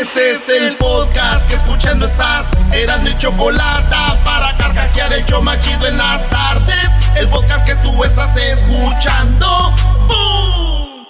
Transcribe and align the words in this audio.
Este 0.00 0.32
es 0.32 0.48
el 0.50 0.76
podcast 0.76 1.48
que 1.48 1.54
escuchando 1.54 2.04
estás. 2.04 2.50
Eran 2.70 3.02
mi 3.02 3.16
chocolate 3.16 3.96
para 4.26 4.54
carcajear 4.58 5.10
el 5.14 5.24
yo 5.24 5.40
machido 5.40 5.86
en 5.86 5.96
las 5.96 6.28
tardes. 6.28 6.90
El 7.16 7.26
podcast 7.28 7.64
que 7.64 7.74
tú 7.76 8.04
estás 8.04 8.36
escuchando. 8.36 9.72
¡Bum! 10.06 11.06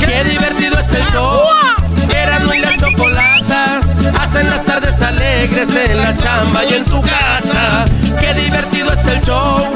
Qué 0.00 0.24
divertido 0.24 0.78
está 0.80 0.96
el 0.96 1.06
show. 1.12 1.42
Eran 2.12 2.52
y 2.52 2.58
la 2.58 2.76
chocolata. 2.76 3.67
Hacen 4.20 4.50
las 4.50 4.64
tardes 4.64 5.00
alegres 5.02 5.74
en 5.74 6.00
la 6.00 6.14
chamba 6.14 6.64
y 6.64 6.74
en 6.74 6.86
su 6.86 7.00
casa. 7.00 7.84
Qué 8.20 8.34
divertido 8.34 8.92
está 8.92 9.12
el 9.12 9.22
show. 9.22 9.68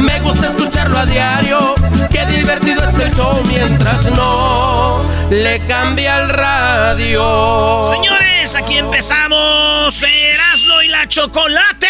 Me 0.00 0.18
gusta 0.20 0.48
escucharlo 0.48 0.98
a 0.98 1.06
diario. 1.06 1.74
Qué 2.10 2.24
divertido 2.26 2.82
es 2.88 2.94
el 2.94 3.14
show 3.14 3.42
mientras 3.46 4.04
no 4.06 5.04
le 5.30 5.60
cambia 5.66 6.18
el 6.18 6.28
radio. 6.28 7.84
Señores, 7.88 8.54
aquí 8.56 8.78
empezamos 8.78 10.02
Erasmo 10.02 10.82
y 10.82 10.88
la 10.88 11.06
Chocolate. 11.06 11.88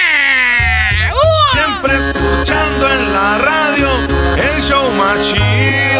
Siempre 1.52 1.94
escuchando 1.94 2.90
en 2.90 3.12
la 3.12 3.38
radio 3.38 3.88
el 4.36 4.62
show 4.62 4.90
más 4.92 5.18
chido. 5.26 5.99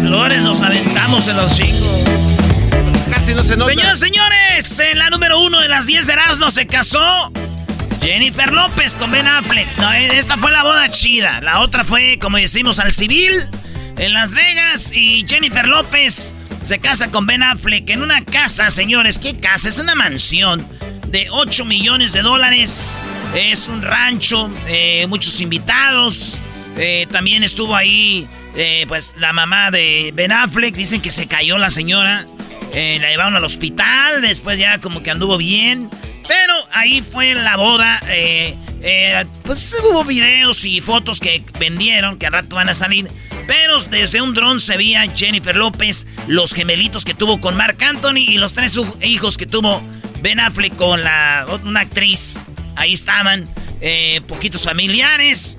¿Cuántas 0.00 0.18
flores 0.18 0.42
nos 0.42 0.62
aventamos 0.62 1.26
en 1.26 1.36
los 1.36 1.54
chingos? 1.54 2.04
Casi 3.10 3.34
no 3.34 3.44
se 3.44 3.54
nota. 3.56 3.70
Señores, 3.70 3.98
señores, 3.98 4.78
en 4.78 4.98
la 4.98 5.10
número 5.10 5.40
uno 5.40 5.60
de 5.60 5.68
las 5.68 5.86
10 5.86 6.06
de 6.06 6.12
Erasmo 6.14 6.50
se 6.50 6.66
casó 6.66 7.30
Jennifer 8.00 8.50
López 8.50 8.96
con 8.96 9.10
Ben 9.10 9.26
Affleck. 9.26 9.76
No, 9.76 9.92
esta 9.92 10.38
fue 10.38 10.52
la 10.52 10.62
boda 10.62 10.90
chida. 10.90 11.42
La 11.42 11.60
otra 11.60 11.84
fue, 11.84 12.18
como 12.18 12.38
decimos, 12.38 12.78
al 12.78 12.94
civil 12.94 13.46
en 13.98 14.14
Las 14.14 14.32
Vegas. 14.32 14.90
Y 14.94 15.26
Jennifer 15.28 15.68
López 15.68 16.34
se 16.62 16.78
casa 16.78 17.10
con 17.10 17.26
Ben 17.26 17.42
Affleck 17.42 17.90
en 17.90 18.00
una 18.00 18.24
casa, 18.24 18.70
señores. 18.70 19.18
¿Qué 19.18 19.36
casa? 19.36 19.68
Es 19.68 19.78
una 19.78 19.94
mansión 19.94 20.66
de 21.08 21.28
8 21.30 21.66
millones 21.66 22.14
de 22.14 22.22
dólares. 22.22 22.98
Es 23.34 23.68
un 23.68 23.82
rancho, 23.82 24.50
eh, 24.66 25.06
muchos 25.08 25.40
invitados. 25.42 26.38
Eh, 26.78 27.06
también 27.10 27.42
estuvo 27.42 27.76
ahí, 27.76 28.26
eh, 28.54 28.84
pues, 28.88 29.14
la 29.18 29.32
mamá 29.32 29.70
de 29.70 30.12
Ben 30.14 30.32
Affleck. 30.32 30.74
Dicen 30.74 31.00
que 31.00 31.10
se 31.10 31.26
cayó 31.26 31.58
la 31.58 31.70
señora. 31.70 32.26
Eh, 32.72 32.98
la 33.00 33.10
llevaron 33.10 33.36
al 33.36 33.44
hospital. 33.44 34.22
Después 34.22 34.58
ya 34.58 34.80
como 34.80 35.02
que 35.02 35.10
anduvo 35.10 35.36
bien. 35.36 35.90
Pero 36.26 36.54
ahí 36.72 37.02
fue 37.02 37.34
la 37.34 37.56
boda. 37.56 38.00
eh, 38.08 38.56
pues 39.44 39.76
hubo 39.82 40.04
videos 40.04 40.64
y 40.64 40.80
fotos 40.80 41.20
que 41.20 41.42
vendieron, 41.58 42.18
que 42.18 42.26
al 42.26 42.32
rato 42.32 42.56
van 42.56 42.68
a 42.68 42.74
salir. 42.74 43.08
Pero 43.46 43.80
desde 43.84 44.22
un 44.22 44.32
dron 44.32 44.60
se 44.60 44.76
veía 44.76 45.10
Jennifer 45.14 45.56
López, 45.56 46.06
los 46.28 46.54
gemelitos 46.54 47.04
que 47.04 47.14
tuvo 47.14 47.40
con 47.40 47.56
Mark 47.56 47.82
Anthony 47.82 48.18
y 48.28 48.38
los 48.38 48.54
tres 48.54 48.78
hijos 49.02 49.36
que 49.36 49.46
tuvo 49.46 49.82
Ben 50.22 50.38
Affleck 50.38 50.76
con 50.76 51.02
la, 51.02 51.46
una 51.64 51.80
actriz. 51.80 52.38
Ahí 52.76 52.92
estaban, 52.92 53.46
poquitos 54.28 54.64
familiares. 54.64 55.58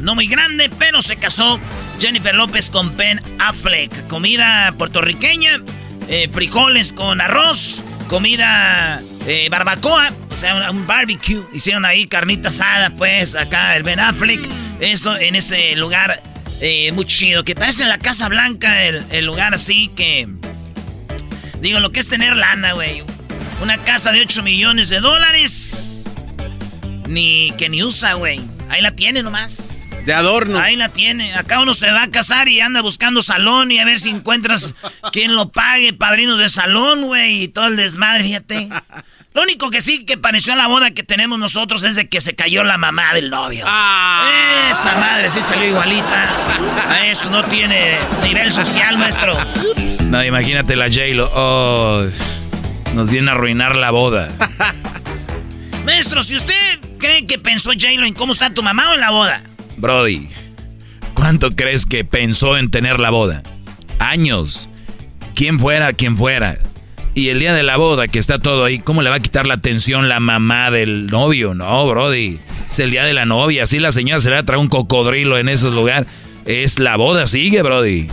No 0.00 0.14
muy 0.14 0.26
grande, 0.26 0.70
pero 0.78 1.00
se 1.02 1.16
casó 1.16 1.60
Jennifer 2.02 2.34
López 2.34 2.68
con 2.68 2.96
Ben 2.96 3.22
Affleck. 3.38 4.08
Comida 4.08 4.74
puertorriqueña, 4.76 5.60
eh, 6.08 6.28
frijoles 6.32 6.92
con 6.92 7.20
arroz, 7.20 7.84
comida 8.08 9.00
eh, 9.28 9.46
barbacoa, 9.48 10.10
o 10.28 10.36
sea, 10.36 10.72
un, 10.72 10.84
barbecue. 10.84 11.46
Hicieron 11.52 11.84
ahí 11.84 12.08
carnita 12.08 12.48
asada, 12.48 12.90
pues, 12.90 13.36
acá 13.36 13.76
el 13.76 13.84
Ben 13.84 14.00
Affleck. 14.00 14.44
Eso 14.80 15.16
en 15.16 15.36
ese 15.36 15.76
lugar 15.76 16.20
eh, 16.60 16.90
muy 16.90 17.04
chido, 17.04 17.44
que 17.44 17.54
parece 17.54 17.84
la 17.84 17.98
Casa 17.98 18.28
Blanca, 18.28 18.82
el, 18.82 19.04
el 19.10 19.24
lugar 19.24 19.54
así 19.54 19.86
que... 19.94 20.28
Digo, 21.60 21.78
lo 21.78 21.92
que 21.92 22.00
es 22.00 22.08
tener 22.08 22.36
lana, 22.36 22.72
güey. 22.72 23.04
Una 23.62 23.78
casa 23.78 24.10
de 24.10 24.22
8 24.22 24.42
millones 24.42 24.88
de 24.88 24.98
dólares. 24.98 26.10
Ni 27.06 27.52
que 27.56 27.68
ni 27.68 27.84
usa, 27.84 28.14
güey. 28.14 28.40
Ahí 28.68 28.82
la 28.82 28.90
tiene 28.90 29.22
nomás. 29.22 29.81
De 30.04 30.12
adorno. 30.14 30.58
Ahí 30.58 30.76
la 30.76 30.88
tiene. 30.88 31.34
Acá 31.34 31.60
uno 31.60 31.74
se 31.74 31.90
va 31.90 32.02
a 32.02 32.10
casar 32.10 32.48
y 32.48 32.60
anda 32.60 32.80
buscando 32.80 33.22
salón 33.22 33.70
y 33.70 33.78
a 33.78 33.84
ver 33.84 34.00
si 34.00 34.10
encuentras 34.10 34.74
quien 35.12 35.34
lo 35.34 35.50
pague, 35.50 35.92
padrinos 35.92 36.38
de 36.38 36.48
salón, 36.48 37.02
güey, 37.02 37.44
y 37.44 37.48
todo 37.48 37.68
el 37.68 37.76
desmadre, 37.76 38.24
fíjate. 38.24 38.68
Lo 39.34 39.42
único 39.42 39.70
que 39.70 39.80
sí 39.80 40.04
que 40.04 40.18
pareció 40.18 40.52
a 40.52 40.56
la 40.56 40.66
boda 40.66 40.90
que 40.90 41.02
tenemos 41.02 41.38
nosotros 41.38 41.82
es 41.84 41.96
de 41.96 42.06
que 42.06 42.20
se 42.20 42.34
cayó 42.34 42.64
la 42.64 42.76
mamá 42.76 43.14
del 43.14 43.30
novio. 43.30 43.64
Ah. 43.66 44.68
Esa 44.70 44.96
madre 44.96 45.30
sí 45.30 45.42
salió 45.42 45.68
igualita. 45.68 46.28
A 46.88 47.06
eso 47.06 47.30
no 47.30 47.42
tiene 47.44 47.96
nivel 48.22 48.52
social, 48.52 48.98
maestro. 48.98 49.36
No, 50.04 50.22
imagínate 50.22 50.76
la 50.76 50.88
J-Lo. 50.88 51.30
Oh, 51.32 52.06
nos 52.94 53.10
viene 53.10 53.30
a 53.30 53.34
arruinar 53.34 53.76
la 53.76 53.90
boda. 53.90 54.30
Maestro, 55.86 56.22
si 56.22 56.36
usted 56.36 56.78
cree 56.98 57.26
que 57.26 57.38
pensó 57.38 57.70
J-Lo 57.70 58.06
en 58.06 58.14
cómo 58.14 58.32
está 58.32 58.50
tu 58.50 58.62
mamá 58.62 58.90
o 58.90 58.94
en 58.94 59.00
la 59.00 59.10
boda. 59.10 59.42
Brody, 59.82 60.28
¿cuánto 61.12 61.56
crees 61.56 61.86
que 61.86 62.04
pensó 62.04 62.56
en 62.56 62.70
tener 62.70 63.00
la 63.00 63.10
boda? 63.10 63.42
Años. 63.98 64.68
Quien 65.34 65.58
fuera, 65.58 65.92
quien 65.92 66.16
fuera. 66.16 66.56
Y 67.16 67.30
el 67.30 67.40
día 67.40 67.52
de 67.52 67.64
la 67.64 67.78
boda, 67.78 68.06
que 68.06 68.20
está 68.20 68.38
todo 68.38 68.64
ahí, 68.64 68.78
¿cómo 68.78 69.02
le 69.02 69.10
va 69.10 69.16
a 69.16 69.20
quitar 69.20 69.44
la 69.44 69.54
atención 69.54 70.08
la 70.08 70.20
mamá 70.20 70.70
del 70.70 71.08
novio? 71.08 71.54
No, 71.54 71.84
Brody. 71.88 72.38
Es 72.70 72.78
el 72.78 72.92
día 72.92 73.02
de 73.02 73.12
la 73.12 73.24
novia. 73.24 73.64
Así 73.64 73.80
la 73.80 73.90
señora 73.90 74.20
se 74.20 74.28
le 74.28 74.36
va 74.36 74.42
a 74.42 74.46
traer 74.46 74.60
un 74.60 74.68
cocodrilo 74.68 75.36
en 75.36 75.48
ese 75.48 75.68
lugar. 75.68 76.06
Es 76.46 76.78
la 76.78 76.94
boda, 76.94 77.26
sigue, 77.26 77.60
Brody. 77.62 78.06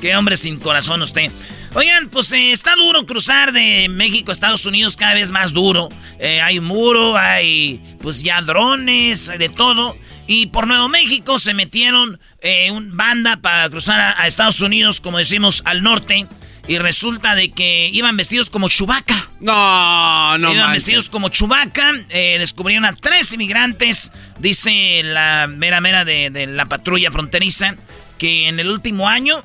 Qué 0.00 0.16
hombre 0.16 0.36
sin 0.36 0.58
corazón 0.58 1.02
usted. 1.02 1.30
Oigan, 1.72 2.08
pues 2.08 2.32
eh, 2.32 2.50
está 2.50 2.74
duro 2.74 3.06
cruzar 3.06 3.52
de 3.52 3.88
México 3.88 4.30
a 4.30 4.34
Estados 4.34 4.66
Unidos, 4.66 4.96
cada 4.96 5.14
vez 5.14 5.30
más 5.30 5.52
duro. 5.52 5.88
Eh, 6.18 6.40
hay 6.40 6.58
muro, 6.58 7.16
hay 7.16 7.80
pues 8.00 8.22
ya 8.24 8.42
drones, 8.42 9.30
de 9.38 9.48
todo. 9.48 9.96
Y 10.26 10.46
por 10.46 10.66
Nuevo 10.66 10.88
México 10.88 11.38
se 11.38 11.54
metieron 11.54 12.18
eh, 12.40 12.72
un 12.72 12.96
banda 12.96 13.36
para 13.36 13.70
cruzar 13.70 14.00
a, 14.00 14.26
Estados 14.26 14.60
Unidos, 14.60 15.00
como 15.00 15.18
decimos, 15.18 15.62
al 15.64 15.82
norte. 15.82 16.26
Y 16.66 16.78
resulta 16.78 17.34
de 17.34 17.50
que 17.52 17.88
iban 17.92 18.16
vestidos 18.16 18.50
como 18.50 18.68
Chubaca. 18.68 19.28
No, 19.40 20.38
no 20.38 20.52
Iban 20.52 20.72
vestidos 20.72 21.08
como 21.08 21.28
Chubaca. 21.28 21.92
descubrieron 22.10 22.84
a 22.84 22.94
tres 22.94 23.32
inmigrantes, 23.32 24.12
dice 24.38 25.02
la 25.04 25.46
mera 25.48 25.80
mera 25.80 26.04
de, 26.04 26.30
de 26.30 26.46
la 26.46 26.66
patrulla 26.66 27.10
fronteriza, 27.10 27.76
que 28.20 28.48
en 28.48 28.60
el 28.60 28.68
último 28.68 29.08
año 29.08 29.42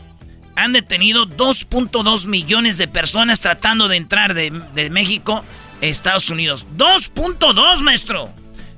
han 0.58 0.74
detenido 0.74 1.26
2.2 1.28 2.28
millones 2.28 2.78
de 2.78 2.90
personas 2.90 3.40
tratando 3.40 3.88
de 3.88 3.96
entrar 3.96 4.34
de, 4.34 4.52
México 4.92 5.46
a 5.82 5.86
Estados 5.86 6.30
Unidos. 6.30 6.68
2.2, 6.78 7.82
maestro. 7.82 8.30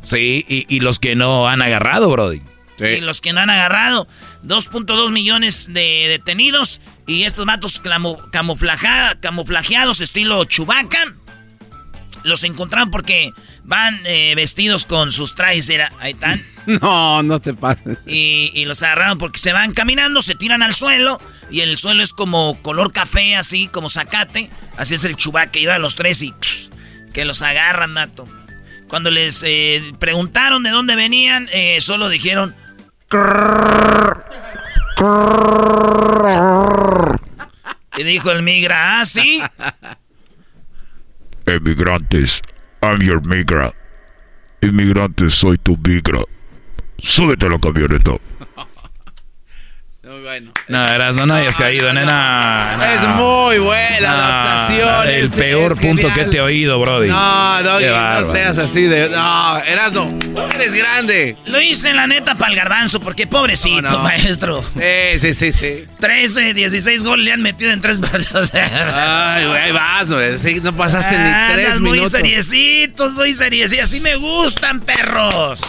Sí, 0.01 0.45
y, 0.47 0.79
los 0.81 0.99
que 0.99 1.15
no 1.15 1.49
han 1.49 1.63
agarrado, 1.63 2.09
Brody. 2.11 2.43
Y 2.79 3.01
los 3.01 3.21
que 3.21 3.33
no 3.33 3.39
han 3.39 3.49
agarrado. 3.49 4.07
2.2 4.43 5.11
millones 5.11 5.73
de 5.73 6.05
detenidos. 6.07 6.79
Y 7.07 7.23
estos 7.23 7.47
matos 7.47 7.81
camuflajeados 8.31 9.99
estilo 9.99 10.45
Chubaca. 10.45 11.15
Los 12.27 12.43
encontraron 12.43 12.91
porque 12.91 13.33
van 13.63 13.99
eh, 14.05 14.33
vestidos 14.35 14.85
con 14.85 15.11
sus 15.11 15.33
trajes. 15.33 15.69
Era, 15.69 15.91
ahí 15.99 16.13
están. 16.13 16.43
No, 16.67 17.23
no 17.23 17.39
te 17.39 17.53
pases. 17.53 18.01
Y, 18.05 18.51
y, 18.53 18.65
los 18.65 18.83
agarraron 18.83 19.17
porque 19.17 19.39
se 19.39 19.53
van 19.53 19.71
caminando, 19.71 20.21
se 20.21 20.35
tiran 20.35 20.61
al 20.61 20.75
suelo. 20.75 21.17
Y 21.49 21.61
el 21.61 21.77
suelo 21.77 22.03
es 22.03 22.11
como 22.11 22.61
color 22.61 22.91
café, 22.91 23.37
así 23.37 23.69
como 23.69 23.89
zacate. 23.89 24.49
Así 24.75 24.95
es 24.95 25.05
el 25.05 25.15
chubaque. 25.15 25.61
Iba 25.61 25.75
a 25.75 25.79
los 25.79 25.95
tres 25.95 26.21
y 26.23 26.33
que 27.13 27.23
los 27.23 27.41
agarran, 27.41 27.93
Nato. 27.93 28.27
Cuando 28.87 29.11
les 29.11 29.43
eh, 29.45 29.93
preguntaron 29.97 30.63
de 30.63 30.69
dónde 30.69 30.95
venían, 30.95 31.47
eh, 31.51 31.79
solo 31.81 32.09
dijeron. 32.09 32.53
Y 37.97 38.03
dijo 38.03 38.31
el 38.31 38.43
migra, 38.43 38.99
ah, 38.99 39.05
sí. 39.05 39.41
Emigrantes, 41.47 42.41
I'm 42.81 43.01
your 43.01 43.21
migra. 43.21 43.73
Inmigrantes, 44.61 45.33
soy 45.33 45.57
tu 45.57 45.77
migra. 45.77 46.25
Súbete 46.99 47.45
a 47.45 47.49
la 47.49 47.57
camioneta. 47.57 48.17
Bueno. 50.27 50.51
No, 50.67 50.85
eras, 50.85 51.15
no, 51.15 51.25
no 51.25 51.35
hayas 51.35 51.55
caído, 51.55 51.93
nena. 51.93 52.77
Es 52.93 53.07
muy 53.15 53.59
buena 53.59 54.11
adaptación. 54.11 55.07
El 55.07 55.29
peor 55.29 55.79
punto 55.79 56.13
que 56.13 56.25
te 56.25 56.35
he 56.35 56.41
oído, 56.41 56.77
Brody. 56.81 57.07
No, 57.07 57.63
Doggy, 57.63 57.85
no 57.85 58.25
seas 58.25 58.57
así 58.57 58.81
de. 58.81 59.07
No, 59.07 59.57
Erasno, 59.59 60.09
eres 60.53 60.75
grande. 60.75 61.37
Lo 61.45 61.61
hice 61.61 61.93
la 61.93 62.07
neta 62.07 62.35
para 62.35 62.51
el 62.51 62.57
garbanzo, 62.57 62.99
porque 62.99 63.25
pobrecito, 63.25 63.99
maestro. 63.99 64.65
Sí, 64.75 65.17
sí, 65.19 65.33
sí, 65.33 65.51
sí. 65.53 65.85
13, 66.01 66.53
16 66.53 67.03
goles 67.05 67.23
le 67.25 67.31
han 67.31 67.41
metido 67.41 67.71
en 67.71 67.79
tres 67.79 68.01
partidos. 68.01 68.51
Ay, 68.53 69.47
güey, 69.47 69.61
ahí 69.61 69.71
vas, 69.71 70.11
güey. 70.11 70.37
Sí, 70.37 70.59
no 70.61 70.73
pasaste 70.75 71.17
ni 71.17 71.53
tres 71.53 71.79
minutos. 71.79 72.01
Muy 72.01 72.09
seriecitos, 72.09 73.13
muy 73.13 73.33
seriecitos. 73.33 73.85
Así 73.85 74.01
me 74.01 74.17
gustan, 74.17 74.81
perros. 74.81 75.61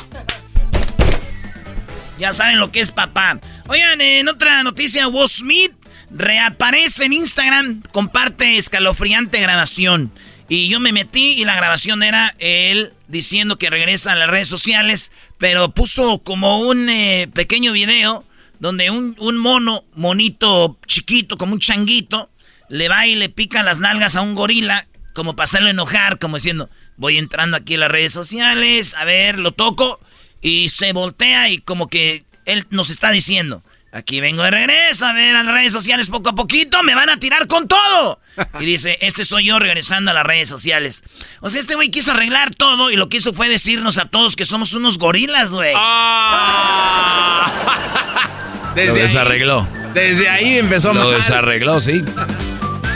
Ya 2.19 2.33
saben 2.33 2.59
lo 2.59 2.73
que 2.73 2.81
es 2.81 2.91
papá. 2.91 3.39
Oigan, 3.71 4.01
en 4.01 4.29
otra 4.29 4.63
noticia, 4.63 5.09
Will 5.09 5.29
Smith 5.29 5.73
reaparece 6.11 7.05
en 7.05 7.13
Instagram, 7.13 7.83
comparte 7.93 8.57
escalofriante 8.57 9.41
grabación. 9.41 10.11
Y 10.49 10.71
yo 10.71 10.81
me 10.81 10.91
metí 10.91 11.35
y 11.35 11.45
la 11.45 11.55
grabación 11.55 12.03
era 12.03 12.35
él 12.39 12.95
diciendo 13.09 13.59
que 13.59 13.69
regresa 13.69 14.13
a 14.13 14.17
las 14.17 14.31
redes 14.31 14.49
sociales, 14.49 15.13
pero 15.37 15.75
puso 15.75 16.21
como 16.21 16.61
un 16.61 16.89
eh, 16.89 17.29
pequeño 17.35 17.73
video 17.73 18.25
donde 18.59 18.89
un, 18.89 19.15
un, 19.19 19.37
mono, 19.37 19.85
monito 19.95 20.79
chiquito, 20.87 21.37
como 21.37 21.53
un 21.53 21.61
changuito, 21.61 22.31
le 22.71 22.89
va 22.89 23.07
y 23.07 23.17
le 23.17 23.29
pica 23.29 23.63
las 23.63 23.81
nalgas 23.81 24.17
a 24.17 24.23
un 24.23 24.35
gorila, 24.35 24.89
como 25.13 25.37
para 25.37 25.45
hacerlo 25.45 25.69
enojar, 25.69 26.19
como 26.19 26.37
diciendo, 26.37 26.71
voy 26.97 27.19
entrando 27.19 27.59
aquí 27.59 27.75
a 27.75 27.79
las 27.81 27.91
redes 27.91 28.15
sociales, 28.15 28.95
a 28.95 29.05
ver, 29.05 29.39
lo 29.39 29.53
toco, 29.53 30.01
y 30.41 30.71
se 30.71 30.95
voltea 30.95 31.51
y 31.51 31.59
como 31.59 31.89
que 31.89 32.25
él 32.49 32.67
nos 32.71 32.91
está 32.91 33.11
diciendo, 33.11 33.63
aquí 33.93 34.21
vengo 34.21 34.43
de 34.43 34.51
regreso 34.51 35.07
a 35.07 35.13
ver 35.13 35.37
a 35.37 35.43
las 35.43 35.55
redes 35.55 35.73
sociales 35.73 36.09
poco 36.09 36.31
a 36.31 36.35
poquito, 36.35 36.83
me 36.83 36.95
van 36.95 37.11
a 37.11 37.21
tirar 37.21 37.47
con 37.47 37.69
todo. 37.69 38.21
Y 38.61 38.65
dice, 38.65 38.99
este 39.01 39.25
soy 39.25 39.45
yo 39.47 39.59
regresando 39.59 40.11
a 40.11 40.15
las 40.15 40.25
redes 40.25 40.49
sociales. 40.49 41.05
O 41.41 41.51
sea, 41.51 41.61
este 41.61 41.75
güey 41.75 41.91
quiso 41.91 42.13
arreglar 42.13 42.55
todo 42.55 42.91
y 42.91 42.97
lo 42.97 43.09
que 43.09 43.19
hizo 43.19 43.35
fue 43.35 43.49
decirnos 43.49 43.99
a 43.99 44.07
todos 44.07 44.35
que 44.37 44.45
somos 44.45 44.73
unos 44.73 44.99
gorilas, 44.99 45.51
güey. 45.51 45.75
Ah. 45.77 47.53
Desde 48.75 48.95
lo 48.95 48.95
desarregló. 49.03 49.67
desde 49.93 50.29
ahí 50.29 50.59
empezó 50.59 50.95
Lo 50.95 51.11
desarregló, 51.11 51.81
sí. 51.81 52.05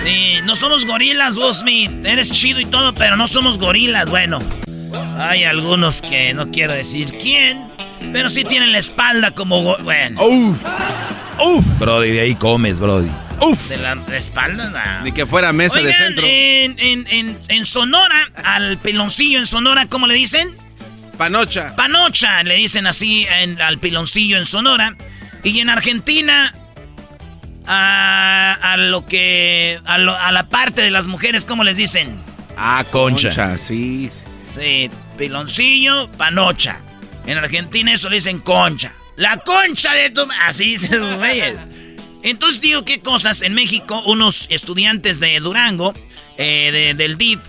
Sí, 0.04 0.36
no 0.44 0.54
somos 0.54 0.86
gorilas, 0.86 1.36
Smith. 1.52 1.90
Eres 2.04 2.30
chido 2.30 2.60
y 2.60 2.66
todo, 2.66 2.94
pero 2.94 3.16
no 3.16 3.26
somos 3.26 3.58
gorilas. 3.58 4.08
Bueno, 4.08 4.40
hay 5.18 5.42
algunos 5.44 6.02
que 6.02 6.34
no 6.34 6.50
quiero 6.50 6.72
decir 6.72 7.18
quién, 7.18 7.71
pero 8.12 8.30
sí 8.30 8.44
tienen 8.44 8.72
la 8.72 8.78
espalda 8.78 9.32
como... 9.32 9.76
Bueno. 9.78 10.22
Uf. 10.22 10.58
Uf. 11.44 11.78
Brody, 11.78 12.10
de 12.10 12.20
ahí 12.20 12.34
comes, 12.34 12.78
Brody. 12.78 13.10
Uf. 13.40 13.68
De 13.68 13.76
la, 13.78 13.96
espalda, 14.16 14.70
nada. 14.70 15.00
Ni 15.02 15.12
que 15.12 15.26
fuera 15.26 15.52
mesa 15.52 15.80
de 15.80 15.92
centro. 15.92 16.24
En, 16.26 16.76
en, 16.78 17.38
en, 17.48 17.66
Sonora, 17.66 18.30
al 18.44 18.78
piloncillo 18.78 19.38
en 19.38 19.46
Sonora, 19.46 19.86
¿cómo 19.86 20.06
le 20.06 20.14
dicen? 20.14 20.54
Panocha. 21.16 21.74
Panocha, 21.76 22.42
le 22.44 22.56
dicen 22.56 22.86
así 22.86 23.26
al 23.60 23.78
piloncillo 23.78 24.38
en 24.38 24.46
Sonora. 24.46 24.96
Y 25.42 25.58
en 25.58 25.70
Argentina, 25.70 26.54
a, 27.66 28.58
a 28.60 28.76
lo 28.76 29.06
que. 29.06 29.80
A, 29.84 29.94
a, 29.94 30.32
la 30.32 30.48
parte 30.48 30.82
de 30.82 30.90
las 30.90 31.08
mujeres, 31.08 31.44
¿cómo 31.44 31.64
les 31.64 31.76
dicen? 31.76 32.16
Ah, 32.56 32.84
concha. 32.90 33.28
Concha, 33.28 33.58
sí. 33.58 34.10
Sí, 34.46 34.90
piloncillo, 35.18 36.08
panocha. 36.16 36.78
En 37.26 37.38
Argentina 37.38 37.92
eso 37.92 38.08
le 38.08 38.16
dicen 38.16 38.40
concha. 38.40 38.92
La 39.16 39.36
concha 39.38 39.92
de 39.94 40.10
tu... 40.10 40.26
Así 40.42 40.78
se 40.78 40.98
güeyes. 40.98 41.56
Entonces 42.22 42.60
digo, 42.60 42.84
¿qué 42.84 43.00
cosas? 43.00 43.42
En 43.42 43.54
México, 43.54 44.02
unos 44.06 44.46
estudiantes 44.50 45.20
de 45.20 45.38
Durango, 45.40 45.94
eh, 46.38 46.94
del 46.96 47.18
DIF, 47.18 47.40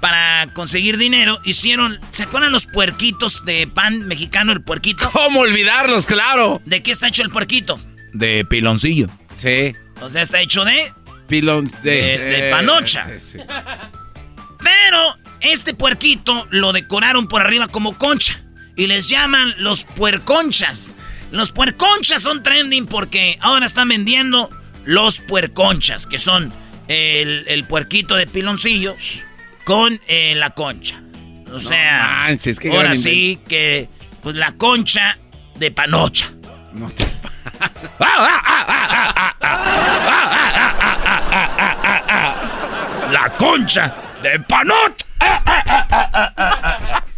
para 0.00 0.48
conseguir 0.54 0.96
dinero, 0.96 1.38
hicieron... 1.44 2.00
¿Se 2.10 2.24
acuerdan 2.24 2.50
los 2.50 2.66
puerquitos 2.66 3.44
de 3.44 3.66
pan 3.66 4.06
mexicano, 4.08 4.52
el 4.52 4.62
puerquito? 4.62 5.08
¿Cómo 5.12 5.40
olvidarlos, 5.40 6.06
claro? 6.06 6.60
¿De 6.64 6.82
qué 6.82 6.90
está 6.90 7.08
hecho 7.08 7.22
el 7.22 7.30
puerquito? 7.30 7.80
De 8.12 8.44
piloncillo. 8.44 9.08
Sí. 9.36 9.74
O 10.00 10.10
sea, 10.10 10.22
está 10.22 10.40
hecho 10.40 10.64
de... 10.64 10.92
Pilon... 11.28 11.70
De, 11.82 12.18
de, 12.18 12.50
panocha. 12.50 13.06
Sí, 13.18 13.38
sí. 13.38 13.38
Pero 14.58 15.16
este 15.40 15.74
puerquito 15.74 16.46
lo 16.50 16.72
decoraron 16.72 17.28
por 17.28 17.42
arriba 17.42 17.68
como 17.68 17.96
concha 17.96 18.42
y 18.76 18.86
les 18.86 19.08
llaman 19.08 19.54
los 19.58 19.84
puerconchas. 19.84 20.94
Los 21.30 21.52
puerconchas 21.52 22.22
son 22.22 22.42
trending 22.42 22.86
porque 22.86 23.38
ahora 23.40 23.66
están 23.66 23.88
vendiendo 23.88 24.50
los 24.84 25.20
puerconchas, 25.20 26.06
que 26.06 26.18
son 26.18 26.52
el, 26.88 27.64
puerquito 27.68 28.16
de 28.16 28.26
piloncillo 28.26 28.96
con 29.64 30.00
eh, 30.08 30.34
la 30.36 30.50
concha. 30.50 31.00
O 31.52 31.60
sea, 31.60 32.26
ahora 32.70 32.96
sí 32.96 33.38
que 33.48 33.88
pues 34.22 34.34
la 34.36 34.52
concha 34.52 35.18
de 35.56 35.70
panocha. 35.70 36.32
No 36.72 36.90
te 36.90 37.04
La 43.10 43.30
concha 43.36 43.94
de 44.22 44.40
panocha. 44.40 45.06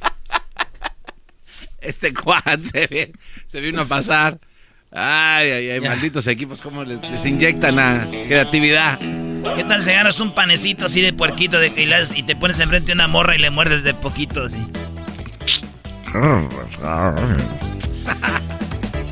Este 1.84 2.14
cuate 2.14 3.12
se 3.46 3.60
vino 3.60 3.82
a 3.82 3.84
pasar. 3.84 4.38
Ay, 4.90 5.50
ay, 5.50 5.70
ay, 5.70 5.80
malditos 5.80 6.26
equipos, 6.28 6.60
cómo 6.60 6.84
les, 6.84 7.26
inyectan 7.26 7.78
a 7.80 8.08
creatividad. 8.08 9.00
¿Qué 9.56 9.64
tal 9.64 9.82
si 9.82 9.90
agarras 9.90 10.20
un 10.20 10.34
panecito 10.34 10.86
así 10.86 11.00
de 11.00 11.12
puerquito 11.12 11.58
de, 11.58 11.72
y, 11.76 12.18
y 12.18 12.22
te 12.22 12.36
pones 12.36 12.60
enfrente 12.60 12.92
a 12.92 12.94
una 12.94 13.08
morra 13.08 13.34
y 13.34 13.38
le 13.38 13.50
muerdes 13.50 13.82
de 13.82 13.92
poquito 13.92 14.44
así? 14.44 14.64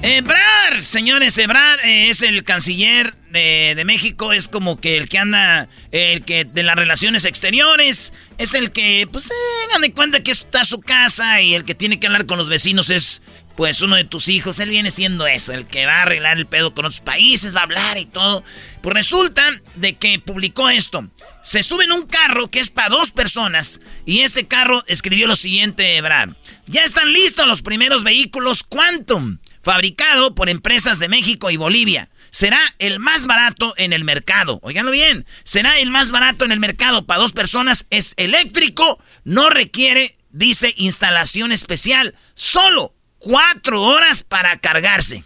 Ebrar, 0.04 0.82
señores, 0.82 1.38
Ebrar 1.38 1.78
eh, 1.84 2.10
es 2.10 2.22
el 2.22 2.42
canciller 2.42 3.14
de, 3.30 3.80
México 3.86 4.32
es 4.32 4.48
como 4.48 4.80
que 4.80 4.98
el 4.98 5.08
que 5.08 5.18
anda, 5.18 5.68
el 5.92 6.24
que 6.24 6.44
de 6.44 6.64
las 6.64 6.74
relaciones 6.74 7.24
exteriores, 7.24 8.12
es 8.36 8.54
el 8.54 8.72
que, 8.72 9.08
pues, 9.10 9.30
eh, 9.30 9.80
de 9.80 9.92
cuenta 9.92 10.22
que 10.22 10.32
está 10.32 10.64
su 10.64 10.80
casa 10.80 11.40
y 11.40 11.54
el 11.54 11.64
que 11.64 11.76
tiene 11.76 12.00
que 12.00 12.08
hablar 12.08 12.26
con 12.26 12.36
los 12.36 12.48
vecinos 12.48 12.90
es, 12.90 13.22
pues, 13.56 13.80
uno 13.80 13.94
de 13.94 14.04
tus 14.04 14.28
hijos. 14.28 14.58
Él 14.58 14.70
viene 14.70 14.90
siendo 14.90 15.26
eso, 15.28 15.52
el 15.52 15.66
que 15.66 15.86
va 15.86 15.98
a 15.98 16.02
arreglar 16.02 16.36
el 16.36 16.46
pedo 16.46 16.74
con 16.74 16.84
otros 16.84 17.00
países, 17.00 17.54
va 17.54 17.60
a 17.60 17.64
hablar 17.64 17.96
y 17.96 18.06
todo. 18.06 18.42
Pues 18.82 18.94
resulta 18.94 19.48
de 19.76 19.96
que 19.96 20.18
publicó 20.18 20.68
esto. 20.68 21.08
Se 21.42 21.62
sube 21.62 21.84
en 21.84 21.92
un 21.92 22.06
carro 22.06 22.50
que 22.50 22.60
es 22.60 22.70
para 22.70 22.88
dos 22.88 23.12
personas 23.12 23.80
y 24.04 24.20
este 24.20 24.46
carro 24.46 24.82
escribió 24.86 25.26
lo 25.26 25.36
siguiente, 25.36 26.00
Brad. 26.00 26.30
Ya 26.66 26.82
están 26.82 27.12
listos 27.12 27.46
los 27.46 27.62
primeros 27.62 28.04
vehículos 28.04 28.62
Quantum, 28.62 29.38
fabricado 29.62 30.34
por 30.34 30.48
empresas 30.48 30.98
de 30.98 31.08
México 31.08 31.50
y 31.50 31.56
Bolivia 31.56 32.08
será 32.32 32.60
el 32.78 32.98
más 32.98 33.26
barato 33.28 33.74
en 33.76 33.92
el 33.92 34.02
mercado. 34.02 34.58
Óiganlo 34.62 34.90
bien, 34.90 35.26
será 35.44 35.78
el 35.78 35.90
más 35.90 36.10
barato 36.10 36.44
en 36.44 36.50
el 36.50 36.58
mercado 36.58 37.06
para 37.06 37.20
dos 37.20 37.32
personas, 37.32 37.86
es 37.90 38.14
eléctrico, 38.16 38.98
no 39.22 39.50
requiere, 39.50 40.16
dice, 40.30 40.74
instalación 40.76 41.52
especial, 41.52 42.16
solo 42.34 42.94
cuatro 43.18 43.82
horas 43.82 44.24
para 44.24 44.56
cargarse. 44.58 45.24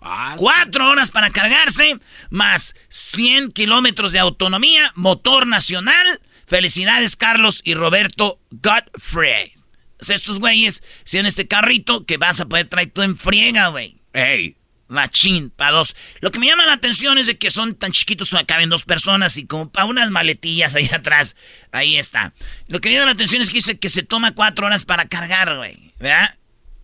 Ah, 0.00 0.34
cuatro 0.36 0.88
horas 0.88 1.10
para 1.10 1.30
cargarse, 1.30 1.98
más 2.30 2.74
100 2.90 3.52
kilómetros 3.52 4.12
de 4.12 4.18
autonomía, 4.18 4.92
motor 4.94 5.46
nacional. 5.46 6.20
Felicidades, 6.46 7.16
Carlos 7.16 7.62
y 7.64 7.72
Roberto 7.72 8.38
Godfrey. 8.50 9.53
Estos 10.10 10.40
güeyes, 10.40 10.82
si 11.04 11.18
en 11.18 11.26
este 11.26 11.46
carrito 11.46 12.04
que 12.06 12.16
vas 12.16 12.40
a 12.40 12.46
poder 12.46 12.66
traer 12.68 12.90
todo 12.90 13.04
en 13.04 13.16
friega, 13.16 13.68
güey. 13.68 13.96
Ey, 14.12 14.56
Machín, 14.88 15.50
para 15.50 15.72
dos. 15.72 15.96
Lo 16.20 16.30
que 16.30 16.38
me 16.38 16.46
llama 16.46 16.66
la 16.66 16.74
atención 16.74 17.18
es 17.18 17.26
de 17.26 17.36
que 17.36 17.50
son 17.50 17.74
tan 17.74 17.92
chiquitos, 17.92 18.34
caben 18.46 18.70
dos 18.70 18.84
personas 18.84 19.36
y 19.36 19.46
como 19.46 19.70
para 19.70 19.86
unas 19.86 20.10
maletillas 20.10 20.74
ahí 20.74 20.88
atrás. 20.92 21.36
Ahí 21.72 21.96
está. 21.96 22.32
Lo 22.68 22.80
que 22.80 22.88
me 22.88 22.94
llama 22.94 23.06
la 23.06 23.12
atención 23.12 23.42
es 23.42 23.48
que 23.48 23.56
dice 23.56 23.78
que 23.78 23.88
se 23.88 24.02
toma 24.02 24.34
cuatro 24.34 24.66
horas 24.66 24.84
para 24.84 25.06
cargar, 25.06 25.56
güey. 25.56 25.92
¿Verdad? 25.98 26.34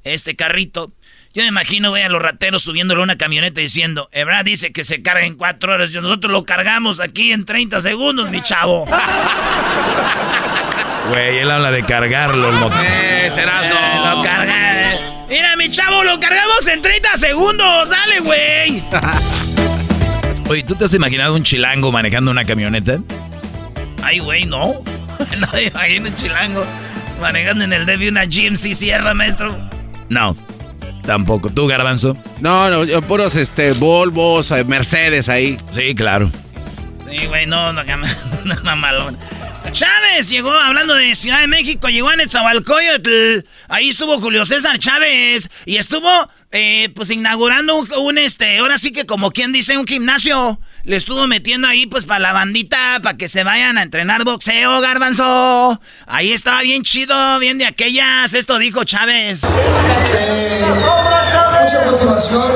Este 0.03 0.37
carrito. 0.37 0.93
Yo 1.33 1.43
me 1.43 1.49
imagino, 1.49 1.91
güey, 1.91 2.03
a 2.03 2.09
los 2.09 2.21
rateros 2.21 2.63
subiéndole 2.63 3.03
una 3.03 3.17
camioneta 3.17 3.61
diciendo, 3.61 4.09
Ebra 4.11 4.43
dice 4.43 4.73
que 4.73 4.83
se 4.83 5.01
carga 5.01 5.25
en 5.25 5.37
cuatro 5.37 5.73
horas. 5.73 5.93
Yo, 5.93 6.01
nosotros 6.01 6.33
lo 6.33 6.45
cargamos 6.45 6.99
aquí 6.99 7.31
en 7.31 7.45
30 7.45 7.81
segundos, 7.81 8.31
mi 8.31 8.43
chavo. 8.43 8.89
Güey, 11.11 11.39
él 11.39 11.51
habla 11.51 11.71
de 11.71 11.83
cargarlo, 11.85 12.51
el 12.51 12.57
motor. 12.57 12.79
Eh, 12.85 13.31
serás 13.31 13.67
no. 13.69 14.17
Lo 14.17 14.23
carga. 14.23 14.93
Eh. 14.95 15.01
Mira, 15.29 15.57
mi 15.57 15.71
chavo, 15.71 16.05
lo 16.05 16.19
cargamos 16.21 16.67
en 16.69 16.81
30 16.83 17.17
segundos. 17.17 17.91
Dale, 17.91 18.21
güey. 18.21 18.83
Oye, 20.49 20.63
¿tú 20.63 20.75
te 20.75 20.85
has 20.85 20.95
imaginado 20.95 21.35
un 21.35 21.43
chilango 21.43 21.91
manejando 21.93 22.31
una 22.31 22.45
camioneta? 22.45 22.99
Ay, 24.03 24.19
güey, 24.21 24.45
no. 24.47 24.83
No 25.39 25.47
me 25.53 25.65
imagino 25.65 26.09
un 26.09 26.17
chilango 26.17 26.65
manejando 27.21 27.65
en 27.65 27.73
el 27.75 27.85
DV 27.85 28.09
una 28.09 28.25
GMC 28.25 28.75
Sierra, 28.75 29.13
maestro. 29.13 29.55
No, 30.09 30.35
tampoco. 31.05 31.51
¿Tú, 31.51 31.67
Garbanzo? 31.67 32.17
No, 32.41 32.71
no, 32.71 33.03
puros 33.03 33.37
este, 33.37 33.73
Volvos, 33.73 34.51
eh, 34.51 34.65
Mercedes 34.65 35.29
ahí. 35.29 35.59
Sí, 35.71 35.95
claro. 35.95 36.31
Sí, 37.11 37.27
güey, 37.27 37.45
no, 37.47 37.73
no, 37.73 37.83
no, 38.45 38.57
mamalón. 38.63 39.19
Chávez 39.73 40.29
llegó, 40.29 40.53
hablando 40.53 40.95
de 40.95 41.15
Ciudad 41.17 41.41
de 41.41 41.49
México, 41.49 41.89
llegó 41.89 42.09
a 42.09 42.17
Netzahualcoyotl. 42.17 43.45
Ahí 43.69 43.89
estuvo 43.89 44.21
Julio 44.21 44.47
César 44.47 44.79
Chávez 44.79 45.51
y 45.65 45.77
estuvo, 45.77 46.09
eh, 46.53 46.89
pues, 46.95 47.11
inaugurando 47.11 47.85
un, 47.99 48.19
este, 48.19 48.59
ahora 48.59 48.79
sí 48.79 48.93
que 48.93 49.07
como 49.07 49.33
quien 49.33 49.53
dice, 49.53 49.77
un 49.77 49.87
gimnasio. 49.87 50.61
Le 50.85 50.97
estuvo 50.97 51.27
metiendo 51.27 51.67
ahí, 51.67 51.87
pues, 51.87 52.05
para 52.05 52.21
la 52.21 52.33
bandita, 52.33 53.01
para 53.03 53.17
que 53.17 53.29
se 53.29 53.43
vayan 53.45 53.77
a 53.77 53.83
entrenar 53.83 54.25
boxeo, 54.25 54.81
garbanzo. 54.81 55.81
Ahí 56.07 56.33
estaba 56.33 56.63
bien 56.63 56.85
chido, 56.85 57.39
bien 57.41 57.59
de 57.59 57.67
aquellas. 57.67 58.35
Esto 58.35 58.59
dijo 58.59 58.85
Chávez. 58.85 59.43
Eh, 59.45 60.65
mucha 61.61 61.91
motivación. 61.91 62.53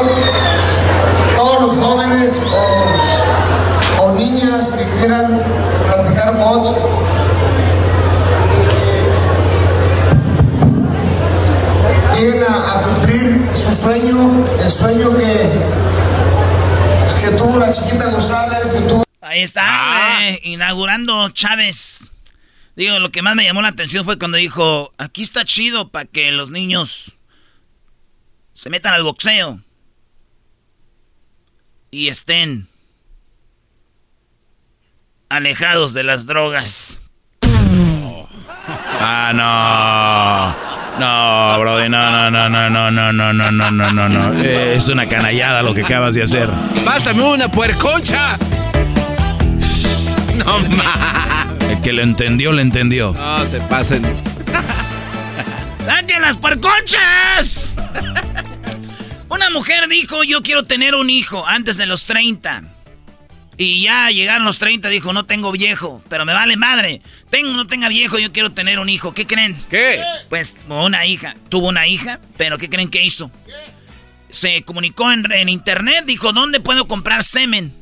Todos 1.36 1.62
los 1.62 1.84
jóvenes 1.84 2.40
o 2.52 3.13
niñas 4.14 4.72
que 4.72 4.98
quieran 4.98 5.42
practicar 5.86 6.36
box 6.36 6.76
vienen 12.18 12.42
a, 12.48 12.82
cumplir 12.82 13.48
su 13.54 13.74
sueño, 13.74 14.46
el 14.58 14.70
sueño 14.70 15.14
que, 15.14 15.50
que 17.20 17.36
tuvo 17.36 17.58
la 17.58 17.70
chiquita 17.70 18.10
González, 18.10 18.68
que 18.68 18.80
tuvo... 18.88 19.04
Ahí 19.20 19.42
está, 19.42 19.62
ah. 19.64 20.30
inaugurando 20.42 21.28
Chávez. 21.30 22.10
Digo, 22.76 22.98
lo 22.98 23.10
que 23.10 23.22
más 23.22 23.36
me 23.36 23.44
llamó 23.44 23.62
la 23.62 23.68
atención 23.68 24.04
fue 24.04 24.18
cuando 24.18 24.36
dijo, 24.36 24.92
aquí 24.98 25.22
está 25.22 25.44
chido 25.44 25.88
para 25.90 26.06
que 26.06 26.32
los 26.32 26.50
niños 26.50 27.14
se 28.52 28.70
metan 28.70 28.94
al 28.94 29.02
boxeo 29.02 29.60
y 31.90 32.08
estén 32.08 32.68
alejados 35.34 35.94
de 35.94 36.04
las 36.04 36.26
drogas. 36.26 36.98
Ah, 39.00 39.32
no. 39.34 40.74
No, 40.98 41.58
Brody, 41.60 41.88
no, 41.88 42.30
no, 42.30 42.30
no, 42.30 42.48
no, 42.48 42.70
no, 42.70 42.90
no, 42.90 43.12
no, 43.12 43.32
no, 43.32 43.50
no, 43.50 43.70
no, 43.70 43.92
no, 43.92 44.08
no. 44.08 44.32
Es 44.42 44.88
una 44.88 45.08
canallada 45.08 45.62
lo 45.62 45.74
que 45.74 45.82
acabas 45.82 46.14
de 46.14 46.22
hacer. 46.22 46.48
Pásame 46.84 47.22
una 47.22 47.50
puerconcha. 47.50 48.38
No 50.36 50.60
más. 50.60 51.52
El 51.68 51.80
que 51.80 51.92
lo 51.92 52.02
entendió, 52.02 52.52
lo 52.52 52.60
entendió. 52.60 53.12
No, 53.12 53.44
se 53.46 53.60
pasen. 53.62 54.04
¡Saquen 55.78 56.22
las 56.22 56.36
puerconchas! 56.36 57.70
Una 59.28 59.50
mujer 59.50 59.88
dijo, 59.88 60.22
yo 60.22 60.42
quiero 60.42 60.62
tener 60.62 60.94
un 60.94 61.10
hijo 61.10 61.44
antes 61.46 61.76
de 61.76 61.86
los 61.86 62.06
30. 62.06 62.73
Y 63.56 63.82
ya 63.82 64.10
llegaron 64.10 64.44
los 64.44 64.58
30, 64.58 64.88
dijo, 64.88 65.12
no 65.12 65.24
tengo 65.24 65.52
viejo, 65.52 66.02
pero 66.08 66.24
me 66.24 66.32
vale 66.32 66.56
madre. 66.56 67.00
Tengo 67.30 67.50
no 67.50 67.66
tenga 67.66 67.88
viejo, 67.88 68.18
yo 68.18 68.32
quiero 68.32 68.52
tener 68.52 68.78
un 68.78 68.88
hijo. 68.88 69.14
¿Qué 69.14 69.26
creen? 69.26 69.56
¿Qué? 69.70 70.02
Pues 70.28 70.58
una 70.68 71.06
hija. 71.06 71.36
Tuvo 71.48 71.68
una 71.68 71.86
hija, 71.86 72.20
pero 72.36 72.58
¿qué 72.58 72.68
creen 72.68 72.88
que 72.88 73.04
hizo? 73.04 73.30
Se 74.30 74.62
comunicó 74.62 75.12
en, 75.12 75.30
en 75.30 75.48
internet, 75.48 76.04
dijo, 76.06 76.32
¿dónde 76.32 76.60
puedo 76.60 76.88
comprar 76.88 77.22
semen? 77.22 77.72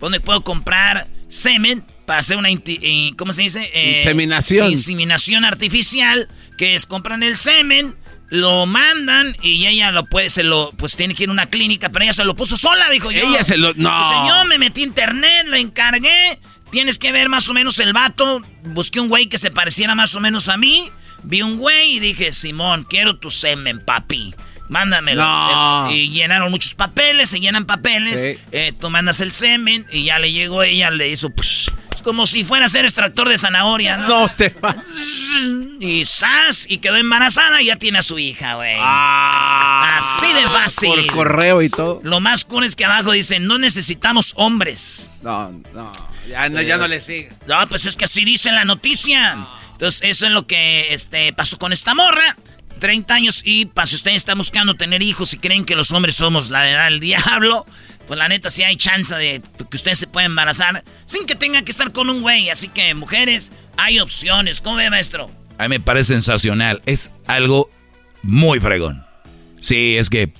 ¿Dónde 0.00 0.20
puedo 0.20 0.42
comprar 0.42 1.08
semen 1.28 1.84
para 2.06 2.20
hacer 2.20 2.36
una, 2.36 2.48
eh, 2.50 3.12
¿cómo 3.16 3.32
se 3.32 3.42
dice? 3.42 3.70
Eh, 3.72 3.96
inseminación. 3.98 4.70
Inseminación 4.70 5.44
artificial, 5.44 6.28
que 6.58 6.74
es 6.74 6.86
compran 6.86 7.22
el 7.22 7.38
semen 7.38 7.94
lo 8.28 8.66
mandan 8.66 9.36
y 9.42 9.66
ella 9.66 9.92
lo 9.92 10.04
puede, 10.06 10.30
se 10.30 10.42
lo, 10.42 10.72
pues 10.76 10.96
tiene 10.96 11.14
que 11.14 11.24
ir 11.24 11.28
a 11.28 11.32
una 11.32 11.46
clínica, 11.46 11.90
pero 11.90 12.04
ella 12.04 12.12
se 12.12 12.24
lo 12.24 12.34
puso 12.34 12.56
sola, 12.56 12.88
dijo 12.90 13.10
yo. 13.10 13.20
Ella 13.20 13.42
se 13.42 13.56
lo, 13.56 13.74
no. 13.74 14.08
Señor, 14.08 14.46
me 14.48 14.58
metí 14.58 14.82
a 14.82 14.84
internet, 14.84 15.46
lo 15.46 15.56
encargué, 15.56 16.38
tienes 16.70 16.98
que 16.98 17.12
ver 17.12 17.28
más 17.28 17.48
o 17.48 17.54
menos 17.54 17.78
el 17.78 17.92
vato, 17.92 18.42
busqué 18.64 19.00
un 19.00 19.08
güey 19.08 19.26
que 19.26 19.38
se 19.38 19.50
pareciera 19.50 19.94
más 19.94 20.14
o 20.14 20.20
menos 20.20 20.48
a 20.48 20.56
mí, 20.56 20.90
vi 21.22 21.42
un 21.42 21.58
güey 21.58 21.96
y 21.96 22.00
dije, 22.00 22.32
Simón, 22.32 22.86
quiero 22.88 23.16
tu 23.16 23.30
semen, 23.30 23.80
papi. 23.80 24.34
Mándamelo. 24.66 25.22
No. 25.22 25.90
Y 25.90 26.08
llenaron 26.08 26.50
muchos 26.50 26.74
papeles, 26.74 27.28
se 27.28 27.38
llenan 27.38 27.66
papeles. 27.66 28.24
Eh, 28.24 28.72
tú 28.80 28.88
mandas 28.88 29.20
el 29.20 29.30
semen 29.30 29.86
y 29.92 30.04
ya 30.04 30.18
le 30.18 30.32
llegó 30.32 30.62
ella, 30.62 30.90
le 30.90 31.10
hizo 31.10 31.28
pues, 31.30 31.70
como 32.04 32.26
si 32.26 32.44
fuera 32.44 32.66
a 32.66 32.68
ser 32.68 32.84
extractor 32.84 33.28
de 33.28 33.38
zanahoria, 33.38 33.96
¿no? 33.96 34.08
No 34.08 34.28
te 34.28 34.50
vas. 34.60 34.86
Y 35.80 36.04
¡zas! 36.04 36.66
Y 36.68 36.78
quedó 36.78 36.96
embarazada 36.96 37.60
y 37.62 37.66
ya 37.66 37.76
tiene 37.76 37.98
a 37.98 38.02
su 38.02 38.18
hija, 38.18 38.54
güey. 38.54 38.76
Ah, 38.78 39.96
Así 39.98 40.32
de 40.32 40.46
fácil. 40.46 40.90
Por 40.90 41.06
correo 41.06 41.62
y 41.62 41.70
todo. 41.70 42.00
Lo 42.04 42.20
más 42.20 42.44
cool 42.44 42.64
es 42.64 42.76
que 42.76 42.84
abajo 42.84 43.12
dicen, 43.12 43.46
no 43.46 43.58
necesitamos 43.58 44.34
hombres. 44.36 45.10
No, 45.22 45.50
no. 45.72 45.90
Ya 46.28 46.48
no, 46.48 46.62
ya 46.62 46.76
no 46.76 46.86
le 46.86 47.00
sigue. 47.00 47.32
No, 47.46 47.68
pues 47.68 47.84
es 47.86 47.96
que 47.96 48.04
así 48.04 48.24
dice 48.24 48.52
la 48.52 48.64
noticia. 48.64 49.46
Entonces, 49.72 50.00
eso 50.04 50.26
es 50.26 50.32
lo 50.32 50.46
que 50.46 50.94
este, 50.94 51.32
pasó 51.32 51.58
con 51.58 51.72
esta 51.72 51.94
morra. 51.94 52.36
30 52.78 53.14
años 53.14 53.42
y 53.44 53.66
para 53.66 53.86
si 53.86 53.96
ustedes 53.96 54.16
están 54.16 54.36
buscando 54.36 54.74
tener 54.74 55.00
hijos 55.02 55.32
y 55.32 55.38
creen 55.38 55.64
que 55.64 55.76
los 55.76 55.90
hombres 55.92 56.16
somos 56.16 56.50
la 56.50 56.68
edad 56.68 56.84
del 56.84 57.00
diablo, 57.00 57.66
pues 58.06 58.18
la 58.18 58.28
neta 58.28 58.50
sí 58.50 58.62
hay 58.62 58.76
chance 58.76 59.14
de 59.14 59.42
que 59.70 59.76
ustedes 59.76 59.98
se 59.98 60.06
puedan 60.06 60.32
embarazar 60.32 60.84
sin 61.06 61.26
que 61.26 61.34
tengan 61.34 61.64
que 61.64 61.72
estar 61.72 61.92
con 61.92 62.10
un 62.10 62.22
güey. 62.22 62.50
Así 62.50 62.68
que, 62.68 62.94
mujeres, 62.94 63.52
hay 63.76 64.00
opciones. 64.00 64.60
¿Cómo 64.60 64.76
ve, 64.76 64.90
maestro? 64.90 65.30
A 65.58 65.64
mí 65.64 65.68
me 65.70 65.80
parece 65.80 66.14
sensacional. 66.14 66.82
Es 66.86 67.10
algo 67.26 67.70
muy 68.22 68.60
fregón. 68.60 69.02
Sí, 69.58 69.96
es 69.96 70.10
que 70.10 70.32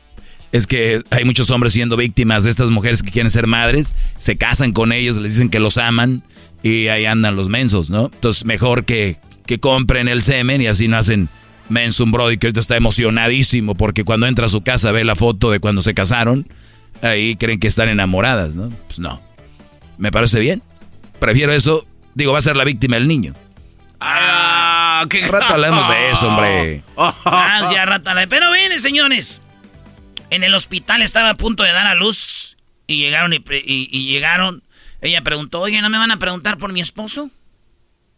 es 0.52 0.68
que 0.68 1.02
hay 1.10 1.24
muchos 1.24 1.50
hombres 1.50 1.72
siendo 1.72 1.96
víctimas 1.96 2.44
de 2.44 2.50
estas 2.50 2.70
mujeres 2.70 3.02
que 3.02 3.10
quieren 3.10 3.28
ser 3.28 3.48
madres, 3.48 3.92
se 4.18 4.36
casan 4.36 4.72
con 4.72 4.92
ellos, 4.92 5.16
les 5.16 5.32
dicen 5.32 5.48
que 5.48 5.58
los 5.58 5.78
aman 5.78 6.22
y 6.62 6.86
ahí 6.86 7.06
andan 7.06 7.34
los 7.34 7.48
mensos, 7.48 7.90
¿no? 7.90 8.04
Entonces 8.14 8.44
mejor 8.44 8.84
que, 8.84 9.16
que 9.46 9.58
compren 9.58 10.06
el 10.06 10.22
semen 10.22 10.62
y 10.62 10.68
así 10.68 10.86
no 10.86 10.96
hacen 10.96 11.28
menso 11.68 12.04
un 12.04 12.12
brody 12.12 12.38
que 12.38 12.46
ahorita 12.46 12.60
está 12.60 12.76
emocionadísimo 12.76 13.74
porque 13.74 14.04
cuando 14.04 14.28
entra 14.28 14.46
a 14.46 14.48
su 14.48 14.60
casa 14.60 14.92
ve 14.92 15.02
la 15.02 15.16
foto 15.16 15.50
de 15.50 15.58
cuando 15.58 15.82
se 15.82 15.92
casaron 15.92 16.46
ahí 17.04 17.36
creen 17.36 17.60
que 17.60 17.68
están 17.68 17.88
enamoradas, 17.88 18.54
¿no? 18.54 18.70
Pues 18.86 18.98
no. 18.98 19.20
Me 19.98 20.10
parece 20.10 20.40
bien. 20.40 20.62
Prefiero 21.18 21.52
eso. 21.52 21.86
Digo, 22.14 22.32
va 22.32 22.38
a 22.38 22.42
ser 22.42 22.56
la 22.56 22.64
víctima 22.64 22.96
el 22.96 23.08
niño. 23.08 23.34
Ah, 24.00 25.04
qué 25.08 25.26
rato 25.26 25.54
hablamos 25.54 25.88
de 25.88 26.10
eso, 26.10 26.28
hombre. 26.28 26.82
Ah, 26.96 27.70
ya, 27.72 27.84
rata. 27.86 28.14
Pero 28.28 28.52
viene, 28.52 28.78
señores. 28.78 29.42
En 30.30 30.42
el 30.44 30.54
hospital 30.54 31.02
estaba 31.02 31.30
a 31.30 31.36
punto 31.36 31.62
de 31.62 31.72
dar 31.72 31.86
a 31.86 31.94
luz 31.94 32.56
y 32.86 32.98
llegaron 32.98 33.32
y, 33.32 33.42
y 33.64 34.06
llegaron. 34.06 34.62
Ella 35.00 35.22
preguntó, 35.22 35.60
oye, 35.60 35.80
¿no 35.82 35.90
me 35.90 35.98
van 35.98 36.10
a 36.10 36.18
preguntar 36.18 36.58
por 36.58 36.72
mi 36.72 36.80
esposo? 36.80 37.30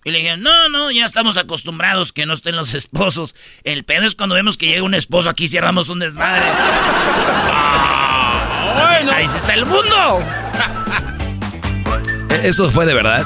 Y 0.07 0.13
le 0.13 0.19
dije, 0.19 0.37
no, 0.37 0.69
no, 0.69 0.93
ya 0.93 1.05
estamos 1.05 1.37
acostumbrados 1.37 2.13
que 2.13 2.27
no 2.27 2.35
estén 2.35 2.55
los 2.55 2.75
esposos. 2.81 3.35
El 3.65 3.85
pedo 3.85 4.07
es 4.07 4.15
cuando 4.15 4.37
vemos 4.37 4.57
que 4.57 4.67
llega 4.67 4.85
un 4.85 4.95
esposo 4.95 5.29
aquí 5.29 5.49
cerramos 5.49 5.89
un 5.89 5.99
desmadre. 5.99 6.47
Ah, 8.77 8.99
bueno. 8.99 9.13
Ahí 9.13 9.25
está 9.25 9.55
el 9.55 9.67
mundo. 9.67 10.23
¿E-, 12.31 12.49
¿Eso 12.49 12.71
fue 12.71 12.87
de 12.87 12.95
verdad? 12.95 13.25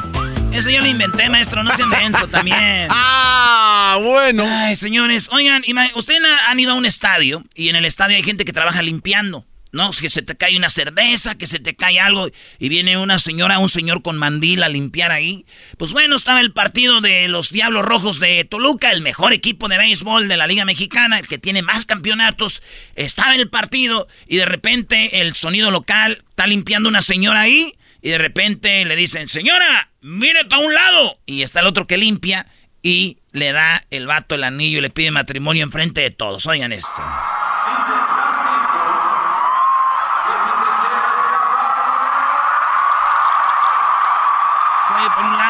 Eso 0.52 0.71
yo 0.71 0.80
lo 0.80 0.87
inventé, 0.87 1.28
maestro, 1.28 1.62
no 1.62 1.75
se 1.76 1.85
menso 1.87 2.26
también. 2.28 2.88
ah, 2.90 3.99
bueno. 4.02 4.45
Ay, 4.47 4.76
señores, 4.76 5.28
oigan, 5.33 5.62
ustedes 5.95 6.21
han 6.49 6.59
ido 6.59 6.73
a 6.73 6.75
un 6.75 6.87
estadio 6.87 7.45
y 7.54 7.69
en 7.69 7.76
el 7.76 7.85
estadio 7.85 8.16
hay 8.16 8.23
gente 8.23 8.45
que 8.45 8.52
trabaja 8.52 8.83
limpiando. 8.83 9.45
¿No? 9.73 9.91
Que 9.91 10.09
se 10.09 10.23
te 10.23 10.37
cae 10.37 10.57
una 10.57 10.69
cerveza, 10.69 11.37
que 11.37 11.47
se 11.47 11.59
te 11.59 11.75
cae 11.75 12.00
algo 12.00 12.29
y 12.59 12.69
viene 12.69 12.97
una 12.97 13.19
señora, 13.19 13.59
un 13.59 13.69
señor 13.69 14.03
con 14.03 14.19
mandil 14.19 14.62
a 14.62 14.69
limpiar 14.69 15.12
ahí. 15.12 15.45
Pues 15.79 15.93
bueno, 15.93 16.17
estaba 16.17 16.41
el 16.41 16.53
partido 16.53 17.00
de 17.00 17.29
los 17.29 17.50
Diablos 17.50 17.85
Rojos 17.85 18.21
de 18.21 18.45
Toluca, 18.45 18.93
el 18.93 19.03
mejor 19.03 19.33
equipo 19.33 19.69
de 19.69 19.79
béisbol 19.79 20.29
de 20.29 20.37
la 20.37 20.47
Liga 20.47 20.65
Mexicana, 20.65 21.19
el 21.19 21.29
que 21.29 21.39
tiene 21.39 21.62
más 21.62 21.87
campeonatos. 21.87 22.62
Estaba 22.97 23.35
el 23.35 23.49
partido 23.49 24.09
y 24.27 24.37
de 24.37 24.47
repente 24.47 25.21
el 25.21 25.35
sonido 25.35 25.71
local 25.71 26.23
está 26.29 26.47
limpiando 26.47 26.89
una 26.89 27.03
señora 27.03 27.43
ahí 27.43 27.77
y 28.03 28.11
de 28.11 28.19
repente 28.19 28.85
le 28.85 28.97
dicen, 28.97 29.29
señora, 29.29 29.91
mire 30.00 30.45
para 30.47 30.62
un 30.62 30.75
lado. 30.75 31.19
Y 31.27 31.43
está 31.43 31.61
el 31.61 31.67
otro 31.67 31.87
que 31.87 31.99
limpia 31.99 32.47
y 32.83 33.19
le 33.33 33.53
da 33.53 33.85
el 33.91 34.07
vato 34.07 34.35
el 34.35 34.45
anillo 34.45 34.79
y 34.79 34.83
le 34.83 34.91
pide 34.91 35.11
matrimonio 35.11 35.62
enfrente 35.62 36.00
de 36.00 36.11
todos. 36.11 36.47
Oigan 36.47 36.73
esto. 36.73 37.03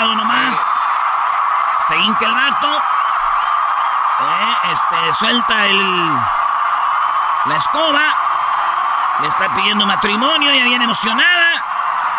Lado 0.00 0.14
nomás. 0.14 0.56
Se 1.86 1.96
hinca 1.98 2.24
el 2.24 2.34
vato. 2.34 2.82
Eh, 4.20 4.56
este, 4.72 5.12
suelta 5.14 5.66
el. 5.66 6.18
La 7.46 7.56
escoba. 7.56 8.14
Le 9.20 9.28
está 9.28 9.54
pidiendo 9.54 9.84
matrimonio, 9.84 10.52
ya 10.54 10.64
viene 10.64 10.84
emocionada. 10.84 11.64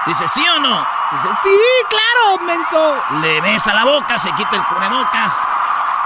Dice, 0.06 0.28
¿sí 0.28 0.48
o 0.48 0.60
no? 0.60 0.86
Dice, 1.12 1.34
sí, 1.42 1.58
claro, 1.90 2.44
menso. 2.44 3.04
Le 3.22 3.42
besa 3.42 3.74
la 3.74 3.86
boca, 3.86 4.18
se 4.18 4.32
quita 4.34 4.56
el 4.56 4.64
cubrebocas 4.66 5.48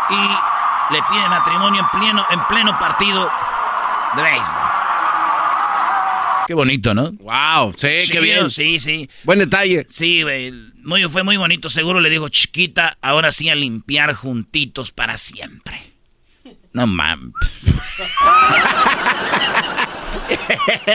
y 0.09 0.39
le 0.91 1.03
pide 1.03 1.27
matrimonio 1.27 1.81
en 1.81 1.87
pleno, 1.89 2.25
en 2.29 2.39
pleno 2.45 2.79
partido 2.79 3.29
de 4.13 4.21
béisbol. 4.23 4.74
Qué 6.47 6.53
bonito, 6.53 6.93
¿no? 6.93 7.11
Wow, 7.13 7.73
sí, 7.75 8.09
qué 8.11 8.19
bien. 8.19 8.49
Sí, 8.49 8.79
sí. 8.79 9.09
Buen 9.23 9.39
detalle. 9.39 9.85
Sí, 9.89 10.23
Muy, 10.83 11.03
fue 11.05 11.23
muy 11.23 11.37
bonito. 11.37 11.69
Seguro 11.69 11.99
le 11.99 12.09
dijo, 12.09 12.29
chiquita, 12.29 12.97
ahora 13.01 13.31
sí 13.31 13.49
a 13.49 13.55
limpiar 13.55 14.13
juntitos 14.13 14.91
para 14.91 15.17
siempre. 15.17 15.93
No 16.73 16.87
mames. 16.87 17.33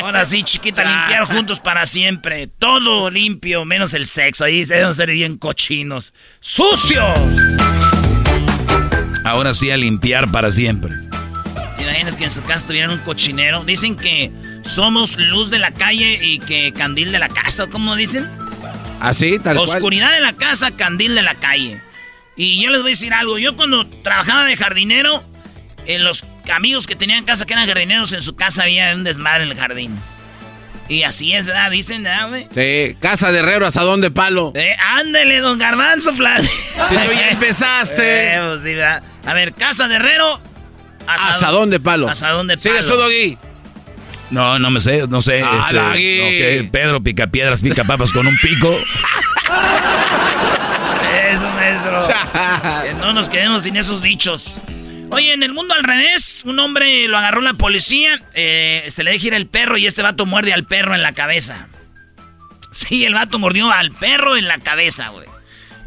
Ahora 0.02 0.26
sí, 0.26 0.42
chiquita, 0.42 0.85
limpiar 0.85 1.25
juntos 1.25 1.61
para 1.61 1.87
siempre. 1.87 2.49
Todo 2.49 3.11
limpio, 3.11 3.64
menos 3.64 3.95
el 3.95 4.07
sexo. 4.07 4.45
Ahí 4.45 4.64
se 4.66 4.75
deben 4.75 4.95
ser 4.95 5.11
bien 5.11 5.38
cochinos. 5.38 6.12
¡Sucios! 6.40 7.19
Ahora 9.25 9.54
sí 9.54 9.71
a 9.71 9.76
limpiar 9.76 10.30
para 10.30 10.50
siempre. 10.50 10.95
¿Te 11.76 11.83
imaginas 11.85 12.16
que 12.16 12.25
en 12.25 12.30
su 12.30 12.42
casa 12.42 12.66
tuvieran 12.66 12.90
un 12.90 12.99
cochinero? 12.99 13.64
Dicen 13.64 13.97
que 13.97 14.30
somos 14.64 15.17
luz 15.17 15.50
de 15.50 15.59
la 15.59 15.71
calle 15.73 16.19
y 16.23 16.38
que 16.38 16.73
candil 16.73 17.12
de 17.12 17.19
la 17.19 17.29
casa, 17.29 17.67
¿cómo 17.69 17.97
dicen? 17.97 18.29
Así, 19.00 19.38
tal 19.38 19.57
cual. 19.57 19.69
Oscuridad 19.69 20.12
de 20.12 20.21
la 20.21 20.35
casa, 20.35 20.71
candil 20.71 21.14
de 21.14 21.23
la 21.23 21.35
calle. 21.35 21.81
Y 22.37 22.62
yo 22.62 22.71
les 22.71 22.81
voy 22.83 22.90
a 22.90 22.93
decir 22.93 23.12
algo. 23.12 23.38
Yo 23.38 23.57
cuando 23.57 23.87
trabajaba 23.87 24.45
de 24.45 24.57
jardinero, 24.57 25.23
en 25.87 26.05
los 26.05 26.25
amigos 26.52 26.87
que 26.87 26.97
tenían 26.97 27.25
casa 27.25 27.47
que 27.47 27.52
eran 27.52 27.67
jardineros, 27.67 28.12
en 28.12 28.23
su 28.23 28.37
casa 28.37 28.64
había 28.64 28.95
un 28.95 29.05
desmadre 29.05 29.45
en 29.45 29.50
el 29.50 29.57
jardín. 29.57 29.99
Y 30.89 31.04
así 31.04 31.32
es, 31.34 31.47
¿verdad? 31.47 31.71
Dicen, 31.71 32.02
¿verdad, 32.02 32.28
güey? 32.28 32.49
Sí, 32.52 32.97
casa 32.99 33.30
de 33.30 33.39
herrero, 33.39 33.65
asadón 33.65 34.00
de 34.00 34.11
palo. 34.11 34.52
Eh, 34.56 34.76
ándele, 34.78 35.39
don 35.39 35.56
Garbanzo, 35.58 36.13
Flash. 36.15 36.47
ya 36.91 37.28
empezaste. 37.28 38.34
Eh, 38.34 38.58
pues, 38.63 39.30
a 39.30 39.34
ver, 39.34 39.52
casa 39.52 39.87
de 39.87 39.97
herrero, 39.97 40.41
asadón, 41.06 41.71
de 41.71 41.78
palo. 41.78 42.08
Asadón 42.08 42.49
de 42.49 42.56
palo. 42.56 42.63
Sigue 42.63 42.78
eso, 42.78 42.97
Doggy. 42.97 43.39
No, 44.30 44.58
no 44.58 44.71
me 44.71 44.80
sé, 44.80 45.06
no 45.08 45.21
sé. 45.21 45.43
Ah, 45.45 45.93
este, 45.95 46.69
Pedro 46.71 47.02
pica 47.02 47.26
piedras, 47.26 47.62
pica 47.62 47.84
papas 47.84 48.12
con 48.12 48.26
un 48.26 48.36
pico. 48.38 48.75
Eso, 51.28 51.50
maestro. 51.50 52.00
no 52.99 53.12
nos 53.12 53.28
quedemos 53.28 53.64
sin 53.64 53.76
esos 53.76 54.02
dichos. 54.02 54.56
Oye, 55.10 55.32
en 55.32 55.43
el 55.43 55.52
mundo 55.52 55.75
al 55.75 55.82
revés, 55.82 56.43
un 56.45 56.58
hombre 56.60 57.08
lo 57.08 57.19
agarró 57.19 57.40
la 57.40 57.54
policía, 57.54 58.23
eh, 58.34 58.86
se 58.90 59.02
le 59.02 59.10
deja 59.10 59.28
ir 59.28 59.34
el 59.34 59.49
perro 59.49 59.76
y 59.76 59.86
este 59.86 60.02
vato 60.02 60.25
muerde 60.25 60.52
al 60.52 60.64
perro 60.64 60.95
en 60.95 61.02
la 61.02 61.12
cabeza. 61.12 61.66
Sí, 62.71 63.04
el 63.04 63.14
vato 63.14 63.40
mordió 63.40 63.73
al 63.73 63.90
perro 63.90 64.36
en 64.36 64.47
la 64.47 64.58
cabeza, 64.58 65.08
güey. 65.08 65.26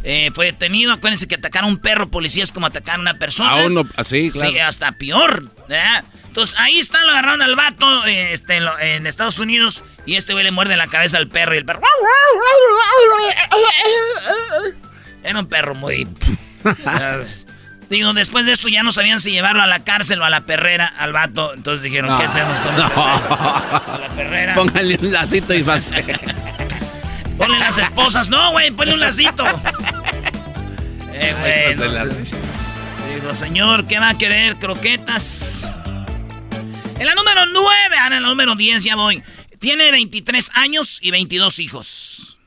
Eh, 0.03 0.31
fue 0.35 0.47
detenido, 0.47 0.91
acuérdense 0.91 1.27
que 1.29 1.35
atacar 1.35 1.63
a 1.63 1.67
un 1.67 1.77
perro 1.77 2.09
policía 2.09 2.43
es 2.43 2.51
como 2.51 2.67
atacar 2.67 2.97
a 2.97 2.99
una 2.99 3.13
persona. 3.13 3.51
A 3.51 3.65
uno, 3.65 3.87
así, 3.95 4.29
claro. 4.29 4.51
Sí, 4.51 4.59
hasta 4.59 4.91
peor, 4.91 5.49
¿verdad? 5.69 6.03
Entonces 6.33 6.55
ahí 6.57 6.79
está, 6.79 7.03
lo 7.03 7.11
agarraron 7.11 7.43
al 7.43 7.55
vato 7.55 8.05
este, 8.05 8.57
en, 8.57 9.05
Estados 9.05 9.37
Unidos 9.37 9.83
y 10.07 10.15
este 10.15 10.33
güey 10.33 10.43
le 10.43 10.49
muerde 10.49 10.75
la 10.75 10.87
cabeza 10.87 11.17
al 11.17 11.27
perro 11.27 11.53
y 11.53 11.59
el 11.59 11.63
perro. 11.63 11.79
Era 15.23 15.39
un 15.39 15.45
perro 15.45 15.75
muy. 15.75 16.07
Digo, 17.91 18.13
después 18.13 18.47
de 18.47 18.51
esto 18.53 18.67
ya 18.67 18.81
no 18.81 18.91
sabían 18.91 19.19
si 19.19 19.29
llevarlo 19.29 19.61
a 19.61 19.67
la 19.67 19.83
cárcel 19.83 20.23
o 20.23 20.25
a 20.25 20.31
la 20.31 20.41
perrera 20.41 20.87
al 20.87 21.13
vato. 21.13 21.53
Entonces 21.53 21.83
dijeron, 21.83 22.17
¿qué 22.17 22.23
hacemos 22.23 22.57
con 22.61 22.77
no. 22.77 22.83
A 22.83 23.99
la 24.01 24.09
perrera. 24.09 24.55
Póngale 24.55 24.97
un 24.99 25.11
lacito 25.11 25.53
y 25.53 25.61
pase. 25.61 26.03
Ponle 27.37 27.59
las 27.59 27.77
esposas. 27.77 28.27
No, 28.29 28.53
güey, 28.53 28.71
ponle 28.71 28.95
un 28.95 29.01
lacito. 29.01 29.45
eh, 31.13 31.75
güey. 31.75 31.93
Digo, 33.13 33.35
señor, 33.35 33.85
¿qué 33.85 33.99
va 33.99 34.09
a 34.09 34.17
querer? 34.17 34.55
¿Croquetas? 34.55 35.72
En 36.99 37.07
la 37.07 37.15
número 37.15 37.45
9, 37.47 37.97
ahora 38.01 38.17
en 38.17 38.23
la 38.23 38.29
número 38.29 38.55
10 38.55 38.83
ya 38.83 38.95
voy. 38.95 39.23
Tiene 39.59 39.91
23 39.91 40.51
años 40.53 40.99
y 41.01 41.11
22 41.11 41.59
hijos. 41.59 42.39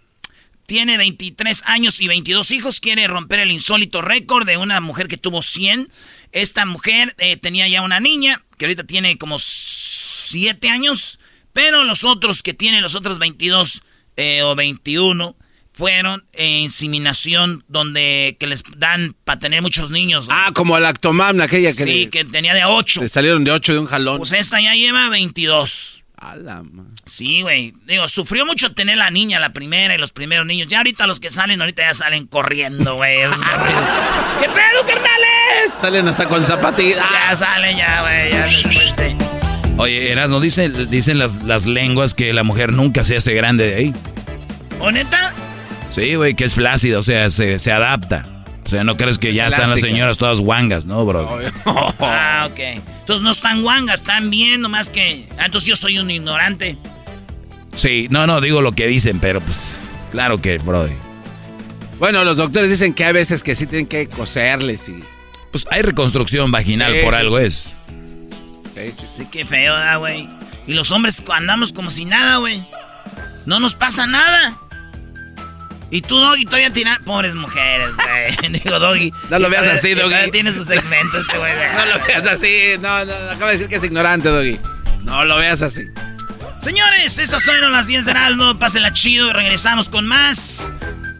Tiene 0.66 0.96
23 0.96 1.62
años 1.66 2.00
y 2.00 2.08
22 2.08 2.50
hijos. 2.52 2.80
Quiere 2.80 3.06
romper 3.06 3.40
el 3.40 3.50
insólito 3.50 4.02
récord 4.02 4.46
de 4.46 4.56
una 4.56 4.80
mujer 4.80 5.08
que 5.08 5.16
tuvo 5.16 5.42
100. 5.42 5.90
Esta 6.32 6.64
mujer 6.66 7.14
eh, 7.18 7.36
tenía 7.36 7.68
ya 7.68 7.82
una 7.82 8.00
niña 8.00 8.44
que 8.58 8.66
ahorita 8.66 8.84
tiene 8.84 9.18
como 9.18 9.38
7 9.38 10.68
años. 10.68 11.18
Pero 11.52 11.84
los 11.84 12.04
otros 12.04 12.42
que 12.42 12.54
tienen, 12.54 12.82
los 12.82 12.94
otros 12.94 13.18
22 13.18 13.82
eh, 14.16 14.42
o 14.42 14.54
21, 14.54 15.36
fueron 15.76 16.24
en 16.32 16.62
inseminación 16.62 17.62
donde 17.68 18.36
que 18.40 18.46
les 18.46 18.64
dan 18.76 19.14
para 19.24 19.38
tener 19.38 19.60
muchos 19.60 19.90
niños. 19.90 20.26
Ah, 20.30 20.50
como 20.54 20.78
la 20.78 20.88
actomam, 20.88 21.40
aquella 21.40 21.68
que... 21.68 21.84
Sí, 21.84 22.06
que 22.06 22.24
tenía 22.24 22.54
de 22.54 22.64
8. 22.64 23.02
Le 23.02 23.08
salieron 23.10 23.44
de 23.44 23.52
8 23.52 23.74
de 23.74 23.78
un 23.80 23.86
jalón. 23.86 24.16
Pues 24.16 24.32
esta 24.32 24.60
ya 24.60 24.74
lleva 24.74 25.10
22. 25.10 26.02
A 26.16 26.34
la 26.34 26.62
Sí, 27.04 27.42
güey. 27.42 27.74
Digo, 27.84 28.08
sufrió 28.08 28.46
mucho 28.46 28.72
tener 28.72 28.96
la 28.96 29.10
niña, 29.10 29.38
la 29.38 29.52
primera 29.52 29.94
y 29.94 29.98
los 29.98 30.12
primeros 30.12 30.46
niños. 30.46 30.66
Ya 30.68 30.78
ahorita 30.78 31.06
los 31.06 31.20
que 31.20 31.30
salen, 31.30 31.60
ahorita 31.60 31.82
ya 31.82 31.92
salen 31.92 32.26
corriendo, 32.26 32.94
güey. 32.94 33.18
¿Qué 34.40 34.46
pedo, 34.46 34.86
carnales? 34.86 35.74
Salen 35.78 36.08
hasta 36.08 36.26
con 36.26 36.46
zapatillas. 36.46 37.04
Ya 37.12 37.34
salen 37.34 37.76
ya, 37.76 38.00
güey. 38.00 38.30
Ya 38.30 38.46
después 38.46 38.96
de... 38.96 39.16
Oye, 39.76 40.10
Erasmo, 40.10 40.40
dicen, 40.40 40.90
dicen 40.90 41.18
las, 41.18 41.42
las 41.42 41.66
lenguas 41.66 42.14
que 42.14 42.32
la 42.32 42.44
mujer 42.44 42.72
nunca 42.72 43.04
se 43.04 43.18
hace 43.18 43.34
grande 43.34 43.66
de 43.66 43.74
ahí. 43.74 43.94
¿O 44.80 44.90
neta? 44.90 45.34
Sí, 45.96 46.14
güey, 46.14 46.34
que 46.34 46.44
es 46.44 46.54
flácida, 46.54 46.98
o 46.98 47.02
sea, 47.02 47.30
se, 47.30 47.58
se 47.58 47.72
adapta. 47.72 48.44
O 48.66 48.68
sea, 48.68 48.84
no 48.84 48.98
crees 48.98 49.18
que 49.18 49.32
ya 49.32 49.46
están 49.46 49.70
las 49.70 49.80
señoras 49.80 50.18
todas 50.18 50.40
guangas, 50.40 50.84
¿no, 50.84 51.06
bro? 51.06 51.38
ah, 51.64 52.46
ok. 52.50 52.58
Entonces 53.00 53.22
no 53.22 53.30
están 53.30 53.62
guangas, 53.62 54.00
están 54.00 54.28
bien, 54.28 54.60
nomás 54.60 54.90
que... 54.90 55.26
Ah, 55.38 55.46
entonces 55.46 55.66
yo 55.70 55.74
soy 55.74 55.98
un 55.98 56.10
ignorante. 56.10 56.76
Sí, 57.74 58.08
no, 58.10 58.26
no, 58.26 58.42
digo 58.42 58.60
lo 58.60 58.72
que 58.72 58.86
dicen, 58.86 59.20
pero 59.20 59.40
pues... 59.40 59.78
Claro 60.10 60.38
que, 60.42 60.58
bro. 60.58 60.86
Bueno, 61.98 62.24
los 62.24 62.36
doctores 62.36 62.68
dicen 62.68 62.92
que 62.92 63.06
hay 63.06 63.14
veces 63.14 63.42
que 63.42 63.54
sí 63.54 63.66
tienen 63.66 63.86
que 63.86 64.06
coserles 64.06 64.90
y... 64.90 65.02
Pues 65.50 65.66
hay 65.70 65.80
reconstrucción 65.80 66.50
vaginal, 66.50 66.92
por 67.04 67.14
algo 67.14 67.38
es. 67.38 67.72
Sí, 68.74 68.92
sí, 68.92 69.04
sí. 69.16 69.28
qué 69.32 69.46
feo, 69.46 69.72
güey? 70.00 70.28
Y 70.66 70.74
los 70.74 70.90
hombres 70.90 71.24
andamos 71.32 71.72
como 71.72 71.88
si 71.88 72.04
nada, 72.04 72.36
güey. 72.36 72.68
No 73.46 73.60
nos 73.60 73.72
pasa 73.72 74.06
nada. 74.06 74.58
Y 75.90 76.02
tú, 76.02 76.18
Doggy, 76.18 76.44
todavía 76.44 76.70
tienes... 76.70 76.98
Pobres 77.00 77.34
mujeres, 77.34 77.88
güey. 77.96 78.52
Digo, 78.64 78.78
Doggy. 78.78 79.12
No 79.30 79.38
lo 79.38 79.48
veas 79.48 79.66
así, 79.66 79.94
Doggy. 79.94 80.30
Tiene 80.32 80.52
su 80.52 80.64
segmento 80.64 81.18
este 81.18 81.38
güey. 81.38 81.52
No 81.76 81.86
lo 81.86 82.04
veas 82.04 82.26
así. 82.26 82.76
No, 82.80 83.04
no, 83.04 83.14
acaba 83.30 83.46
de 83.46 83.52
decir 83.52 83.68
que 83.68 83.76
es 83.76 83.84
ignorante, 83.84 84.28
Doggy. 84.28 84.58
No 85.04 85.24
lo 85.24 85.36
veas 85.36 85.62
así. 85.62 85.84
Señores, 86.60 87.18
esas 87.18 87.44
fueron 87.44 87.70
las 87.72 87.86
10 87.86 88.04
de 88.04 88.10
Heraldo. 88.10 88.58
Pásenla 88.58 88.92
chido 88.92 89.28
y 89.28 89.32
regresamos 89.32 89.88
con 89.88 90.06
más. 90.06 90.70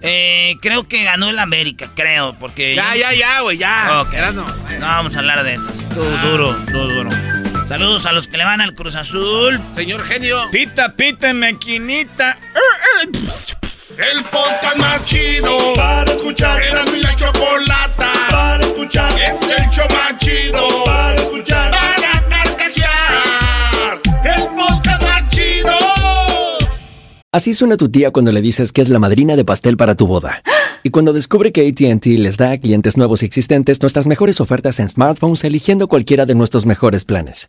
Eh, 0.03 0.57
creo 0.61 0.89
que 0.89 1.05
ganó 1.05 1.31
el 1.31 1.39
América, 1.39 1.91
creo, 1.95 2.37
porque... 2.39 2.75
Ya, 2.75 2.95
ya, 2.97 3.13
ya, 3.13 3.41
güey, 3.41 3.59
ya. 3.59 4.05
no. 4.33 4.45
no 4.45 4.87
vamos 4.87 5.15
a 5.17 5.19
hablar 5.21 5.45
de 5.45 5.55
eso. 5.55 5.71
Todo 5.95 6.17
ah. 6.17 6.23
duro, 6.27 6.57
todo 6.71 6.89
duro. 6.89 7.11
Saludos 7.67 8.07
a 8.07 8.13
los 8.13 8.29
que 8.29 8.37
le 8.37 8.45
van 8.45 8.61
al 8.61 8.75
Cruz 8.75 8.95
Azul. 8.95 9.61
Señor 9.75 10.05
genio. 10.05 10.41
Pita, 10.53 10.95
pita, 10.95 11.33
mequinita. 11.33 12.39
El 13.99 14.25
podcast 14.25 14.77
más 14.77 15.03
chido 15.07 15.73
para 15.75 16.13
escuchar. 16.13 16.61
Era 16.63 16.85
mi 16.85 17.01
la 17.01 17.17
chocolata 17.17 18.13
para 18.31 18.63
escuchar. 18.63 19.11
Es 19.13 19.41
el 19.41 19.71
show 19.71 19.87
más 19.89 20.19
chido 20.19 20.85
para 20.85 21.15
escuchar. 21.15 21.71
Para 21.71 22.29
carcajear. 22.29 24.01
El 24.23 24.49
podcast 24.55 25.03
más 25.03 25.29
chido. 25.31 25.73
Así 27.33 27.55
suena 27.55 27.79
tu 27.79 27.89
tía 27.89 28.11
cuando 28.11 28.33
le 28.33 28.43
dices 28.43 28.71
que 28.71 28.83
es 28.83 28.91
la 28.91 28.99
madrina 28.99 29.35
de 29.35 29.47
pastel 29.47 29.79
para 29.79 29.95
tu 29.95 30.07
boda. 30.07 30.43
Y 30.83 30.91
cuando 30.91 31.15
descubre 31.15 31.51
que 31.51 31.67
ATT 31.67 32.07
les 32.19 32.37
da 32.37 32.51
a 32.51 32.59
clientes 32.59 32.99
nuevos 32.99 33.23
y 33.23 33.27
existentes 33.27 33.81
nuestras 33.81 34.07
mejores 34.07 34.43
ofertas 34.43 34.79
en 34.79 34.91
smartphones 34.91 35.43
eligiendo 35.43 35.89
cualquiera 35.89 36.27
de 36.27 36.35
nuestros 36.35 36.67
mejores 36.67 37.07
planes. 37.07 37.49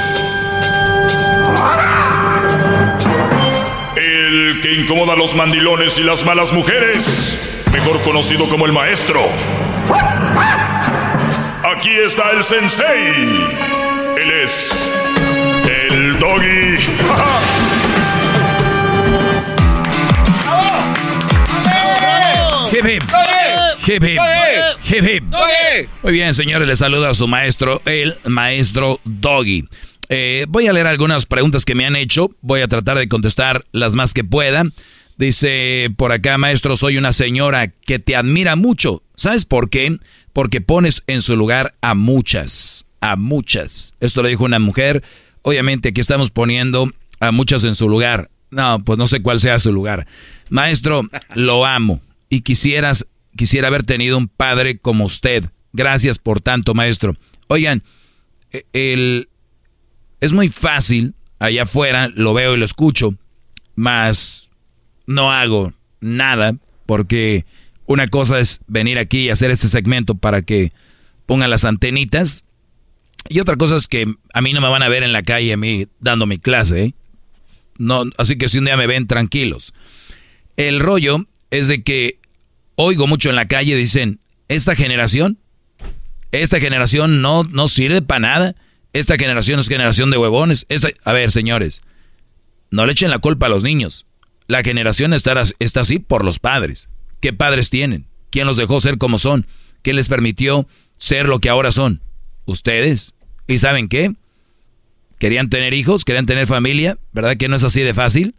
El 3.95 4.59
que 4.61 4.73
incomoda 4.73 5.13
a 5.13 5.15
los 5.15 5.35
mandilones 5.35 5.97
y 5.97 6.03
las 6.03 6.25
malas 6.25 6.51
mujeres, 6.51 7.63
mejor 7.71 8.01
conocido 8.01 8.47
como 8.49 8.65
el 8.65 8.73
maestro. 8.73 9.21
Aquí 11.75 11.91
está 11.91 12.31
el 12.31 12.43
sensei. 12.43 13.47
Él 14.17 14.31
es 14.43 14.91
el 15.89 16.19
doggy. 16.19 16.77
Hip 22.71 22.85
hip. 22.85 23.03
Hip 23.85 24.03
hip. 24.03 24.21
Hip 24.85 25.03
hip. 25.03 25.23
Muy 26.03 26.13
bien, 26.13 26.33
señores, 26.33 26.65
le 26.65 26.75
saluda 26.77 27.09
a 27.09 27.13
su 27.13 27.27
maestro, 27.27 27.81
el 27.85 28.17
maestro 28.23 29.01
Doggy. 29.03 29.67
Eh, 30.13 30.45
voy 30.49 30.67
a 30.67 30.73
leer 30.73 30.87
algunas 30.87 31.25
preguntas 31.25 31.63
que 31.63 31.73
me 31.73 31.85
han 31.85 31.95
hecho. 31.95 32.31
Voy 32.41 32.59
a 32.59 32.67
tratar 32.67 32.97
de 32.97 33.07
contestar 33.07 33.65
las 33.71 33.95
más 33.95 34.13
que 34.13 34.25
pueda. 34.25 34.65
Dice 35.17 35.89
por 35.95 36.11
acá, 36.11 36.37
maestro, 36.37 36.75
soy 36.75 36.97
una 36.97 37.13
señora 37.13 37.69
que 37.69 37.97
te 37.97 38.17
admira 38.17 38.57
mucho. 38.57 39.03
¿Sabes 39.15 39.45
por 39.45 39.69
qué? 39.69 39.97
Porque 40.33 40.59
pones 40.59 41.03
en 41.07 41.21
su 41.21 41.37
lugar 41.37 41.75
a 41.79 41.95
muchas, 41.95 42.85
a 42.99 43.15
muchas. 43.15 43.93
Esto 44.01 44.21
lo 44.21 44.27
dijo 44.27 44.43
una 44.43 44.59
mujer. 44.59 45.01
Obviamente 45.43 45.89
aquí 45.89 46.01
estamos 46.01 46.29
poniendo 46.29 46.91
a 47.21 47.31
muchas 47.31 47.63
en 47.63 47.73
su 47.73 47.87
lugar. 47.87 48.29
No, 48.49 48.83
pues 48.83 48.97
no 48.97 49.07
sé 49.07 49.21
cuál 49.21 49.39
sea 49.39 49.59
su 49.59 49.71
lugar. 49.71 50.07
Maestro, 50.49 51.03
lo 51.35 51.65
amo 51.65 52.01
y 52.27 52.41
quisieras, 52.41 53.07
quisiera 53.37 53.69
haber 53.69 53.83
tenido 53.83 54.17
un 54.17 54.27
padre 54.27 54.77
como 54.77 55.05
usted. 55.05 55.45
Gracias 55.71 56.19
por 56.19 56.41
tanto, 56.41 56.73
maestro. 56.73 57.15
Oigan, 57.47 57.81
e, 58.51 58.65
el, 58.73 59.29
es 60.21 60.31
muy 60.31 60.49
fácil, 60.49 61.15
allá 61.39 61.63
afuera 61.63 62.07
lo 62.13 62.33
veo 62.33 62.53
y 62.53 62.57
lo 62.57 62.65
escucho, 62.65 63.15
mas 63.75 64.49
no 65.07 65.31
hago 65.31 65.73
nada 65.99 66.55
porque 66.85 67.45
una 67.85 68.07
cosa 68.07 68.39
es 68.39 68.59
venir 68.67 68.97
aquí 68.97 69.25
y 69.25 69.29
hacer 69.29 69.51
este 69.51 69.67
segmento 69.67 70.15
para 70.15 70.43
que 70.43 70.71
pongan 71.25 71.49
las 71.49 71.65
antenitas 71.65 72.45
y 73.29 73.39
otra 73.39 73.55
cosa 73.55 73.75
es 73.75 73.87
que 73.87 74.13
a 74.33 74.41
mí 74.41 74.53
no 74.53 74.61
me 74.61 74.69
van 74.69 74.83
a 74.83 74.89
ver 74.89 75.03
en 75.03 75.13
la 75.13 75.23
calle 75.23 75.53
a 75.53 75.57
mí 75.57 75.87
dando 75.99 76.25
mi 76.25 76.37
clase, 76.37 76.83
¿eh? 76.83 76.93
No, 77.77 78.03
así 78.17 78.37
que 78.37 78.47
si 78.47 78.59
un 78.59 78.65
día 78.65 78.77
me 78.77 78.87
ven 78.87 79.07
tranquilos. 79.07 79.73
El 80.55 80.79
rollo 80.79 81.25
es 81.49 81.67
de 81.67 81.83
que 81.83 82.19
oigo 82.75 83.07
mucho 83.07 83.29
en 83.29 83.35
la 83.35 83.47
calle 83.47 83.75
dicen, 83.75 84.19
esta 84.47 84.75
generación, 84.75 85.39
esta 86.31 86.59
generación 86.59 87.21
no, 87.21 87.43
no 87.43 87.67
sirve 87.67 88.01
para 88.01 88.19
nada 88.19 88.55
esta 88.93 89.17
generación 89.17 89.59
es 89.59 89.67
generación 89.67 90.11
de 90.11 90.17
huevones. 90.17 90.65
a 91.03 91.11
ver, 91.13 91.31
señores, 91.31 91.81
no 92.69 92.85
le 92.85 92.93
echen 92.93 93.09
la 93.09 93.19
culpa 93.19 93.45
a 93.45 93.49
los 93.49 93.63
niños. 93.63 94.05
La 94.47 94.63
generación 94.63 95.13
está, 95.13 95.33
así 95.41 95.99
por 95.99 96.25
los 96.25 96.39
padres. 96.39 96.89
¿Qué 97.19 97.31
padres 97.31 97.69
tienen? 97.69 98.07
¿Quién 98.29 98.47
los 98.47 98.57
dejó 98.57 98.79
ser 98.81 98.97
como 98.97 99.17
son? 99.17 99.47
¿Qué 99.81 99.93
les 99.93 100.09
permitió 100.09 100.67
ser 100.97 101.27
lo 101.29 101.39
que 101.39 101.49
ahora 101.49 101.71
son? 101.71 102.01
Ustedes. 102.45 103.15
¿Y 103.47 103.59
saben 103.59 103.87
qué? 103.87 104.13
Querían 105.19 105.49
tener 105.49 105.73
hijos, 105.73 106.03
querían 106.03 106.25
tener 106.25 106.47
familia, 106.47 106.97
¿verdad 107.13 107.37
que 107.37 107.47
no 107.47 107.55
es 107.55 107.63
así 107.63 107.81
de 107.81 107.93
fácil? 107.93 108.35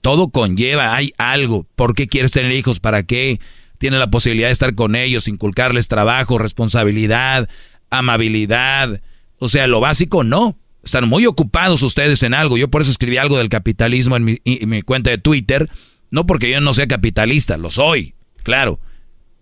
Todo 0.00 0.28
conlleva, 0.28 0.96
hay 0.96 1.12
algo. 1.18 1.66
¿Por 1.76 1.94
qué 1.94 2.08
quieres 2.08 2.32
tener 2.32 2.52
hijos? 2.52 2.80
¿Para 2.80 3.02
qué? 3.02 3.38
Tienes 3.78 4.00
la 4.00 4.10
posibilidad 4.10 4.48
de 4.48 4.52
estar 4.52 4.74
con 4.74 4.96
ellos, 4.96 5.28
inculcarles 5.28 5.88
trabajo, 5.88 6.38
responsabilidad, 6.38 7.48
amabilidad, 7.90 9.02
o 9.38 9.48
sea, 9.48 9.66
lo 9.66 9.80
básico 9.80 10.24
no. 10.24 10.58
Están 10.82 11.08
muy 11.08 11.26
ocupados 11.26 11.82
ustedes 11.82 12.22
en 12.22 12.32
algo. 12.32 12.56
Yo 12.58 12.68
por 12.68 12.82
eso 12.82 12.90
escribí 12.90 13.16
algo 13.16 13.38
del 13.38 13.48
capitalismo 13.48 14.16
en 14.16 14.24
mi, 14.24 14.82
cuenta 14.82 15.10
de 15.10 15.18
Twitter. 15.18 15.68
No 16.10 16.26
porque 16.26 16.50
yo 16.50 16.60
no 16.60 16.72
sea 16.74 16.86
capitalista, 16.86 17.56
lo 17.56 17.70
soy, 17.70 18.14
claro. 18.44 18.78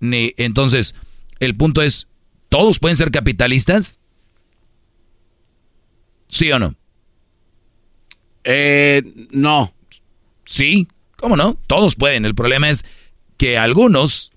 Ni, 0.00 0.32
entonces, 0.38 0.94
el 1.40 1.54
punto 1.54 1.82
es, 1.82 2.08
¿todos 2.48 2.78
pueden 2.78 2.96
ser 2.96 3.10
capitalistas? 3.10 4.00
¿Sí 6.28 6.50
o 6.50 6.58
no? 6.58 6.74
Eh, 8.44 9.02
no. 9.30 9.74
Sí, 10.46 10.88
¿cómo 11.16 11.36
no? 11.36 11.58
Todos 11.66 11.94
pueden. 11.94 12.24
El 12.24 12.34
problema 12.34 12.70
es 12.70 12.84
que 13.36 13.58
algunos 13.58 14.32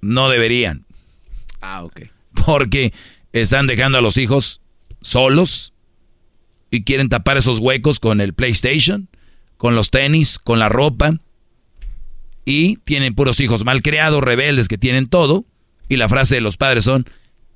no 0.00 0.28
deberían. 0.28 0.84
Ah, 1.60 1.82
ok. 1.84 2.02
Porque 2.46 2.92
están 3.32 3.66
dejando 3.66 3.98
a 3.98 4.02
los 4.02 4.16
hijos 4.16 4.60
solos 5.00 5.72
y 6.70 6.84
quieren 6.84 7.08
tapar 7.08 7.36
esos 7.36 7.58
huecos 7.58 8.00
con 8.00 8.20
el 8.20 8.34
PlayStation, 8.34 9.08
con 9.56 9.74
los 9.74 9.90
tenis, 9.90 10.38
con 10.38 10.58
la 10.58 10.68
ropa. 10.68 11.20
Y 12.44 12.76
tienen 12.78 13.14
puros 13.14 13.40
hijos 13.40 13.64
mal 13.64 13.82
creados, 13.82 14.22
rebeldes, 14.22 14.68
que 14.68 14.78
tienen 14.78 15.08
todo. 15.08 15.44
Y 15.88 15.96
la 15.96 16.08
frase 16.08 16.36
de 16.36 16.40
los 16.40 16.56
padres 16.56 16.84
son, 16.84 17.06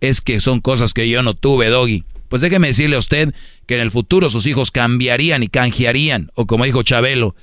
es 0.00 0.20
que 0.20 0.40
son 0.40 0.60
cosas 0.60 0.92
que 0.92 1.08
yo 1.08 1.22
no 1.22 1.34
tuve, 1.34 1.68
Doggy. 1.68 2.04
Pues 2.28 2.42
déjeme 2.42 2.68
decirle 2.68 2.96
a 2.96 2.98
usted 2.98 3.34
que 3.66 3.76
en 3.76 3.80
el 3.80 3.90
futuro 3.90 4.28
sus 4.28 4.46
hijos 4.46 4.70
cambiarían 4.70 5.42
y 5.42 5.48
canjearían, 5.48 6.30
o 6.34 6.46
como 6.46 6.64
dijo 6.64 6.82
Chabelo, 6.82 7.36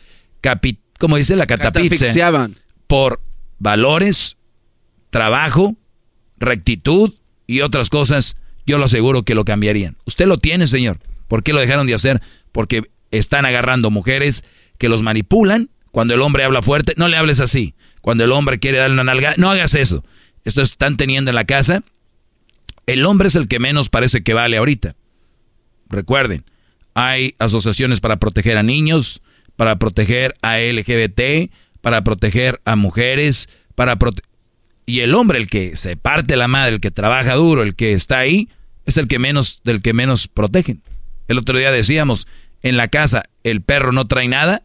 como 1.00 1.18
dice 1.18 1.36
la 1.36 1.46
catapixia, 1.46 2.50
por 2.88 3.22
valores, 3.58 4.38
trabajo, 5.10 5.76
rectitud 6.38 7.14
y 7.52 7.62
otras 7.62 7.90
cosas, 7.90 8.38
yo 8.66 8.78
lo 8.78 8.86
aseguro 8.86 9.24
que 9.24 9.36
lo 9.36 9.46
cambiarían. 9.46 9.98
Usted 10.06 10.26
lo 10.26 10.38
tiene, 10.38 10.68
señor. 10.68 11.00
¿Por 11.28 11.44
qué 11.44 11.54
lo 11.54 11.60
dejaron 11.60 11.86
de 11.86 11.94
hacer? 11.94 12.22
Porque 12.52 12.84
están 13.12 13.46
agarrando 13.46 13.92
mujeres 13.92 14.44
que 14.78 14.90
los 14.90 15.02
manipulan. 15.02 15.70
Cuando 15.92 16.14
el 16.14 16.22
hombre 16.22 16.46
habla 16.46 16.62
fuerte, 16.62 16.94
no 16.96 17.10
le 17.10 17.18
hables 17.18 17.42
así. 17.42 17.76
Cuando 18.02 18.24
el 18.24 18.32
hombre 18.32 18.60
quiere 18.60 18.78
darle 18.78 18.94
una 18.94 19.04
nalga, 19.04 19.34
no 19.38 19.52
hagas 19.52 19.76
eso. 19.76 20.06
Esto 20.46 20.62
están 20.62 20.96
teniendo 20.98 21.30
en 21.30 21.36
la 21.36 21.46
casa. 21.46 21.84
El 22.88 23.06
hombre 23.06 23.28
es 23.28 23.36
el 23.36 23.48
que 23.48 23.60
menos 23.60 23.90
parece 23.90 24.24
que 24.24 24.34
vale 24.34 24.58
ahorita. 24.58 24.96
Recuerden, 25.90 26.46
hay 26.94 27.36
asociaciones 27.38 28.00
para 28.00 28.18
proteger 28.18 28.58
a 28.58 28.64
niños, 28.64 29.22
para 29.56 29.78
proteger 29.78 30.36
a 30.42 30.58
LGBT, 30.58 31.52
para 31.82 32.04
proteger 32.04 32.62
a 32.64 32.76
mujeres, 32.76 33.50
para 33.76 33.98
y 34.92 35.00
el 35.00 35.16
hombre, 35.16 35.40
el 35.40 35.48
que 35.48 35.78
se 35.78 35.96
parte 35.96 36.36
la 36.36 36.50
madre, 36.50 36.76
el 36.76 36.82
que 36.82 36.92
trabaja 36.92 37.36
duro, 37.36 37.64
el 37.64 37.76
que 37.76 37.94
está 37.94 38.20
ahí, 38.20 38.50
es 38.86 38.98
el 38.98 39.08
que 39.08 39.20
menos, 39.20 39.62
del 39.64 39.82
que 39.82 39.94
menos 39.94 40.28
protegen. 40.28 40.82
El 41.30 41.38
otro 41.38 41.58
día 41.58 41.72
decíamos, 41.72 42.28
en 42.62 42.76
la 42.76 42.90
casa 42.90 43.24
el 43.46 43.62
perro 43.62 43.94
no 43.94 44.08
trae 44.08 44.28
nada 44.28 44.64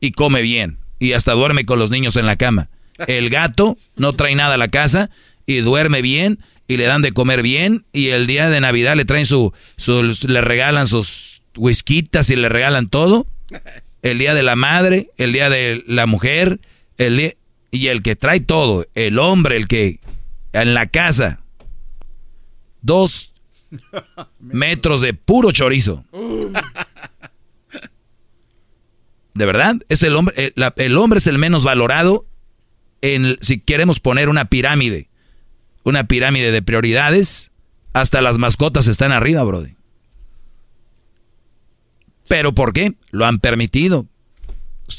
y 0.00 0.10
come 0.10 0.42
bien 0.42 0.78
y 0.98 1.12
hasta 1.12 1.34
duerme 1.34 1.66
con 1.66 1.78
los 1.78 1.88
niños 1.88 2.16
en 2.16 2.26
la 2.26 2.34
cama. 2.34 2.68
El 3.06 3.30
gato 3.30 3.78
no 3.94 4.12
trae 4.14 4.34
nada 4.34 4.54
a 4.54 4.58
la 4.58 4.66
casa 4.66 5.08
y 5.46 5.58
duerme 5.58 6.02
bien 6.02 6.40
y 6.66 6.76
le 6.76 6.86
dan 6.86 7.00
de 7.00 7.12
comer 7.12 7.40
bien 7.40 7.84
y 7.92 8.08
el 8.08 8.26
día 8.26 8.50
de 8.50 8.60
Navidad 8.60 8.96
le 8.96 9.04
traen 9.04 9.24
su, 9.24 9.52
le 10.26 10.40
regalan 10.40 10.88
sus 10.88 11.42
whiskitas 11.56 12.28
y 12.30 12.34
le 12.34 12.48
regalan 12.48 12.88
todo. 12.88 13.24
El 14.02 14.18
día 14.18 14.34
de 14.34 14.42
la 14.42 14.56
madre, 14.56 15.10
el 15.16 15.32
día 15.32 15.48
de 15.48 15.84
la 15.86 16.06
mujer, 16.06 16.58
el 16.98 17.36
y 17.70 17.88
el 17.88 18.02
que 18.02 18.16
trae 18.16 18.40
todo, 18.40 18.86
el 18.94 19.18
hombre, 19.18 19.56
el 19.56 19.68
que 19.68 20.00
en 20.52 20.74
la 20.74 20.86
casa, 20.86 21.40
dos 22.82 23.32
metros 24.40 25.00
de 25.00 25.14
puro 25.14 25.52
chorizo. 25.52 26.04
De 29.32 29.46
verdad, 29.46 29.76
es 29.88 30.02
el 30.02 30.16
hombre, 30.16 30.34
el, 30.36 30.62
eh, 30.62 30.72
el 30.76 30.98
hombre 30.98 31.18
es 31.18 31.26
el 31.28 31.38
menos 31.38 31.62
valorado 31.62 32.26
en, 33.00 33.38
si 33.40 33.60
queremos 33.60 34.00
poner 34.00 34.28
una 34.28 34.46
pirámide, 34.46 35.08
una 35.84 36.04
pirámide 36.04 36.50
de 36.50 36.62
prioridades, 36.62 37.50
hasta 37.92 38.20
las 38.20 38.38
mascotas 38.38 38.88
están 38.88 39.12
arriba, 39.12 39.42
brody. 39.42 39.76
¿Pero 42.28 42.54
por 42.54 42.72
qué? 42.72 42.94
Lo 43.10 43.26
han 43.26 43.38
permitido. 43.38 44.06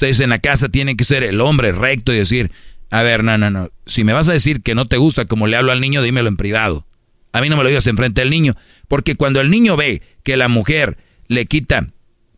Ustedes 0.02 0.18
en 0.18 0.30
la 0.30 0.40
casa 0.40 0.68
tienen 0.68 0.96
que 0.96 1.04
ser 1.04 1.22
el 1.22 1.40
hombre 1.40 1.70
recto 1.70 2.12
y 2.12 2.16
decir, 2.16 2.50
a 2.90 3.02
ver, 3.02 3.22
no, 3.22 3.38
no, 3.38 3.50
no, 3.50 3.70
si 3.86 4.02
me 4.02 4.12
vas 4.12 4.28
a 4.28 4.32
decir 4.32 4.60
que 4.60 4.74
no 4.74 4.86
te 4.86 4.96
gusta 4.96 5.26
como 5.26 5.46
le 5.46 5.56
hablo 5.56 5.70
al 5.70 5.80
niño, 5.80 6.02
dímelo 6.02 6.28
en 6.28 6.36
privado. 6.36 6.88
A 7.30 7.40
mí 7.40 7.48
no 7.48 7.56
me 7.56 7.62
lo 7.62 7.68
digas 7.68 7.86
enfrente 7.86 8.20
del 8.20 8.28
niño, 8.28 8.56
porque 8.88 9.14
cuando 9.14 9.40
el 9.40 9.48
niño 9.48 9.76
ve 9.76 10.02
que 10.24 10.36
la 10.36 10.48
mujer 10.48 10.98
le 11.28 11.46
quita 11.46 11.86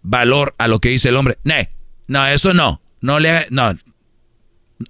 valor 0.03 0.55
a 0.59 0.69
lo 0.69 0.79
que 0.79 0.91
dice 0.91 1.09
el 1.09 1.17
hombre, 1.17 1.39
no, 1.43 1.55
no, 2.07 2.27
eso 2.27 2.53
no, 2.53 2.83
no 3.01 3.19
le 3.19 3.47
no, 3.49 3.73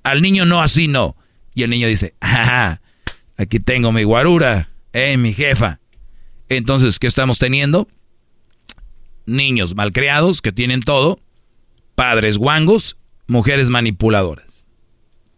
al 0.02 0.20
niño 0.20 0.44
no 0.44 0.60
así 0.60 0.88
no. 0.88 1.16
Y 1.54 1.62
el 1.62 1.70
niño 1.70 1.86
dice, 1.86 2.16
ajá, 2.18 2.82
aquí 3.36 3.60
tengo 3.60 3.92
mi 3.92 4.02
guarura, 4.02 4.70
eh, 4.92 5.16
mi 5.16 5.32
jefa. 5.32 5.78
Entonces, 6.48 6.98
¿qué 6.98 7.06
estamos 7.06 7.38
teniendo? 7.38 7.86
Niños 9.26 9.76
malcriados 9.76 10.42
que 10.42 10.50
tienen 10.50 10.80
todo, 10.80 11.20
padres 11.94 12.38
guangos, 12.38 12.96
mujeres 13.26 13.70
manipuladoras. 13.70 14.66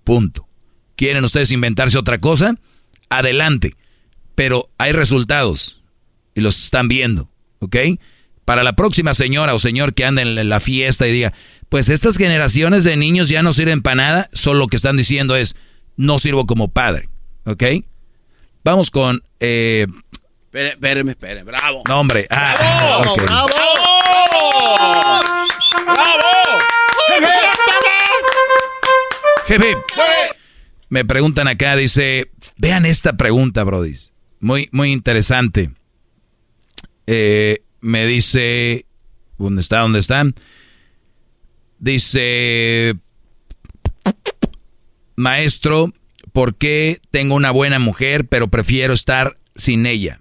Punto. 0.04 0.48
¿Quieren 0.96 1.24
ustedes 1.24 1.52
inventarse 1.52 1.98
otra 1.98 2.18
cosa? 2.18 2.56
Adelante 3.08 3.76
pero 4.36 4.70
hay 4.78 4.92
resultados 4.92 5.82
y 6.36 6.42
los 6.42 6.62
están 6.62 6.86
viendo, 6.86 7.28
¿ok? 7.58 7.76
Para 8.44 8.62
la 8.62 8.74
próxima 8.74 9.14
señora 9.14 9.54
o 9.54 9.58
señor 9.58 9.94
que 9.94 10.04
anda 10.04 10.22
en 10.22 10.48
la 10.48 10.60
fiesta 10.60 11.08
y 11.08 11.12
diga, 11.12 11.32
pues 11.68 11.88
estas 11.88 12.16
generaciones 12.16 12.84
de 12.84 12.96
niños 12.96 13.28
ya 13.28 13.42
no 13.42 13.52
sirven 13.52 13.82
para 13.82 13.96
nada, 13.96 14.28
solo 14.32 14.60
lo 14.60 14.66
que 14.68 14.76
están 14.76 14.96
diciendo 14.96 15.34
es, 15.34 15.56
no 15.96 16.20
sirvo 16.20 16.46
como 16.46 16.68
padre, 16.68 17.08
¿ok? 17.46 17.64
Vamos 18.62 18.92
con... 18.92 19.22
Eh, 19.40 19.86
espéreme, 20.52 21.12
espéreme, 21.12 21.44
bravo. 21.44 21.82
No, 21.88 22.00
hombre. 22.00 22.26
Ah, 22.30 22.54
¡Bravo! 22.58 23.16
¡Bravo! 23.16 23.48
¡Bravo! 25.84 26.45
Jefe. 29.46 29.76
Me 30.88 31.04
preguntan 31.04 31.48
acá, 31.48 31.76
dice, 31.76 32.30
vean 32.56 32.86
esta 32.86 33.16
pregunta, 33.16 33.64
brodis 33.64 34.12
muy, 34.40 34.68
muy 34.72 34.92
interesante. 34.92 35.70
Eh, 37.06 37.62
me 37.80 38.06
dice, 38.06 38.86
¿dónde 39.38 39.60
está? 39.60 39.80
¿Dónde 39.80 39.98
está? 39.98 40.24
Dice, 41.78 42.94
maestro, 45.14 45.92
¿por 46.32 46.56
qué 46.56 47.00
tengo 47.10 47.34
una 47.34 47.50
buena 47.50 47.78
mujer 47.78 48.26
pero 48.26 48.48
prefiero 48.48 48.94
estar 48.94 49.38
sin 49.54 49.86
ella? 49.86 50.20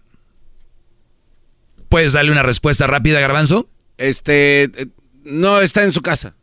¿Puedes 1.89 2.13
darle 2.13 2.31
una 2.31 2.43
respuesta 2.43 2.87
rápida, 2.87 3.19
Garbanzo? 3.19 3.69
Este, 3.97 4.63
eh, 4.63 4.87
no 5.23 5.61
está 5.61 5.83
en 5.83 5.91
su 5.91 6.01
casa. 6.01 6.35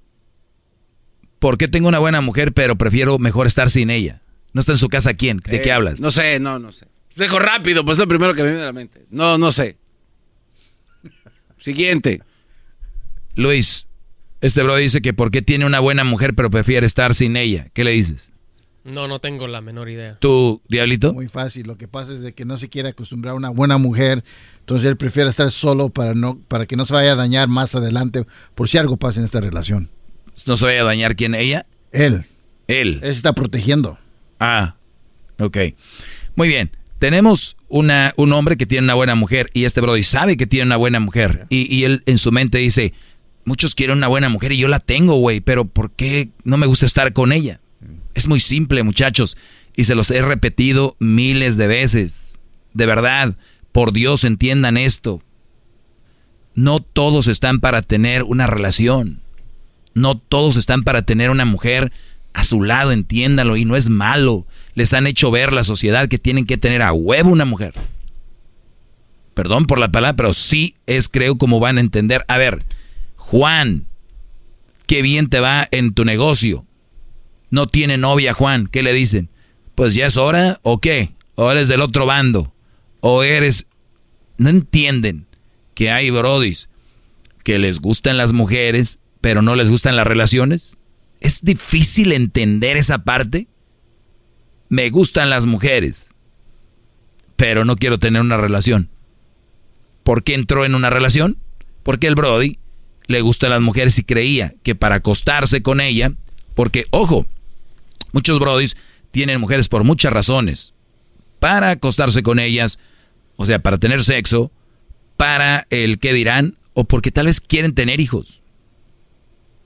¿Por 1.42 1.58
qué 1.58 1.66
tengo 1.66 1.88
una 1.88 1.98
buena 1.98 2.20
mujer 2.20 2.52
pero 2.52 2.76
prefiero 2.76 3.18
mejor 3.18 3.48
estar 3.48 3.68
sin 3.68 3.90
ella? 3.90 4.22
¿No 4.52 4.60
está 4.60 4.70
en 4.70 4.78
su 4.78 4.88
casa 4.88 5.14
quién? 5.14 5.38
¿De 5.38 5.60
qué 5.60 5.70
eh, 5.70 5.72
hablas? 5.72 5.98
No 5.98 6.12
sé, 6.12 6.38
no, 6.38 6.60
no 6.60 6.70
sé. 6.70 6.86
Dejo 7.16 7.40
rápido, 7.40 7.84
pues 7.84 7.98
es 7.98 8.04
lo 8.04 8.08
primero 8.08 8.32
que 8.32 8.44
me 8.44 8.50
viene 8.50 8.62
a 8.62 8.66
la 8.66 8.72
mente. 8.72 9.06
No, 9.10 9.38
no 9.38 9.50
sé. 9.50 9.76
Siguiente. 11.58 12.22
Luis, 13.34 13.88
este 14.40 14.62
bro 14.62 14.76
dice 14.76 15.02
que 15.02 15.14
por 15.14 15.32
qué 15.32 15.42
tiene 15.42 15.66
una 15.66 15.80
buena 15.80 16.04
mujer 16.04 16.34
pero 16.34 16.48
prefiere 16.48 16.86
estar 16.86 17.12
sin 17.12 17.36
ella. 17.36 17.66
¿Qué 17.72 17.82
le 17.82 17.90
dices? 17.90 18.30
No, 18.84 19.08
no 19.08 19.18
tengo 19.18 19.48
la 19.48 19.60
menor 19.60 19.88
idea. 19.88 20.18
¿Tú, 20.20 20.62
Diablito? 20.68 21.12
Muy 21.12 21.26
fácil. 21.26 21.66
Lo 21.66 21.76
que 21.76 21.88
pasa 21.88 22.12
es 22.12 22.22
de 22.22 22.34
que 22.34 22.44
no 22.44 22.56
se 22.56 22.68
quiere 22.68 22.90
acostumbrar 22.90 23.32
a 23.32 23.36
una 23.36 23.48
buena 23.48 23.78
mujer. 23.78 24.22
Entonces 24.60 24.86
él 24.86 24.96
prefiere 24.96 25.28
estar 25.28 25.50
solo 25.50 25.88
para, 25.88 26.14
no, 26.14 26.38
para 26.46 26.66
que 26.66 26.76
no 26.76 26.84
se 26.84 26.94
vaya 26.94 27.14
a 27.14 27.16
dañar 27.16 27.48
más 27.48 27.74
adelante 27.74 28.26
por 28.54 28.68
si 28.68 28.78
algo 28.78 28.96
pasa 28.96 29.18
en 29.18 29.24
esta 29.24 29.40
relación. 29.40 29.90
¿No 30.46 30.56
se 30.56 30.64
vaya 30.64 30.82
a 30.82 30.84
dañar 30.84 31.16
quién? 31.16 31.34
¿Ella? 31.34 31.66
Él. 31.92 32.24
Él. 32.68 33.00
Él 33.02 33.10
está 33.10 33.32
protegiendo. 33.32 33.98
Ah, 34.38 34.76
ok. 35.38 35.58
Muy 36.34 36.48
bien 36.48 36.70
tenemos 37.02 37.56
una, 37.66 38.14
un 38.16 38.32
hombre 38.32 38.56
que 38.56 38.64
tiene 38.64 38.84
una 38.84 38.94
buena 38.94 39.16
mujer 39.16 39.50
y 39.52 39.64
este 39.64 39.80
Brody 39.80 40.04
sabe 40.04 40.36
que 40.36 40.46
tiene 40.46 40.66
una 40.66 40.76
buena 40.76 41.00
mujer 41.00 41.46
y, 41.48 41.82
él 41.82 42.00
en 42.06 42.16
su 42.16 42.30
mente 42.30 42.58
dice, 42.58 42.92
muchos 43.44 43.74
quieren 43.74 43.98
una 43.98 44.06
buena 44.06 44.28
mujer 44.28 44.52
y 44.52 44.58
yo 44.58 44.68
la 44.68 44.78
tengo, 44.78 45.16
güey, 45.16 45.40
pero 45.40 45.64
¿por 45.64 45.90
qué 45.90 46.28
no 46.44 46.58
me 46.58 46.68
gusta 46.68 46.86
estar 46.86 47.12
con 47.12 47.32
ella? 47.32 47.58
Es 48.14 48.28
muy 48.28 48.38
simple, 48.38 48.84
muchachos, 48.84 49.36
y 49.74 49.82
se 49.82 49.96
los 49.96 50.12
he 50.12 50.22
repetido 50.22 50.94
miles 51.00 51.56
de 51.56 51.66
veces. 51.66 52.38
De 52.72 52.86
verdad, 52.86 53.34
por 53.72 53.92
Dios 53.92 54.22
entiendan 54.22 54.76
esto. 54.76 55.24
No 56.54 56.78
todos 56.78 57.26
están 57.26 57.58
para 57.58 57.82
tener 57.82 58.22
una 58.22 58.46
relación. 58.46 59.22
No 59.94 60.16
todos 60.18 60.56
están 60.56 60.82
para 60.82 61.02
tener 61.02 61.30
una 61.30 61.44
mujer 61.44 61.92
a 62.34 62.44
su 62.44 62.62
lado, 62.62 62.92
entiéndalo, 62.92 63.56
y 63.56 63.64
no 63.64 63.76
es 63.76 63.90
malo. 63.90 64.46
Les 64.74 64.92
han 64.94 65.06
hecho 65.06 65.30
ver 65.30 65.52
la 65.52 65.64
sociedad 65.64 66.08
que 66.08 66.18
tienen 66.18 66.46
que 66.46 66.56
tener 66.56 66.82
a 66.82 66.92
huevo 66.92 67.30
una 67.30 67.44
mujer. 67.44 67.74
Perdón 69.34 69.66
por 69.66 69.78
la 69.78 69.90
palabra, 69.90 70.16
pero 70.16 70.32
sí 70.32 70.76
es, 70.86 71.08
creo, 71.08 71.36
como 71.36 71.60
van 71.60 71.78
a 71.78 71.80
entender. 71.80 72.24
A 72.28 72.38
ver, 72.38 72.64
Juan, 73.16 73.86
qué 74.86 75.02
bien 75.02 75.28
te 75.28 75.40
va 75.40 75.66
en 75.70 75.94
tu 75.94 76.04
negocio. 76.04 76.66
No 77.50 77.66
tiene 77.66 77.98
novia, 77.98 78.32
Juan. 78.32 78.66
¿Qué 78.66 78.82
le 78.82 78.92
dicen? 78.92 79.30
Pues 79.74 79.94
ya 79.94 80.06
es 80.06 80.16
hora, 80.16 80.60
¿o 80.62 80.80
qué? 80.80 81.12
¿O 81.34 81.50
eres 81.50 81.68
del 81.68 81.80
otro 81.80 82.06
bando? 82.06 82.54
¿O 83.00 83.22
eres... 83.22 83.66
No 84.38 84.48
entienden 84.48 85.26
que 85.74 85.90
hay 85.90 86.10
brodis 86.10 86.68
que 87.44 87.58
les 87.58 87.80
gustan 87.80 88.16
las 88.16 88.32
mujeres, 88.32 88.98
pero 89.22 89.40
no 89.40 89.54
les 89.54 89.70
gustan 89.70 89.96
las 89.96 90.06
relaciones. 90.06 90.76
Es 91.20 91.40
difícil 91.40 92.12
entender 92.12 92.76
esa 92.76 93.04
parte. 93.04 93.48
Me 94.68 94.90
gustan 94.90 95.30
las 95.30 95.46
mujeres, 95.46 96.10
pero 97.36 97.64
no 97.64 97.76
quiero 97.76 97.98
tener 97.98 98.20
una 98.20 98.36
relación. 98.36 98.90
¿Por 100.02 100.22
qué 100.22 100.34
entró 100.34 100.66
en 100.66 100.74
una 100.74 100.90
relación? 100.90 101.38
Porque 101.82 102.06
el 102.08 102.14
Brody 102.14 102.58
le 103.06 103.22
gustan 103.22 103.50
las 103.50 103.62
mujeres 103.62 103.98
y 103.98 104.04
creía 104.04 104.54
que 104.62 104.74
para 104.74 104.96
acostarse 104.96 105.62
con 105.62 105.80
ella, 105.80 106.12
porque, 106.54 106.84
ojo, 106.90 107.26
muchos 108.12 108.38
Brodis 108.38 108.76
tienen 109.10 109.40
mujeres 109.40 109.68
por 109.68 109.84
muchas 109.84 110.12
razones. 110.12 110.74
Para 111.38 111.70
acostarse 111.70 112.22
con 112.22 112.38
ellas 112.38 112.78
o 113.36 113.46
sea, 113.46 113.60
para 113.60 113.78
tener 113.78 114.04
sexo, 114.04 114.52
para 115.16 115.66
el 115.70 115.98
que 115.98 116.12
dirán, 116.12 116.58
o 116.74 116.84
porque 116.84 117.10
tal 117.10 117.26
vez 117.26 117.40
quieren 117.40 117.74
tener 117.74 118.00
hijos. 118.00 118.41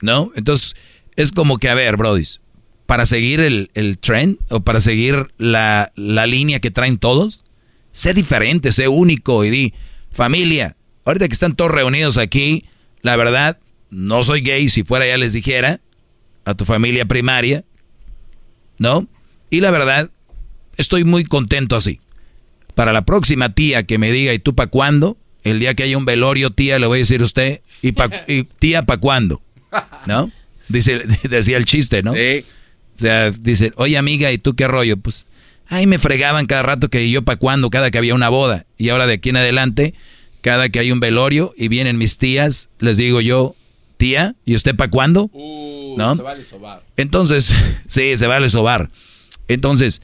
¿No? 0.01 0.31
Entonces, 0.35 0.75
es 1.15 1.31
como 1.31 1.57
que, 1.57 1.69
a 1.69 1.75
ver, 1.75 1.97
brodis, 1.97 2.41
para 2.85 3.05
seguir 3.05 3.39
el, 3.39 3.71
el 3.73 3.97
trend 3.97 4.37
o 4.49 4.61
para 4.61 4.79
seguir 4.79 5.27
la, 5.37 5.91
la 5.95 6.25
línea 6.25 6.59
que 6.59 6.71
traen 6.71 6.97
todos, 6.97 7.43
sé 7.91 8.13
diferente, 8.13 8.71
sé 8.71 8.87
único 8.87 9.43
y 9.43 9.49
di, 9.49 9.73
familia, 10.11 10.77
ahorita 11.05 11.27
que 11.27 11.33
están 11.33 11.55
todos 11.55 11.71
reunidos 11.71 12.17
aquí, 12.17 12.65
la 13.01 13.15
verdad, 13.15 13.59
no 13.89 14.23
soy 14.23 14.41
gay, 14.41 14.69
si 14.69 14.83
fuera 14.83 15.07
ya 15.07 15.17
les 15.17 15.33
dijera, 15.33 15.81
a 16.45 16.53
tu 16.55 16.65
familia 16.65 17.05
primaria, 17.05 17.65
¿no? 18.77 19.07
Y 19.49 19.61
la 19.61 19.71
verdad, 19.71 20.09
estoy 20.77 21.03
muy 21.03 21.23
contento 21.23 21.75
así. 21.75 21.99
Para 22.75 22.93
la 22.93 23.05
próxima 23.05 23.53
tía 23.53 23.83
que 23.83 23.97
me 23.97 24.11
diga, 24.11 24.33
¿y 24.33 24.39
tú 24.39 24.55
para 24.55 24.69
cuándo? 24.69 25.17
El 25.43 25.59
día 25.59 25.73
que 25.73 25.83
haya 25.83 25.97
un 25.97 26.05
velorio, 26.05 26.51
tía, 26.51 26.79
le 26.79 26.87
voy 26.87 26.99
a 26.99 27.01
decir 27.01 27.21
a 27.21 27.25
usted, 27.25 27.61
¿y, 27.81 27.93
pa, 27.93 28.09
y 28.27 28.43
tía 28.43 28.85
para 28.85 28.99
cuándo? 28.99 29.41
¿No? 30.05 30.31
Dice, 30.69 31.01
decía 31.29 31.57
el 31.57 31.65
chiste, 31.65 32.03
¿no? 32.03 32.13
Sí. 32.13 32.45
O 32.95 32.99
sea, 32.99 33.31
dice, 33.31 33.73
oye 33.75 33.97
amiga, 33.97 34.31
¿y 34.31 34.37
tú 34.37 34.55
qué 34.55 34.67
rollo? 34.67 34.97
Pues, 34.97 35.27
ay, 35.67 35.85
me 35.85 35.99
fregaban 35.99 36.47
cada 36.47 36.63
rato 36.63 36.89
que 36.89 37.09
yo 37.09 37.21
para 37.21 37.37
cuándo, 37.37 37.69
cada 37.69 37.91
que 37.91 37.97
había 37.97 38.15
una 38.15 38.29
boda. 38.29 38.65
Y 38.77 38.89
ahora 38.89 39.05
de 39.05 39.13
aquí 39.13 39.29
en 39.29 39.37
adelante, 39.37 39.93
cada 40.41 40.69
que 40.69 40.79
hay 40.79 40.91
un 40.91 40.99
velorio 40.99 41.53
y 41.55 41.67
vienen 41.67 41.97
mis 41.97 42.17
tías, 42.17 42.69
les 42.79 42.97
digo 42.97 43.21
yo, 43.21 43.55
tía, 43.97 44.35
¿y 44.45 44.55
usted 44.55 44.75
para 44.75 44.89
cuándo? 44.89 45.29
Uh, 45.33 45.95
¿No? 45.97 46.15
Se 46.15 46.21
vale 46.21 46.43
sobar. 46.43 46.83
Entonces, 46.95 47.53
sí, 47.87 48.17
se 48.17 48.27
vale 48.27 48.49
sobar. 48.49 48.89
Entonces, 49.47 50.01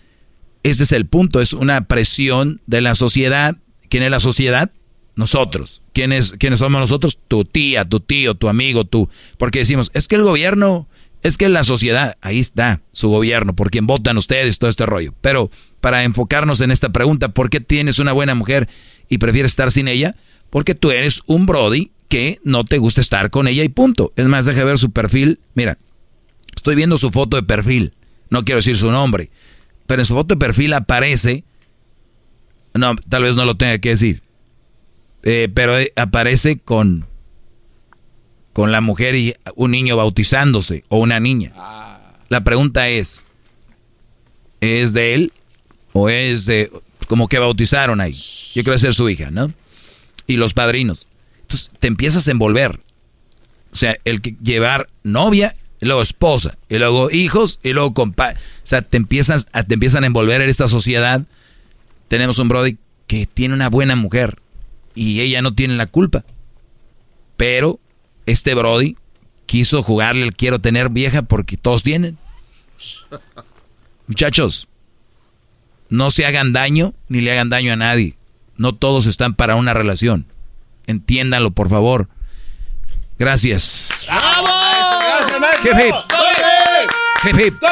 ese 0.63 0.83
es 0.83 0.91
el 0.91 1.05
punto, 1.05 1.41
es 1.41 1.53
una 1.53 1.85
presión 1.87 2.61
de 2.67 2.81
la 2.81 2.95
sociedad. 2.95 3.57
¿Quién 3.89 4.03
es 4.03 4.11
la 4.11 4.19
sociedad? 4.19 4.71
Nosotros. 5.15 5.81
¿Quiénes, 5.93 6.33
¿Quiénes 6.39 6.59
somos 6.59 6.79
nosotros? 6.79 7.19
Tu 7.27 7.45
tía, 7.45 7.85
tu 7.85 7.99
tío, 7.99 8.35
tu 8.35 8.49
amigo, 8.49 8.85
tú. 8.85 9.09
Porque 9.37 9.59
decimos, 9.59 9.91
es 9.93 10.07
que 10.07 10.15
el 10.15 10.23
gobierno, 10.23 10.87
es 11.21 11.37
que 11.37 11.49
la 11.49 11.63
sociedad, 11.63 12.17
ahí 12.21 12.39
está 12.39 12.81
su 12.91 13.09
gobierno, 13.09 13.55
por 13.55 13.69
quien 13.69 13.85
votan 13.85 14.17
ustedes, 14.17 14.57
todo 14.57 14.69
este 14.69 14.85
rollo. 14.85 15.13
Pero 15.21 15.51
para 15.81 16.03
enfocarnos 16.03 16.61
en 16.61 16.71
esta 16.71 16.89
pregunta, 16.89 17.29
¿por 17.29 17.49
qué 17.49 17.59
tienes 17.59 17.99
una 17.99 18.11
buena 18.11 18.35
mujer 18.35 18.67
y 19.07 19.19
prefieres 19.19 19.51
estar 19.51 19.71
sin 19.71 19.87
ella? 19.87 20.15
Porque 20.49 20.75
tú 20.75 20.91
eres 20.91 21.21
un 21.25 21.45
Brody 21.45 21.91
que 22.07 22.39
no 22.43 22.63
te 22.63 22.77
gusta 22.77 23.01
estar 23.01 23.29
con 23.29 23.47
ella 23.47 23.63
y 23.63 23.69
punto. 23.69 24.13
Es 24.15 24.27
más, 24.27 24.45
deja 24.45 24.63
ver 24.63 24.77
su 24.77 24.91
perfil. 24.91 25.39
Mira, 25.55 25.77
estoy 26.55 26.75
viendo 26.75 26.97
su 26.97 27.11
foto 27.11 27.37
de 27.37 27.43
perfil. 27.43 27.93
No 28.29 28.45
quiero 28.45 28.59
decir 28.59 28.77
su 28.77 28.91
nombre. 28.91 29.31
Pero 29.87 30.01
en 30.01 30.05
su 30.05 30.13
foto 30.13 30.35
de 30.35 30.39
perfil 30.39 30.73
aparece. 30.73 31.43
No, 32.73 32.95
tal 32.95 33.23
vez 33.23 33.35
no 33.35 33.45
lo 33.45 33.57
tenga 33.57 33.77
que 33.79 33.89
decir. 33.89 34.23
Eh, 35.23 35.49
pero 35.53 35.79
eh, 35.79 35.91
aparece 35.95 36.59
con. 36.59 37.07
Con 38.51 38.71
la 38.71 38.81
mujer 38.81 39.15
y 39.15 39.33
un 39.55 39.71
niño 39.71 39.97
bautizándose. 39.97 40.83
O 40.89 40.99
una 40.99 41.19
niña. 41.19 41.53
La 42.29 42.43
pregunta 42.43 42.87
es. 42.89 43.23
¿Es 44.61 44.93
de 44.93 45.15
él? 45.15 45.33
¿O 45.93 46.09
es 46.09 46.45
de. 46.45 46.69
como 47.07 47.27
que 47.27 47.39
bautizaron 47.39 47.99
ahí? 47.99 48.19
Yo 48.53 48.63
creo 48.63 48.77
ser 48.77 48.93
su 48.93 49.09
hija, 49.09 49.31
¿no? 49.31 49.51
Y 50.27 50.37
los 50.37 50.53
padrinos. 50.53 51.07
Entonces 51.41 51.71
te 51.79 51.87
empiezas 51.87 52.27
a 52.27 52.31
envolver. 52.31 52.79
O 53.71 53.75
sea, 53.75 53.95
el 54.05 54.21
que 54.21 54.35
llevar 54.43 54.87
novia, 55.01 55.55
y 55.81 55.87
luego 55.87 56.03
esposa, 56.03 56.57
y 56.69 56.77
luego 56.77 57.09
hijos, 57.09 57.59
y 57.63 57.73
luego 57.73 57.93
compadre. 57.95 58.35
O 58.37 58.65
sea, 58.67 58.83
te 58.83 58.97
empiezas 58.97 59.47
a, 59.51 59.63
te 59.63 59.73
empiezan 59.73 60.03
a 60.03 60.07
envolver 60.07 60.41
en 60.41 60.49
esta 60.49 60.67
sociedad. 60.67 61.23
Tenemos 62.07 62.37
un 62.37 62.49
Brody 62.49 62.77
que 63.07 63.25
tiene 63.25 63.55
una 63.55 63.69
buena 63.69 63.95
mujer 63.95 64.42
y 64.95 65.21
ella 65.21 65.41
no 65.41 65.53
tiene 65.53 65.75
la 65.75 65.87
culpa. 65.87 66.23
Pero 67.37 67.79
este 68.25 68.53
Brody 68.55 68.95
quiso 69.45 69.83
jugarle 69.83 70.23
el 70.23 70.35
quiero 70.35 70.59
tener 70.59 70.89
vieja 70.89 71.21
porque 71.23 71.57
todos 71.57 71.83
tienen. 71.83 72.17
Muchachos, 74.07 74.67
no 75.89 76.11
se 76.11 76.25
hagan 76.25 76.53
daño 76.53 76.93
ni 77.07 77.21
le 77.21 77.31
hagan 77.31 77.49
daño 77.49 77.73
a 77.73 77.77
nadie. 77.77 78.15
No 78.57 78.75
todos 78.75 79.05
están 79.05 79.33
para 79.33 79.55
una 79.55 79.73
relación. 79.73 80.27
Entiéndanlo, 80.87 81.51
por 81.51 81.69
favor. 81.69 82.09
Gracias. 83.17 84.05
¡Bravo! 84.07 84.47
Gracias, 84.47 85.39
maestro. 85.39 85.71
Hip, 85.71 85.95
hip. 87.29 87.39
Hip, 87.39 87.47
hip. 87.47 87.63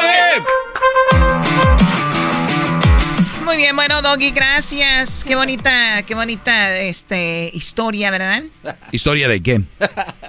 Muy 3.52 3.58
bien, 3.58 3.76
bueno, 3.76 4.00
Doggy, 4.00 4.30
gracias. 4.30 5.24
Qué 5.24 5.36
bonita, 5.36 6.02
qué 6.04 6.14
bonita 6.14 6.74
este, 6.78 7.50
historia, 7.52 8.10
¿verdad? 8.10 8.44
¿Historia 8.92 9.28
de 9.28 9.42
qué? 9.42 9.60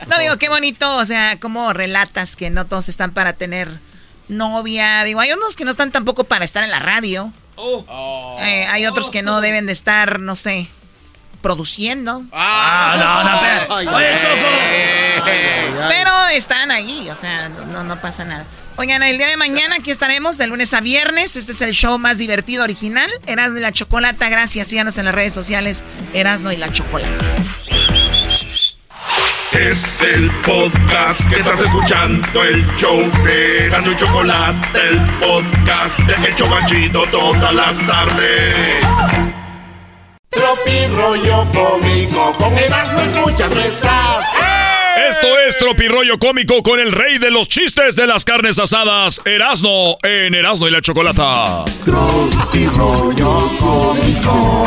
No 0.10 0.20
digo, 0.20 0.36
qué 0.38 0.50
bonito, 0.50 0.98
o 0.98 1.06
sea, 1.06 1.40
como 1.40 1.72
relatas 1.72 2.36
que 2.36 2.50
no 2.50 2.66
todos 2.66 2.90
están 2.90 3.12
para 3.12 3.32
tener 3.32 3.80
novia. 4.28 5.06
Digo, 5.06 5.22
hay 5.22 5.32
unos 5.32 5.56
que 5.56 5.64
no 5.64 5.72
están 5.72 5.94
tampoco 5.94 6.26
para 6.26 6.44
estar 6.44 6.66
en 6.66 6.72
la 6.72 6.80
radio. 6.80 7.32
Eh, 8.42 8.68
hay 8.70 8.86
otros 8.88 9.10
que 9.10 9.22
no 9.22 9.40
deben 9.40 9.68
de 9.68 9.72
estar, 9.72 10.20
no 10.20 10.36
sé, 10.36 10.68
produciendo. 11.42 12.24
Ah, 12.34 13.64
no, 13.70 13.86
no. 13.86 13.96
Oye, 13.96 14.18
Choco. 14.18 15.28
Pero 15.88 16.28
están 16.34 16.72
ahí, 16.72 17.10
o 17.10 17.16
sea, 17.16 17.48
no, 17.48 17.86
no 17.86 18.02
pasa 18.02 18.26
nada. 18.26 18.46
Oigan, 18.76 19.04
el 19.04 19.20
día 19.20 19.28
de 19.28 19.38
mañana 19.38 19.76
aquí 19.76 19.92
estaremos 19.92 20.38
de 20.38 20.48
lunes 20.48 20.74
a 20.74 20.82
viernes. 20.82 21.36
Este 21.36 21.52
es 21.52 21.62
el 21.62 21.74
show 21.74 22.00
más 22.00 22.18
divertido 22.18 22.64
original. 22.64 23.10
Erasno 23.28 23.60
y 23.60 23.62
la 23.62 23.72
Chocolata. 23.72 24.30
Gracias. 24.30 24.68
Síganos 24.68 24.98
en 24.98 25.06
las 25.06 25.14
redes 25.14 25.34
sociales. 25.34 25.84
Erasno 26.14 26.52
y 26.52 26.58
la 26.58 26.72
Chocolata. 26.72 27.36
Es 29.52 30.02
el 30.02 30.32
podcast 30.42 31.30
que 31.30 31.36
estás 31.36 31.62
escuchando, 31.62 32.44
el 32.44 32.66
show 32.76 33.00
de 33.24 33.66
Erasmo 33.66 33.92
y 33.92 33.96
Chocolate, 33.96 34.80
el 34.90 35.00
podcast 35.20 36.00
de 36.00 36.28
El 36.28 36.36
Chobachito 36.36 37.04
todas 37.12 37.54
las 37.54 37.78
tardes. 37.86 38.84
Tropi 40.30 40.88
rollo 40.96 41.48
cómico, 41.52 42.34
con 42.40 42.58
Erasmo 42.58 43.02
escuchas 43.02 43.56
no 43.56 43.62
estás. 43.62 44.63
Esto 44.98 45.40
es 45.48 45.58
Tropirollo 45.58 46.18
Cómico 46.20 46.62
con 46.64 46.80
el 46.80 46.92
rey 46.92 47.18
de 47.18 47.32
los 47.32 47.50
chistes 47.50 47.96
de 47.96 48.06
las 48.08 48.26
carnes 48.26 48.60
asadas, 48.60 49.22
Erasno, 49.26 49.96
en 50.04 50.36
Erasno 50.36 50.68
y 50.68 50.72
la 50.72 50.82
Chocolata. 50.82 51.66
Tropi 51.86 52.66
rollo 52.68 53.48
cómico, 53.60 54.66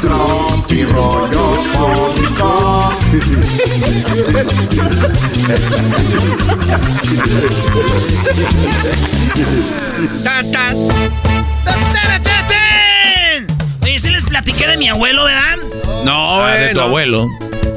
tropi 0.00 0.82
rollo 0.84 1.62
cómico. 1.72 2.90
Tan, 10.24 10.50
tan. 10.52 10.74
Oye, 13.82 13.98
sí 13.98 14.08
les 14.10 14.24
platiqué 14.24 14.66
de 14.66 14.76
mi 14.76 14.88
abuelo, 14.88 15.24
¿verdad? 15.24 15.56
No, 16.04 16.42
Ah, 16.44 16.52
de 16.54 16.68
tu 16.70 16.76
no. 16.76 16.82
abuelo. 16.82 17.26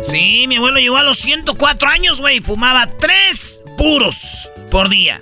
Sí, 0.04 0.46
mi 0.48 0.58
abuelo 0.58 0.80
llegó 0.80 0.98
a 0.98 1.04
los 1.04 1.18
104 1.20 1.90
años, 1.90 2.20
güey. 2.20 2.42
Fumaba 2.42 2.88
tres 3.00 3.64
puros 3.78 4.50
por 4.70 4.90
día. 4.90 5.22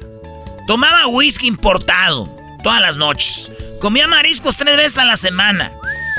Tomaba 0.67 1.07
whisky 1.07 1.47
importado 1.47 2.27
todas 2.63 2.81
las 2.81 2.97
noches. 2.97 3.51
Comía 3.79 4.07
mariscos 4.07 4.57
tres 4.57 4.77
veces 4.77 4.97
a 4.97 5.05
la 5.05 5.17
semana. 5.17 5.71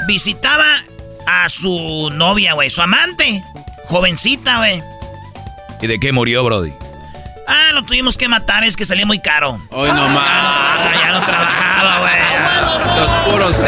Visitaba 0.06 0.82
a 1.26 1.48
su 1.48 2.10
novia, 2.12 2.54
güey, 2.54 2.70
su 2.70 2.82
amante. 2.82 3.42
Jovencita, 3.86 4.58
güey. 4.58 4.82
¿Y 5.80 5.86
de 5.86 5.98
qué 5.98 6.12
murió, 6.12 6.44
Brody? 6.44 6.72
Ah, 7.48 7.70
lo 7.72 7.84
tuvimos 7.84 8.16
que 8.16 8.28
matar, 8.28 8.64
es 8.64 8.76
que 8.76 8.84
salía 8.84 9.04
muy 9.06 9.18
caro. 9.18 9.60
Hoy 9.70 9.90
no 9.90 10.08
más. 10.08 10.24
Ah, 10.26 10.92
ya 10.94 11.12
no 11.12 11.20
trabajaba, 11.26 11.98
güey. 11.98 13.00
Los 13.00 13.10
puros. 13.32 13.62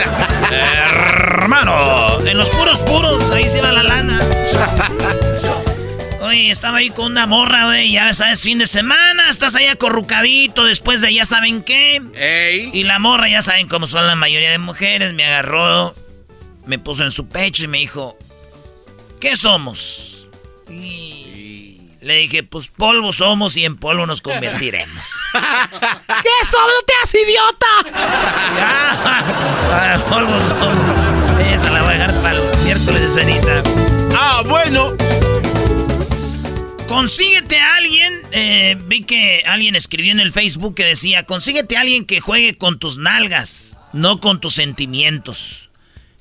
Hermano, 0.50 2.20
en 2.24 2.38
los 2.38 2.48
puros 2.50 2.80
puros, 2.80 3.30
ahí 3.30 3.48
se 3.48 3.60
va 3.60 3.72
la 3.72 3.82
lana. 3.82 4.20
Oye, 6.20 6.50
estaba 6.50 6.78
ahí 6.78 6.90
con 6.90 7.12
una 7.12 7.26
morra, 7.26 7.66
güey, 7.66 7.92
ya 7.92 8.14
sabes, 8.14 8.42
fin 8.42 8.58
de 8.58 8.66
semana, 8.66 9.28
estás 9.28 9.54
ahí 9.54 9.66
acorrucadito 9.66 10.64
después 10.64 11.02
de 11.02 11.12
ya 11.12 11.26
saben 11.26 11.62
qué. 11.62 12.00
Ey. 12.14 12.70
Y 12.72 12.84
la 12.84 12.98
morra, 12.98 13.28
ya 13.28 13.42
saben 13.42 13.68
cómo 13.68 13.86
son 13.86 14.06
la 14.06 14.16
mayoría 14.16 14.50
de 14.50 14.58
mujeres, 14.58 15.12
me 15.12 15.24
agarró, 15.24 15.94
me 16.66 16.78
puso 16.78 17.02
en 17.02 17.10
su 17.10 17.28
pecho 17.28 17.64
y 17.64 17.68
me 17.68 17.78
dijo, 17.78 18.16
¿qué 19.20 19.36
somos? 19.36 20.26
Y 20.70 21.80
le 22.00 22.16
dije, 22.16 22.42
pues 22.42 22.68
polvo 22.68 23.12
somos 23.12 23.56
y 23.56 23.64
en 23.64 23.76
polvo 23.76 24.06
nos 24.06 24.22
convertiremos. 24.22 25.14
¿Qué 25.32 26.46
somos? 26.50 26.70
¡No 26.70 26.82
te 26.86 26.94
hagas 26.94 27.14
idiota! 27.14 27.66
Eh, 38.70 38.78
vi 38.86 39.02
que 39.02 39.42
alguien 39.46 39.76
escribió 39.76 40.12
en 40.12 40.20
el 40.20 40.32
Facebook 40.32 40.74
que 40.74 40.84
decía: 40.84 41.24
Consíguete 41.24 41.76
a 41.76 41.80
alguien 41.80 42.04
que 42.04 42.20
juegue 42.20 42.56
con 42.56 42.78
tus 42.78 42.98
nalgas, 42.98 43.80
no 43.92 44.20
con 44.20 44.40
tus 44.40 44.54
sentimientos. 44.54 45.70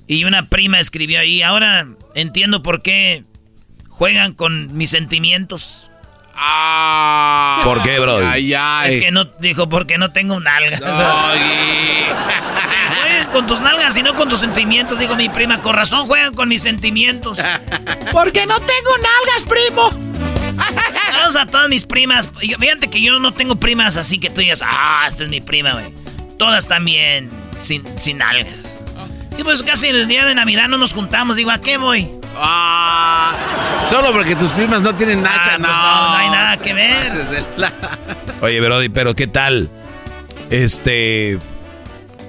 Y 0.06 0.24
una 0.24 0.48
prima 0.48 0.80
escribió 0.80 1.20
ahí, 1.20 1.42
ahora 1.42 1.88
entiendo 2.14 2.62
por 2.62 2.82
qué 2.82 3.24
juegan 3.88 4.34
con 4.34 4.76
mis 4.76 4.90
sentimientos. 4.90 5.90
Ah. 6.36 7.62
¿Por 7.64 7.82
qué, 7.82 7.98
bro? 7.98 8.18
Ay, 8.26 8.52
ay. 8.54 8.90
Es 8.90 8.98
que 9.02 9.10
no, 9.10 9.24
dijo, 9.38 9.68
porque 9.68 9.98
no 9.98 10.12
tengo 10.12 10.40
nalgas. 10.40 10.80
juegan 13.00 13.30
con 13.30 13.46
tus 13.46 13.60
nalgas 13.60 13.96
y 13.96 14.02
no 14.02 14.14
con 14.14 14.28
tus 14.28 14.40
sentimientos, 14.40 14.98
dijo 14.98 15.14
mi 15.14 15.28
prima. 15.28 15.62
Con 15.62 15.76
razón 15.76 16.06
juegan 16.06 16.34
con 16.34 16.48
mis 16.48 16.62
sentimientos. 16.62 17.38
Porque 18.12 18.46
no 18.46 18.58
tengo 18.60 18.90
nalgas, 18.98 19.44
primo. 19.48 20.13
Saludos 21.06 21.36
a 21.36 21.46
todas 21.46 21.68
mis 21.68 21.84
primas. 21.86 22.30
Fíjate 22.38 22.88
que 22.88 23.00
yo 23.02 23.18
no 23.18 23.32
tengo 23.32 23.56
primas 23.56 23.96
así 23.96 24.18
que 24.18 24.30
tú 24.30 24.40
digas, 24.40 24.62
ah, 24.64 25.04
esta 25.06 25.24
es 25.24 25.28
mi 25.28 25.40
prima, 25.40 25.72
güey. 25.72 25.92
Todas 26.38 26.66
también 26.66 27.30
sin, 27.58 27.82
sin 27.98 28.18
nalgas. 28.18 28.80
Y 29.38 29.42
pues 29.42 29.62
casi 29.62 29.88
el 29.88 30.06
día 30.06 30.24
de 30.26 30.34
Navidad 30.34 30.68
no 30.68 30.78
nos 30.78 30.92
juntamos. 30.92 31.36
Digo, 31.36 31.50
¿a 31.50 31.58
qué 31.58 31.76
voy? 31.76 32.10
Ah, 32.36 33.84
solo 33.88 34.12
porque 34.12 34.36
tus 34.36 34.50
primas 34.50 34.82
no 34.82 34.94
tienen 34.94 35.22
nacha, 35.22 35.54
Ah, 35.54 35.56
pues 35.58 35.60
no, 35.60 36.08
no 36.08 36.14
hay 36.16 36.30
nada 36.30 36.56
que 36.56 36.74
ver. 36.74 37.06
Oye, 38.40 38.60
Brody, 38.60 38.88
pero 38.88 39.14
¿qué 39.14 39.26
tal? 39.26 39.70
Este. 40.50 41.38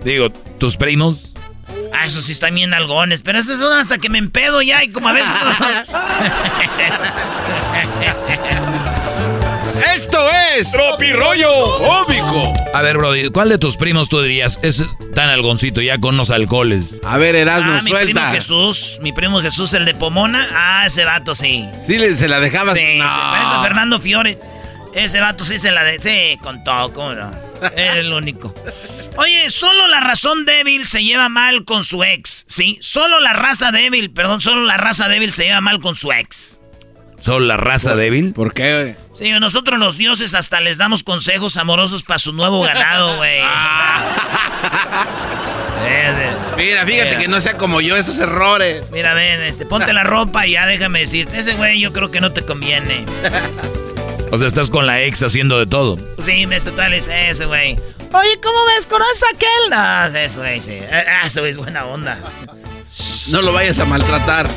Digo, 0.04 0.30
tus 0.60 0.78
primos. 0.78 1.35
Ah, 1.94 2.06
esos 2.06 2.26
sí 2.26 2.32
están 2.34 2.54
bien 2.56 2.74
algones, 2.74 3.22
pero 3.22 3.40
esos 3.40 3.58
son 3.60 3.78
hasta 3.78 3.98
que 3.98 4.10
me 4.10 4.18
empedo 4.18 4.62
ya 4.62 4.84
y 4.84 4.90
como 4.90 5.08
a 5.10 5.14
veces... 5.14 5.30
Esto 9.94 10.20
es 10.58 10.72
Tropirollo 10.72 11.78
cómico. 11.78 12.54
A 12.74 12.82
ver, 12.82 12.98
Brody, 12.98 13.30
¿cuál 13.30 13.50
de 13.50 13.58
tus 13.58 13.76
primos 13.78 14.10
tú 14.10 14.22
dirías 14.22 14.60
es 14.62 14.84
tan 15.14 15.30
algoncito 15.30 15.82
ya 15.82 15.98
con 16.00 16.18
los 16.18 16.30
alcoholes? 16.32 17.00
A 17.06 17.18
ver, 17.18 17.36
Erasmo, 17.36 17.72
ah, 17.72 17.82
mi 17.82 17.92
primo 17.92 17.98
suelta. 18.00 18.32
Jesús, 18.32 19.00
mi 19.02 19.12
primo 19.14 19.42
Jesús, 19.42 19.74
el 19.74 19.86
de 19.86 19.94
Pomona. 19.96 20.48
Ah, 20.54 20.84
ese 20.88 21.06
vato 21.06 21.36
sí. 21.36 21.70
Sí, 21.80 21.98
le- 21.98 22.16
se 22.16 22.28
la 22.28 22.40
dejabas. 22.40 22.78
Sí, 22.78 22.98
No. 22.98 23.04
se 23.10 23.20
parece 23.20 23.54
a 23.54 23.62
Fernando 23.64 24.00
Fiore. 24.00 24.38
Ese 24.94 25.20
vato 25.20 25.44
sí 25.44 25.60
se 25.60 25.72
la 25.72 25.84
de... 25.84 26.00
Sí, 26.00 26.38
con 26.42 26.64
todo, 26.64 26.94
¿cómo 26.94 27.14
no? 27.14 27.32
Es 27.76 27.96
el 27.96 28.14
único. 28.14 28.54
Oye, 29.18 29.50
solo 29.50 29.88
la 29.88 30.02
razón 30.02 30.46
débil 30.46 30.86
se 30.88 31.04
lleva 31.04 31.30
mal 31.30 31.64
con 31.66 31.84
su 31.84 32.04
ex, 32.04 32.46
¿sí? 32.48 32.78
Solo 32.82 33.20
la 33.20 33.34
raza 33.34 33.72
débil, 33.72 34.12
perdón, 34.12 34.42
solo 34.42 34.64
la 34.64 34.78
raza 34.78 35.08
débil 35.08 35.32
se 35.34 35.46
lleva 35.46 35.62
mal 35.62 35.80
con 35.80 35.96
su 35.96 36.12
ex. 36.12 36.60
¿Son 37.20 37.48
la 37.48 37.58
raza 37.58 37.96
débil? 37.96 38.34
¿Por 38.34 38.54
qué, 38.54 38.74
güey? 38.74 38.96
Sí, 39.16 39.32
nosotros 39.40 39.80
los 39.80 39.98
dioses 39.98 40.36
hasta 40.36 40.62
les 40.62 40.78
damos 40.78 41.02
consejos 41.04 41.58
amorosos 41.58 42.04
para 42.04 42.20
su 42.20 42.34
nuevo 42.34 42.62
ganado, 42.62 43.18
güey. 43.18 43.40
Mira, 46.58 46.86
fíjate 46.86 47.10
Mira. 47.10 47.20
que 47.20 47.28
no 47.28 47.42
sea 47.42 47.58
como 47.58 47.82
yo 47.82 47.96
esos 47.96 48.18
errores. 48.20 48.84
Mira, 48.92 49.14
ven, 49.14 49.42
este, 49.42 49.66
ponte 49.66 49.92
la 49.94 50.04
ropa 50.04 50.46
y 50.48 50.52
ya 50.52 50.66
déjame 50.68 51.00
decirte, 51.00 51.40
ese 51.40 51.56
güey 51.56 51.80
yo 51.80 51.92
creo 51.94 52.12
que 52.12 52.22
no 52.22 52.32
te 52.32 52.44
conviene. 52.44 53.06
O 54.32 54.38
sea, 54.38 54.48
estás 54.48 54.70
con 54.70 54.86
la 54.86 55.02
ex 55.04 55.24
haciendo 55.24 55.60
de 55.60 55.66
todo. 55.66 55.98
Sí, 56.20 56.46
me 56.46 56.60
total 56.60 56.94
es 56.94 57.08
ese 57.08 57.46
güey. 57.46 57.78
Oye, 58.16 58.40
¿cómo 58.42 58.58
ves? 58.66 58.88
¿Conoces 58.88 59.24
a 59.24 59.36
aquel? 59.36 59.70
No, 60.14 60.20
ese 60.20 60.40
güey, 60.40 60.62
sí. 60.62 60.80
Ah, 60.92 61.24
ese 61.26 61.42
güey 61.42 61.52
es 61.52 61.58
buena 61.58 61.86
onda. 61.86 62.18
No 63.30 63.42
lo 63.42 63.52
vayas 63.52 63.80
a 63.80 63.86
maltratar. 63.86 64.48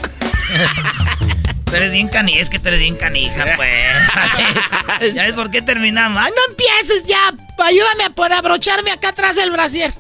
Tú 1.65 1.75
eres 1.75 1.93
bien 1.93 2.09
canija, 2.09 2.41
es 2.41 2.49
que 2.51 2.59
tú 2.59 2.69
eres 2.69 2.81
bien 2.81 2.97
canija, 2.97 3.45
pues. 3.57 5.13
¿Ya 5.15 5.25
ves 5.27 5.35
por 5.35 5.51
qué 5.51 5.61
terminamos? 5.61 6.23
Ay, 6.23 6.33
no 6.35 6.43
empieces 6.51 7.07
ya. 7.07 7.35
Ayúdame 7.59 8.05
a 8.05 8.11
poner 8.11 8.39
abrocharme 8.39 8.93
acá 8.93 9.09
atrás 9.09 9.37
del 9.37 9.51
brasier. 9.51 9.93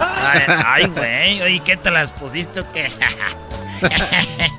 Ay, 0.00 0.42
ay, 0.64 0.86
güey. 0.86 1.42
Oye, 1.42 1.62
¿qué 1.64 1.76
te 1.76 1.90
las 1.90 2.12
pusiste 2.12 2.60
o 2.60 2.72
qué? 2.72 2.90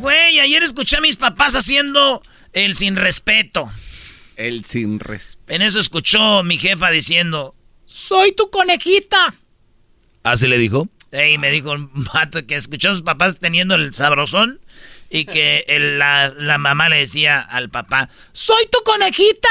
Güey, 0.00 0.38
ayer 0.38 0.62
escuché 0.62 0.98
a 0.98 1.00
mis 1.00 1.16
papás 1.16 1.56
haciendo 1.56 2.22
el 2.52 2.76
sin 2.76 2.94
respeto. 2.94 3.72
El 4.36 4.64
sin 4.64 5.00
respeto. 5.00 5.35
En 5.48 5.62
eso 5.62 5.78
escuchó 5.78 6.42
mi 6.42 6.58
jefa 6.58 6.90
diciendo, 6.90 7.54
Soy 7.86 8.32
tu 8.32 8.50
conejita. 8.50 9.34
¿Así 10.24 10.48
le 10.48 10.58
dijo? 10.58 10.88
Ey, 11.12 11.38
me 11.38 11.50
dijo 11.50 11.70
un 11.72 11.90
vato 12.12 12.44
que 12.46 12.56
escuchó 12.56 12.90
a 12.90 12.94
sus 12.94 13.02
papás 13.02 13.38
teniendo 13.38 13.76
el 13.76 13.94
sabrosón 13.94 14.60
y 15.08 15.24
que 15.24 15.64
el- 15.68 15.98
la, 16.00 16.32
la 16.36 16.58
mamá 16.58 16.88
le 16.88 16.96
decía 16.96 17.40
al 17.40 17.70
papá, 17.70 18.08
Soy 18.32 18.66
tu 18.70 18.78
conejita. 18.84 19.48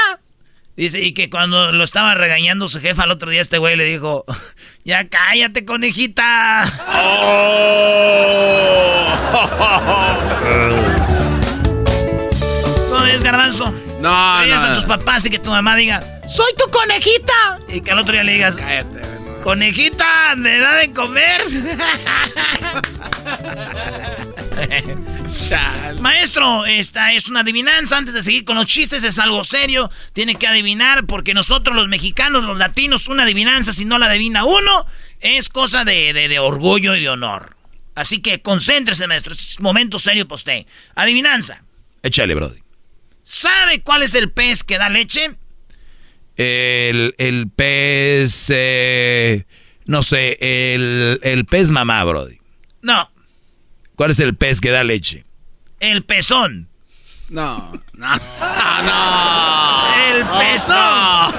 dice, 0.76 1.00
y 1.00 1.14
que 1.14 1.30
cuando 1.30 1.72
lo 1.72 1.82
estaba 1.82 2.14
regañando 2.14 2.68
su 2.68 2.78
jefa 2.80 3.04
el 3.04 3.10
otro 3.10 3.30
día, 3.30 3.40
este 3.40 3.56
güey 3.56 3.74
le 3.76 3.84
dijo, 3.86 4.26
ya 4.84 5.08
cállate, 5.08 5.64
conejita. 5.64 6.64
¿Cómo 12.90 13.04
es, 13.06 13.22
garbanzo? 13.22 13.72
No, 14.00 14.38
Le 14.40 14.44
digas 14.46 14.62
no. 14.62 14.68
a 14.68 14.74
tus 14.74 14.84
papás 14.84 15.24
y 15.26 15.30
que 15.30 15.38
tu 15.38 15.50
mamá 15.50 15.76
diga, 15.76 16.02
Soy 16.28 16.52
tu 16.56 16.70
conejita. 16.70 17.60
y 17.68 17.80
que 17.80 17.92
al 17.92 17.98
otro 17.98 18.12
día 18.12 18.22
le 18.24 18.34
digas, 18.34 18.56
conejita, 19.42 20.34
¿me 20.36 20.58
da 20.58 20.74
de 20.76 20.92
comer? 20.92 21.42
Maestro, 26.00 26.66
esta 26.66 27.12
es 27.12 27.28
una 27.28 27.40
adivinanza. 27.40 27.96
Antes 27.96 28.14
de 28.14 28.22
seguir 28.22 28.44
con 28.44 28.56
los 28.56 28.66
chistes, 28.66 29.02
es 29.04 29.18
algo 29.18 29.44
serio. 29.44 29.90
Tiene 30.12 30.36
que 30.36 30.46
adivinar 30.46 31.06
porque 31.06 31.34
nosotros, 31.34 31.74
los 31.76 31.88
mexicanos, 31.88 32.44
los 32.44 32.58
latinos, 32.58 33.08
una 33.08 33.22
adivinanza, 33.24 33.72
si 33.72 33.84
no 33.84 33.98
la 33.98 34.06
adivina 34.06 34.44
uno, 34.44 34.86
es 35.20 35.48
cosa 35.48 35.84
de, 35.84 36.12
de- 36.12 36.28
de 36.28 36.38
orgullo 36.38 36.94
y 36.94 37.00
de 37.00 37.08
honor. 37.08 37.56
Así 37.94 38.20
que 38.20 38.42
concéntrese, 38.42 39.06
maestro. 39.06 39.32
Es 39.32 39.58
momento 39.60 39.98
serio 39.98 40.26
para 40.28 40.36
usted. 40.36 40.66
Adivinanza. 40.94 41.62
Échale, 42.02 42.34
Brody. 42.34 42.60
¿Sabe 43.28 43.82
cuál 43.82 44.02
es 44.04 44.14
el 44.14 44.30
pez 44.30 44.62
que 44.62 44.78
da 44.78 44.88
leche? 44.88 45.34
El, 46.36 47.12
el 47.18 47.50
pez. 47.50 48.46
eh, 48.54 49.44
no 49.86 50.04
sé, 50.04 50.36
el, 50.40 51.18
el 51.24 51.44
pez 51.44 51.70
mamá, 51.72 52.04
Brody. 52.04 52.38
No, 52.82 53.10
¿Cuál 53.96 54.12
es 54.12 54.20
el 54.20 54.36
pez 54.36 54.60
que 54.60 54.70
da 54.70 54.84
leche? 54.84 55.24
el 55.80 56.04
pezón. 56.04 56.68
No, 57.28 57.72
no, 57.94 58.14
no. 58.84 59.94
El 60.08 60.24
pezón. 60.38 61.34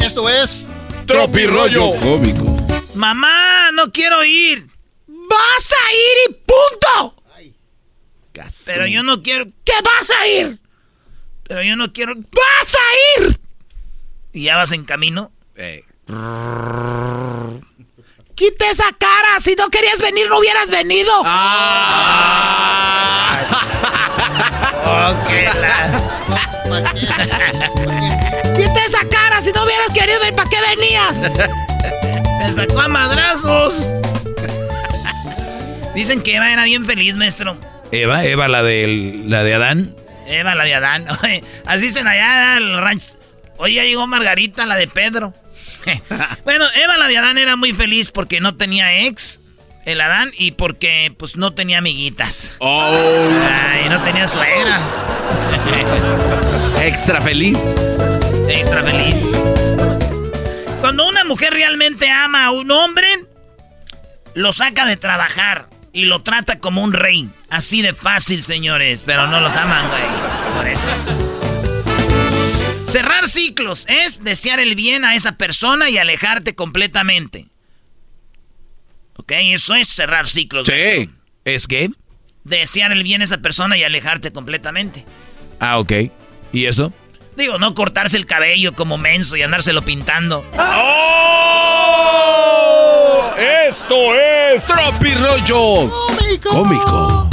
Esto 0.00 0.28
es 0.30 0.66
Tropirollo 1.06 1.90
Cómico. 2.00 2.56
Mamá, 2.94 3.70
no 3.74 3.90
quiero 3.92 4.24
ir. 4.24 4.66
Vas 5.28 5.72
a 5.72 5.92
ir 5.92 6.30
y 6.30 6.34
punto. 6.34 7.22
Pero 8.64 8.86
yo 8.86 9.02
no 9.02 9.22
quiero. 9.22 9.44
¿Qué 9.64 9.72
vas 9.82 10.10
a 10.10 10.26
ir? 10.26 10.58
Pero 11.44 11.62
yo 11.62 11.76
no 11.76 11.92
quiero. 11.92 12.14
¡Vas 12.16 12.74
a 12.74 13.20
ir! 13.20 13.40
¿Y 14.32 14.44
ya 14.44 14.56
vas 14.56 14.72
en 14.72 14.84
camino? 14.84 15.30
Eh, 15.56 15.84
Quita 18.34 18.70
esa 18.70 18.90
cara. 18.98 19.38
Si 19.40 19.54
no 19.54 19.68
querías 19.68 20.00
venir, 20.00 20.28
no 20.28 20.38
hubieras 20.38 20.70
venido. 20.70 21.12
Quita 28.56 28.84
esa 28.84 29.08
cara. 29.08 29.40
Si 29.40 29.52
no 29.52 29.64
hubieras 29.64 29.90
querido 29.92 30.18
venir, 30.20 30.34
¿para 30.34 30.48
qué 30.48 30.56
venías? 30.76 31.16
Me 32.38 32.52
sacó 32.52 32.80
a 32.80 32.88
madrazos. 32.88 33.74
Dicen 35.94 36.22
que 36.22 36.36
Eva 36.36 36.52
era 36.52 36.64
bien 36.64 36.84
feliz, 36.84 37.16
maestro. 37.16 37.56
Eva, 37.90 38.24
Eva, 38.24 38.48
la 38.48 38.62
de, 38.62 39.22
la 39.26 39.44
de 39.44 39.54
Adán. 39.54 39.94
Eva, 40.26 40.54
la 40.54 40.64
de 40.64 40.74
Adán. 40.74 41.06
Oye, 41.22 41.44
Así 41.66 41.86
dicen 41.86 42.08
allá 42.08 42.56
el 42.56 42.78
rancho. 42.78 43.18
Oye, 43.58 43.74
ya 43.74 43.84
llegó 43.84 44.06
Margarita, 44.06 44.66
la 44.66 44.76
de 44.76 44.88
Pedro. 44.88 45.34
bueno, 46.44 46.64
Eva, 46.82 46.96
la 46.96 47.08
de 47.08 47.18
Adán, 47.18 47.38
era 47.38 47.56
muy 47.56 47.72
feliz 47.72 48.10
porque 48.10 48.40
no 48.40 48.56
tenía 48.56 49.04
ex, 49.04 49.40
el 49.84 50.00
Adán, 50.00 50.32
y 50.36 50.52
porque 50.52 51.12
pues 51.16 51.36
no 51.36 51.54
tenía 51.54 51.78
amiguitas. 51.78 52.50
Oh, 52.58 53.28
Ay, 53.50 53.88
no 53.88 54.02
tenía 54.02 54.26
suegra. 54.26 54.80
extra 56.82 57.20
feliz. 57.20 57.58
Extra 58.48 58.82
feliz. 58.82 59.32
Cuando 60.80 61.08
una 61.08 61.24
mujer 61.24 61.52
realmente 61.52 62.10
ama 62.10 62.46
a 62.46 62.50
un 62.52 62.70
hombre, 62.70 63.06
lo 64.34 64.52
saca 64.52 64.86
de 64.86 64.96
trabajar 64.96 65.66
y 65.92 66.06
lo 66.06 66.22
trata 66.22 66.58
como 66.58 66.82
un 66.82 66.92
rey. 66.92 67.30
Así 67.50 67.82
de 67.82 67.94
fácil, 67.94 68.42
señores, 68.42 69.02
pero 69.04 69.26
no 69.26 69.40
los 69.40 69.54
aman, 69.56 69.88
güey. 69.88 70.02
Por 70.56 70.68
eso. 70.68 70.86
Cerrar 72.86 73.28
ciclos 73.28 73.86
es 73.88 74.22
desear 74.22 74.60
el 74.60 74.74
bien 74.74 75.04
a 75.04 75.14
esa 75.14 75.32
persona 75.38 75.88
y 75.88 75.98
alejarte 75.98 76.54
completamente. 76.54 77.48
¿Ok? 79.16 79.32
Eso 79.32 79.74
es 79.74 79.88
cerrar 79.88 80.28
ciclos. 80.28 80.66
Sí. 80.66 81.10
¿Es 81.44 81.66
qué? 81.66 81.90
Desear 82.44 82.92
el 82.92 83.02
bien 83.02 83.20
a 83.20 83.24
esa 83.24 83.38
persona 83.38 83.76
y 83.76 83.84
alejarte 83.84 84.32
completamente. 84.32 85.04
Ah, 85.60 85.78
ok. 85.78 85.92
¿Y 86.52 86.66
eso? 86.66 86.92
Digo, 87.36 87.58
no 87.58 87.74
cortarse 87.74 88.16
el 88.16 88.26
cabello 88.26 88.74
como 88.74 88.98
menso 88.98 89.36
y 89.36 89.42
andárselo 89.42 89.82
pintando. 89.82 90.44
¡Oh! 90.58 91.22
Esto 93.72 94.14
es 94.14 94.66
Tropirollo 94.66 95.90
Cómico. 96.42 97.30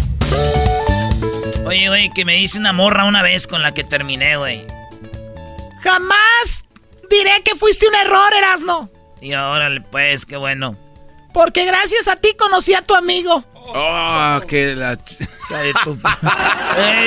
Oye, 1.66 1.90
güey, 1.90 2.10
que 2.12 2.24
me 2.24 2.36
dice 2.36 2.58
una 2.58 2.72
morra 2.72 3.04
una 3.04 3.22
vez 3.22 3.46
con 3.46 3.62
la 3.62 3.74
que 3.74 3.84
terminé, 3.84 4.38
güey. 4.38 4.66
Jamás 5.84 6.64
diré 7.10 7.44
que 7.44 7.58
fuiste 7.58 7.90
un 7.90 7.96
error, 7.96 8.34
Erasno. 8.34 8.90
Y 9.20 9.34
órale, 9.34 9.82
pues, 9.82 10.26
qué 10.26 10.38
bueno. 10.38 10.78
Porque 11.34 11.66
gracias 11.66 12.08
a 12.08 12.16
ti 12.16 12.34
conocí 12.40 12.74
a 12.74 12.84
tu 12.84 12.96
amigo. 12.96 13.44
Oh, 13.76 14.40
que 14.48 14.78
la... 14.78 14.94
¡Ey, 14.94 15.74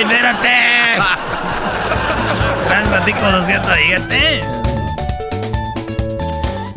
espérate! 0.03 1.01
Gracias 2.65 3.01
a 3.01 3.03
ti 3.03 3.13
conocí 3.13 3.51
a 3.51 3.61
tu 3.63 4.62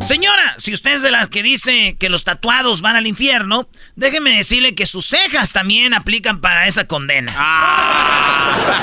Señora, 0.07 0.55
si 0.57 0.71
usted 0.71 0.93
es 0.93 1.01
de 1.01 1.11
las 1.11 1.27
que 1.27 1.43
dice 1.43 1.97
que 1.99 2.07
los 2.07 2.23
tatuados 2.23 2.79
van 2.79 2.95
al 2.95 3.07
infierno, 3.07 3.67
déjeme 3.97 4.37
decirle 4.37 4.73
que 4.73 4.85
sus 4.85 5.05
cejas 5.05 5.51
también 5.51 5.93
aplican 5.93 6.39
para 6.39 6.65
esa 6.65 6.87
condena. 6.87 7.33
Ah. 7.35 8.77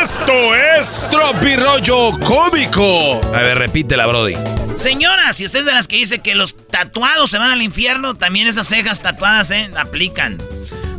Esto 0.00 0.54
es 0.54 1.08
Tropirollo 1.10 2.16
Cómico. 2.20 3.20
A 3.34 3.40
ver, 3.42 3.58
repítela, 3.58 4.06
Brody. 4.06 4.36
Señora, 4.76 5.32
si 5.32 5.44
usted 5.44 5.58
es 5.58 5.66
de 5.66 5.74
las 5.74 5.88
que 5.88 5.96
dice 5.96 6.20
que 6.20 6.36
los 6.36 6.56
tatuados 6.68 7.30
se 7.30 7.38
van 7.38 7.50
al 7.50 7.60
infierno, 7.60 8.14
también 8.14 8.46
esas 8.46 8.68
cejas 8.68 9.02
tatuadas, 9.02 9.50
¿eh? 9.50 9.72
Aplican. 9.76 10.38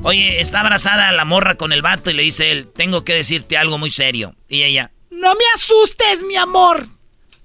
Oye, 0.03 0.41
está 0.41 0.59
abrazada 0.59 1.13
la 1.13 1.23
morra 1.23 1.55
con 1.55 1.71
el 1.71 1.81
vato 1.81 2.11
y 2.11 2.13
le 2.13 2.23
dice 2.23 2.51
él, 2.51 2.67
tengo 2.75 3.05
que 3.05 3.13
decirte 3.13 3.57
algo 3.57 3.77
muy 3.77 3.89
serio. 3.89 4.35
Y 4.49 4.63
ella, 4.63 4.91
no 5.11 5.33
me 5.33 5.45
asustes, 5.55 6.23
mi 6.23 6.35
amor. 6.35 6.89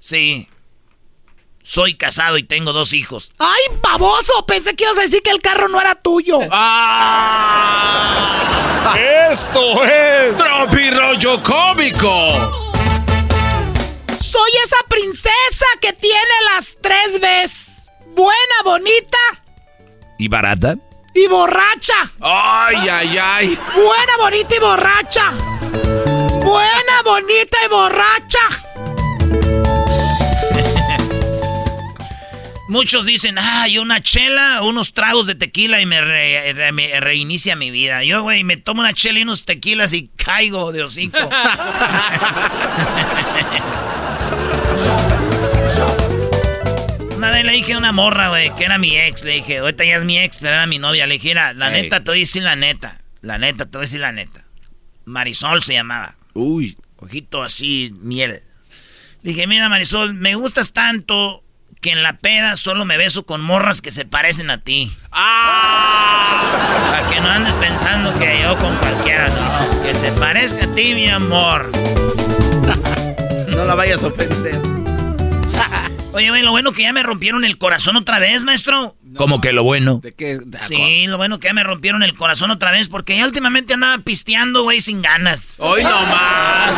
Sí, 0.00 0.48
soy 1.62 1.94
casado 1.94 2.36
y 2.38 2.42
tengo 2.42 2.72
dos 2.72 2.92
hijos. 2.92 3.32
¡Ay, 3.38 3.62
baboso! 3.82 4.44
Pensé 4.46 4.74
que 4.74 4.84
ibas 4.84 4.98
a 4.98 5.02
decir 5.02 5.22
que 5.22 5.30
el 5.30 5.40
carro 5.40 5.68
no 5.68 5.80
era 5.80 5.94
tuyo. 5.94 6.40
¡Ah! 6.50 8.00
¡Esto 9.30 9.84
es 9.84 10.36
Rollo 10.96 11.42
Cómico! 11.42 12.68
Soy 14.20 14.50
esa 14.64 14.76
princesa 14.88 15.66
que 15.80 15.92
tiene 15.92 16.18
las 16.54 16.76
tres 16.80 17.20
Bs. 17.20 17.88
Buena, 18.14 18.62
bonita. 18.64 19.18
¿Y 20.18 20.28
barata? 20.28 20.76
Y 21.14 21.26
borracha. 21.26 22.12
¡Ay, 22.20 22.88
ay, 22.88 23.18
ay! 23.18 23.58
Buena, 23.74 24.16
bonita 24.18 24.54
y 24.54 24.58
borracha. 24.60 25.32
Buena, 26.42 27.02
bonita 27.04 27.58
y 27.64 27.68
borracha. 27.68 28.48
Muchos 32.70 33.04
dicen, 33.04 33.36
ay, 33.36 33.76
una 33.78 34.00
chela, 34.00 34.62
unos 34.62 34.94
tragos 34.94 35.26
de 35.26 35.34
tequila 35.34 35.80
y 35.80 35.86
me, 35.86 36.00
reinicia 37.00 37.56
mi 37.56 37.72
vida. 37.72 38.04
Yo, 38.04 38.22
güey, 38.22 38.44
me 38.44 38.58
tomo 38.58 38.80
una 38.80 38.94
chela 38.94 39.18
y 39.18 39.22
unos 39.22 39.44
tequilas 39.44 39.92
y 39.92 40.06
caigo 40.14 40.70
de 40.70 40.84
hocico. 40.84 41.18
una 47.16 47.30
vez 47.32 47.44
le 47.44 47.50
dije 47.50 47.72
a 47.72 47.78
una 47.78 47.90
morra, 47.90 48.28
güey, 48.28 48.54
que 48.54 48.66
era 48.66 48.78
mi 48.78 48.96
ex. 48.96 49.24
Le 49.24 49.32
dije, 49.32 49.58
ahorita 49.58 49.84
ya 49.84 49.96
es 49.96 50.04
mi 50.04 50.20
ex, 50.20 50.38
pero 50.38 50.54
era 50.54 50.68
mi 50.68 50.78
novia. 50.78 51.08
Le 51.08 51.14
dije, 51.14 51.34
la 51.34 51.52
neta, 51.52 52.04
te 52.04 52.12
voy 52.12 52.18
a 52.18 52.20
decir 52.20 52.44
la 52.44 52.54
neta. 52.54 53.00
La 53.20 53.38
neta, 53.38 53.64
te 53.64 53.78
voy 53.78 53.80
a 53.80 53.86
decir 53.86 53.98
la 53.98 54.12
neta. 54.12 54.44
Marisol 55.06 55.64
se 55.64 55.72
llamaba. 55.72 56.14
Uy. 56.34 56.76
Ojito 56.98 57.42
así, 57.42 57.92
miel. 58.00 58.42
Le 59.24 59.32
dije, 59.32 59.48
mira, 59.48 59.68
Marisol, 59.68 60.14
me 60.14 60.36
gustas 60.36 60.72
tanto 60.72 61.42
que 61.80 61.90
en 61.90 62.02
la 62.02 62.18
peda 62.18 62.56
solo 62.56 62.84
me 62.84 62.96
beso 62.96 63.24
con 63.24 63.40
morras 63.40 63.80
que 63.80 63.90
se 63.90 64.04
parecen 64.04 64.50
a 64.50 64.58
ti. 64.58 64.92
¡Ah! 65.12 66.90
Para 66.90 67.08
que 67.08 67.20
no 67.20 67.28
andes 67.28 67.56
pensando 67.56 68.12
que 68.14 68.40
yo 68.42 68.58
con 68.58 68.76
cualquiera, 68.76 69.28
no. 69.28 69.82
Que 69.82 69.94
se 69.94 70.12
parezca 70.12 70.64
a 70.66 70.72
ti, 70.72 70.94
mi 70.94 71.08
amor. 71.08 71.70
no 73.48 73.64
la 73.64 73.74
vayas 73.74 74.04
a 74.04 74.08
ofender. 74.08 74.60
Oye, 76.12 76.28
güey, 76.28 76.42
lo 76.42 76.50
bueno 76.50 76.72
que 76.72 76.82
ya 76.82 76.92
me 76.92 77.02
rompieron 77.02 77.44
el 77.44 77.56
corazón 77.56 77.96
otra 77.96 78.18
vez, 78.18 78.44
maestro. 78.44 78.96
¿Cómo 79.16 79.40
que 79.40 79.52
lo 79.52 79.62
bueno? 79.62 80.00
¿De 80.02 80.12
qué? 80.12 80.38
sí, 80.66 81.06
lo 81.06 81.16
bueno 81.16 81.38
que 81.38 81.48
ya 81.48 81.54
me 81.54 81.62
rompieron 81.62 82.02
el 82.02 82.14
corazón 82.14 82.50
otra 82.50 82.72
vez 82.72 82.88
porque 82.88 83.16
ya 83.16 83.24
últimamente 83.24 83.74
andaba 83.74 83.98
pisteando, 83.98 84.64
güey, 84.64 84.80
sin 84.80 85.02
ganas. 85.02 85.54
Hoy 85.58 85.82
no 85.82 86.06
más. 86.06 86.74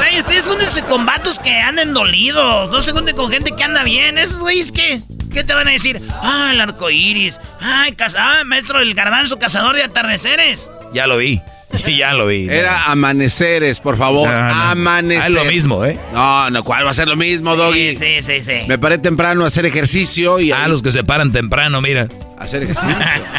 Güey, 0.00 0.18
ustedes 0.18 0.46
júntense 0.46 0.82
con 0.84 1.04
vatos 1.04 1.38
que 1.38 1.54
anden 1.54 1.92
dolidos. 1.92 2.70
No 2.70 2.80
se 2.80 2.92
junten 2.92 3.14
con 3.14 3.30
gente 3.30 3.52
que 3.54 3.62
anda 3.62 3.84
bien. 3.84 4.16
Esos 4.16 4.40
güeyes, 4.40 4.72
¿qué? 4.72 5.02
¿Qué 5.30 5.44
te 5.44 5.52
van 5.52 5.68
a 5.68 5.72
decir? 5.72 6.00
Ah, 6.22 6.52
el 6.54 6.60
arco 6.62 6.88
iris. 6.88 7.38
Ay, 7.60 7.94
ah, 8.18 8.42
maestro, 8.46 8.78
el 8.78 8.94
garbanzo 8.94 9.38
cazador 9.38 9.76
de 9.76 9.82
atardeceres. 9.82 10.70
Ya 10.94 11.06
lo 11.06 11.18
vi. 11.18 11.42
ya 11.98 12.14
lo 12.14 12.28
vi. 12.28 12.48
Era 12.48 12.86
amaneceres, 12.86 13.78
por 13.80 13.98
favor. 13.98 14.26
Amanecer. 14.26 15.22
Ah, 15.22 15.26
es 15.26 15.32
lo 15.34 15.44
mismo, 15.44 15.84
¿eh? 15.84 16.00
No, 16.14 16.48
no, 16.48 16.64
¿cuál 16.64 16.86
va 16.86 16.90
a 16.92 16.94
ser 16.94 17.06
lo 17.06 17.16
mismo, 17.16 17.54
Doggy? 17.54 17.94
Sí, 17.94 18.22
sí, 18.22 18.40
sí. 18.40 18.62
Me 18.68 18.78
paré 18.78 18.96
temprano 18.96 19.44
a 19.44 19.48
hacer 19.48 19.66
ejercicio 19.66 20.40
y. 20.40 20.50
Ah, 20.50 20.66
los 20.66 20.80
que 20.80 20.90
se 20.90 21.04
paran 21.04 21.30
temprano, 21.30 21.82
mira. 21.82 22.08
Hacer 22.38 22.62
ejercicio, 22.62 22.96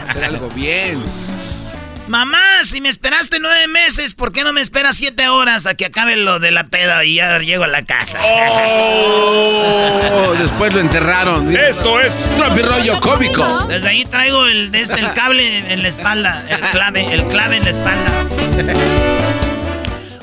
hacer 0.07 0.24
algo 0.26 0.47
bien. 0.49 1.03
Mamá, 2.12 2.66
si 2.66 2.82
me 2.82 2.89
esperaste 2.89 3.39
nueve 3.39 3.70
meses, 3.70 4.16
¿por 4.16 4.34
qué 4.34 4.43
no 4.43 4.51
me 4.51 4.59
esperas 4.59 4.97
siete 4.97 5.30
horas 5.30 5.66
a 5.66 5.76
que 5.76 5.86
acabe 5.86 6.18
lo 6.18 6.39
de 6.39 6.51
la 6.51 6.68
peda 6.68 7.05
y 7.05 7.16
ya 7.16 7.39
llego 7.39 7.64
a 7.64 7.70
la 7.70 7.86
casa? 7.86 8.20
Oh, 8.22 10.34
después 10.38 10.74
lo 10.74 10.82
enterraron. 10.82 11.55
Esto 11.55 12.01
es 12.01 12.38
rollo 12.62 12.99
cómico. 12.99 13.66
Desde 13.70 13.88
ahí 13.88 14.03
traigo 14.03 14.45
el, 14.45 14.76
este, 14.76 14.99
el 14.99 15.14
cable 15.14 15.72
en 15.72 15.84
la 15.84 15.88
espalda, 15.88 16.45
el 16.49 16.59
clave, 16.59 17.14
el 17.14 17.24
clave 17.30 17.55
en 17.55 17.64
la 17.64 17.70
espalda. 17.70 18.12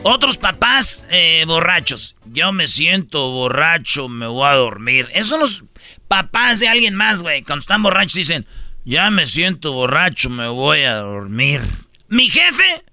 Otros 0.03 0.37
papás 0.37 1.07
eh, 1.09 1.45
borrachos. 1.47 2.17
Yo 2.27 2.53
me 2.53 2.69
siento 2.69 3.31
borracho, 3.31 4.11
me 4.11 4.27
voy 4.27 4.47
a 4.47 4.57
dormir. 4.57 5.09
Esos 5.13 5.29
son 5.29 5.41
los 5.41 5.65
papás 6.07 6.61
de 6.61 6.69
alguien 6.69 6.95
más, 6.95 7.23
güey. 7.23 7.43
Cuando 7.43 7.63
están 7.63 7.83
borrachos 7.83 8.13
dicen, 8.13 8.47
ya 8.89 9.11
me 9.11 9.27
siento 9.27 9.75
borracho, 9.75 10.31
me 10.31 10.49
voy 10.49 10.85
a 10.85 10.95
dormir. 10.95 11.61
Mi 12.09 12.31
jefe, 12.31 12.85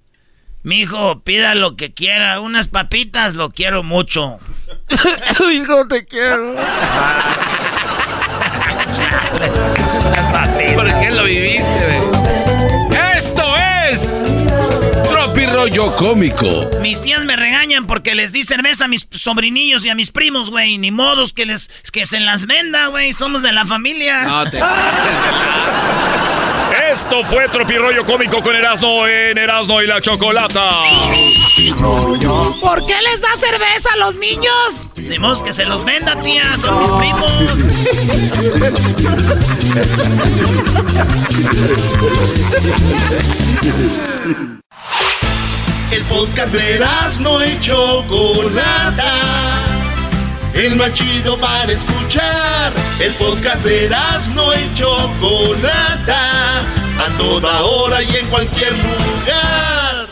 mi 0.62 0.82
hijo, 0.82 1.20
pida 1.20 1.54
lo 1.54 1.74
que 1.74 1.94
quiera, 1.94 2.38
unas 2.40 2.68
papitas, 2.68 3.34
lo 3.34 3.48
quiero 3.48 3.82
mucho. 3.82 4.38
hijo, 5.54 5.88
te 5.88 6.04
quiero. 6.04 6.54
¿Por 10.74 11.00
qué 11.00 11.10
lo 11.12 11.24
viviste, 11.24 11.96
Esto 11.96 12.35
rollo 15.56 15.96
cómico. 15.96 16.68
Mis 16.82 17.00
tías 17.00 17.24
me 17.24 17.34
regañan 17.34 17.86
porque 17.86 18.14
les 18.14 18.32
di 18.32 18.44
cerveza 18.44 18.84
a 18.84 18.88
mis 18.88 19.08
sobrinillos 19.10 19.86
y 19.86 19.88
a 19.88 19.94
mis 19.94 20.12
primos, 20.12 20.50
güey. 20.50 20.76
Ni 20.76 20.90
modos 20.90 21.32
que 21.32 21.46
les 21.46 21.70
que 21.92 22.04
se 22.04 22.20
las 22.20 22.44
venda, 22.46 22.88
güey. 22.88 23.14
Somos 23.14 23.40
de 23.40 23.52
la 23.52 23.64
familia. 23.64 24.24
No 24.24 24.50
te. 24.50 24.58
Esto 26.92 27.24
fue 27.24 27.48
Tropirollo 27.48 28.04
Cómico 28.04 28.42
con 28.42 28.54
Erasmo 28.54 29.06
en 29.06 29.38
Erasmo 29.38 29.80
y 29.80 29.86
la 29.86 30.02
Chocolata. 30.02 30.68
¿Por 32.60 32.86
qué 32.86 33.00
les 33.02 33.22
da 33.22 33.34
cerveza 33.34 33.94
a 33.94 33.96
los 33.96 34.16
niños? 34.16 34.82
Tenemos 34.94 35.40
que 35.40 35.54
se 35.54 35.64
los 35.64 35.86
venda, 35.86 36.20
tía. 36.20 36.54
Son 36.58 36.78
mis 36.80 36.90
primos. 36.90 37.32
El 45.92 46.02
podcast 46.06 46.52
de 46.52 46.80
no 47.20 47.44
y 47.44 47.60
Chocolata. 47.60 49.12
El 50.52 50.74
más 50.76 50.92
chido 50.92 51.38
para 51.38 51.70
escuchar. 51.70 52.72
El 52.98 53.12
podcast 53.14 53.64
de 53.64 53.88
no 54.34 54.52
y 54.52 54.74
Chocolata. 54.74 56.60
A 56.98 57.18
toda 57.18 57.62
hora 57.62 58.02
y 58.02 58.16
en 58.16 58.26
cualquier 58.26 58.72
lugar. 58.72 60.08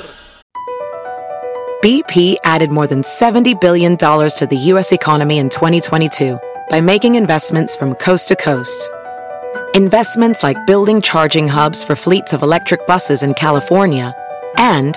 BP 1.83 2.37
added 2.45 2.71
more 2.71 2.87
than 2.87 3.03
$70 3.03 3.61
billion 3.61 3.97
to 3.97 4.47
the 4.49 4.57
U.S. 4.73 4.93
economy 4.93 5.39
in 5.39 5.49
2022 5.51 6.39
by 6.71 6.81
making 6.81 7.17
investments 7.17 7.77
from 7.77 7.95
coast 7.97 8.29
to 8.29 8.37
coast. 8.37 8.91
Investments 9.75 10.43
like 10.45 10.67
building 10.67 11.03
charging 11.03 11.49
hubs 11.49 11.83
for 11.83 11.97
fleets 11.97 12.33
of 12.33 12.43
electric 12.43 12.87
buses 12.87 13.23
in 13.25 13.35
California 13.35 14.15
and 14.57 14.97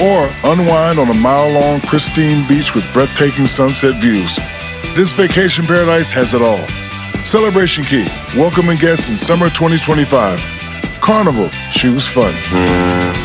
or 0.00 0.30
unwind 0.44 0.98
on 0.98 1.08
a 1.08 1.14
mile 1.14 1.50
long 1.50 1.80
pristine 1.80 2.46
beach 2.46 2.74
with 2.74 2.84
breathtaking 2.92 3.46
sunset 3.46 4.00
views. 4.00 4.36
This 4.94 5.12
vacation 5.12 5.66
paradise 5.66 6.10
has 6.12 6.34
it 6.34 6.42
all. 6.42 6.64
Celebration 7.24 7.84
Key, 7.84 8.06
welcoming 8.36 8.78
guests 8.78 9.08
in 9.08 9.18
summer 9.18 9.48
2025. 9.50 10.38
Carnival, 11.00 11.48
choose 11.72 12.06
fun. 12.06 12.34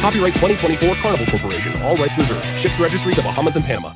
Copyright 0.02 0.34
2024 0.34 0.96
Carnival 0.96 1.26
Corporation. 1.28 1.82
All 1.82 1.96
rights 1.98 2.18
reserved. 2.18 2.46
Ships 2.58 2.80
registry 2.80 3.14
the 3.14 3.22
Bahamas 3.22 3.56
and 3.56 3.66
Panama. 3.66 3.92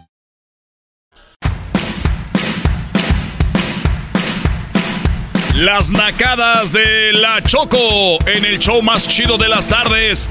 Las 5.56 5.90
nacadas 5.92 6.72
de 6.72 7.14
la 7.14 7.42
Choco 7.42 8.20
en 8.28 8.46
el 8.46 8.60
show 8.60 8.80
más 8.84 9.08
chido 9.08 9.40
de 9.40 9.50
las 9.50 9.68
tardes. 9.68 10.30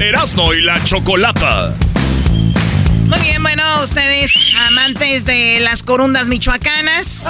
Erasno 0.00 0.54
y 0.54 0.62
la 0.62 0.82
Chocolata. 0.84 1.74
Muy 3.06 3.18
bien, 3.20 3.42
bueno, 3.42 3.62
ustedes 3.82 4.32
amantes 4.66 5.24
de 5.24 5.60
las 5.60 5.82
corundas 5.82 6.28
michoacanas, 6.28 7.24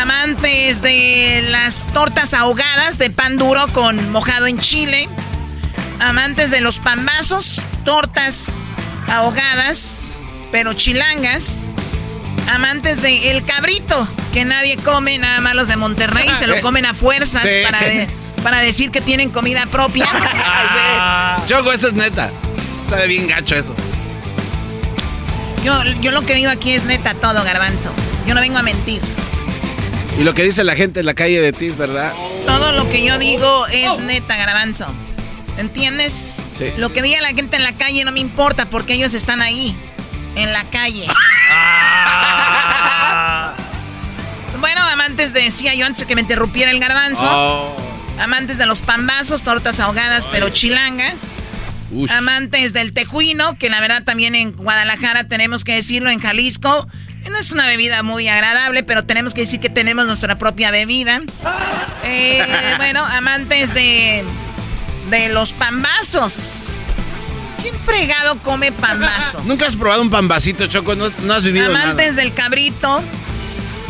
amantes 0.00 0.82
de 0.82 1.44
las 1.48 1.86
tortas 1.92 2.34
ahogadas 2.34 2.98
de 2.98 3.10
pan 3.10 3.36
duro 3.36 3.66
con 3.68 4.10
mojado 4.10 4.46
en 4.48 4.58
chile, 4.58 5.08
amantes 6.00 6.50
de 6.50 6.60
los 6.60 6.78
pambazos, 6.80 7.62
tortas 7.84 8.62
ahogadas, 9.08 10.10
pero 10.50 10.72
chilangas, 10.72 11.70
amantes 12.52 13.00
de 13.00 13.30
el 13.30 13.44
cabrito, 13.44 14.08
que 14.32 14.44
nadie 14.44 14.76
come, 14.76 15.18
nada 15.18 15.40
más 15.40 15.54
los 15.54 15.68
de 15.68 15.76
Monterrey, 15.76 16.28
se 16.36 16.48
lo 16.48 16.60
comen 16.62 16.84
a 16.84 16.94
fuerzas 16.94 17.42
Sí. 17.44 17.48
para, 17.64 17.78
de- 17.80 18.08
para 18.42 18.60
decir 18.60 18.90
que 18.90 19.00
tienen 19.00 19.30
comida 19.30 19.66
propia. 19.66 20.08
Sí. 21.40 21.46
Choco, 21.46 21.72
eso 21.72 21.88
es 21.88 21.94
neta. 21.94 22.30
Está 22.84 22.96
de 22.96 23.08
bien 23.08 23.26
gacho 23.26 23.56
eso. 23.56 23.74
Yo, 25.64 25.82
yo 26.00 26.12
lo 26.12 26.22
que 26.22 26.34
digo 26.34 26.50
aquí 26.50 26.72
es 26.72 26.84
neta 26.84 27.14
todo, 27.14 27.42
garbanzo. 27.44 27.90
Yo 28.26 28.34
no 28.34 28.40
vengo 28.40 28.58
a 28.58 28.62
mentir. 28.62 29.00
Y 30.18 30.24
lo 30.24 30.34
que 30.34 30.42
dice 30.42 30.64
la 30.64 30.76
gente 30.76 31.00
en 31.00 31.06
la 31.06 31.14
calle 31.14 31.40
de 31.40 31.52
ti 31.52 31.66
es 31.66 31.76
verdad. 31.76 32.12
Todo 32.46 32.72
lo 32.72 32.88
que 32.90 33.04
yo 33.04 33.18
digo 33.18 33.66
es 33.66 33.98
neta, 33.98 34.36
garbanzo. 34.36 34.86
¿Entiendes? 35.58 36.42
Sí. 36.58 36.72
Lo 36.76 36.92
que 36.92 37.02
diga 37.02 37.20
la 37.20 37.28
gente 37.28 37.56
en 37.56 37.62
la 37.62 37.72
calle 37.72 38.04
no 38.04 38.12
me 38.12 38.20
importa 38.20 38.66
porque 38.66 38.94
ellos 38.94 39.14
están 39.14 39.42
ahí, 39.42 39.74
en 40.36 40.52
la 40.52 40.64
calle. 40.64 41.06
bueno, 44.60 44.82
amantes 44.82 45.32
de, 45.32 45.42
decía 45.42 45.74
yo 45.74 45.86
antes 45.86 46.00
de 46.00 46.06
que 46.06 46.14
me 46.14 46.22
interrumpiera 46.22 46.70
el 46.70 46.80
garbanzo. 46.80 47.26
Oh. 47.26 47.89
Amantes 48.20 48.58
de 48.58 48.66
los 48.66 48.82
pambazos, 48.82 49.42
tortas 49.42 49.80
ahogadas, 49.80 50.26
pero 50.28 50.50
chilangas. 50.50 51.38
Ush. 51.92 52.10
Amantes 52.10 52.72
del 52.72 52.92
tejuino, 52.92 53.58
que 53.58 53.68
la 53.70 53.80
verdad 53.80 54.04
también 54.04 54.34
en 54.34 54.52
Guadalajara 54.52 55.24
tenemos 55.24 55.64
que 55.64 55.74
decirlo, 55.74 56.10
en 56.10 56.20
Jalisco. 56.20 56.86
No 57.28 57.36
es 57.38 57.52
una 57.52 57.66
bebida 57.66 58.02
muy 58.02 58.28
agradable, 58.28 58.82
pero 58.82 59.04
tenemos 59.04 59.34
que 59.34 59.42
decir 59.42 59.60
que 59.60 59.68
tenemos 59.68 60.06
nuestra 60.06 60.38
propia 60.38 60.70
bebida. 60.70 61.20
Eh, 62.04 62.44
bueno, 62.78 63.04
amantes 63.04 63.74
de, 63.74 64.24
de 65.10 65.28
los 65.28 65.52
pambazos. 65.52 66.68
¿Quién 67.62 67.74
fregado 67.84 68.38
come 68.42 68.72
pambazos? 68.72 69.44
Nunca 69.44 69.66
has 69.66 69.76
probado 69.76 70.02
un 70.02 70.10
pambacito, 70.10 70.66
Choco. 70.66 70.94
No, 70.94 71.10
no 71.22 71.34
has 71.34 71.44
vivido 71.44 71.66
Amantes 71.66 72.16
del 72.16 72.32
cabrito, 72.32 73.02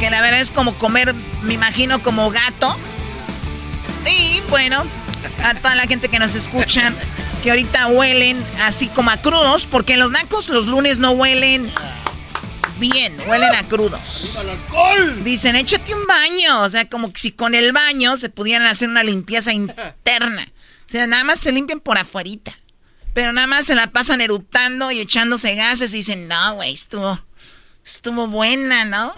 que 0.00 0.10
la 0.10 0.20
verdad 0.20 0.40
es 0.40 0.50
como 0.50 0.74
comer, 0.74 1.14
me 1.42 1.54
imagino, 1.54 2.02
como 2.02 2.30
gato. 2.30 2.76
Y 4.06 4.40
bueno, 4.48 4.84
a 5.42 5.54
toda 5.54 5.74
la 5.74 5.86
gente 5.86 6.08
que 6.08 6.18
nos 6.18 6.34
escucha, 6.34 6.92
que 7.42 7.50
ahorita 7.50 7.88
huelen 7.88 8.42
así 8.62 8.88
como 8.88 9.10
a 9.10 9.16
crudos, 9.16 9.66
porque 9.66 9.96
los 9.96 10.10
nacos 10.10 10.48
los 10.48 10.66
lunes 10.66 10.98
no 10.98 11.12
huelen 11.12 11.72
bien, 12.78 13.16
huelen 13.26 13.54
a 13.54 13.62
crudos. 13.64 14.38
Dicen, 15.22 15.56
échate 15.56 15.94
un 15.94 16.06
baño, 16.06 16.62
o 16.62 16.70
sea, 16.70 16.88
como 16.88 17.12
que 17.12 17.20
si 17.20 17.32
con 17.32 17.54
el 17.54 17.72
baño 17.72 18.16
se 18.16 18.30
pudieran 18.30 18.66
hacer 18.66 18.88
una 18.88 19.04
limpieza 19.04 19.52
interna. 19.52 20.48
O 20.86 20.90
sea, 20.90 21.06
nada 21.06 21.24
más 21.24 21.38
se 21.38 21.52
limpian 21.52 21.80
por 21.80 21.98
afuerita. 21.98 22.52
Pero 23.12 23.32
nada 23.32 23.46
más 23.46 23.66
se 23.66 23.74
la 23.74 23.88
pasan 23.88 24.20
eruptando 24.20 24.90
y 24.90 25.00
echándose 25.00 25.54
gases 25.54 25.92
y 25.92 25.98
dicen, 25.98 26.28
no, 26.28 26.54
güey, 26.54 26.72
estuvo, 26.72 27.18
estuvo 27.84 28.28
buena, 28.28 28.84
¿no? 28.84 29.14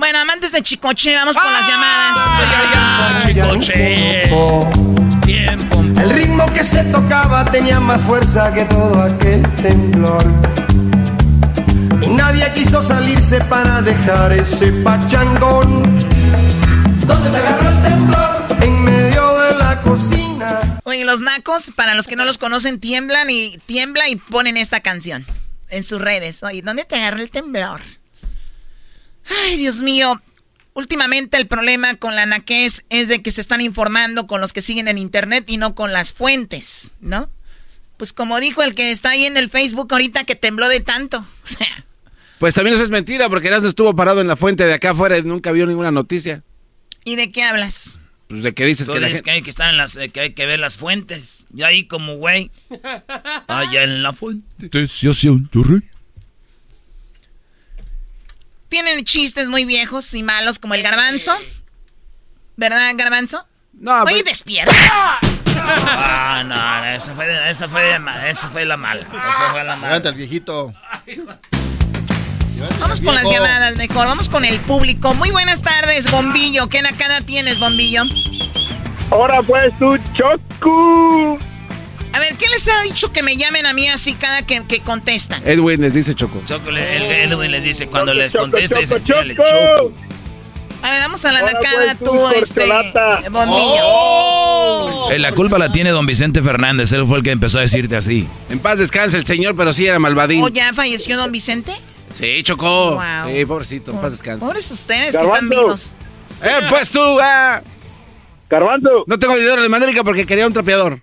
Bueno, 0.00 0.18
amantes 0.18 0.50
de 0.52 0.62
Chicoche, 0.62 1.14
vamos 1.14 1.36
con 1.36 1.52
las 1.52 1.68
llamadas. 1.68 3.22
Chicoche. 3.22 4.22
El 6.00 6.10
ritmo 6.10 6.50
que 6.54 6.64
se 6.64 6.82
tocaba 6.84 7.44
tenía 7.44 7.78
más 7.80 8.00
fuerza 8.00 8.50
que 8.54 8.64
todo 8.64 9.02
aquel 9.02 9.42
temblor. 9.56 10.24
Y 12.00 12.06
nadie 12.14 12.50
quiso 12.54 12.82
salirse 12.82 13.42
para 13.42 13.82
dejar 13.82 14.32
ese 14.32 14.72
pachangón. 14.82 15.82
¿Dónde 17.06 17.30
te 17.30 17.36
agarró 17.36 17.68
el 17.68 17.82
temblor? 17.82 18.46
En 18.62 18.82
medio 18.82 19.38
de 19.38 19.54
la 19.54 19.82
cocina. 19.82 20.80
Oye, 20.84 21.04
los 21.04 21.20
nacos, 21.20 21.72
para 21.76 21.92
los 21.92 22.06
que 22.06 22.16
no 22.16 22.24
los 22.24 22.38
conocen, 22.38 22.80
tiemblan 22.80 23.28
y 23.28 23.58
tiembla 23.66 24.08
y 24.08 24.16
ponen 24.16 24.56
esta 24.56 24.80
canción 24.80 25.26
en 25.68 25.84
sus 25.84 26.00
redes. 26.00 26.42
Oye, 26.42 26.62
¿dónde 26.62 26.86
te 26.86 26.96
agarró 26.96 27.20
el 27.20 27.28
temblor? 27.28 27.82
Ay, 29.44 29.56
Dios 29.56 29.82
mío. 29.82 30.20
Últimamente 30.74 31.36
el 31.36 31.46
problema 31.46 31.94
con 31.96 32.14
la 32.14 32.26
naquez 32.26 32.84
es 32.90 33.08
de 33.08 33.22
que 33.22 33.32
se 33.32 33.40
están 33.40 33.60
informando 33.60 34.26
con 34.26 34.40
los 34.40 34.52
que 34.52 34.62
siguen 34.62 34.88
en 34.88 34.98
internet 34.98 35.44
y 35.48 35.56
no 35.56 35.74
con 35.74 35.92
las 35.92 36.12
fuentes, 36.12 36.92
¿no? 37.00 37.28
Pues 37.96 38.12
como 38.12 38.40
dijo 38.40 38.62
el 38.62 38.74
que 38.74 38.90
está 38.90 39.10
ahí 39.10 39.24
en 39.26 39.36
el 39.36 39.50
Facebook 39.50 39.88
ahorita 39.92 40.24
que 40.24 40.36
tembló 40.36 40.68
de 40.68 40.80
tanto. 40.80 41.26
O 41.44 41.46
sea, 41.48 41.84
Pues 42.38 42.54
también 42.54 42.74
eso 42.74 42.84
es 42.84 42.90
mentira, 42.90 43.28
porque 43.28 43.48
Erasmo 43.48 43.68
estuvo 43.68 43.94
parado 43.94 44.20
en 44.20 44.28
la 44.28 44.36
fuente 44.36 44.64
de 44.64 44.72
acá 44.74 44.90
afuera 44.90 45.18
y 45.18 45.22
nunca 45.22 45.52
vio 45.52 45.66
ninguna 45.66 45.90
noticia. 45.90 46.42
¿y 47.04 47.16
de 47.16 47.32
qué 47.32 47.42
hablas? 47.42 47.98
Pues 48.28 48.42
de 48.42 48.54
que 48.54 48.64
dices 48.64 48.86
Tú 48.86 48.92
que 48.92 49.00
la 49.00 49.08
dices 49.08 49.18
gente... 49.18 49.30
que 49.30 49.36
hay 49.36 49.42
que 49.42 49.50
estar 49.50 49.68
en 49.70 49.76
las, 49.76 49.98
que 50.12 50.20
hay 50.20 50.32
que 50.34 50.46
ver 50.46 50.60
las 50.60 50.76
fuentes. 50.76 51.46
Y 51.54 51.62
ahí 51.62 51.84
como 51.84 52.16
güey. 52.16 52.50
Allá 53.48 53.82
en 53.82 54.02
la 54.02 54.12
fuente. 54.12 54.68
Tienen 58.70 59.04
chistes 59.04 59.48
muy 59.48 59.64
viejos 59.66 60.14
y 60.14 60.22
malos 60.22 60.58
como 60.58 60.74
el 60.74 60.82
garbanzo. 60.82 61.36
¿Verdad, 62.56 62.92
garbanzo? 62.94 63.46
No, 63.72 64.02
Oye, 64.04 64.12
pues- 64.12 64.24
despierta. 64.24 64.72
Ah, 65.62 66.42
no, 66.46 66.84
esa 66.94 67.14
fue, 67.14 67.50
esa 67.50 67.68
fue, 67.68 67.90
esa 68.28 68.64
la 68.64 68.76
mala. 68.76 69.02
Esa 69.02 69.50
fue 69.50 69.64
la 69.64 69.76
mala. 69.76 69.88
Levanta 69.88 70.08
el 70.10 70.14
viejito. 70.14 70.72
Vamos 72.78 73.00
con 73.00 73.14
las 73.14 73.24
llamadas 73.24 73.76
mejor. 73.76 74.06
Vamos 74.06 74.28
con 74.28 74.44
el 74.44 74.58
público. 74.60 75.14
Muy 75.14 75.30
buenas 75.30 75.62
tardes, 75.62 76.10
Bombillo. 76.10 76.68
¿Qué 76.68 76.80
nacada 76.80 77.20
tienes, 77.22 77.58
Bombillo? 77.58 78.04
Ahora 79.10 79.42
pues 79.42 79.76
tú, 79.78 79.98
Choco. 80.14 81.38
A 82.12 82.18
ver, 82.18 82.34
¿qué 82.36 82.48
les 82.48 82.66
ha 82.68 82.82
dicho 82.82 83.12
que 83.12 83.22
me 83.22 83.36
llamen 83.36 83.66
a 83.66 83.72
mí 83.72 83.88
así 83.88 84.14
cada 84.14 84.42
que, 84.42 84.64
que 84.66 84.80
contestan? 84.80 85.42
Edwin 85.46 85.80
les 85.80 85.94
dice 85.94 86.14
Choco. 86.14 86.42
Choco, 86.46 86.70
le- 86.70 86.96
el 86.96 87.30
Edwin 87.32 87.50
les 87.52 87.62
dice 87.62 87.86
cuando 87.86 88.12
les 88.14 88.34
contesta, 88.34 88.76
Choco, 88.84 89.00
dice, 89.00 89.12
"Dale, 89.14 89.36
Choco". 89.36 89.48
Choco. 89.48 89.92
A 90.82 90.90
ver, 90.90 91.00
vamos 91.00 91.24
a 91.26 91.32
la 91.32 91.42
nacada 91.42 91.94
pues 91.98 91.98
tú, 91.98 92.04
tú, 92.06 92.28
este. 92.30 92.64
Oh. 93.82 95.08
Eh, 95.12 95.18
la 95.18 95.32
culpa 95.32 95.58
la 95.58 95.70
tiene 95.70 95.90
don 95.90 96.06
Vicente 96.06 96.42
Fernández, 96.42 96.92
él 96.92 97.06
fue 97.06 97.18
el 97.18 97.22
que 97.22 97.30
empezó 97.32 97.58
a 97.58 97.62
decirte 97.62 97.96
así. 97.96 98.26
En 98.48 98.58
paz 98.60 98.78
descanse 98.78 99.16
el 99.18 99.26
señor, 99.26 99.54
pero 99.56 99.72
sí 99.72 99.86
era 99.86 99.98
malvadín. 99.98 100.42
¿O 100.42 100.48
ya 100.48 100.72
falleció 100.72 101.16
don 101.16 101.30
Vicente? 101.30 101.72
Sí, 102.14 102.42
Choco. 102.42 102.94
Wow. 102.94 103.34
Sí, 103.34 103.44
pobrecito, 103.44 103.90
en 103.92 103.98
paz 103.98 104.12
descanse. 104.12 104.44
Pobres 104.44 104.70
ustedes 104.70 105.16
que 105.16 105.22
están 105.22 105.48
vivos. 105.48 105.94
Eh, 106.42 106.48
pues 106.70 106.90
tú, 106.90 107.00
ah. 107.20 107.62
Garbanzo, 108.48 109.04
No 109.06 109.18
tengo 109.18 109.36
dinero 109.36 109.62
en 109.62 109.70
la 109.70 110.02
porque 110.02 110.26
quería 110.26 110.46
un 110.46 110.52
trapeador. 110.52 111.00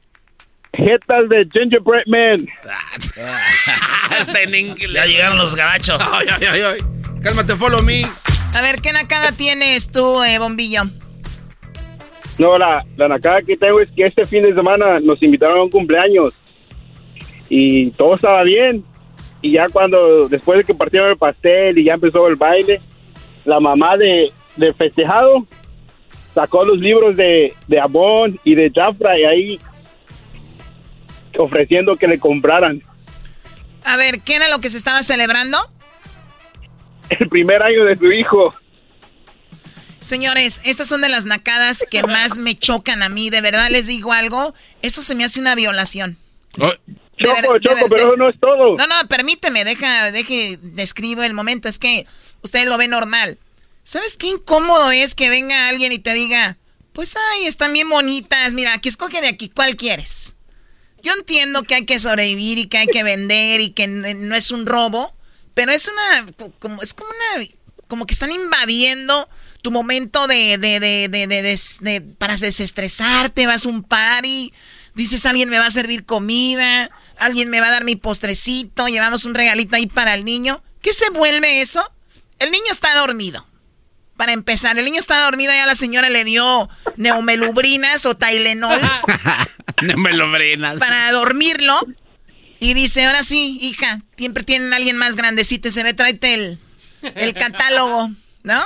Jetas 0.78 1.30
de 1.30 1.48
Gingerbread 1.52 2.06
Man. 2.08 2.48
Está 4.20 4.42
en 4.42 4.56
inglés. 4.56 4.94
Ya 4.94 5.06
llegaron 5.06 5.38
los 5.38 5.56
gabachos. 5.56 6.02
Ay, 6.12 6.28
ay, 6.40 6.48
ay, 6.48 6.62
ay. 6.62 6.78
Cálmate, 7.22 7.56
follow 7.56 7.82
me. 7.82 8.04
A 8.56 8.62
ver, 8.62 8.82
¿qué 8.82 8.94
nacada 8.94 9.32
tienes 9.32 9.92
tú, 9.92 10.24
eh, 10.24 10.40
Bombillo? 10.40 10.84
No, 12.40 12.58
la, 12.58 12.86
la 12.96 13.08
nacada 13.08 13.42
que 13.42 13.58
tengo 13.58 13.80
es 13.82 13.90
que 13.96 14.06
este 14.06 14.26
fin 14.26 14.44
de 14.44 14.54
semana 14.54 15.00
nos 15.00 15.22
invitaron 15.22 15.60
a 15.60 15.64
un 15.64 15.70
cumpleaños. 15.70 16.34
Y 17.50 17.92
todo 17.92 18.16
estaba 18.16 18.44
bien. 18.44 18.84
Y 19.42 19.54
ya 19.54 19.68
cuando, 19.72 20.28
después 20.30 20.60
de 20.60 20.64
que 20.64 20.74
partieron 20.74 21.10
el 21.10 21.18
pastel 21.18 21.78
y 21.78 21.86
ya 21.86 21.94
empezó 21.94 22.28
el 22.28 22.36
baile, 22.36 22.82
la 23.46 23.60
mamá 23.60 23.98
de, 23.98 24.32
de 24.56 24.74
festejado 24.74 25.46
sacó 26.34 26.64
los 26.66 26.78
libros 26.78 27.16
de, 27.16 27.54
de 27.68 27.80
Abón 27.80 28.40
y 28.44 28.54
de 28.54 28.72
Jafra 28.74 29.18
y 29.18 29.24
ahí 29.24 29.60
ofreciendo 31.38 31.98
que 31.98 32.08
le 32.08 32.20
compraran. 32.20 32.82
A 33.84 33.98
ver, 33.98 34.22
¿qué 34.22 34.36
era 34.36 34.48
lo 34.50 34.60
que 34.60 34.70
se 34.70 34.78
estaba 34.78 35.04
celebrando? 35.04 35.58
El 37.10 37.28
primer 37.30 37.62
año 37.64 37.86
de 37.86 37.98
su 37.98 38.12
hijo. 38.12 38.54
Señores, 40.02 40.62
estas 40.64 40.88
son 40.88 41.02
de 41.02 41.10
las 41.10 41.26
nacadas 41.26 41.86
que 41.90 42.02
más 42.04 42.38
me 42.38 42.56
chocan 42.56 43.04
a 43.04 43.10
mí. 43.10 43.30
De 43.30 43.42
verdad 43.42 43.70
les 43.70 43.88
digo 43.88 44.14
algo. 44.14 44.54
Eso 44.82 45.02
se 45.02 45.16
me 45.16 45.26
hace 45.26 45.40
una 45.40 45.56
violación. 45.56 46.18
Choco, 47.18 47.60
Choco, 47.60 47.88
pero 47.90 48.08
eso 48.08 48.16
no 48.16 48.30
es 48.30 48.40
todo. 48.40 48.78
No, 48.78 48.88
no, 48.88 48.96
permíteme, 49.10 49.66
deja, 49.66 50.12
deje, 50.12 50.60
describo 50.62 51.24
el 51.24 51.34
momento. 51.34 51.68
Es 51.68 51.80
que 51.80 52.06
usted 52.42 52.68
lo 52.68 52.78
ve 52.78 52.88
normal. 52.88 53.38
¿Sabes 53.84 54.18
qué 54.18 54.28
incómodo 54.28 54.92
es 54.92 55.16
que 55.16 55.30
venga 55.30 55.70
alguien 55.70 55.92
y 55.92 56.00
te 56.00 56.14
diga, 56.14 56.58
pues 56.94 57.16
ay, 57.34 57.46
están 57.46 57.74
bien 57.74 57.90
bonitas, 57.90 58.54
mira, 58.54 58.74
aquí 58.74 58.90
escoge 58.90 59.22
de 59.22 59.28
aquí, 59.28 59.50
¿cuál 59.50 59.76
quieres? 59.76 60.36
Yo 61.04 61.14
entiendo 61.14 61.64
que 61.64 61.76
hay 61.76 61.86
que 61.86 62.00
sobrevivir 62.00 62.58
y 62.58 62.68
que 62.68 62.78
hay 62.80 62.88
que 62.88 63.04
vender 63.04 63.62
y 63.62 63.72
que 63.72 63.88
no 63.88 64.36
es 64.36 64.52
un 64.52 64.66
robo, 64.66 65.16
pero 65.54 65.72
es 65.72 65.88
una, 65.88 66.52
como, 66.60 66.82
es 66.82 66.94
como 66.94 67.10
una, 67.10 67.46
como 67.88 68.06
que 68.06 68.14
están 68.14 68.32
invadiendo 68.32 69.30
tu 69.62 69.72
momento 69.72 70.28
de, 70.28 70.58
de, 70.58 70.80
de, 70.80 71.10
de, 71.10 72.02
para 72.18 72.38
desestresarte, 72.38 73.48
vas 73.48 73.66
a 73.66 73.70
un 73.70 73.84
party, 73.84 74.54
dices 74.96 75.26
alguien 75.26 75.50
me 75.50 75.60
va 75.60 75.66
a 75.66 75.72
servir 75.72 76.06
comida, 76.06 76.90
alguien 77.18 77.50
me 77.50 77.60
va 77.60 77.68
a 77.68 77.72
dar 77.72 77.84
mi 77.84 77.96
postrecito, 77.96 78.88
llevamos 78.88 79.26
un 79.26 79.34
regalito 79.34 79.76
ahí 79.76 79.88
para 79.88 80.14
el 80.14 80.26
niño. 80.26 80.64
¿Qué 80.82 80.94
se 80.94 81.10
vuelve 81.10 81.62
eso? 81.62 81.84
El 82.40 82.52
niño 82.52 82.72
está 82.72 82.94
dormido. 82.96 83.46
Para 84.18 84.34
empezar, 84.34 84.78
el 84.78 84.86
niño 84.86 85.00
está 85.00 85.24
dormido, 85.24 85.54
ya 85.54 85.66
la 85.66 85.76
señora 85.76 86.10
le 86.10 86.24
dio 86.24 86.70
neumelubrinas 86.96 88.06
o 88.06 88.18
Tylenol. 88.18 88.82
neumelubrinas. 89.82 90.78
Para 90.78 91.12
dormirlo. 91.12 91.80
Y 92.60 92.74
dice, 92.74 93.06
ahora 93.06 93.22
sí, 93.22 93.60
hija, 93.62 94.02
siempre 94.18 94.44
tienen 94.44 94.74
a 94.74 94.78
alguien 94.78 94.98
más 94.98 95.16
grandecito 95.16 95.68
y 95.68 95.72
se 95.72 95.84
ve, 95.84 95.94
tráete 95.94 96.34
el, 96.34 96.60
el 97.04 97.34
catálogo, 97.36 98.10
¿no? 98.42 98.66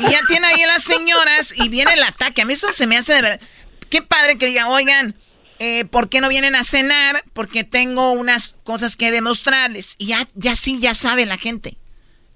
Y 0.00 0.10
ya 0.10 0.20
tiene 0.28 0.46
ahí 0.46 0.62
a 0.62 0.66
las 0.66 0.84
señoras 0.84 1.54
y 1.56 1.70
viene 1.70 1.94
el 1.94 2.02
ataque. 2.02 2.42
A 2.42 2.44
mí 2.44 2.52
eso 2.52 2.70
se 2.70 2.86
me 2.86 2.98
hace 2.98 3.14
de 3.14 3.22
verdad. 3.22 3.40
Qué 3.88 4.02
padre 4.02 4.36
que 4.36 4.46
digan, 4.46 4.66
oigan, 4.66 5.14
eh, 5.58 5.86
¿por 5.86 6.10
qué 6.10 6.20
no 6.20 6.28
vienen 6.28 6.54
a 6.54 6.64
cenar? 6.64 7.24
Porque 7.32 7.64
tengo 7.64 8.12
unas 8.12 8.56
cosas 8.64 8.96
que 8.96 9.10
demostrarles. 9.10 9.94
Y 9.98 10.06
ya, 10.06 10.28
ya 10.34 10.56
sí, 10.56 10.78
ya 10.80 10.94
sabe 10.94 11.24
la 11.24 11.38
gente. 11.38 11.78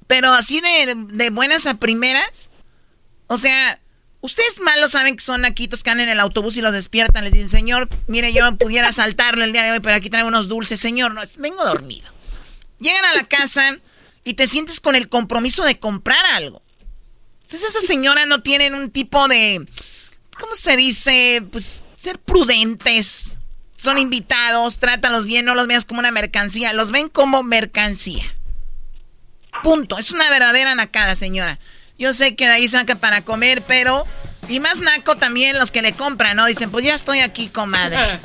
Pero 0.08 0.32
así 0.32 0.60
de, 0.60 0.94
de 0.96 1.30
buenas 1.30 1.66
a 1.66 1.74
primeras. 1.74 2.50
O 3.28 3.38
sea, 3.38 3.80
ustedes 4.20 4.58
malos 4.58 4.90
saben 4.90 5.14
que 5.14 5.22
son 5.22 5.42
naquitos 5.42 5.84
que 5.84 5.90
andan 5.90 6.08
en 6.08 6.14
el 6.14 6.20
autobús 6.20 6.56
y 6.56 6.60
los 6.60 6.72
despiertan. 6.72 7.22
Les 7.22 7.32
dicen, 7.32 7.48
señor, 7.48 7.88
mire, 8.08 8.32
yo 8.32 8.56
pudiera 8.56 8.90
saltarlo 8.90 9.44
el 9.44 9.52
día 9.52 9.62
de 9.62 9.72
hoy, 9.72 9.80
pero 9.80 9.94
aquí 9.94 10.10
traigo 10.10 10.28
unos 10.28 10.48
dulces. 10.48 10.80
Señor, 10.80 11.14
no, 11.14 11.20
vengo 11.36 11.64
dormido. 11.64 12.10
Llegan 12.80 13.04
a 13.04 13.14
la 13.14 13.24
casa 13.24 13.78
y 14.24 14.34
te 14.34 14.48
sientes 14.48 14.80
con 14.80 14.96
el 14.96 15.08
compromiso 15.08 15.64
de 15.64 15.78
comprar 15.78 16.24
algo. 16.34 16.62
Entonces 17.42 17.70
esas 17.70 17.84
señoras 17.86 18.26
no 18.26 18.42
tienen 18.42 18.74
un 18.74 18.90
tipo 18.90 19.28
de, 19.28 19.66
¿cómo 20.38 20.54
se 20.54 20.76
dice? 20.76 21.42
Pues 21.50 21.84
ser 21.96 22.18
prudentes. 22.18 23.36
Son 23.76 23.96
invitados, 23.96 24.80
trátalos 24.80 25.24
bien, 25.24 25.44
no 25.44 25.54
los 25.54 25.66
veas 25.66 25.84
como 25.84 26.00
una 26.00 26.10
mercancía, 26.10 26.72
los 26.72 26.90
ven 26.90 27.08
como 27.08 27.42
mercancía. 27.42 28.24
Punto. 29.62 29.98
Es 29.98 30.12
una 30.12 30.30
verdadera 30.30 30.74
nacada, 30.74 31.16
señora. 31.16 31.58
Yo 31.98 32.12
sé 32.12 32.36
que 32.36 32.46
de 32.46 32.52
ahí 32.52 32.68
saca 32.68 32.94
para 32.94 33.22
comer, 33.22 33.62
pero... 33.66 34.04
Y 34.48 34.60
más 34.60 34.80
naco 34.80 35.16
también 35.16 35.58
los 35.58 35.70
que 35.70 35.82
le 35.82 35.92
compran, 35.92 36.36
¿no? 36.36 36.46
Dicen, 36.46 36.70
pues 36.70 36.84
ya 36.84 36.94
estoy 36.94 37.20
aquí, 37.20 37.48
comadre. 37.48 37.98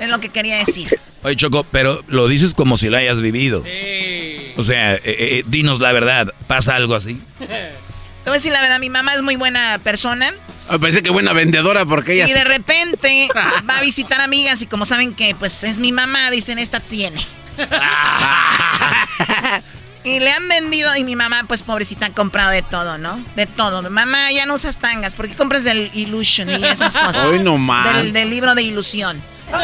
es 0.00 0.08
lo 0.08 0.18
que 0.20 0.30
quería 0.30 0.56
decir. 0.56 0.98
Oye, 1.22 1.36
Choco, 1.36 1.64
pero 1.64 2.02
lo 2.08 2.28
dices 2.28 2.54
como 2.54 2.76
si 2.76 2.88
lo 2.88 2.96
hayas 2.96 3.20
vivido. 3.20 3.62
Sí. 3.64 4.52
O 4.56 4.62
sea, 4.62 4.94
eh, 4.94 5.02
eh, 5.04 5.44
dinos 5.46 5.80
la 5.80 5.92
verdad, 5.92 6.32
¿pasa 6.46 6.76
algo 6.76 6.94
así? 6.94 7.18
Te 7.38 8.30
voy 8.30 8.36
a 8.36 8.40
decir 8.40 8.52
la 8.52 8.62
verdad, 8.62 8.80
mi 8.80 8.88
mamá 8.88 9.14
es 9.14 9.22
muy 9.22 9.36
buena 9.36 9.78
persona. 9.84 10.32
Oh, 10.70 10.78
pensé 10.78 11.02
que 11.02 11.10
buena 11.10 11.34
vendedora 11.34 11.84
porque 11.84 12.14
ella... 12.14 12.26
Y 12.26 12.32
de 12.32 12.44
repente 12.44 13.28
va 13.68 13.78
a 13.78 13.82
visitar 13.82 14.22
amigas 14.22 14.62
y 14.62 14.66
como 14.66 14.86
saben 14.86 15.14
que 15.14 15.34
pues 15.34 15.62
es 15.62 15.78
mi 15.78 15.92
mamá, 15.92 16.30
dicen, 16.30 16.58
esta 16.58 16.80
tiene. 16.80 17.20
y 20.04 20.20
le 20.20 20.30
han 20.32 20.48
vendido 20.48 20.94
y 20.96 21.04
mi 21.04 21.16
mamá 21.16 21.44
pues 21.48 21.62
pobrecita 21.62 22.06
ha 22.06 22.10
comprado 22.10 22.50
de 22.50 22.62
todo, 22.62 22.98
¿no? 22.98 23.18
De 23.36 23.46
todo. 23.46 23.88
Mamá, 23.90 24.30
ya 24.32 24.46
no 24.46 24.54
usas 24.54 24.78
tangas, 24.78 25.14
¿por 25.16 25.28
qué 25.28 25.34
compras 25.34 25.64
del 25.64 25.90
Illusion 25.94 26.50
y 26.50 26.64
esas 26.64 26.96
cosas? 26.96 27.26
Hoy 27.26 27.38
no 27.38 27.56
más. 27.58 27.92
Del, 27.94 28.12
del 28.12 28.30
libro 28.30 28.54
de 28.54 28.62
ilusión. 28.62 29.20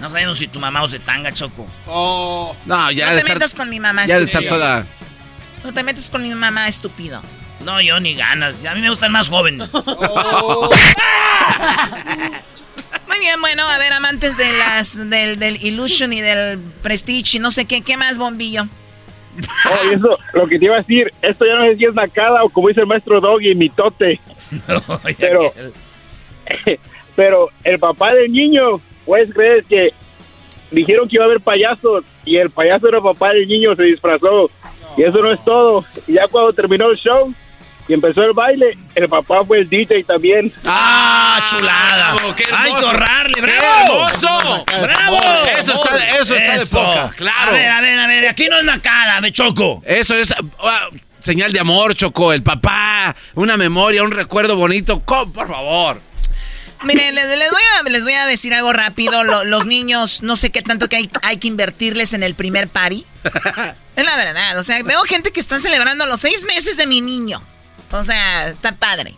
No 0.00 0.10
sabemos 0.10 0.36
si 0.36 0.48
tu 0.48 0.60
mamá 0.60 0.84
usa 0.84 0.98
tanga, 0.98 1.32
Choco. 1.32 1.66
Oh. 1.86 2.54
No, 2.66 2.90
ya 2.90 3.14
No 3.14 3.22
te 3.22 3.32
metas 3.32 3.54
con 3.54 3.70
mi 3.70 3.80
mamá, 3.80 4.04
Ya 4.04 4.18
estúpido. 4.18 4.40
está 4.40 4.54
toda... 4.54 4.86
No 5.64 5.72
te 5.72 5.82
metas 5.82 6.10
con 6.10 6.22
mi 6.22 6.34
mamá, 6.34 6.68
estúpido. 6.68 7.22
No, 7.64 7.80
yo 7.80 7.98
ni 8.00 8.14
ganas. 8.14 8.56
A 8.66 8.74
mí 8.74 8.82
me 8.82 8.90
gustan 8.90 9.12
más 9.12 9.30
jóvenes. 9.30 9.70
Muy 13.08 13.18
bien, 13.18 13.40
bueno, 13.40 13.68
a 13.68 13.78
ver, 13.78 13.92
amantes 13.92 14.36
de 14.36 14.52
las 14.52 15.08
del, 15.08 15.38
del 15.38 15.56
Illusion 15.62 16.12
y 16.12 16.20
del 16.20 16.58
Prestige 16.82 17.36
y 17.36 17.40
no 17.40 17.50
sé 17.50 17.66
qué, 17.66 17.82
¿qué 17.82 17.96
más, 17.96 18.18
bombillo? 18.18 18.64
Oh, 19.66 19.90
y 19.90 19.94
eso, 19.94 20.18
lo 20.32 20.46
que 20.46 20.58
te 20.58 20.66
iba 20.66 20.76
a 20.76 20.78
decir, 20.78 21.12
esto 21.22 21.44
ya 21.44 21.56
no 21.56 21.64
sé 21.64 21.76
si 21.76 21.84
es 21.84 21.94
nacada 21.94 22.44
o 22.44 22.48
como 22.48 22.68
dice 22.68 22.80
el 22.80 22.86
maestro 22.86 23.20
Doggy, 23.20 23.54
mitote. 23.54 24.20
pero, 25.18 25.52
pero 27.16 27.48
el 27.64 27.78
papá 27.78 28.14
del 28.14 28.32
niño, 28.32 28.80
puedes 29.04 29.32
creer 29.34 29.64
que 29.64 29.92
dijeron 30.70 31.08
que 31.08 31.16
iba 31.16 31.24
a 31.24 31.28
haber 31.28 31.40
payasos 31.40 32.04
y 32.24 32.36
el 32.36 32.50
payaso 32.50 32.88
era 32.88 32.98
el 32.98 33.04
papá 33.04 33.32
del 33.32 33.48
niño, 33.48 33.74
se 33.74 33.84
disfrazó. 33.84 34.50
Y 34.96 35.02
eso 35.02 35.20
no 35.20 35.32
es 35.32 35.44
todo. 35.44 35.84
Y 36.06 36.14
ya 36.14 36.28
cuando 36.28 36.52
terminó 36.52 36.90
el 36.90 36.96
show 36.96 37.34
y 37.88 37.92
empezó 37.94 38.22
el 38.22 38.32
baile, 38.32 38.76
el 38.94 39.08
papá 39.08 39.44
fue 39.46 39.58
el 39.58 39.68
DJ 39.68 40.04
también. 40.04 40.52
¡Ah, 40.64 41.44
chulada! 41.50 42.14
Bravo, 42.14 42.34
qué 42.34 42.44
¡Ay, 42.52 42.70
hermoso. 42.70 42.90
torrarle! 42.90 43.34
¡Qué 43.34 43.40
¡Bravo! 43.42 44.06
hermoso! 44.08 44.64
¡Bravo! 44.82 45.18
Eso 45.58 45.74
está, 45.74 46.16
eso 46.20 46.34
está 46.36 46.58
de 46.58 46.66
poca, 46.66 47.10
claro. 47.16 47.50
A 47.50 47.54
ver, 47.54 47.70
a 47.70 47.80
ver, 47.80 47.98
a 48.00 48.06
ver. 48.06 48.28
Aquí 48.28 48.46
no 48.48 48.58
es 48.58 48.64
nacada, 48.64 49.20
me 49.20 49.32
choco. 49.32 49.82
Eso 49.86 50.14
es 50.16 50.34
ah, 50.62 50.88
señal 51.20 51.52
de 51.52 51.60
amor, 51.60 51.94
Choco. 51.94 52.32
El 52.32 52.42
papá, 52.42 53.14
una 53.34 53.56
memoria, 53.56 54.02
un 54.02 54.10
recuerdo 54.12 54.56
bonito. 54.56 55.00
Co- 55.00 55.30
Por 55.30 55.48
favor. 55.48 56.00
Miren, 56.84 57.14
les, 57.14 57.26
les 57.38 57.50
voy 57.50 57.62
a, 57.80 57.90
les 57.90 58.04
voy 58.04 58.12
a 58.12 58.26
decir 58.26 58.52
algo 58.52 58.72
rápido. 58.72 59.24
Lo- 59.24 59.44
los 59.44 59.64
niños, 59.64 60.22
no 60.22 60.36
sé 60.36 60.50
qué 60.50 60.60
tanto 60.60 60.88
que 60.88 60.96
hay, 60.96 61.10
hay 61.22 61.38
que 61.38 61.48
invertirles 61.48 62.12
en 62.12 62.22
el 62.22 62.34
primer 62.34 62.68
party. 62.68 63.06
Es 63.96 64.04
la 64.04 64.16
verdad. 64.16 64.58
O 64.58 64.62
sea, 64.64 64.82
veo 64.82 65.00
gente 65.04 65.30
que 65.32 65.40
está 65.40 65.58
celebrando 65.60 66.04
los 66.06 66.20
seis 66.20 66.44
meses 66.44 66.76
de 66.76 66.86
mi 66.86 67.00
niño. 67.00 67.42
O 67.90 68.02
sea, 68.02 68.48
está 68.48 68.76
padre. 68.76 69.16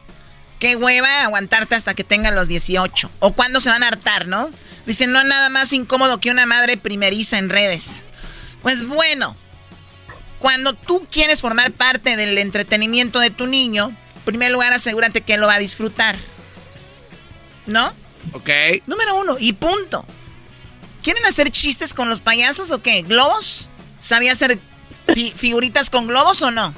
Qué 0.59 0.77
hueva 0.77 1.23
aguantarte 1.23 1.75
hasta 1.75 1.95
que 1.95 2.05
tengan 2.05 2.35
los 2.35 2.49
18. 2.49 3.11
O 3.21 3.33
cuando 3.35 3.61
se 3.61 3.69
van 3.71 3.83
a 3.83 3.89
hartar, 3.89 4.27
¿no? 4.27 4.51
Dicen, 4.87 5.13
no 5.13 5.19
hay 5.19 5.27
nada 5.27 5.49
más 5.51 5.73
incómodo 5.73 6.21
que 6.21 6.31
una 6.31 6.47
madre 6.47 6.77
primeriza 6.77 7.39
en 7.39 7.51
redes. 7.51 8.05
Pues 8.63 8.87
bueno, 8.87 9.37
cuando 10.39 10.73
tú 10.75 11.07
quieres 11.11 11.41
formar 11.41 11.73
parte 11.73 12.17
del 12.17 12.39
entretenimiento 12.39 13.19
de 13.21 13.31
tu 13.31 13.47
niño, 13.47 13.89
en 14.17 14.23
primer 14.25 14.51
lugar 14.53 14.73
asegúrate 14.73 15.21
que 15.23 15.35
él 15.35 15.41
lo 15.41 15.47
va 15.47 15.55
a 15.55 15.59
disfrutar. 15.59 16.17
¿No? 17.67 17.93
Ok. 18.33 18.49
Número 18.87 19.15
uno, 19.17 19.37
y 19.39 19.53
punto. 19.55 20.05
¿Quieren 21.03 21.25
hacer 21.27 21.51
chistes 21.51 21.95
con 21.95 22.09
los 22.09 22.21
payasos 22.21 22.71
o 22.73 22.83
qué? 22.83 23.03
¿Globos? 23.03 23.71
¿Sabía 24.01 24.33
hacer 24.33 24.59
fi- 25.15 25.33
figuritas 25.37 25.91
con 25.91 26.07
globos 26.09 26.43
o 26.43 26.51
no? 26.51 26.75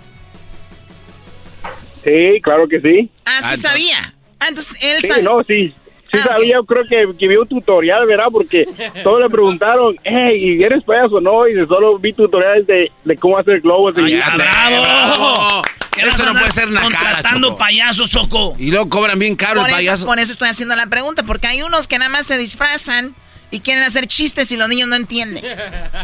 Sí, 2.09 2.41
claro 2.43 2.67
que 2.69 2.81
sí. 2.81 3.11
Ah, 3.25 3.41
sí 3.43 3.57
sabía. 3.57 4.15
Ah, 4.41 4.47
entonces 4.49 4.79
él 4.83 4.99
Sí, 5.03 5.09
sabe. 5.09 5.23
no, 5.23 5.43
sí. 5.47 5.75
Sí 6.11 6.19
sabía, 6.21 6.55
yo 6.55 6.65
creo 6.65 6.85
que, 6.89 7.07
que 7.19 7.29
vi 7.29 7.37
un 7.37 7.47
tutorial, 7.47 8.07
¿verdad? 8.07 8.29
Porque 8.33 8.65
todos 9.05 9.21
le 9.21 9.29
preguntaron, 9.29 9.95
hey, 10.05 10.57
¿y 10.59 10.63
¿eres 10.63 10.83
payaso 10.85 11.17
o 11.17 11.21
no? 11.21 11.47
Y 11.47 11.55
solo 11.67 11.99
vi 11.99 12.15
tutoriales 12.15 12.67
de, 12.67 12.91
de 13.05 13.17
cómo 13.17 13.37
hacer 13.37 13.61
globos. 13.61 13.95
y 13.99 14.15
¡Ah, 14.15 14.35
bravo! 14.37 15.63
¿Qué 15.91 16.07
vas 16.07 16.15
Eso 16.15 16.33
no 16.33 16.39
puede 16.39 16.53
ser 16.53 16.71
nacada, 16.71 16.91
Contratando 16.97 17.49
Choco. 17.49 17.59
payasos, 17.59 18.09
Choco. 18.09 18.55
Y 18.59 18.71
luego 18.71 18.89
cobran 18.89 19.19
bien 19.19 19.37
caro 19.37 19.61
por, 19.61 19.69
el 19.69 19.75
eso, 19.75 19.77
payaso. 19.77 20.07
por 20.07 20.19
eso 20.19 20.33
estoy 20.33 20.49
haciendo 20.49 20.75
la 20.77 20.87
pregunta, 20.87 21.25
porque 21.25 21.47
hay 21.47 21.61
unos 21.61 21.89
que 21.89 21.99
nada 21.99 22.09
más 22.11 22.25
se 22.27 22.39
disfrazan 22.39 23.15
y 23.51 23.61
quieren 23.61 23.83
hacer 23.85 24.07
chistes 24.07 24.51
y 24.51 24.57
los 24.57 24.69
niños 24.69 24.89
no 24.89 24.97
entienden. 24.97 25.45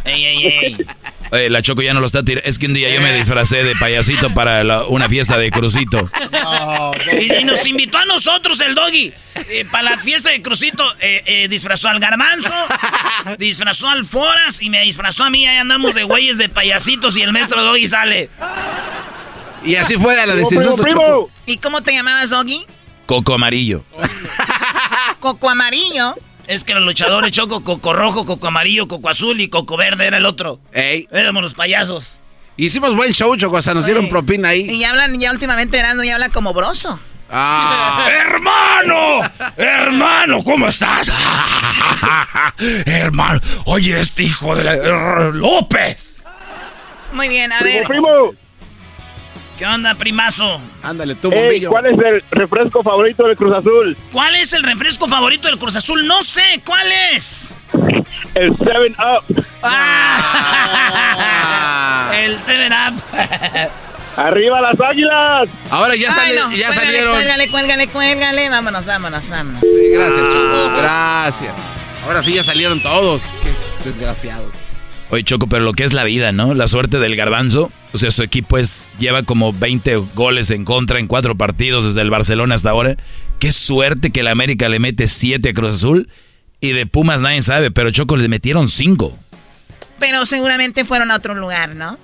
¡Ey, 0.05 0.25
ey, 0.27 0.47
ey! 0.47 0.77
Oye, 1.31 1.51
la 1.51 1.63
Choco 1.63 1.83
ya 1.83 1.95
no 1.95 2.01
lo 2.01 2.07
está 2.07 2.23
tirando. 2.23 2.49
Es 2.49 2.59
que 2.59 2.67
un 2.67 2.75
día 2.75 2.93
yo 2.95 3.01
me 3.01 3.13
disfracé 3.13 3.65
de 3.65 3.75
payasito 3.77 4.33
para 4.35 4.63
la- 4.65 4.85
una 4.87 5.09
fiesta 5.09 5.37
de 5.39 5.51
crucito. 5.51 6.11
Y, 7.21 7.33
y 7.41 7.45
nos 7.45 7.67
invitó 7.67 7.99
a 7.99 8.05
nosotros 8.05 8.61
el 8.61 8.75
doggy. 8.75 9.13
eh, 9.49 9.65
para 9.71 9.91
la 9.91 9.99
fiesta 9.99 10.31
de 10.31 10.41
Crucito, 10.43 10.85
eh, 11.01 11.23
eh, 11.27 11.49
disfrazó 11.49 11.89
al 11.89 11.99
garbanzo, 11.99 12.51
disfrazó 13.39 13.89
al 13.89 14.05
Foras 14.05 14.63
y 14.63 14.71
me 14.71 14.81
disfrazó 14.83 15.25
a 15.25 15.31
mí. 15.31 15.47
Ahí 15.47 15.57
andamos 15.57 15.95
de 15.95 16.05
güeyes 16.05 16.39
de 16.39 16.49
payasitos 16.49 17.17
y 17.17 17.23
el 17.23 17.33
maestro 17.33 17.63
doggy 17.63 17.89
sale. 17.89 18.31
Y 19.65 19.75
así 19.77 19.97
fue 19.97 20.15
la 20.15 20.35
decisión. 20.35 20.75
¿Y 21.47 21.57
cómo 21.59 21.83
te 21.83 21.93
llamabas, 21.93 22.31
Doggy? 22.31 22.65
Coco 23.07 23.35
amarillo. 23.35 23.85
Coco 25.21 25.51
Amarillo. 25.51 26.15
Es 26.47 26.65
que 26.65 26.75
los 26.75 26.83
luchadores 26.85 27.33
choco, 27.33 27.63
coco 27.65 27.93
rojo, 27.93 28.27
coco 28.27 28.49
amarillo, 28.49 28.89
coco 28.89 29.09
azul 29.09 29.41
y 29.41 29.49
coco 29.49 29.77
verde 29.77 30.07
era 30.07 30.17
el 30.19 30.27
otro. 30.27 30.61
Ey. 30.73 31.09
Éramos 31.13 31.43
los 31.43 31.55
payasos. 31.55 32.19
Hicimos 32.57 32.95
buen 32.95 33.13
show, 33.13 33.35
Choco, 33.37 33.57
hasta 33.57 33.75
nos 33.75 33.85
dieron 33.85 34.09
propina 34.09 34.51
ahí. 34.51 34.71
Y 34.71 34.79
ya 34.79 34.91
hablan, 34.91 35.19
ya 35.19 35.33
últimamente 35.33 35.77
Erasmo 35.77 36.05
ya 36.05 36.15
habla 36.15 36.29
como 36.29 36.53
broso. 36.55 37.01
Ah. 37.29 38.07
¡Hermano! 38.11 39.21
¡Hermano! 39.57 40.45
¿Cómo 40.45 40.69
estás? 40.69 41.11
Hermano, 42.87 43.41
oye, 43.67 43.99
este 43.99 44.25
hijo 44.25 44.55
de 44.55 44.63
la... 44.65 44.77
López. 45.33 46.23
Muy 47.13 47.29
bien, 47.29 47.53
a 47.53 47.59
Primo, 47.59 47.79
ver. 47.79 47.89
primo. 47.89 48.35
¿Qué 49.59 49.67
onda, 49.67 49.95
primazo? 49.95 50.61
Ándale, 50.83 51.15
tú, 51.15 51.31
Ey, 51.31 51.39
bombillo. 51.43 51.71
¿Cuál 51.71 51.87
es 51.87 51.97
el 51.99 52.25
refresco 52.31 52.83
favorito 52.83 53.25
del 53.27 53.37
Cruz 53.37 53.55
Azul? 53.55 53.97
¿Cuál 54.13 54.35
es 54.35 54.53
el 54.53 54.65
refresco 54.65 55.07
favorito 55.07 55.47
del 55.49 55.59
Cruz 55.59 55.77
Azul? 55.77 56.05
No 56.07 56.23
sé, 56.25 56.43
¿cuál 56.65 56.87
es? 57.13 57.51
El 58.35 58.53
7-Up. 58.57 59.45
Ah. 59.63 60.91
El 62.17 62.39
7-Up. 62.41 63.01
¡Arriba 64.17 64.61
las 64.61 64.81
águilas! 64.81 65.49
Ahora 65.71 65.97
ya, 65.97 66.09
Ay, 66.09 66.15
sale- 66.15 66.35
no, 66.37 66.51
ya 66.53 66.67
cuélgale, 66.67 66.73
salieron. 66.87 67.15
Cuélgale, 67.15 67.49
cuélgale, 67.49 67.89
cuélgale. 67.89 68.49
Vámonos, 68.49 68.87
vámonos, 68.87 69.29
vámonos. 69.29 69.61
Sí, 69.61 69.89
gracias, 69.93 70.29
Choco. 70.29 70.71
Gracias. 70.77 71.53
Ahora 72.07 72.23
sí 72.23 72.33
ya 72.35 72.45
salieron 72.45 72.81
todos. 72.81 73.23
Qué 73.43 73.51
desgraciados. 73.89 74.53
Oye, 75.15 75.23
Choco, 75.23 75.47
pero 75.47 75.63
lo 75.63 75.75
que 75.75 75.85
es 75.85 75.93
la 75.93 76.03
vida, 76.03 76.33
¿no? 76.33 76.55
La 76.55 76.67
suerte 76.67 76.99
del 76.99 77.15
garbanzo. 77.15 77.71
O 77.93 77.99
sea, 77.99 78.11
su 78.11 78.25
equipo 78.25 78.59
es, 78.59 78.91
lleva 78.99 79.23
como 79.23 79.53
20 79.53 79.95
goles 80.13 80.51
en 80.51 80.65
contra 80.65 80.99
en 80.99 81.07
cuatro 81.07 81.37
partidos 81.37 81.85
desde 81.85 82.01
el 82.01 82.11
Barcelona 82.11 82.57
hasta 82.57 82.71
ahora. 82.71 82.97
Qué 83.39 83.53
suerte 83.53 84.11
que 84.11 84.21
el 84.21 84.27
América 84.27 84.69
le 84.69 84.81
mete 84.81 85.07
7 85.07 85.51
a 85.51 85.53
Cruz 85.53 85.77
Azul. 85.77 86.09
Y 86.59 86.73
de 86.73 86.87
Pumas 86.87 87.21
nadie 87.21 87.43
sabe, 87.43 87.71
pero 87.71 87.93
Choco 87.93 88.17
le 88.17 88.29
metieron 88.29 88.67
5. 88.67 89.17
Pero 90.01 90.27
seguramente 90.27 90.85
fueron 90.85 91.13
a 91.13 91.15
otro 91.15 91.37
lugar, 91.37 91.77
¿no? 91.77 91.97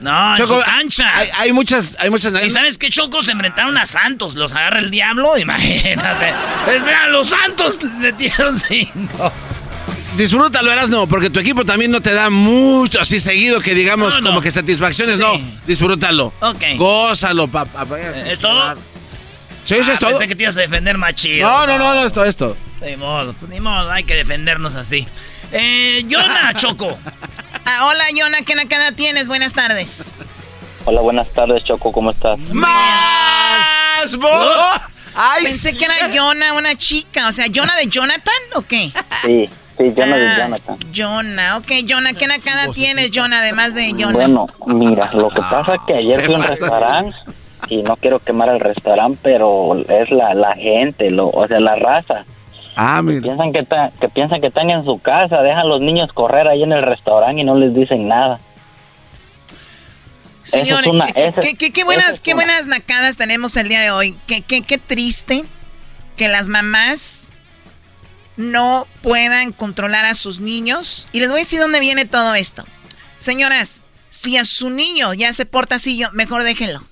No, 0.00 0.36
Choco, 0.36 0.62
su. 0.62 1.02
Hay, 1.02 1.30
hay 1.38 1.52
muchas, 1.54 1.96
hay 1.98 2.10
muchas. 2.10 2.34
¿Y 2.44 2.50
sabes 2.50 2.76
qué, 2.76 2.90
Choco? 2.90 3.22
Se 3.22 3.32
enfrentaron 3.32 3.78
a 3.78 3.86
Santos. 3.86 4.34
Los 4.34 4.52
agarra 4.52 4.80
el 4.80 4.90
diablo, 4.90 5.38
imagínate. 5.38 6.34
O 6.76 6.80
sea, 6.84 7.08
los 7.08 7.30
Santos 7.30 7.82
le 7.82 7.88
metieron 8.12 8.60
cinco. 8.60 9.32
Disfrútalo, 10.16 10.72
eras 10.72 10.88
no, 10.88 11.06
porque 11.06 11.28
tu 11.30 11.40
equipo 11.40 11.64
también 11.64 11.90
no 11.90 12.00
te 12.00 12.12
da 12.14 12.30
mucho 12.30 13.00
así 13.00 13.20
seguido 13.20 13.60
que 13.60 13.74
digamos 13.74 14.14
No, 14.14 14.20
no. 14.20 14.26
como 14.28 14.40
que 14.40 14.50
satisfacciones, 14.50 15.18
no. 15.18 15.32
Disfrútalo. 15.66 16.32
Ok. 16.40 16.62
Gózalo, 16.76 17.48
papá. 17.48 17.84
¿Es 18.26 18.38
todo? 18.40 18.74
Sí, 19.64 19.74
eso 19.74 19.90
Ah, 19.90 19.94
es 19.94 19.98
todo. 19.98 20.10
Pensé 20.10 20.28
que 20.28 20.34
te 20.36 20.44
ibas 20.44 20.56
a 20.56 20.60
defender 20.60 20.96
más 20.96 21.14
chido. 21.14 21.46
No, 21.46 21.66
no, 21.66 21.78
no, 21.78 21.94
no, 21.94 22.04
esto, 22.06 22.24
esto. 22.24 22.56
Ni 22.80 22.96
modo, 22.96 23.32
pues, 23.34 23.50
ni 23.50 23.60
modo, 23.60 23.90
hay 23.90 24.04
que 24.04 24.14
defendernos 24.14 24.74
así. 24.74 25.06
Eh, 25.52 26.04
Jonah, 26.10 26.54
Choco. 26.56 26.96
Ah, 27.64 27.86
hola, 27.86 28.04
Yona, 28.14 28.42
¿qué 28.42 28.54
nakada 28.54 28.92
tienes? 28.92 29.28
Buenas 29.28 29.52
tardes. 29.54 30.12
Hola, 30.84 31.00
buenas 31.00 31.28
tardes, 31.32 31.64
Choco, 31.64 31.90
¿cómo 31.92 32.10
estás? 32.12 32.38
¡Más! 32.52 34.16
¡Ay, 35.16 35.44
Pensé 35.44 35.70
sí! 35.72 35.76
que 35.78 35.84
era 35.86 36.10
Yona, 36.10 36.52
una 36.52 36.76
chica. 36.76 37.26
O 37.28 37.32
sea, 37.32 37.46
¿Yona 37.48 37.74
de 37.76 37.88
Jonathan 37.88 38.34
o 38.54 38.62
qué? 38.62 38.92
Sí, 39.24 39.48
sí, 39.76 39.84
no 39.96 40.02
Ah, 40.04 40.16
de 40.16 40.36
Jonathan. 40.36 40.78
Yona, 40.92 41.56
ok, 41.58 41.70
Yona, 41.84 42.12
¿qué 42.14 42.26
nakada 42.26 42.72
tienes, 42.72 43.10
Yona, 43.10 43.38
además 43.40 43.74
de 43.74 43.92
Yona? 43.92 44.12
Bueno, 44.12 44.46
mira, 44.66 45.10
lo 45.12 45.28
que 45.30 45.40
pasa 45.40 45.74
es 45.74 45.80
que 45.86 45.94
ayer 45.94 46.24
fui 46.24 46.34
a 46.34 46.38
un 46.38 46.42
restaurante 46.44 47.16
y 47.68 47.82
no 47.82 47.96
quiero 47.96 48.18
quemar 48.20 48.48
el 48.50 48.60
restaurante, 48.60 49.18
pero 49.22 49.76
es 49.88 50.10
la, 50.10 50.34
la 50.34 50.54
gente, 50.54 51.10
lo, 51.10 51.28
o 51.28 51.46
sea, 51.48 51.58
la 51.60 51.74
raza. 51.76 52.24
Ah, 52.76 53.00
mira. 53.02 53.22
Piensan 53.22 53.52
que, 53.52 53.62
ta- 53.62 53.90
que 54.00 54.08
piensan 54.08 54.40
que 54.40 54.48
están 54.48 54.68
en 54.70 54.84
su 54.84 54.98
casa, 55.00 55.40
dejan 55.42 55.60
a 55.60 55.64
los 55.64 55.80
niños 55.80 56.12
correr 56.12 56.46
ahí 56.46 56.62
en 56.62 56.72
el 56.72 56.82
restaurante 56.82 57.40
y 57.40 57.44
no 57.44 57.54
les 57.56 57.74
dicen 57.74 58.06
nada. 58.06 58.38
Señores, 60.44 60.88
una- 60.90 61.06
qué, 61.12 61.24
esa- 61.26 61.40
qué- 61.40 61.54
qué- 61.56 61.72
qué 61.72 61.80
esa 61.80 61.84
buenas, 61.86 62.08
es 62.14 62.20
qué 62.20 62.34
buenas 62.34 62.66
nacadas 62.66 63.16
tenemos 63.16 63.56
el 63.56 63.68
día 63.68 63.80
de 63.80 63.90
hoy. 63.90 64.16
Qué, 64.26 64.42
qué, 64.42 64.62
qué 64.62 64.78
triste 64.78 65.44
que 66.16 66.28
las 66.28 66.48
mamás 66.48 67.32
no 68.36 68.86
puedan 69.02 69.52
controlar 69.52 70.04
a 70.04 70.14
sus 70.14 70.40
niños. 70.40 71.08
Y 71.12 71.20
les 71.20 71.28
voy 71.30 71.38
a 71.40 71.42
decir 71.44 71.60
dónde 71.60 71.80
viene 71.80 72.04
todo 72.04 72.34
esto. 72.34 72.66
Señoras, 73.18 73.80
si 74.10 74.36
a 74.36 74.44
su 74.44 74.70
niño 74.70 75.14
ya 75.14 75.32
se 75.32 75.46
porta 75.46 75.76
así, 75.76 75.96
yo, 75.98 76.10
mejor 76.12 76.42
déjenlo. 76.42 76.86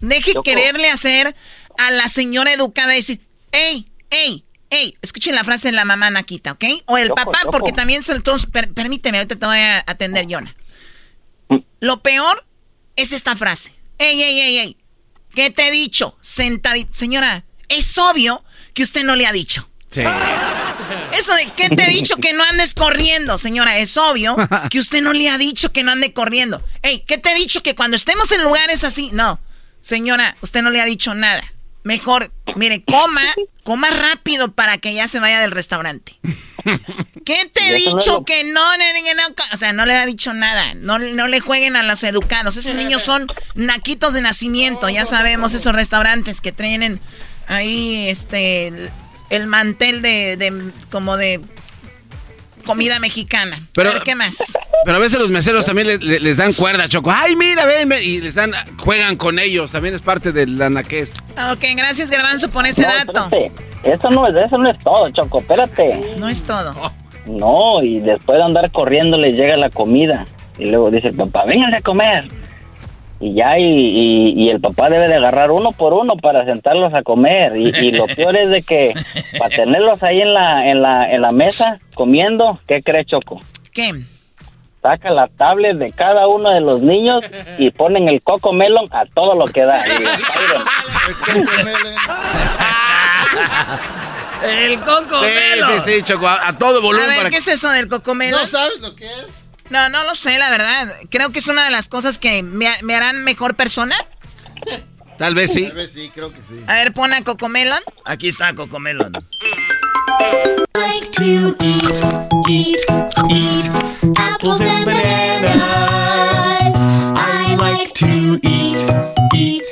Deje 0.00 0.32
Choco. 0.32 0.42
quererle 0.42 0.90
hacer 0.90 1.34
a 1.78 1.90
la 1.90 2.08
señora 2.08 2.52
educada 2.52 2.92
y 2.92 2.96
decir, 2.96 3.20
hey, 3.52 3.90
hey, 4.10 4.44
hey, 4.68 4.96
escuchen 5.00 5.34
la 5.34 5.44
frase 5.44 5.68
de 5.68 5.72
la 5.72 5.84
mamá 5.84 6.10
Naquita, 6.10 6.52
¿ok? 6.52 6.64
O 6.86 6.98
el 6.98 7.08
Choco, 7.08 7.16
papá, 7.24 7.38
Choco. 7.42 7.50
porque 7.52 7.72
también 7.72 8.02
se 8.02 8.18
todos, 8.20 8.46
per- 8.46 8.72
permíteme, 8.74 9.18
ahorita 9.18 9.36
te 9.36 9.46
voy 9.46 9.56
a 9.58 9.78
atender, 9.86 10.26
Yona. 10.26 10.54
Lo 11.80 12.02
peor 12.02 12.44
es 12.96 13.12
esta 13.12 13.36
frase. 13.36 13.74
Ey, 13.98 14.20
ey, 14.22 14.40
ey, 14.40 14.58
ey. 14.58 14.76
¿Qué 15.34 15.50
te 15.50 15.68
he 15.68 15.70
dicho? 15.70 16.16
Sentadita. 16.20 16.92
Señora, 16.92 17.44
es 17.68 17.96
obvio 17.98 18.44
que 18.74 18.82
usted 18.82 19.04
no 19.04 19.16
le 19.16 19.26
ha 19.26 19.32
dicho. 19.32 19.68
Sí. 19.90 20.02
Eso 21.12 21.34
de 21.34 21.52
¿qué 21.56 21.68
te 21.68 21.84
he 21.84 21.88
dicho 21.88 22.16
que 22.16 22.32
no 22.32 22.44
andes 22.44 22.74
corriendo? 22.74 23.38
Señora, 23.38 23.78
es 23.78 23.96
obvio 23.96 24.36
que 24.70 24.78
usted 24.78 25.02
no 25.02 25.12
le 25.12 25.28
ha 25.28 25.38
dicho 25.38 25.72
que 25.72 25.82
no 25.82 25.92
ande 25.92 26.12
corriendo. 26.12 26.62
Ey, 26.82 27.00
¿qué 27.00 27.18
te 27.18 27.32
he 27.32 27.34
dicho 27.34 27.62
que 27.62 27.74
cuando 27.74 27.96
estemos 27.96 28.32
en 28.32 28.42
lugares 28.42 28.84
así? 28.84 29.10
No. 29.12 29.40
Señora, 29.80 30.36
usted 30.40 30.62
no 30.62 30.70
le 30.70 30.80
ha 30.80 30.84
dicho 30.84 31.14
nada. 31.14 31.42
Mejor, 31.84 32.30
mire, 32.54 32.84
coma, 32.84 33.22
coma 33.64 33.90
rápido 33.90 34.52
para 34.52 34.78
que 34.78 34.94
ya 34.94 35.08
se 35.08 35.18
vaya 35.18 35.40
del 35.40 35.50
restaurante. 35.50 36.16
¿Qué 37.24 37.50
te 37.52 37.70
he 37.70 37.74
dicho 37.74 38.24
que 38.24 38.44
no, 38.44 38.76
no, 38.76 38.84
no, 38.84 39.14
no, 39.14 39.34
O 39.52 39.56
sea, 39.56 39.72
no 39.72 39.84
le 39.84 39.96
ha 39.96 40.06
dicho 40.06 40.32
nada. 40.32 40.74
No, 40.74 41.00
no 41.00 41.26
le 41.26 41.40
jueguen 41.40 41.74
a 41.74 41.82
los 41.82 42.04
educados. 42.04 42.56
Esos 42.56 42.76
niños 42.76 43.02
son 43.02 43.26
naquitos 43.56 44.12
de 44.12 44.20
nacimiento. 44.20 44.88
Ya 44.88 45.06
sabemos 45.06 45.54
esos 45.54 45.74
restaurantes 45.74 46.40
que 46.40 46.52
tienen 46.52 47.00
ahí 47.48 48.08
este 48.08 48.90
el, 49.32 49.42
el 49.42 49.46
mantel 49.48 50.02
de, 50.02 50.36
de- 50.36 50.70
como 50.90 51.16
de 51.16 51.40
comida 52.64 52.98
mexicana. 53.00 53.68
Pero- 53.74 53.90
a 53.90 53.94
ver, 53.94 54.02
¿qué 54.02 54.14
más? 54.14 54.56
Pero 54.84 54.96
a 54.96 55.00
veces 55.00 55.18
los 55.18 55.30
meseros 55.30 55.64
también 55.64 55.86
le- 55.88 55.98
le- 55.98 56.20
les, 56.20 56.36
dan 56.36 56.52
cuerda, 56.52 56.88
Choco. 56.88 57.10
Ay, 57.12 57.36
mira, 57.36 57.66
ven, 57.66 57.88
ven. 57.88 58.00
Y 58.02 58.20
les 58.20 58.34
dan, 58.34 58.52
juegan 58.78 59.16
con 59.16 59.38
ellos. 59.38 59.70
También 59.72 59.94
es 59.94 60.02
parte 60.02 60.32
del 60.32 60.60
anaqués. 60.60 61.12
Ok, 61.52 61.64
gracias 61.76 62.10
Garbanzo 62.10 62.48
por 62.50 62.66
ese 62.66 62.82
No, 62.82 62.88
dato. 62.88 63.24
espérate, 63.24 63.52
Eso 63.84 64.10
no 64.10 64.26
es, 64.26 64.34
eso 64.44 64.58
no 64.58 64.70
es 64.70 64.78
todo, 64.78 65.08
Choco, 65.10 65.40
espérate. 65.40 66.16
No 66.18 66.28
es 66.28 66.44
todo. 66.44 66.74
No, 67.26 67.82
y 67.82 68.00
después 68.00 68.38
de 68.38 68.44
andar 68.44 68.70
corriendo 68.72 69.16
les 69.16 69.34
llega 69.34 69.56
la 69.56 69.70
comida. 69.70 70.24
Y 70.58 70.66
luego 70.66 70.90
dice 70.90 71.08
el 71.08 71.14
papá, 71.16 71.44
vénganse 71.46 71.78
a 71.78 71.82
comer. 71.82 72.28
Y 73.22 73.34
ya, 73.34 73.56
y, 73.56 73.62
y- 73.64 74.32
y 74.36 74.50
el 74.50 74.60
papá 74.60 74.90
debe 74.90 75.06
de 75.06 75.14
agarrar 75.14 75.52
uno 75.52 75.70
por 75.70 75.92
uno 75.94 76.16
para 76.16 76.44
sentarlos 76.44 76.92
a 76.92 77.02
comer. 77.04 77.56
Y, 77.56 77.68
y 77.68 77.92
lo 77.92 78.06
peor 78.16 78.36
es 78.36 78.50
de 78.50 78.62
que 78.62 78.92
para 79.38 79.54
tenerlos 79.54 80.02
ahí 80.02 80.20
en 80.20 80.34
la, 80.34 80.68
en 80.68 80.82
la, 80.82 81.08
en 81.10 81.22
la 81.22 81.30
mesa 81.30 81.78
comiendo, 81.94 82.58
¿qué 82.66 82.82
cree 82.82 83.04
Choco? 83.04 83.38
¿Qué? 83.72 83.92
Saca 84.82 85.10
la 85.10 85.28
tablet 85.28 85.76
de 85.76 85.92
cada 85.92 86.26
uno 86.26 86.50
de 86.50 86.60
los 86.60 86.80
niños 86.80 87.22
y 87.58 87.70
ponen 87.70 88.08
el 88.08 88.20
coco 88.20 88.52
melon 88.52 88.86
a 88.90 89.06
todo 89.06 89.36
lo 89.36 89.46
que 89.46 89.60
da. 89.62 89.84
El 94.44 94.80
coco 94.80 95.24
Sí, 95.24 95.30
sí, 95.84 95.90
sí, 95.98 96.02
Choco. 96.02 96.26
A, 96.26 96.48
a 96.48 96.58
todo 96.58 96.78
A 96.78 96.82
volumen 96.82 97.06
ver, 97.08 97.16
para 97.18 97.30
¿qué 97.30 97.36
es 97.36 97.46
eso 97.48 97.70
del 97.70 97.86
cocomelo? 97.88 98.38
¿No 98.38 98.46
sabes 98.46 98.80
lo 98.80 98.94
que 98.96 99.06
es? 99.06 99.41
No, 99.72 99.88
no 99.88 100.04
lo 100.04 100.14
sé, 100.14 100.38
la 100.38 100.50
verdad. 100.50 100.92
Creo 101.08 101.32
que 101.32 101.38
es 101.38 101.48
una 101.48 101.64
de 101.64 101.70
las 101.70 101.88
cosas 101.88 102.18
que 102.18 102.42
me, 102.42 102.68
me 102.82 102.94
harán 102.94 103.24
mejor 103.24 103.54
persona. 103.54 103.96
Tal 105.16 105.34
vez 105.34 105.50
sí. 105.50 105.66
Tal 105.66 105.76
vez 105.76 105.92
sí, 105.92 106.10
creo 106.14 106.30
que 106.30 106.42
sí. 106.42 106.62
A 106.66 106.74
ver, 106.74 106.92
pon 106.92 107.14
a 107.14 107.24
Cocomelon. 107.24 107.80
Aquí 108.04 108.28
está 108.28 108.54
Cocomelon. 108.54 109.14
like 110.76 111.10
to 111.12 111.56
eat, 111.62 112.02
eat, 112.50 112.84
eat 113.30 113.70
apples 114.18 114.60
and 114.60 114.84
bananas. 114.84 115.62
I 117.16 117.56
like 117.56 117.94
to 117.94 118.38
eat, 118.42 118.84
eat. 119.34 119.64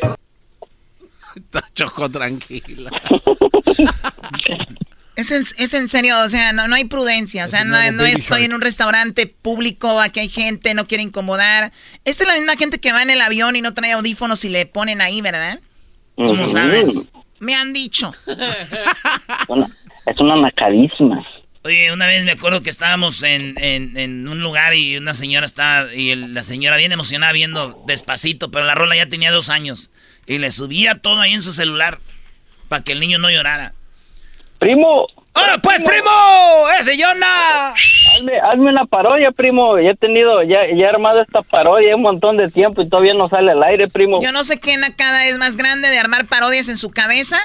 Choco, 1.75 2.09
tranquila. 2.09 2.91
Es 5.21 5.31
en, 5.31 5.43
es 5.59 5.75
en 5.75 5.89
serio, 5.89 6.21
o 6.23 6.29
sea, 6.29 6.53
no, 6.53 6.67
no 6.69 6.75
hay 6.75 6.85
prudencia. 6.85 7.45
O 7.45 7.49
sea, 7.49 7.65
no, 7.65 7.79
estoy 8.05 8.45
en 8.45 8.53
un 8.55 8.61
restaurante 8.61 9.27
público, 9.27 10.01
aquí 10.01 10.21
hay 10.21 10.29
gente, 10.29 10.75
no 10.75 10.87
quiere 10.87 11.03
incomodar. 11.03 11.73
Esta 12.05 12.23
es 12.25 12.29
la 12.29 12.35
misma 12.37 12.55
gente 12.57 12.79
que 12.81 12.93
va 12.93 13.03
en 13.03 13.11
el 13.11 13.21
avión 13.21 13.57
y 13.57 13.61
no 13.63 13.75
trae 13.75 13.93
audífonos 13.93 14.45
y 14.45 14.49
le 14.49 14.67
ponen 14.67 15.01
ahí, 15.01 15.21
¿verdad? 15.21 15.61
¿Cómo 16.17 16.45
Ujú. 16.45 16.51
sabes? 16.51 17.11
Me 17.39 17.55
han 17.55 17.73
dicho. 17.73 18.13
Es 20.07 20.19
una 20.19 20.37
macadísima. 20.37 21.25
Oye, 21.63 21.93
una 21.93 22.07
vez 22.07 22.25
me 22.25 22.33
acuerdo 22.33 22.63
que 22.63 22.71
estábamos 22.71 23.23
en, 23.23 23.55
en- 23.59 23.97
en 23.99 24.27
un 24.29 24.41
lugar 24.43 24.75
y 24.75 24.97
una 24.97 25.13
señora 25.15 25.45
estaba, 25.47 25.95
y 25.95 26.11
el- 26.11 26.33
la 26.33 26.43
señora 26.43 26.77
bien 26.79 26.91
emocionada 26.93 27.33
viendo 27.33 27.83
despacito, 27.87 28.51
pero 28.51 28.65
la 28.65 28.75
rola 28.75 28.97
ya 28.97 29.07
tenía 29.09 29.31
dos 29.31 29.51
años. 29.51 29.91
Y 30.27 30.39
le 30.39 30.51
subía 30.51 30.97
todo 30.97 31.21
ahí 31.21 31.35
en 31.35 31.43
su 31.43 31.53
celular 31.53 31.99
para 32.69 32.83
que 32.83 32.93
el 32.93 33.01
niño 33.01 33.19
no 33.19 33.31
llorara. 33.31 33.75
Primo, 34.61 35.09
¡Ahora 35.33 35.59
pues, 35.59 35.81
primo! 35.81 36.11
¡Ese 36.79 36.97
Yona! 36.99 37.71
Hazme, 37.71 38.39
hazme 38.41 38.71
una 38.71 38.85
parodia, 38.85 39.31
primo. 39.31 39.79
Ya 39.79 39.93
he 39.93 39.97
tenido, 39.97 40.43
ya, 40.43 40.59
ya 40.77 40.85
he 40.85 40.89
armado 40.89 41.23
esta 41.23 41.43
parodia 41.43 41.97
un 41.97 42.03
montón 42.03 42.37
de 42.37 42.51
tiempo 42.51 42.83
y 42.83 42.89
todavía 42.89 43.15
no 43.15 43.29
sale 43.29 43.53
al 43.53 43.63
aire, 43.63 43.89
primo. 43.89 44.21
Yo 44.21 44.33
no 44.33 44.45
sé 44.45 44.61
qué 44.61 44.77
nacada 44.77 45.27
es 45.27 45.39
más 45.39 45.57
grande 45.57 45.89
de 45.89 45.99
armar 45.99 46.27
parodias 46.27 46.69
en 46.69 46.77
su 46.77 46.91
cabeza 46.91 47.39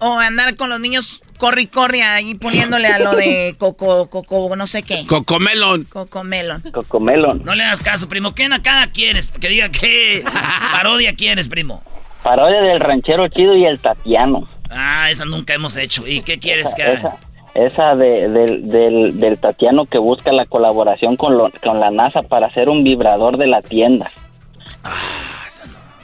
o 0.00 0.18
andar 0.18 0.56
con 0.56 0.70
los 0.70 0.80
niños 0.80 1.22
corre 1.38 1.62
y 1.62 1.66
corre 1.66 2.02
ahí 2.02 2.34
poniéndole 2.34 2.88
a 2.88 2.98
lo 2.98 3.14
de 3.14 3.54
coco, 3.58 4.08
coco, 4.08 4.56
no 4.56 4.66
sé 4.66 4.82
qué. 4.82 5.06
Cocomelon. 5.06 5.84
Cocomelon. 5.84 6.62
Cocomelon. 6.72 7.44
No 7.44 7.54
le 7.54 7.64
hagas 7.64 7.80
caso, 7.80 8.08
primo. 8.08 8.34
¿Qué 8.34 8.48
nacada 8.48 8.86
quieres? 8.90 9.30
Que 9.30 9.48
diga 9.48 9.68
qué 9.68 10.24
parodia 10.72 11.14
quieres, 11.14 11.48
primo. 11.48 11.82
Parodia 12.22 12.62
del 12.62 12.80
ranchero 12.80 13.28
chido 13.28 13.54
y 13.54 13.66
el 13.66 13.78
Tatiano. 13.78 14.48
Ah, 14.74 15.08
esa 15.10 15.24
nunca 15.24 15.54
hemos 15.54 15.76
hecho. 15.76 16.06
¿Y 16.06 16.22
qué 16.22 16.38
quieres 16.38 16.66
Esa, 16.66 16.76
que 16.76 16.82
haga? 16.82 16.94
esa, 16.98 17.16
esa 17.54 17.94
de, 17.96 18.28
del, 18.28 18.68
del, 18.68 19.20
del 19.20 19.38
Tatiano 19.38 19.86
que 19.86 19.98
busca 19.98 20.32
la 20.32 20.46
colaboración 20.46 21.16
con, 21.16 21.36
lo- 21.38 21.50
con 21.62 21.80
la 21.80 21.90
NASA 21.90 22.22
para 22.22 22.46
hacer 22.48 22.68
un 22.68 22.82
vibrador 22.84 23.36
de 23.36 23.46
la 23.46 23.62
tienda. 23.62 24.10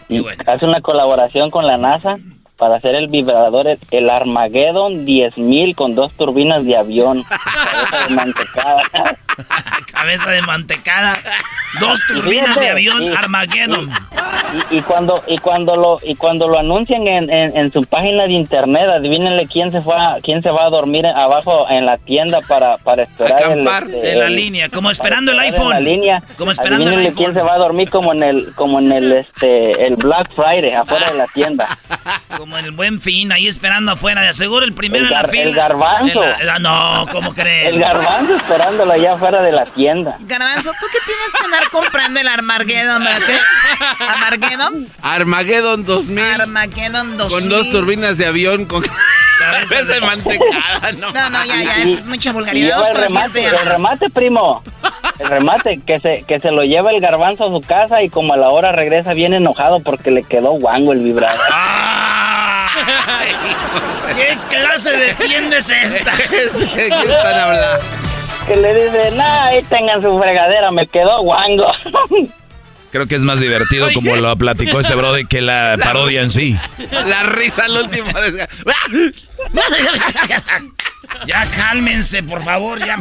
Y 0.08 0.24
hace 0.46 0.66
una 0.66 0.80
colaboración 0.80 1.50
con 1.50 1.66
la 1.66 1.76
NASA 1.76 2.18
para 2.56 2.76
hacer 2.76 2.94
el 2.94 3.06
vibrador, 3.06 3.66
el, 3.90 4.10
Armageddon 4.10 5.04
10000 5.04 5.74
con 5.76 5.94
dos 5.94 6.12
turbinas 6.12 6.64
de 6.64 6.76
avión. 6.76 7.22
Cabeza 7.28 8.08
de 8.08 8.14
mantecada. 8.14 8.82
Cabeza 9.92 10.30
de 10.30 10.42
mantecada. 10.42 11.14
Dos 11.78 12.00
turbinas 12.08 12.46
fíjate, 12.48 12.64
de 12.64 12.70
avión 12.70 13.02
y- 13.04 13.08
Armageddon. 13.16 13.90
Y, 14.72 14.78
y 14.78 14.80
cuando 14.82 15.22
y 15.28 15.38
cuando 15.38 15.76
lo 15.76 16.00
y 16.02 16.16
cuando 16.16 16.48
lo 16.48 16.58
anuncian 16.58 17.06
en, 17.06 17.30
en, 17.30 17.56
en 17.56 17.72
su 17.72 17.84
página 17.84 18.24
de 18.24 18.32
internet, 18.32 18.88
adivínenle 18.96 19.46
quién 19.46 19.70
se 19.70 19.80
fue 19.80 19.94
a- 19.96 20.16
quién 20.22 20.42
se 20.42 20.50
va 20.50 20.66
a 20.66 20.70
dormir 20.70 21.06
abajo 21.06 21.66
en 21.70 21.86
la 21.86 21.96
tienda 21.98 22.40
para 22.48 22.76
para 22.78 23.04
esperar 23.04 23.40
el, 23.52 23.66
este, 23.66 24.12
en 24.12 24.18
la 24.18 24.26
el- 24.26 24.34
línea, 24.36 24.68
como 24.68 24.90
esperando 24.90 25.30
el 25.32 25.38
esperar 25.38 25.54
en 25.54 25.60
iPhone. 25.62 25.72
la 25.84 25.90
línea. 25.90 26.22
Como 26.36 26.50
esperando 26.50 26.90
el 26.90 26.98
iPhone. 26.98 27.14
quién 27.14 27.34
se 27.34 27.42
va 27.42 27.54
a 27.54 27.58
dormir 27.58 27.88
como 27.90 28.12
en 28.12 28.22
el 28.24 28.52
como 28.54 28.80
en 28.80 28.90
el 28.92 29.12
este 29.12 29.86
el 29.86 29.94
Black 29.96 30.34
Friday 30.34 30.72
afuera 30.72 31.10
de 31.12 31.18
la 31.18 31.26
tienda. 31.28 31.78
Como 32.36 32.56
en 32.56 32.64
el 32.64 32.70
buen 32.70 33.00
fin, 33.00 33.32
ahí 33.32 33.46
esperando 33.48 33.92
afuera. 33.92 34.22
De 34.22 34.28
aseguro 34.28 34.64
el 34.64 34.72
primero 34.72 35.04
El 35.06 35.12
en 35.12 35.22
la 35.22 35.28
fila. 35.28 35.42
el 35.42 35.54
garbanzo. 35.54 36.22
La- 36.42 36.58
no, 36.58 37.06
¿cómo 37.12 37.34
crees? 37.34 37.68
El 37.68 37.78
garbanzo 37.80 38.34
esperándolo 38.36 38.92
allá 38.92 39.12
afuera 39.14 39.29
de 39.38 39.52
la 39.52 39.66
tienda. 39.66 40.16
Garbanzo, 40.20 40.72
¿tú 40.80 40.86
qué 40.92 40.98
tienes 41.06 41.32
que 41.38 41.44
andar 41.44 41.70
comprando 41.70 42.20
el 42.20 42.28
Armageddon. 42.28 43.06
¿Armageddon? 44.08 44.88
Armageddon 45.02 45.84
2000. 45.84 46.24
Armageddon 46.40 47.16
2000. 47.16 47.38
Con 47.40 47.48
dos 47.48 47.70
turbinas 47.70 48.18
de 48.18 48.26
avión 48.26 48.64
con 48.66 48.82
cabeza 49.38 49.84
de 49.84 50.00
mantecada. 50.00 50.92
No, 50.98 51.12
No, 51.12 51.30
no, 51.30 51.44
ya, 51.44 51.62
ya, 51.62 51.76
eso 51.78 51.96
es 51.96 52.06
mucha 52.06 52.32
vulgaridad. 52.32 52.70
Vamos 52.72 52.88
el 52.88 52.94
con 52.94 53.02
remate, 53.04 53.44
el 53.44 53.66
remate, 53.66 54.10
primo. 54.10 54.62
El 55.18 55.28
remate, 55.28 55.80
que 55.86 56.00
se, 56.00 56.24
que 56.26 56.40
se 56.40 56.50
lo 56.50 56.62
lleva 56.62 56.90
el 56.90 57.00
garbanzo 57.00 57.46
a 57.46 57.48
su 57.48 57.60
casa 57.66 58.02
y 58.02 58.08
como 58.10 58.34
a 58.34 58.36
la 58.36 58.48
hora 58.50 58.72
regresa 58.72 59.14
bien 59.14 59.32
enojado 59.34 59.80
porque 59.80 60.10
le 60.10 60.22
quedó 60.24 60.52
guango 60.52 60.92
el 60.92 61.00
vibrador. 61.00 61.40
¿Qué 64.16 64.38
clase 64.48 64.96
de 64.96 65.14
tienda 65.14 65.56
es 65.58 65.68
esta? 65.70 66.12
¿Qué 66.30 66.44
están 66.44 67.40
hablando? 67.40 67.84
Que 68.50 68.56
le 68.56 68.74
dice, 68.74 69.14
nah, 69.16 69.44
ahí 69.44 69.62
tengan 69.62 70.02
su 70.02 70.18
fregadera, 70.18 70.72
me 70.72 70.84
quedó 70.84 71.22
guango. 71.22 71.66
Creo 72.90 73.06
que 73.06 73.14
es 73.14 73.22
más 73.22 73.38
divertido 73.38 73.86
como 73.94 74.16
lo 74.16 74.36
platicó 74.36 74.80
este 74.80 74.96
brody 74.96 75.24
que 75.24 75.40
la 75.40 75.78
parodia 75.80 76.22
en 76.22 76.30
sí. 76.30 76.56
La 76.90 77.22
risa 77.22 77.66
al 77.66 77.76
último. 77.76 78.08
Ya 81.26 81.44
cálmense, 81.56 82.22
por 82.22 82.40
favor, 82.40 82.78
ya. 82.78 82.96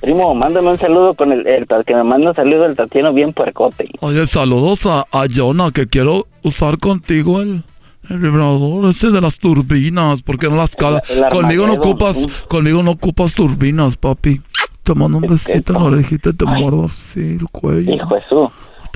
Primo, 0.00 0.34
mándame 0.34 0.68
un 0.68 0.78
saludo 0.78 1.14
con 1.14 1.32
el, 1.32 1.46
el 1.46 1.66
que 1.86 1.94
me 1.94 2.04
manda 2.04 2.30
un 2.30 2.36
saludo 2.36 2.66
el 2.66 2.76
Tatiano 2.76 3.12
bien 3.12 3.32
puercote. 3.32 3.88
Oye, 4.00 4.26
saludos 4.26 4.84
a, 4.84 5.06
a 5.10 5.26
Jonah, 5.34 5.70
que 5.72 5.86
quiero 5.86 6.26
usar 6.42 6.78
contigo 6.78 7.40
el, 7.40 7.64
el 8.10 8.18
vibrador 8.18 8.90
ese 8.90 9.10
de 9.10 9.20
las 9.20 9.38
turbinas, 9.38 10.22
porque 10.22 10.48
no 10.48 10.56
las 10.56 10.74
cala. 10.76 11.02
El- 11.08 11.24
el 11.24 11.28
Conmigo 11.30 11.66
no 11.66 11.74
ocupas, 11.74 12.16
sí. 12.16 12.26
conmigo 12.48 12.82
no 12.82 12.92
ocupas 12.92 13.34
turbinas, 13.34 13.96
papi. 13.96 14.40
Te 14.82 14.94
mando 14.94 15.16
un 15.16 15.22
besito 15.26 15.72
en 15.74 15.78
la 15.80 15.84
orejita 15.86 16.30
y 16.30 16.32
te 16.34 16.44
muerdo 16.44 16.84
así 16.84 17.20
el 17.20 17.46
cuello. 17.50 17.94
Hijo 17.94 18.08
Jesús, 18.16 18.48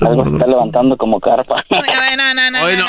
algo 0.07 0.23
se 0.25 0.31
está 0.31 0.47
levantando 0.47 0.95
como 0.97 1.19
carpa. 1.19 1.63
No, 1.69 1.77
no, 1.79 2.33
no, 2.33 2.51
no, 2.51 2.51
no, 2.61 2.67
es 2.69 2.77
no, 2.77 2.83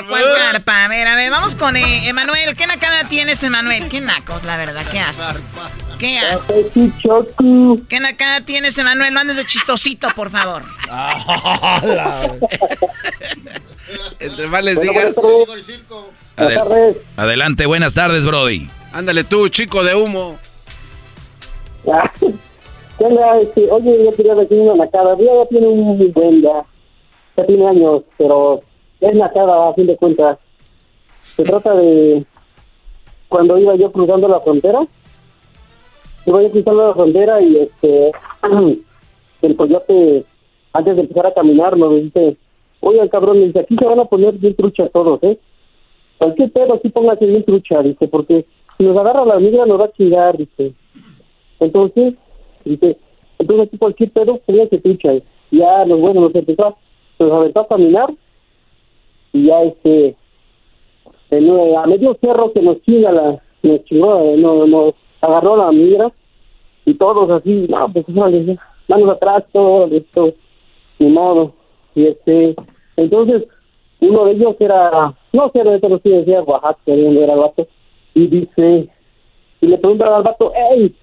no, 0.00 0.08
¿Cuál 0.08 0.24
carpa? 0.52 0.84
A 0.84 0.88
ver, 0.88 1.06
a 1.06 1.16
ver, 1.16 1.30
vamos 1.30 1.54
con 1.54 1.76
eh, 1.76 2.08
Emanuel. 2.08 2.54
¿Qué 2.56 2.66
nacada 2.66 3.04
tienes, 3.04 3.42
Emanuel? 3.42 3.88
Qué 3.88 4.00
nacos, 4.00 4.44
la 4.44 4.56
verdad, 4.56 4.82
qué 4.90 5.00
asco. 5.00 5.26
Qué 5.98 6.18
asco. 6.18 6.54
¿Qué 7.88 8.00
nacada 8.00 8.40
tienes, 8.42 8.76
Emanuel? 8.78 9.12
No 9.14 9.20
andes 9.20 9.36
de 9.36 9.44
chistosito, 9.44 10.08
por 10.16 10.30
favor. 10.30 10.64
Entre 14.18 14.46
más 14.48 14.64
les 14.64 14.80
digas. 14.80 15.14
Adel- 16.36 16.96
Adelante, 17.16 17.66
buenas 17.66 17.94
tardes, 17.94 18.26
brody. 18.26 18.68
Ándale 18.92 19.24
tú, 19.24 19.48
chico 19.48 19.82
de 19.84 19.94
humo. 19.94 20.38
¿Qué 23.04 23.08
onda? 23.08 23.36
Este, 23.36 23.70
oye, 23.70 24.02
yo 24.02 24.12
quería 24.12 24.34
decir 24.34 24.58
una 24.60 24.76
nacada. 24.76 25.14
Ya, 25.18 25.34
ya 25.34 25.46
tiene 25.50 25.68
un 25.68 26.12
buen 26.14 26.40
ya. 26.40 26.64
Ya 27.36 27.44
tiene 27.44 27.66
años, 27.66 28.02
pero 28.16 28.62
es 28.98 29.14
nacada 29.14 29.68
a 29.68 29.74
fin 29.74 29.86
de 29.86 29.96
cuentas. 29.98 30.38
Se 31.36 31.42
trata 31.42 31.74
de 31.74 32.24
cuando 33.28 33.58
iba 33.58 33.74
yo 33.74 33.92
cruzando 33.92 34.26
la 34.26 34.40
frontera. 34.40 34.86
Iba 36.24 36.42
yo 36.44 36.50
cruzando 36.50 36.86
la 36.88 36.94
frontera 36.94 37.42
y 37.42 37.56
este 37.58 38.10
el 39.42 39.56
coyote, 39.56 40.24
antes 40.72 40.96
de 40.96 41.02
empezar 41.02 41.26
a 41.26 41.34
caminar, 41.34 41.76
nos 41.76 41.94
dice, 41.96 42.38
oye, 42.80 43.06
cabrón, 43.10 43.44
dice, 43.44 43.58
aquí 43.58 43.76
se 43.76 43.84
van 43.84 44.00
a 44.00 44.06
poner 44.06 44.32
bien 44.38 44.56
trucha 44.56 44.88
todos, 44.88 45.22
¿eh? 45.24 45.38
Cualquier 46.16 46.50
pedo 46.52 46.72
aquí 46.72 46.88
póngase 46.88 47.26
bien 47.26 47.44
trucha, 47.44 47.82
dice, 47.82 48.08
porque 48.08 48.46
si 48.78 48.84
nos 48.84 48.96
agarra 48.96 49.26
la 49.26 49.38
migra 49.38 49.66
nos 49.66 49.78
va 49.78 49.84
a 49.84 49.92
chingar, 49.92 50.38
dice. 50.38 50.72
Entonces, 51.60 52.14
dice, 52.64 52.96
entonces 53.38 53.66
aquí 53.68 53.78
cualquier 53.78 54.10
pedo 54.10 54.38
póngase 54.46 54.78
trucha. 54.78 55.14
Y 55.14 55.22
ya, 55.58 55.84
nos, 55.84 56.00
bueno, 56.00 56.22
nos 56.22 56.34
empezó, 56.34 56.76
nos 57.18 57.32
aventó 57.32 57.60
a 57.60 57.68
caminar 57.68 58.12
y 59.32 59.46
ya, 59.46 59.62
este, 59.62 60.16
en, 61.30 61.48
eh, 61.48 61.76
a 61.76 61.86
medio 61.86 62.16
cerro 62.20 62.52
que 62.52 62.62
nos 62.62 62.80
chinga 62.82 63.12
la, 63.12 63.42
nos 63.62 63.84
chingó, 63.84 64.20
eh, 64.20 64.36
no- 64.36 64.66
nos 64.66 64.94
agarró 65.20 65.56
la 65.56 65.72
migra 65.72 66.12
y 66.86 66.94
todos 66.94 67.30
así, 67.30 67.66
no, 67.68 67.88
pues 67.92 68.06
ya, 68.08 68.56
manos 68.88 69.10
atrás, 69.16 69.44
todo 69.52 69.86
esto, 69.86 70.34
ni 70.98 71.08
modo. 71.08 71.52
Y 71.94 72.06
este, 72.06 72.54
entonces, 72.96 73.44
uno 74.00 74.26
de 74.26 74.32
ellos 74.32 74.56
era, 74.60 75.14
no 75.32 75.50
sé, 75.50 75.62
pero 75.80 75.98
sí 76.02 76.10
decía 76.10 76.42
Oaxaca, 76.42 76.78
era 76.86 77.32
el 77.32 77.38
vato, 77.38 77.66
y 78.14 78.26
dice, 78.26 78.88
y 79.60 79.66
le 79.66 79.78
pregunta 79.78 80.14
al 80.16 80.22
vato, 80.22 80.52
hey, 80.54 80.94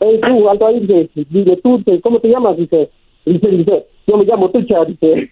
hey, 0.00 0.20
tú, 0.26 0.48
alto 0.48 0.66
ahí, 0.66 0.80
dice, 0.80 1.08
dile 1.30 1.56
tú, 1.62 1.82
te- 1.82 2.00
¿cómo 2.00 2.20
te 2.20 2.28
llamas? 2.28 2.56
Dice, 2.56 2.90
dice, 3.26 3.46
dice, 3.48 3.86
yo 4.06 4.16
me 4.16 4.24
llamo 4.24 4.50
Tucha, 4.50 4.76
dice. 4.86 5.28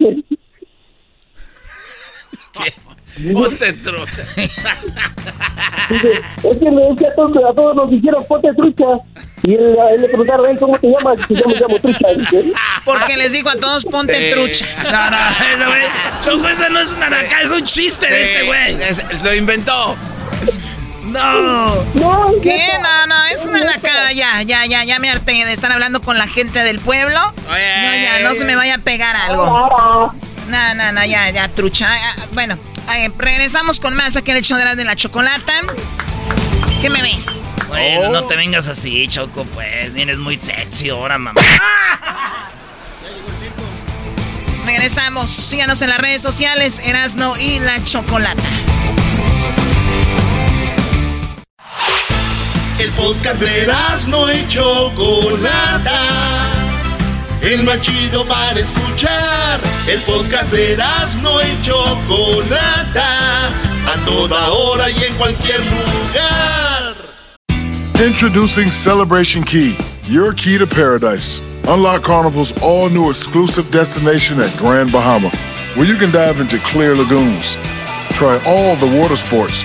Ponte 3.33 3.73
trucha. 3.75 4.25
Dice, 5.91 6.09
es 6.51 6.57
que, 6.59 6.71
me- 6.71 6.81
es 6.83 6.99
que 6.99 7.07
a, 7.07 7.15
todos, 7.15 7.33
a 7.45 7.55
todos 7.55 7.77
nos 7.77 7.91
dijeron 7.91 8.25
ponte 8.27 8.53
trucha. 8.55 8.85
Y 9.43 9.55
él, 9.55 9.77
él 9.95 10.01
le 10.03 10.09
preguntaron, 10.09 10.47
"Ey, 10.49 10.57
¿cómo 10.57 10.79
te 10.79 10.87
llamas? 10.89 11.19
Dice, 11.29 11.43
yo 11.43 11.49
me 11.49 11.55
llamo 11.61 11.79
trucha. 11.79 12.09
Dice. 12.17 12.53
Porque 12.85 13.17
les 13.17 13.33
digo 13.33 13.51
a 13.51 13.57
todos, 13.57 13.85
ponte 13.85 14.31
Eh, 14.31 14.33
trucha. 14.33 14.67
No, 14.85 15.11
no, 15.11 15.19
ese 15.53 15.67
güey. 15.67 15.83
Choco, 16.23 16.49
ese 16.49 16.71
no 16.71 16.79
es 16.81 16.97
una 16.97 17.11
nacada, 17.11 17.43
es 17.43 17.51
un 17.51 17.63
chiste 17.65 18.07
de 18.09 18.23
este 18.23 18.47
güey. 18.47 18.75
Es- 18.83 19.23
lo 19.23 19.35
inventó. 19.35 19.95
No. 21.05 21.85
No, 21.95 22.31
¿Qué? 22.43 22.69
No, 22.83 23.07
no, 23.09 23.25
es 23.33 23.45
una 23.45 23.65
nacada. 23.65 24.13
Ya, 24.13 24.43
ya, 24.43 24.65
ya, 24.67 24.85
ya 24.85 24.99
me 24.99 25.11
harté 25.11 25.33
de 25.45 25.53
estar 25.53 25.73
hablando 25.73 26.01
con 26.01 26.17
la 26.19 26.27
gente 26.27 26.63
del 26.63 26.79
pueblo. 26.79 27.19
No, 27.49 27.57
ya, 27.57 28.21
no 28.23 28.35
se 28.35 28.45
me 28.45 28.55
vaya 28.57 28.75
a 28.77 28.79
pegar 28.79 29.17
algo. 29.17 30.13
No, 30.49 30.75
no, 30.75 30.93
no, 30.93 31.05
ya, 31.05 31.31
ya, 31.31 31.49
trucha. 31.49 31.89
Ah, 31.91 32.17
Bueno, 32.33 32.59
eh, 32.97 33.11
regresamos 33.19 33.81
con 33.81 33.95
más 33.95 34.17
aquí 34.17 34.31
en 34.31 34.37
el 34.39 34.43
show 34.45 34.59
de 34.59 34.65
la, 34.65 34.75
de 34.77 34.85
la 34.85 34.95
chocolata. 34.97 35.53
¿Qué 36.81 36.91
me 36.91 37.01
ves? 37.03 37.41
Bueno, 37.69 38.11
no 38.11 38.25
te 38.25 38.37
vengas 38.37 38.69
así, 38.69 39.09
Choco, 39.09 39.45
pues. 39.55 39.93
Vienes 39.95 40.19
muy 40.19 40.39
sexy 40.39 40.91
ahora, 40.91 41.19
mamá. 41.19 41.41
Regresamos. 44.67 45.31
Síganos 45.31 45.81
en 45.83 45.91
las 45.91 45.99
redes 45.99 46.23
sociales, 46.23 46.81
Erasno 46.85 47.37
y 47.39 47.59
la 47.61 47.83
Chocolata. 47.83 48.43
El 52.83 52.91
podcast 52.95 53.41
de 53.41 54.09
no 54.09 54.33
y 54.33 54.45
Chocolata. 54.49 56.01
el 57.41 57.62
más 57.62 57.80
chido 57.80 58.26
para 58.26 58.59
escuchar. 58.59 59.61
El 59.87 60.01
podcast 60.01 60.51
de 60.51 60.72
Erasmo 60.72 61.41
y 61.43 61.62
Chocolata, 61.62 63.51
a 63.87 64.05
toda 64.05 64.49
hora 64.51 64.91
y 64.91 65.05
en 65.05 65.14
cualquier 65.14 65.61
lugar. 65.61 66.97
Introducing 68.05 68.68
Celebration 68.72 69.45
Key, 69.45 69.78
your 70.09 70.35
key 70.35 70.59
to 70.59 70.66
paradise. 70.66 71.41
Unlock 71.68 72.03
Carnival's 72.03 72.53
all 72.62 72.91
new 72.91 73.11
exclusive 73.11 73.70
destination 73.70 74.41
at 74.41 74.51
Grand 74.57 74.91
Bahama, 74.91 75.30
where 75.76 75.87
you 75.87 75.95
can 75.97 76.11
dive 76.11 76.41
into 76.41 76.59
clear 76.59 76.97
lagoons, 76.97 77.57
try 78.14 78.43
all 78.45 78.74
the 78.74 78.99
water 79.01 79.14
sports, 79.14 79.64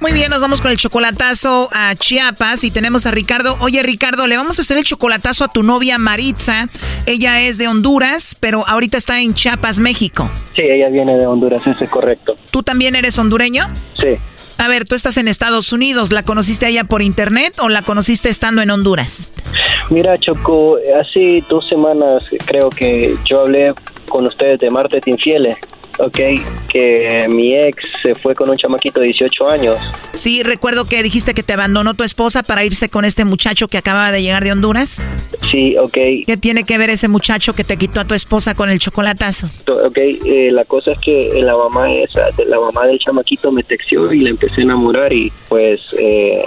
Muy 0.00 0.12
bien, 0.12 0.30
nos 0.30 0.40
vamos 0.40 0.62
con 0.62 0.70
el 0.70 0.78
chocolatazo 0.78 1.68
a 1.72 1.94
Chiapas 1.94 2.64
y 2.64 2.70
tenemos 2.70 3.04
a 3.04 3.10
Ricardo. 3.10 3.58
Oye, 3.60 3.82
Ricardo, 3.82 4.26
le 4.26 4.38
vamos 4.38 4.58
a 4.58 4.62
hacer 4.62 4.78
el 4.78 4.84
chocolatazo 4.84 5.44
a 5.44 5.48
tu 5.48 5.62
novia 5.62 5.98
Maritza. 5.98 6.68
Ella 7.04 7.42
es 7.42 7.58
de 7.58 7.68
Honduras, 7.68 8.34
pero 8.40 8.66
ahorita 8.66 8.96
está 8.96 9.20
en 9.20 9.34
Chiapas, 9.34 9.78
México. 9.78 10.30
Sí, 10.56 10.62
ella 10.62 10.88
viene 10.88 11.18
de 11.18 11.26
Honduras, 11.26 11.66
eso 11.66 11.84
es 11.84 11.90
correcto. 11.90 12.36
¿Tú 12.50 12.62
también 12.62 12.94
eres 12.94 13.18
hondureño? 13.18 13.68
Sí. 13.94 14.14
A 14.56 14.68
ver, 14.68 14.86
tú 14.86 14.94
estás 14.94 15.18
en 15.18 15.28
Estados 15.28 15.70
Unidos. 15.70 16.12
¿La 16.12 16.22
conociste 16.22 16.64
allá 16.64 16.84
por 16.84 17.02
internet 17.02 17.58
o 17.58 17.68
la 17.68 17.82
conociste 17.82 18.30
estando 18.30 18.62
en 18.62 18.70
Honduras? 18.70 19.30
Mira, 19.90 20.18
Choco, 20.18 20.78
hace 20.98 21.44
dos 21.50 21.68
semanas 21.68 22.24
creo 22.46 22.70
que 22.70 23.16
yo 23.28 23.40
hablé 23.40 23.74
con 24.08 24.24
ustedes 24.24 24.60
de 24.60 24.70
Martes 24.70 25.06
Infieles. 25.06 25.58
Ok, 25.98 26.18
que 26.72 27.26
mi 27.28 27.54
ex 27.56 27.76
se 28.02 28.14
fue 28.14 28.34
con 28.34 28.48
un 28.48 28.56
chamaquito 28.56 29.00
de 29.00 29.06
18 29.06 29.48
años. 29.50 29.76
Sí, 30.14 30.42
recuerdo 30.42 30.86
que 30.86 31.02
dijiste 31.02 31.34
que 31.34 31.42
te 31.42 31.52
abandonó 31.52 31.94
tu 31.94 32.04
esposa 32.04 32.42
para 32.42 32.64
irse 32.64 32.88
con 32.88 33.04
este 33.04 33.24
muchacho 33.24 33.68
que 33.68 33.76
acaba 33.76 34.10
de 34.10 34.22
llegar 34.22 34.42
de 34.44 34.52
Honduras. 34.52 35.02
Sí, 35.50 35.76
ok. 35.78 35.92
¿Qué 36.26 36.36
tiene 36.40 36.64
que 36.64 36.78
ver 36.78 36.88
ese 36.90 37.08
muchacho 37.08 37.52
que 37.52 37.64
te 37.64 37.76
quitó 37.76 38.00
a 38.00 38.04
tu 38.06 38.14
esposa 38.14 38.54
con 38.54 38.70
el 38.70 38.78
chocolatazo? 38.78 39.48
Ok, 39.66 39.98
eh, 39.98 40.50
la 40.52 40.64
cosa 40.64 40.92
es 40.92 40.98
que 41.00 41.30
la 41.42 41.56
mamá 41.56 41.92
esa, 41.92 42.28
la 42.46 42.58
mamá 42.60 42.86
del 42.86 42.98
chamaquito 42.98 43.50
me 43.52 43.62
texteó 43.62 44.10
y 44.12 44.20
le 44.20 44.30
empecé 44.30 44.60
a 44.62 44.64
enamorar 44.64 45.12
y 45.12 45.30
pues, 45.48 45.82
eh, 45.98 46.42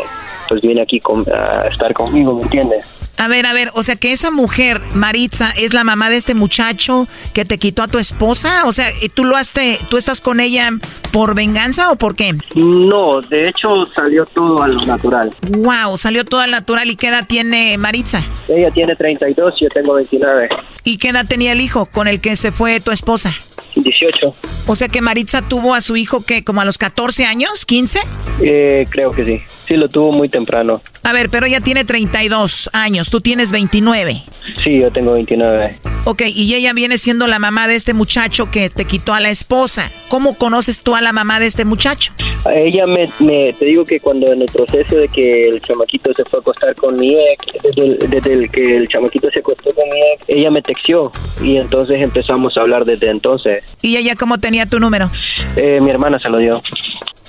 pues 0.50 0.62
viene 0.62 0.82
aquí 0.82 1.00
con- 1.00 1.26
a 1.32 1.68
estar 1.68 1.94
conmigo, 1.94 2.36
¿me 2.36 2.44
entiendes? 2.44 2.86
A 3.18 3.28
ver, 3.28 3.46
a 3.46 3.54
ver, 3.54 3.70
o 3.76 3.84
sea 3.84 3.96
que 3.96 4.12
esa 4.12 4.32
mujer, 4.32 4.82
Maritza, 4.96 5.52
es 5.52 5.74
la 5.74 5.84
mamá 5.84 6.10
de 6.10 6.18
este 6.18 6.34
muchacho 6.34 7.08
que 7.34 7.46
te 7.46 7.58
quitó 7.58 7.84
a 7.84 7.88
tu 7.88 8.00
esposa. 8.00 8.64
O 8.66 8.72
sea, 8.72 8.88
¿y 9.02 9.10
¿tú 9.10 9.24
lo 9.24 9.38
has 9.38 9.52
te- 9.52 9.78
tú 9.90 9.98
estás 9.98 10.20
con 10.20 10.40
ella 10.40 10.72
por 11.12 11.36
venganza 11.36 11.92
o 11.92 11.96
por 11.96 12.16
qué? 12.16 12.36
No, 12.56 13.22
de 13.22 13.44
hecho 13.44 13.70
salió 13.96 14.26
todo 14.26 14.62
a 14.64 14.68
lo 14.68 14.84
natural. 14.86 15.36
Wow, 15.48 15.98
salió 15.98 16.26
todo 16.26 16.42
al 16.42 16.52
natural. 16.52 16.90
¿Y 16.90 16.96
qué 16.96 17.08
edad 17.10 17.26
tiene 17.28 17.78
Maritza? 17.78 18.22
Ella 18.50 18.72
tiene 18.72 18.96
32, 18.96 19.60
yo 19.60 19.70
tengo 19.70 19.94
29. 19.94 20.50
¿Y 20.84 20.98
qué 20.98 21.10
edad 21.10 21.26
tenía 21.28 21.52
el 21.54 21.62
hijo 21.62 21.86
con 21.86 22.08
el 22.08 22.20
que 22.20 22.36
se 22.36 22.52
fue 22.52 22.80
tu 22.82 22.92
esposa? 22.92 23.32
18. 23.76 24.36
O 24.68 24.76
sea 24.76 24.88
que 24.88 25.02
Maritza 25.02 25.42
tuvo 25.42 25.74
a 25.76 25.82
su 25.82 25.96
hijo 25.98 26.24
que 26.26 26.44
como 26.44 26.62
a 26.62 26.66
los 26.66 26.78
14 26.78 27.26
años, 27.26 27.66
15. 27.66 28.00
Eh, 28.42 28.86
creo 28.90 29.12
que 29.12 29.26
sí. 29.26 29.42
Sí, 29.66 29.76
lo 29.76 29.90
tuvo 29.90 30.12
muy 30.12 30.30
temprano. 30.30 30.82
A 31.04 31.12
ver, 31.14 31.30
pero 31.30 31.46
ella 31.46 31.60
tiene 31.60 31.84
32 31.84 32.70
años, 32.74 33.10
tú 33.10 33.20
tienes 33.22 33.52
29. 33.52 34.22
Sí, 34.64 34.80
yo 34.80 34.92
tengo 34.92 35.14
29. 35.14 35.80
Ok, 36.06 36.22
y 36.28 36.54
ella 36.56 36.74
viene 36.74 36.98
siendo 36.98 37.28
la 37.28 37.40
mamá 37.40 37.68
de 37.68 37.76
este 37.76 37.94
muchacho 37.94 38.50
que 38.50 38.70
te 38.70 38.86
quitó 38.86 39.14
a 39.14 39.20
la 39.20 39.30
esposa. 39.30 39.90
¿Cómo 40.10 40.38
conoces 40.38 40.82
tú 40.82 40.96
a 40.96 41.02
la 41.02 41.12
mamá 41.14 41.40
de 41.40 41.46
este 41.48 41.66
muchacho? 41.66 42.14
A 42.46 42.54
Ella 42.56 42.86
me, 42.88 43.08
me- 43.20 43.54
te 43.54 43.66
digo 43.66 43.86
que 43.86 44.00
cuando 44.00 44.32
en 44.32 44.42
el 44.42 44.48
proceso 44.50 44.96
de 44.96 45.08
que 45.10 45.44
el 45.44 45.62
chamaquito 45.62 46.14
se 46.14 46.24
fue 46.26 46.40
a 46.40 46.42
acostar 46.42 46.76
con 46.76 46.96
mi 46.98 47.14
ex, 47.16 47.46
desde 47.64 47.82
el, 47.88 48.10
desde 48.10 48.34
el 48.34 48.52
que 48.52 48.76
el 48.76 48.88
chamaquito 48.88 49.30
se 49.32 49.40
acostó 49.40 49.74
con 49.74 49.86
mi 49.90 50.00
ex, 50.14 50.24
ella 50.28 50.52
me 50.52 50.62
texteó 50.62 51.12
y 51.42 51.58
entonces 51.58 52.02
empezamos 52.02 52.58
a 52.58 52.62
hablar 52.62 52.86
desde 52.86 53.10
entonces. 53.10 53.63
¿Y 53.82 53.98
ella 53.98 54.16
cómo 54.16 54.38
tenía 54.38 54.66
tu 54.66 54.80
número? 54.80 55.12
Eh, 55.56 55.80
mi 55.82 55.90
hermana 55.92 56.20
se 56.20 56.30
lo 56.30 56.38
dio. 56.38 56.62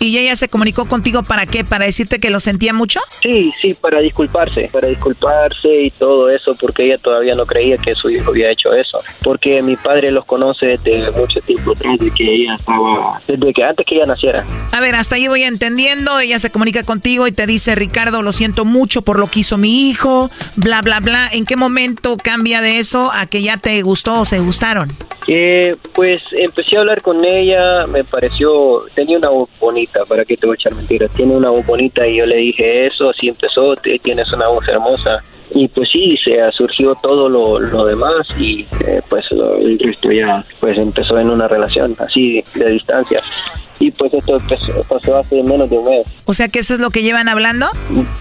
¿Y 0.01 0.19
ella 0.19 0.37
se 0.37 0.49
comunicó 0.49 0.87
contigo 0.87 1.23
para 1.23 1.47
qué? 1.47 1.65
¿Para 1.65 1.87
decirte 1.87 2.19
que 2.19 2.31
lo 2.31 2.41
sentía 2.41 2.73
mucho? 2.73 3.01
Sí, 3.23 3.51
sí, 3.61 3.75
para 3.75 4.01
disculparse, 4.01 4.69
para 4.73 4.89
disculparse 4.89 5.83
y 5.83 5.91
todo 5.91 6.29
eso, 6.29 6.55
porque 6.61 6.87
ella 6.87 6.99
todavía 6.99 7.35
no 7.35 7.47
creía 7.47 7.79
que 7.79 7.95
su 7.95 8.11
hijo 8.11 8.31
había 8.31 8.51
hecho 8.51 8.73
eso. 8.75 8.99
Porque 9.23 9.63
mi 9.63 9.77
padre 9.77 10.11
los 10.11 10.25
conoce 10.25 10.79
desde 10.83 11.11
mucho 11.13 11.41
tiempo 11.41 11.73
atrás, 11.73 11.99
de 11.99 12.11
que 12.11 12.35
ella 12.35 12.57
estaba, 12.57 13.21
desde 13.27 13.53
que 13.53 13.65
antes 13.65 13.87
que 13.87 13.95
ella 13.97 14.07
naciera. 14.07 14.45
A 14.73 14.81
ver, 14.81 14.95
hasta 14.95 15.15
ahí 15.15 15.29
voy 15.29 15.43
entendiendo. 15.43 16.19
Ella 16.19 16.39
se 16.39 16.51
comunica 16.51 16.83
contigo 16.83 17.27
y 17.27 17.33
te 17.33 17.47
dice, 17.47 17.75
Ricardo, 17.75 18.23
lo 18.23 18.33
siento 18.33 18.65
mucho 18.65 19.03
por 19.03 19.19
lo 19.19 19.29
que 19.29 19.41
hizo 19.41 19.57
mi 19.59 19.89
hijo, 19.89 20.31
bla, 20.57 20.83
bla, 20.83 21.01
bla. 21.01 21.29
¿En 21.33 21.45
qué 21.45 21.57
momento 21.57 22.17
cambia 22.23 22.61
de 22.61 22.79
eso 22.79 23.11
a 23.13 23.27
que 23.27 23.43
ya 23.43 23.57
te 23.57 23.81
gustó 23.83 24.21
o 24.21 24.25
se 24.25 24.39
gustaron? 24.41 24.93
Eh, 25.27 25.75
pues 25.95 26.21
empecé 26.33 26.77
a 26.77 26.81
hablar 26.81 27.01
con 27.01 27.25
ella, 27.25 27.87
me 27.87 28.05
pareció, 28.05 28.81
tenía 28.95 29.17
una 29.17 29.31
voz 29.31 29.49
bonita, 29.85 30.05
para 30.09 30.25
que 30.25 30.37
te 30.37 30.47
voy 30.47 30.55
a 30.55 30.59
echar 30.61 30.75
mentiras, 30.75 31.11
tiene 31.15 31.37
una 31.37 31.51
voz 31.51 31.65
bonita 31.67 32.07
y 32.07 32.19
yo 32.19 32.27
le 32.27 32.37
dije 32.37 32.87
eso, 32.87 33.11
así 33.11 33.29
empezó, 33.29 33.75
tienes 34.03 34.33
una 34.33 34.49
voz 34.49 34.67
hermosa. 34.69 35.23
Y 35.55 35.69
pues 35.69 35.91
sí, 35.91 36.17
se 36.25 36.37
surgió 36.55 36.97
todo 37.01 37.29
lo, 37.29 37.59
lo 37.61 37.85
demás 37.85 38.27
y 38.39 38.63
eh, 38.87 39.01
pues 39.09 39.31
lo- 39.31 39.57
el 39.57 39.79
resto 39.79 40.11
ya 40.11 40.43
pues 40.59 40.79
empezó 40.79 41.19
en 41.19 41.29
una 41.31 41.47
relación 41.47 41.95
así 41.99 42.43
de 42.55 42.71
distancia. 42.71 43.23
Y 43.79 43.91
pues 43.91 44.15
esto 44.15 44.37
empezó- 44.37 44.83
pasó 44.89 45.17
hace 45.19 45.43
menos 45.43 45.69
de 45.69 45.77
un 45.79 45.85
mes, 45.85 46.07
O 46.25 46.33
sea 46.33 46.49
que 46.49 46.61
eso 46.61 46.75
es 46.75 46.81
lo 46.81 46.91
que 46.91 47.03
llevan 47.03 47.29
hablando. 47.29 47.67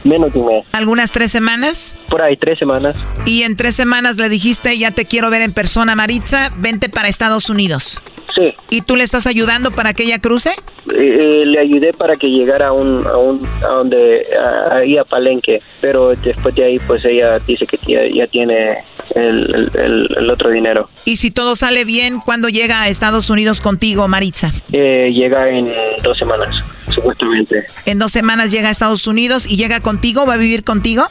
menos 0.04 0.34
de 0.34 0.40
un 0.40 0.48
mes, 0.48 0.64
¿Algunas 0.74 1.12
tres 1.12 1.32
semanas? 1.32 1.94
por 2.10 2.22
ahí 2.22 2.36
tres 2.36 2.60
semanas. 2.60 2.96
Y 3.26 3.44
en 3.44 3.56
tres 3.56 3.74
semanas 3.76 4.18
le 4.18 4.28
dijiste, 4.30 4.78
ya 4.78 4.92
te 4.92 5.06
quiero 5.06 5.30
ver 5.30 5.42
en 5.44 5.54
persona, 5.54 5.96
Maritza, 5.96 6.52
vente 6.58 6.90
para 6.90 7.08
Estados 7.08 7.50
Unidos. 7.50 8.00
Sí. 8.36 8.54
¿Y 8.72 8.82
tú 8.82 8.96
le 8.96 9.04
estás 9.04 9.28
ayudando 9.28 9.70
para 9.72 9.94
que 9.94 10.04
ella 10.04 10.18
cruce? 10.20 10.50
Eh, 10.50 10.96
eh, 10.98 11.46
le 11.46 11.60
ayudé 11.60 11.94
para 11.94 12.16
que 12.16 12.28
llegara 12.28 12.70
a 12.70 12.72
un, 12.72 13.06
a 13.06 13.16
un 13.18 13.48
a 13.64 13.68
donde 13.68 14.26
a- 14.38 14.76
ahí 14.78 14.98
a 14.98 15.04
Palenque 15.06 15.62
pero 15.80 16.16
después 16.16 16.54
de 16.56 16.64
ahí 16.66 16.80
pues 16.80 17.06
ella 17.06 17.38
dice 17.46 17.66
que 17.68 17.78
ya, 17.88 18.02
ya 18.12 18.26
tiene 18.28 18.80
el, 19.16 19.70
el- 19.76 20.10
el- 20.18 20.30
otro 20.32 20.50
dinero 20.50 20.90
Y 21.06 21.18
si 21.18 21.30
todo 21.32 21.56
sale 21.56 21.86
bien, 21.86 22.20
¿cuándo 22.20 22.50
llega 22.50 22.82
a 22.82 22.90
Estados 22.90 23.30
Unidos 23.30 23.62
contigo, 23.62 24.08
Maritza? 24.08 24.52
Eh, 24.72 25.12
llega 25.14 25.48
en 25.50 25.72
dos 26.04 26.18
semanas 26.18 26.56
supuestamente 26.94 27.66
En 27.86 28.00
dos 28.00 28.12
semanas 28.12 28.50
llega 28.52 28.70
a 28.70 28.72
Estados 28.72 29.06
Unidos 29.08 29.46
y 29.50 29.58
llega 29.58 29.80
contigo, 29.80 30.26
va 30.26 30.34
a 30.34 30.38
vivir 30.38 30.64
contigo. 30.64 31.06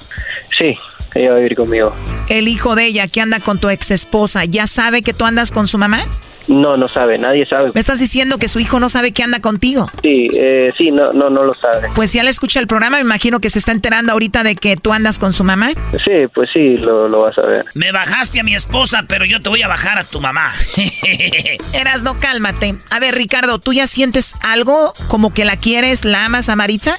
sí 0.58 0.76
ella 1.14 1.28
va 1.30 1.34
a 1.34 1.38
vivir 1.38 1.54
conmigo 1.56 1.94
El 2.28 2.48
hijo 2.48 2.74
de 2.74 2.86
ella 2.86 3.06
que 3.06 3.20
anda 3.20 3.38
con 3.38 3.58
tu 3.60 3.68
ex 3.70 3.90
esposa, 3.90 4.44
¿ya 4.44 4.66
sabe 4.66 5.02
que 5.02 5.12
tú 5.14 5.24
andas 5.24 5.50
con 5.52 5.66
su 5.68 5.78
mamá? 5.78 6.06
No 6.48 6.76
no 6.76 6.88
sabe 6.88 7.18
nadie 7.18 7.46
sabe 7.46 7.70
Me 7.74 7.80
estás 7.80 7.98
diciendo 7.98 8.38
que 8.38 8.48
su 8.48 8.60
hijo 8.60 8.80
no 8.80 8.88
sabe 8.88 9.12
que 9.12 9.22
anda 9.22 9.40
contigo. 9.40 9.90
sí 10.02 10.26
eh, 10.38 10.70
sí 10.76 10.90
no 10.90 11.12
no 11.12 11.30
no 11.30 11.42
lo 11.42 11.54
sabe 11.54 11.88
Pues 11.94 12.10
si 12.10 12.18
él 12.18 12.28
escucha 12.28 12.60
el 12.60 12.66
programa, 12.66 12.96
me 12.98 13.02
imagino 13.02 13.40
que 13.40 13.50
se 13.50 13.58
está 13.58 13.72
enterando 13.72 14.12
ahorita 14.12 14.42
de 14.42 14.56
que 14.56 14.76
tú 14.76 14.92
andas 14.92 15.18
con 15.18 15.32
su 15.32 15.44
mamá. 15.44 15.70
sí 16.04 16.24
pues 16.32 16.50
sí 16.52 16.78
lo, 16.78 17.08
lo 17.08 17.20
va 17.22 17.28
a 17.30 17.32
saber 17.32 17.64
Me 17.74 17.92
bajaste 17.92 18.40
a 18.40 18.44
mi 18.44 18.54
esposa, 18.54 19.04
pero 19.08 19.24
yo 19.24 19.40
te 19.40 19.48
voy 19.48 19.62
a 19.62 19.68
bajar 19.68 19.98
a 19.98 20.04
tu 20.04 20.20
mamá. 20.20 20.52
Eras, 21.72 22.02
no, 22.02 22.18
cálmate. 22.20 22.74
A 22.90 22.98
ver, 23.00 23.14
Ricardo, 23.14 23.58
¿tú 23.58 23.72
ya 23.72 23.86
sientes 23.86 24.34
algo 24.42 24.92
como 25.08 25.32
que 25.34 25.44
la 25.44 25.56
quieres, 25.56 26.04
la 26.04 26.24
amas 26.24 26.48
a 26.48 26.56
Maritza? 26.56 26.98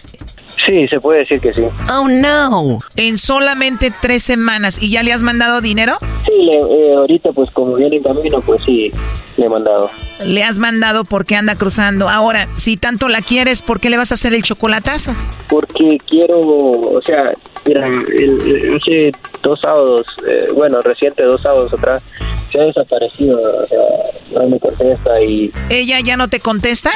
Sí 0.66 0.88
se 0.88 1.00
puede 1.00 1.20
decir 1.20 1.40
que 1.40 1.54
sí 1.54 1.62
Oh, 1.92 2.08
no. 2.08 2.80
En 2.96 3.18
solamente 3.18 3.92
tres 4.02 4.24
semanas. 4.24 4.82
¿Y 4.82 4.92
ya 4.92 5.04
le 5.04 5.14
has 5.14 5.24
mandado 5.24 5.62
dinero? 5.62 5.98
sí 6.26 6.32
le- 6.46 6.60
eh, 6.62 6.94
ahorita 6.96 7.32
pues 7.34 7.52
como 7.52 7.76
viene 7.76 7.98
en 7.98 8.04
camino 8.04 8.40
pues 8.42 8.64
sí 8.66 8.92
le 9.38 9.46
he 9.46 9.50
mandado 9.50 9.90
Le 10.26 10.44
has 10.44 10.60
mandado 10.60 11.04
porque 11.06 11.36
anda 11.36 11.56
cruzando. 11.56 12.08
Ahora, 12.10 12.48
si 12.56 12.78
tanto 12.78 13.08
la 13.10 13.22
quieres, 13.22 13.62
¿por 13.62 13.80
qué 13.80 13.90
le 13.90 13.98
vas 13.98 14.12
a 14.12 14.16
hacer 14.16 14.34
el 14.34 14.44
chocolatazo? 14.44 15.14
porque 15.50 15.98
quiero, 16.10 16.40
o 16.42 17.02
sea, 17.06 17.34
Mira, 17.66 17.86
el- 17.88 18.42
el- 18.42 18.76
hace 18.76 19.12
dos 19.42 19.58
sábados, 19.62 20.02
eh, 20.30 20.48
bueno, 20.54 20.82
reciente 20.82 21.24
dos 21.24 21.42
sábados 21.44 21.72
atrás, 21.74 22.04
se 22.52 22.60
ha 22.60 22.64
desaparecido, 22.66 23.40
o 23.42 23.64
sea, 23.64 23.80
no 24.34 24.50
me 24.50 24.60
contesta 24.60 25.22
y 25.22 25.50
¿Ella 25.70 26.02
ya 26.02 26.18
no 26.18 26.28
te 26.28 26.42
contesta? 26.42 26.92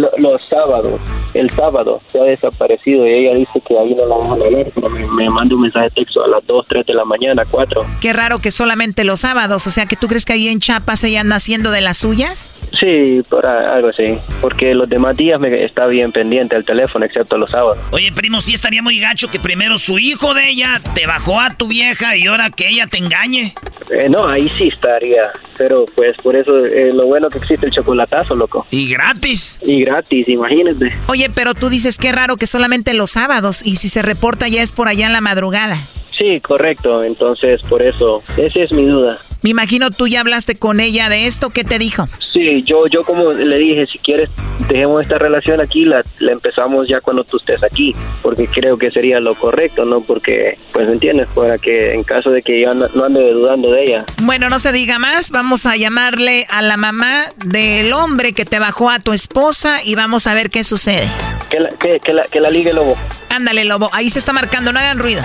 Lo- 0.00 0.10
los 0.18 0.42
sábados, 0.44 1.00
el 1.34 1.48
sábado 1.56 2.00
se 2.06 2.20
ha 2.20 2.24
desaparecido 2.24 3.06
y 3.06 3.10
ella 3.12 3.34
dice 3.34 3.60
que 3.66 3.78
ahí 3.78 3.94
no 3.94 4.06
la 4.06 4.16
van 4.16 4.32
a 4.40 4.44
ver, 4.44 4.70
pero 4.74 4.88
me, 4.90 5.06
me 5.08 5.30
manda 5.30 5.54
un 5.54 5.62
mensaje 5.62 5.86
de 5.86 5.90
texto 6.02 6.24
a 6.24 6.28
las 6.28 6.46
2, 6.46 6.66
3 6.68 6.86
de 6.86 6.94
la 6.94 7.04
mañana, 7.04 7.42
4. 7.50 7.86
Qué 8.00 8.12
raro 8.12 8.38
que 8.38 8.50
solamente 8.50 9.04
los 9.04 9.20
sábados, 9.20 9.66
o 9.66 9.70
sea 9.70 9.86
que 9.86 9.96
tú 9.96 10.08
crees 10.08 10.24
que 10.24 10.32
ahí 10.32 10.48
en 10.48 10.60
Chiapas 10.60 11.04
ella 11.04 11.20
anda 11.20 11.36
haciendo 11.36 11.70
de 11.70 11.80
las 11.80 11.98
suyas? 11.98 12.58
Sí, 12.78 13.22
por 13.28 13.44
algo 13.46 13.88
así, 13.88 14.18
porque 14.40 14.72
los 14.74 14.88
demás 14.88 15.16
días 15.16 15.38
me 15.40 15.64
está 15.64 15.86
bien 15.86 16.12
pendiente 16.12 16.56
el 16.56 16.64
teléfono, 16.64 17.04
excepto 17.04 17.36
los 17.36 17.50
sábados. 17.50 17.78
Oye, 17.92 18.10
primo, 18.12 18.40
sí 18.40 18.54
estaría 18.54 18.82
muy 18.82 18.98
gacho 19.00 19.28
que 19.30 19.38
primero 19.38 19.78
su 19.78 19.98
hijo 19.98 20.34
de 20.34 20.48
ella 20.48 20.80
te 20.94 21.06
bajó 21.06 21.40
a 21.40 21.54
tu 21.56 21.68
vieja 21.68 22.16
y 22.16 22.26
ahora 22.26 22.50
que 22.50 22.68
ella 22.68 22.86
te 22.86 22.98
engañe. 22.98 23.54
Eh, 23.90 24.08
no, 24.08 24.28
ahí 24.28 24.48
sí 24.56 24.68
estaría, 24.68 25.24
pero 25.58 25.84
pues 25.96 26.12
por 26.22 26.36
eso 26.36 26.56
eh, 26.64 26.90
lo 26.92 27.06
bueno 27.06 27.28
que 27.28 27.38
existe 27.38 27.66
el 27.66 27.72
chocolatazo, 27.72 28.34
loco. 28.36 28.66
Y 28.70 28.88
gratis. 28.88 29.58
Y 29.62 29.82
gratis, 29.84 29.89
imagínate. 30.26 30.96
Oye, 31.08 31.30
pero 31.34 31.54
tú 31.54 31.68
dices 31.68 31.98
que 31.98 32.12
raro 32.12 32.36
que 32.36 32.46
solamente 32.46 32.94
los 32.94 33.12
sábados 33.12 33.62
y 33.64 33.76
si 33.76 33.88
se 33.88 34.02
reporta 34.02 34.48
ya 34.48 34.62
es 34.62 34.72
por 34.72 34.88
allá 34.88 35.06
en 35.06 35.12
la 35.12 35.20
madrugada. 35.20 35.76
Sí, 36.20 36.38
correcto, 36.40 37.02
entonces 37.02 37.62
por 37.62 37.80
eso, 37.80 38.22
esa 38.36 38.58
es 38.60 38.72
mi 38.72 38.84
duda. 38.84 39.16
Me 39.40 39.48
imagino 39.48 39.90
tú 39.90 40.06
ya 40.06 40.20
hablaste 40.20 40.54
con 40.54 40.78
ella 40.78 41.08
de 41.08 41.26
esto, 41.26 41.48
¿qué 41.48 41.64
te 41.64 41.78
dijo? 41.78 42.08
Sí, 42.20 42.62
yo, 42.62 42.86
yo 42.88 43.04
como 43.04 43.32
le 43.32 43.56
dije, 43.56 43.86
si 43.86 43.98
quieres, 44.00 44.28
dejemos 44.68 45.02
esta 45.02 45.16
relación 45.16 45.62
aquí, 45.62 45.86
la, 45.86 46.04
la 46.18 46.32
empezamos 46.32 46.86
ya 46.86 47.00
cuando 47.00 47.24
tú 47.24 47.38
estés 47.38 47.64
aquí, 47.64 47.94
porque 48.20 48.46
creo 48.48 48.76
que 48.76 48.90
sería 48.90 49.18
lo 49.18 49.34
correcto, 49.34 49.86
¿no? 49.86 50.02
Porque, 50.02 50.58
pues, 50.74 50.86
¿me 50.88 50.92
entiendes? 50.92 51.30
Para 51.34 51.56
que 51.56 51.94
en 51.94 52.02
caso 52.02 52.28
de 52.28 52.42
que 52.42 52.60
yo 52.60 52.74
no, 52.74 52.86
no 52.94 53.04
ande 53.04 53.32
dudando 53.32 53.72
de 53.72 53.84
ella. 53.84 54.04
Bueno, 54.18 54.50
no 54.50 54.58
se 54.58 54.72
diga 54.72 54.98
más, 54.98 55.30
vamos 55.30 55.64
a 55.64 55.76
llamarle 55.76 56.46
a 56.50 56.60
la 56.60 56.76
mamá 56.76 57.32
del 57.36 57.94
hombre 57.94 58.34
que 58.34 58.44
te 58.44 58.58
bajó 58.58 58.90
a 58.90 58.98
tu 58.98 59.14
esposa 59.14 59.82
y 59.82 59.94
vamos 59.94 60.26
a 60.26 60.34
ver 60.34 60.50
qué 60.50 60.64
sucede. 60.64 61.08
Que 61.48 61.60
la, 61.60 61.70
que, 61.70 61.98
que 61.98 62.12
la, 62.12 62.22
que 62.24 62.40
la 62.40 62.50
ligue 62.50 62.74
lobo. 62.74 62.94
Ándale, 63.30 63.64
lobo, 63.64 63.88
ahí 63.94 64.10
se 64.10 64.18
está 64.18 64.34
marcando, 64.34 64.70
no 64.70 64.78
hagan 64.78 64.98
ruido. 64.98 65.22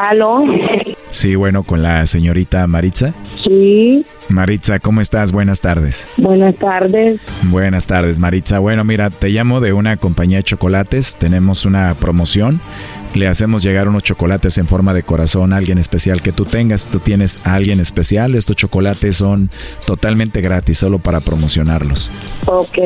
¿Aló? 0.00 0.44
Sí, 1.10 1.34
bueno, 1.34 1.62
con 1.62 1.82
la 1.82 2.06
señorita 2.06 2.66
Maritza. 2.66 3.14
Sí, 3.42 4.04
Maritza, 4.28 4.78
¿cómo 4.78 5.00
estás? 5.00 5.32
Buenas 5.32 5.60
tardes. 5.60 6.08
buenas 6.16 6.56
tardes. 6.56 7.20
Buenas 7.44 7.86
tardes, 7.86 8.18
Maritza. 8.18 8.58
Bueno, 8.58 8.84
mira, 8.84 9.10
te 9.10 9.28
llamo 9.30 9.60
de 9.60 9.72
una 9.72 9.96
compañía 9.96 10.38
de 10.38 10.44
chocolates. 10.44 11.16
Tenemos 11.16 11.64
una 11.64 11.94
promoción. 11.94 12.60
Le 13.14 13.26
hacemos 13.26 13.62
llegar 13.62 13.88
unos 13.88 14.02
chocolates 14.02 14.58
en 14.58 14.66
forma 14.66 14.94
de 14.94 15.02
corazón 15.02 15.52
a 15.52 15.56
alguien 15.56 15.78
especial 15.78 16.22
que 16.22 16.32
tú 16.32 16.44
tengas. 16.44 16.86
Tú 16.86 16.98
tienes 17.00 17.46
a 17.46 17.54
alguien 17.54 17.80
especial. 17.80 18.34
Estos 18.34 18.56
chocolates 18.56 19.16
son 19.16 19.50
totalmente 19.86 20.40
gratis, 20.40 20.78
solo 20.78 20.98
para 20.98 21.20
promocionarlos. 21.20 22.10
Ok, 22.46 22.78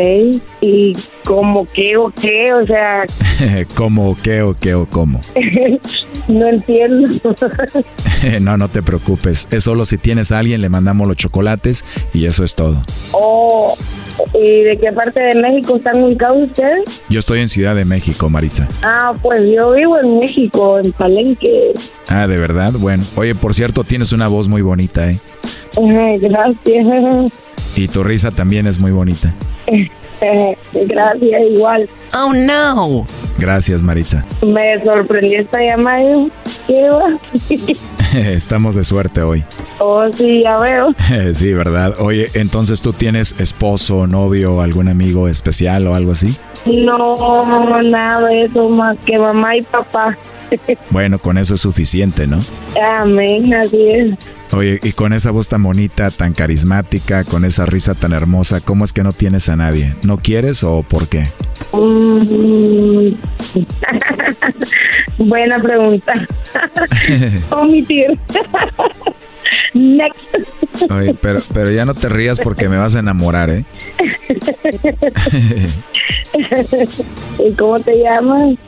¿y 0.61 0.93
cómo 1.24 1.66
qué 1.73 1.97
o 1.97 2.11
qué? 2.11 2.53
O 2.53 2.66
sea, 2.66 3.05
¿Cómo, 3.74 4.16
qué 4.23 4.43
o 4.43 4.55
qué 4.55 4.74
o 4.74 4.86
cómo? 4.86 5.20
no 6.28 6.49
entiendo. 6.49 7.09
no, 8.40 8.57
no 8.57 8.69
te 8.69 8.82
preocupes. 8.82 9.49
Es 9.51 9.65
solo 9.65 9.85
si 9.85 9.99
tienes 9.99 10.32
a 10.32 10.39
alguien, 10.39 10.61
le 10.61 10.69
mandamos 10.69 11.09
los 11.09 11.16
chocolates 11.16 11.85
y 12.15 12.27
eso 12.27 12.44
es 12.44 12.55
todo. 12.55 12.82
oh, 13.12 13.77
¿y 14.35 14.62
de 14.62 14.78
qué 14.78 14.93
parte 14.93 15.20
de 15.20 15.40
México 15.40 15.77
están 15.77 16.03
ubicados 16.03 16.49
ustedes? 16.49 17.03
Yo 17.09 17.19
estoy 17.19 17.40
en 17.40 17.49
Ciudad 17.49 17.74
de 17.74 17.85
México, 17.85 18.28
Maritza. 18.28 18.69
Ah, 18.82 19.15
pues 19.23 19.43
yo 19.49 19.73
vivo 19.73 19.99
en 19.99 20.19
México, 20.19 20.78
en 20.78 20.93
Palenque. 20.93 21.73
Ah, 22.09 22.27
¿de 22.27 22.36
verdad? 22.36 22.73
Bueno. 22.78 23.05
Oye, 23.16 23.35
por 23.35 23.55
cierto, 23.55 23.85
tienes 23.85 24.12
una 24.12 24.28
voz 24.28 24.49
muy 24.49 24.62
bonita, 24.62 25.11
¿eh? 25.11 25.19
Gracias. 26.20 27.32
Y 27.77 27.89
tu 27.89 28.03
risa 28.03 28.31
también 28.31 28.66
es 28.66 28.78
muy 28.78 28.90
bonita. 28.90 29.35
Gracias, 30.73 31.43
igual. 31.51 31.89
Oh, 32.15 32.32
no. 32.32 33.07
Gracias, 33.39 33.82
Maritza. 33.82 34.24
Me 34.43 34.82
sorprendió 34.82 35.40
esta 35.40 35.61
llamada. 35.61 36.12
¿Qué 36.66 36.89
va? 36.89 37.05
Estamos 38.15 38.74
de 38.74 38.85
suerte 38.85 39.23
hoy. 39.23 39.44
Oh, 39.78 40.05
sí, 40.12 40.43
ya 40.43 40.59
veo. 40.59 40.94
sí, 41.35 41.53
¿verdad? 41.53 41.94
Oye, 41.99 42.28
entonces 42.35 42.82
tú 42.82 42.93
tienes 42.93 43.35
esposo, 43.39 44.07
novio, 44.07 44.61
algún 44.61 44.89
amigo 44.89 45.28
especial 45.28 45.86
o 45.86 45.94
algo 45.94 46.12
así? 46.12 46.36
No, 46.66 47.82
nada 47.82 48.28
de 48.28 48.44
eso 48.44 48.69
más 48.69 48.99
que 49.05 49.19
mamá 49.19 49.57
y 49.57 49.62
papá. 49.62 50.16
Bueno, 50.91 51.19
con 51.19 51.39
eso 51.39 51.55
es 51.55 51.61
suficiente, 51.61 52.27
¿no? 52.27 52.41
Amén, 52.81 53.53
así 53.55 53.89
es. 53.89 54.15
Oye, 54.53 54.79
y 54.83 54.93
con 54.93 55.15
esa 55.15 55.31
voz 55.31 55.49
tan 55.49 55.62
bonita, 55.62 56.11
tan 56.11 56.35
carismática, 56.35 57.24
con 57.24 57.47
esa 57.47 57.65
risa 57.65 57.95
tan 57.95 58.12
hermosa, 58.12 58.61
¿cómo 58.61 58.85
es 58.85 58.93
que 58.93 59.03
no 59.03 59.12
tienes 59.12 59.49
a 59.49 59.57
nadie? 59.57 59.95
¿No 60.05 60.19
quieres 60.19 60.62
o 60.62 60.83
por 60.83 61.09
qué? 61.09 61.24
Mm. 61.73 63.15
Buena 65.19 65.59
pregunta. 65.59 66.12
Omitir. 67.51 68.19
Next. 69.74 70.19
Oye, 70.91 71.15
pero, 71.20 71.41
pero 71.53 71.70
ya 71.70 71.85
no 71.85 71.95
te 71.95 72.09
rías 72.09 72.41
porque 72.41 72.69
me 72.69 72.77
vas 72.77 72.95
a 72.95 72.99
enamorar, 72.99 73.51
¿eh? 73.51 73.65
¿Y 77.39 77.53
cómo 77.53 77.79
te 77.81 78.03
llamas? 78.03 78.59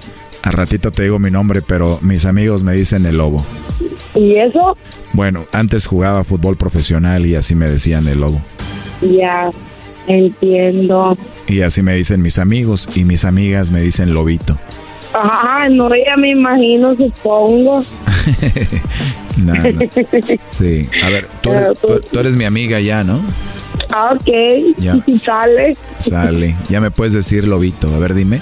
A 0.45 0.51
ratito 0.51 0.91
te 0.91 1.05
digo 1.05 1.19
mi 1.19 1.31
nombre, 1.31 1.63
pero 1.63 1.99
mis 2.03 2.27
amigos 2.27 2.63
me 2.63 2.75
dicen 2.75 3.07
el 3.07 3.17
lobo. 3.17 3.43
¿Y 4.15 4.37
eso? 4.37 4.77
Bueno, 5.15 5.47
antes 5.53 5.87
jugaba 5.87 6.23
fútbol 6.23 6.57
profesional 6.57 7.25
y 7.27 7.35
así 7.35 7.55
me 7.55 7.69
decían 7.69 8.07
el 8.09 8.21
lobo. 8.21 8.41
Ya, 9.01 9.51
entiendo. 10.07 11.17
Y 11.49 11.63
así 11.63 11.83
me 11.83 11.95
dicen 11.95 12.21
mis 12.23 12.39
amigos 12.39 12.89
y 12.95 13.05
mis 13.05 13.25
amigas 13.25 13.71
me 13.71 13.81
dicen 13.81 14.13
lobito. 14.15 14.59
Ajá, 15.15 15.69
no, 15.71 15.89
ya 15.95 16.17
me 16.17 16.31
imagino, 16.31 16.95
supongo. 16.95 17.83
No, 19.37 19.53
no. 19.53 19.63
Sí. 20.49 20.89
A 21.03 21.09
ver, 21.09 21.27
tú- 21.43 21.51
tú 22.13 22.19
eres 22.21 22.37
mi 22.37 22.45
amiga 22.45 22.79
ya, 22.79 23.03
¿no? 23.03 23.21
Ah, 23.97 24.13
ok, 24.13 24.75
Ya. 24.79 24.97
sale. 25.25 25.77
Sale. 26.01 26.57
Ya 26.69 26.81
me 26.81 26.91
puedes 26.91 27.13
decir 27.13 27.47
lobito. 27.47 27.87
A 27.95 27.99
ver, 28.01 28.13
dime. 28.15 28.41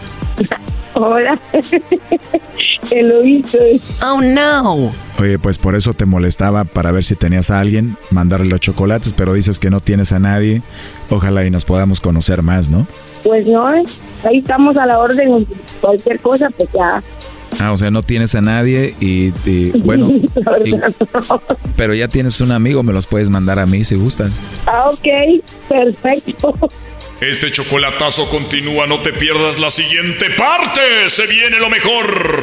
Hola. 0.95 1.39
El 2.91 3.13
oído. 3.13 3.59
Oh, 4.05 4.21
no. 4.23 4.93
Oye, 5.19 5.39
pues 5.39 5.59
por 5.59 5.75
eso 5.75 5.93
te 5.93 6.07
molestaba 6.07 6.65
para 6.65 6.91
ver 6.91 7.05
si 7.05 7.17
tenías 7.17 7.51
a 7.51 7.61
alguien, 7.61 7.97
mandarle 8.11 8.47
los 8.49 8.61
chocolates, 8.61 9.13
pero 9.13 9.35
dices 9.35 9.59
que 9.59 9.71
no 9.71 9.81
tienes 9.81 10.13
a 10.13 10.19
nadie. 10.19 10.63
Ojalá 11.11 11.45
y 11.45 11.51
nos 11.51 11.65
podamos 11.65 12.01
conocer 12.01 12.43
más, 12.43 12.71
¿no? 12.71 12.87
Pues 13.23 13.47
no, 13.47 13.67
ahí 13.67 14.39
estamos 14.39 14.77
a 14.79 14.87
la 14.87 14.99
orden. 14.99 15.47
Cualquier 15.81 16.19
cosa, 16.21 16.49
pues 16.51 16.69
ya. 16.73 17.03
Ah, 17.61 17.73
o 17.73 17.77
sea, 17.77 17.91
no 17.91 18.03
tienes 18.03 18.35
a 18.35 18.41
nadie 18.41 18.95
y, 19.01 19.33
y, 19.49 19.71
bueno, 19.81 20.11
y- 20.65 20.75
pero 21.77 21.95
ya 21.95 22.09
tienes 22.09 22.41
un 22.41 22.53
amigo, 22.53 22.83
me 22.83 22.93
los 22.93 23.07
puedes 23.07 23.29
mandar 23.31 23.59
a 23.59 23.67
mí 23.67 23.85
si 23.85 23.95
gustas. 23.95 24.41
Ah, 24.67 24.85
ok, 24.91 25.43
perfecto. 25.69 26.55
Este 27.21 27.51
chocolatazo 27.53 28.29
continúa, 28.29 28.87
no 28.87 29.01
te 29.01 29.13
pierdas 29.13 29.59
la 29.59 29.71
siguiente 29.71 30.27
parte. 30.37 30.81
Se 31.09 31.27
viene 31.27 31.59
lo 31.61 31.69
mejor. 31.71 32.43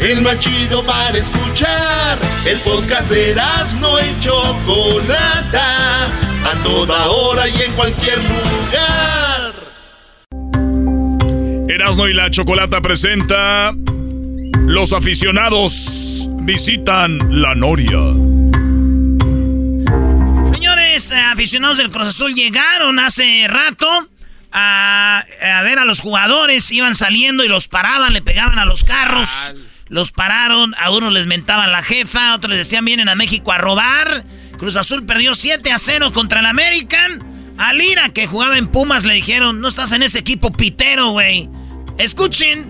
El 0.00 0.22
más 0.22 0.38
chido 0.38 0.84
para 0.84 1.18
escuchar. 1.18 2.18
El 2.46 2.58
podcast 2.60 3.10
de 3.10 3.34
no 3.80 3.98
y 3.98 4.20
Chocolata. 4.20 6.06
A 6.06 6.62
toda 6.62 7.08
hora 7.08 7.48
y 7.48 7.62
en 7.62 7.72
cualquier 7.72 8.18
lugar. 8.18 9.52
Erasno 11.68 12.08
y 12.08 12.14
la 12.14 12.30
Chocolata 12.30 12.80
presenta 12.80 13.72
Los 14.66 14.92
aficionados 14.92 16.28
visitan 16.42 17.18
la 17.42 17.54
Noria. 17.56 17.98
Señores, 20.52 21.10
eh, 21.10 21.18
aficionados 21.18 21.78
del 21.78 21.90
Cruz 21.90 22.08
Azul 22.08 22.34
llegaron 22.34 22.98
hace 23.00 23.46
rato. 23.48 24.08
a, 24.50 25.24
a 25.42 25.62
ver 25.62 25.78
a 25.78 25.84
los 25.84 26.00
jugadores, 26.00 26.70
iban 26.72 26.94
saliendo 26.94 27.44
y 27.44 27.48
los 27.48 27.68
paraban, 27.68 28.14
le 28.14 28.22
pegaban 28.22 28.58
a 28.58 28.64
los 28.64 28.84
carros. 28.84 29.54
Los 29.88 30.12
pararon, 30.12 30.74
a 30.78 30.90
unos 30.90 31.12
les 31.12 31.26
mentaban 31.26 31.72
la 31.72 31.82
jefa, 31.82 32.30
a 32.30 32.34
otros 32.34 32.50
les 32.50 32.58
decían 32.58 32.84
vienen 32.84 33.08
a 33.08 33.14
México 33.14 33.52
a 33.52 33.58
robar. 33.58 34.24
Cruz 34.58 34.76
Azul 34.76 35.06
perdió 35.06 35.34
7 35.34 35.70
a 35.70 35.78
0 35.78 36.12
contra 36.12 36.40
el 36.40 36.46
American. 36.46 37.24
A 37.56 37.72
Lira, 37.72 38.10
que 38.10 38.26
jugaba 38.26 38.56
en 38.58 38.68
Pumas, 38.68 39.04
le 39.04 39.14
dijeron, 39.14 39.60
no 39.60 39.68
estás 39.68 39.92
en 39.92 40.02
ese 40.02 40.20
equipo 40.20 40.52
pitero, 40.52 41.10
güey. 41.10 41.48
Escuchen 41.98 42.66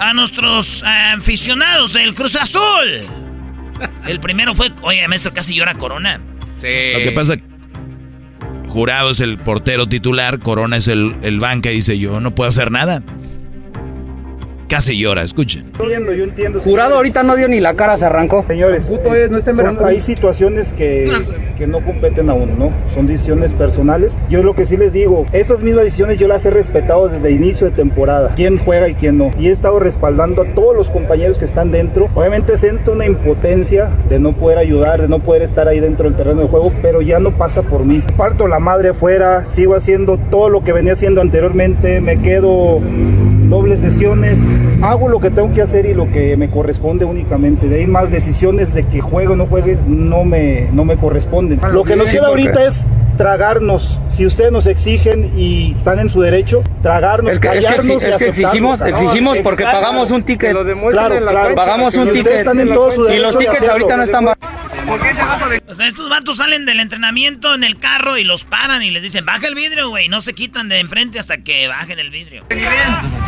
a 0.00 0.12
nuestros 0.12 0.82
eh, 0.82 0.86
aficionados 1.16 1.92
del 1.94 2.14
Cruz 2.14 2.36
Azul. 2.36 3.08
El 4.06 4.20
primero 4.20 4.54
fue, 4.54 4.70
oye, 4.82 5.06
maestro, 5.08 5.32
casi 5.32 5.54
llora 5.54 5.74
Corona. 5.74 6.20
Lo 6.56 6.60
que 6.60 7.12
pasa, 7.14 7.34
Jurado 8.68 9.10
es 9.10 9.20
el 9.20 9.38
portero 9.38 9.88
titular, 9.88 10.38
Corona 10.38 10.76
es 10.76 10.88
el, 10.88 11.16
el 11.22 11.40
banca 11.40 11.70
y 11.70 11.76
dice, 11.76 11.98
yo 11.98 12.20
no 12.20 12.34
puedo 12.34 12.48
hacer 12.48 12.70
nada. 12.70 13.02
Casi 14.72 14.96
llora, 14.96 15.20
escuchen. 15.20 15.66
entiendo, 15.78 16.14
yo 16.14 16.24
entiendo. 16.24 16.58
Jurado 16.60 16.94
ahorita 16.94 17.22
no 17.22 17.36
dio 17.36 17.46
ni 17.46 17.60
la 17.60 17.74
cara, 17.74 17.98
se 17.98 18.06
arrancó. 18.06 18.42
Señores, 18.48 18.86
son- 18.86 19.84
hay 19.84 20.00
situaciones 20.00 20.72
que, 20.72 21.10
que 21.58 21.66
no 21.66 21.80
competen 21.80 22.30
a 22.30 22.32
uno, 22.32 22.54
¿no? 22.56 22.70
Son 22.94 23.06
decisiones 23.06 23.52
personales. 23.52 24.14
Yo 24.30 24.42
lo 24.42 24.54
que 24.54 24.64
sí 24.64 24.78
les 24.78 24.94
digo, 24.94 25.26
esas 25.34 25.60
mismas 25.60 25.84
decisiones 25.84 26.18
yo 26.18 26.26
las 26.26 26.46
he 26.46 26.50
respetado 26.50 27.10
desde 27.10 27.32
inicio 27.32 27.66
de 27.66 27.72
temporada. 27.76 28.32
Quién 28.34 28.56
juega 28.56 28.88
y 28.88 28.94
quién 28.94 29.18
no. 29.18 29.30
Y 29.38 29.48
he 29.48 29.50
estado 29.50 29.78
respaldando 29.78 30.40
a 30.40 30.46
todos 30.54 30.74
los 30.74 30.88
compañeros 30.88 31.36
que 31.36 31.44
están 31.44 31.70
dentro. 31.70 32.08
Obviamente 32.14 32.56
siento 32.56 32.92
una 32.92 33.04
impotencia 33.04 33.90
de 34.08 34.18
no 34.20 34.32
poder 34.32 34.56
ayudar, 34.56 35.02
de 35.02 35.08
no 35.08 35.18
poder 35.18 35.42
estar 35.42 35.68
ahí 35.68 35.80
dentro 35.80 36.06
del 36.06 36.16
terreno 36.16 36.40
de 36.40 36.48
juego, 36.48 36.72
pero 36.80 37.02
ya 37.02 37.18
no 37.20 37.32
pasa 37.32 37.60
por 37.60 37.84
mí. 37.84 38.02
Parto 38.16 38.48
la 38.48 38.58
madre 38.58 38.88
afuera, 38.88 39.44
sigo 39.48 39.74
haciendo 39.74 40.16
todo 40.30 40.48
lo 40.48 40.64
que 40.64 40.72
venía 40.72 40.94
haciendo 40.94 41.20
anteriormente, 41.20 42.00
me 42.00 42.22
quedo 42.22 42.80
dobles 43.50 43.80
sesiones, 43.80 44.38
hago 44.82 45.08
lo 45.08 45.20
que 45.20 45.30
tengo 45.30 45.52
que 45.52 45.62
hacer 45.62 45.86
y 45.86 45.94
lo 45.94 46.10
que 46.10 46.36
me 46.36 46.50
corresponde 46.50 47.04
únicamente. 47.04 47.68
De 47.68 47.80
ahí 47.80 47.86
más 47.86 48.10
decisiones 48.10 48.74
de 48.74 48.84
que 48.84 49.00
juegue 49.00 49.28
o 49.28 49.36
no 49.36 49.46
juegue 49.46 49.78
no 49.86 50.24
me, 50.24 50.68
no 50.72 50.84
me 50.84 50.96
corresponden. 50.96 51.60
Lo 51.72 51.84
que 51.84 51.96
nos 51.96 52.08
queda 52.08 52.28
ahorita 52.28 52.66
es 52.66 52.86
tragarnos, 53.22 53.98
si 54.16 54.26
ustedes 54.26 54.50
nos 54.50 54.66
exigen 54.66 55.32
y 55.38 55.74
están 55.76 56.00
en 56.00 56.10
su 56.10 56.20
derecho, 56.20 56.64
tragarnos, 56.82 57.32
Es 57.34 57.38
que, 57.38 57.46
es 57.48 57.54
que, 57.54 57.62
callarnos 57.62 57.86
exi- 58.02 58.06
y 58.08 58.10
es 58.10 58.16
que 58.18 58.28
exigimos, 58.28 58.80
No, 58.80 58.86
exigimos 58.86 59.38
porque 59.38 59.62
exacto. 59.62 59.80
pagamos 59.80 60.10
un 60.10 60.22
ticket. 60.24 60.50
Claro, 60.90 61.18
claro. 61.20 61.54
Pagamos 61.54 61.94
un 61.94 62.12
ticket. 62.12 62.32
están 62.38 62.58
en 62.58 62.72
todo 62.74 62.90
su 62.92 63.08
Y 63.08 63.18
los 63.18 63.38
tickets 63.38 63.68
ahorita 63.68 63.96
no 63.96 64.02
están. 64.02 64.26
O 64.26 65.74
sea, 65.74 65.86
estos 65.86 66.10
vatos 66.10 66.36
salen 66.38 66.66
del 66.66 66.80
entrenamiento 66.80 67.54
en 67.54 67.62
el 67.62 67.78
carro 67.78 68.18
y 68.18 68.24
los 68.24 68.42
paran 68.44 68.82
y 68.82 68.90
les 68.90 69.02
dicen, 69.02 69.24
baja 69.24 69.46
el 69.46 69.54
vidrio, 69.54 69.88
güey. 69.88 70.08
No 70.08 70.20
se 70.20 70.34
quitan 70.34 70.68
de 70.68 70.80
enfrente 70.80 71.20
hasta 71.20 71.38
que 71.38 71.68
bajen 71.68 71.98
el 72.00 72.10
vidrio. 72.10 72.44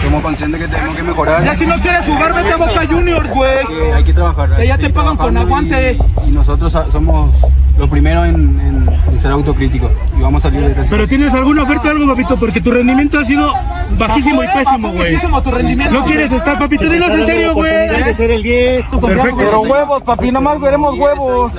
Somos 0.02 0.22
conscientes 0.22 0.60
que 0.60 0.68
tenemos 0.68 0.96
que 0.96 1.02
mejorar. 1.02 1.44
Ya 1.44 1.54
si 1.54 1.66
no 1.66 1.80
quieres 1.80 2.04
jugar, 2.04 2.34
vete 2.34 2.50
a 2.52 2.56
Boca 2.56 2.84
Juniors, 2.90 3.30
güey. 3.30 3.58
Hay 3.94 4.02
que 4.04 4.12
trabajar. 4.12 4.56
Que 4.56 4.66
ya 4.66 4.76
te 4.76 4.90
pagan 4.90 5.16
con 5.16 5.36
aguante. 5.36 5.96
Y, 6.26 6.28
y 6.28 6.32
nosotros 6.32 6.72
somos 6.90 7.32
los 7.78 7.88
primeros 7.90 8.26
en, 8.28 8.34
en- 8.34 8.88
en 9.12 9.18
ser 9.18 9.30
autocríticos. 9.32 9.90
Y 10.16 10.20
vamos 10.22 10.44
a 10.44 10.48
salir 10.50 10.62
de 10.74 10.80
eso. 10.82 10.90
Pero 10.90 11.06
tienes 11.08 11.32
alguna 11.34 11.62
oferta 11.64 11.88
o 11.88 11.90
algo, 11.92 12.06
papito, 12.06 12.36
porque 12.36 12.60
tu 12.60 12.70
rendimiento 12.70 13.18
ha 13.18 13.24
sido 13.24 13.52
bajísimo 13.98 14.42
y 14.42 14.46
pésimo, 14.48 14.88
güey. 14.90 15.10
muchísimo 15.12 15.42
tu 15.42 15.50
rendimiento. 15.50 15.94
No 15.94 16.04
quieres 16.04 16.32
estar, 16.32 16.58
papito, 16.58 16.84
dinos 16.88 17.10
en 17.10 17.26
serio, 17.26 17.54
güey. 17.54 18.14
Ser 18.14 18.30
el 18.30 18.42
10. 18.42 18.86
Perfecto. 18.86 19.36
Pero 19.36 19.60
huevos, 19.62 20.02
papi, 20.02 20.26
nada 20.28 20.40
más 20.40 20.60
veremos 20.60 20.98
huevos. 20.98 21.52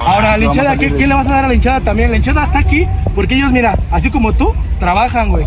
Ahora, 0.00 0.36
la 0.36 0.44
hinchada, 0.44 0.76
¿qué, 0.76 0.92
qué 0.94 1.06
le 1.06 1.14
vas 1.14 1.26
a 1.26 1.30
dar 1.32 1.44
a 1.44 1.48
la 1.48 1.54
hinchada 1.54 1.80
también? 1.80 2.10
La 2.10 2.16
hinchada 2.16 2.44
está 2.44 2.58
aquí 2.58 2.86
porque 3.14 3.34
ellos, 3.34 3.50
mira, 3.52 3.76
así 3.90 4.10
como 4.10 4.32
tú, 4.32 4.52
trabajan, 4.78 5.30
güey. 5.30 5.46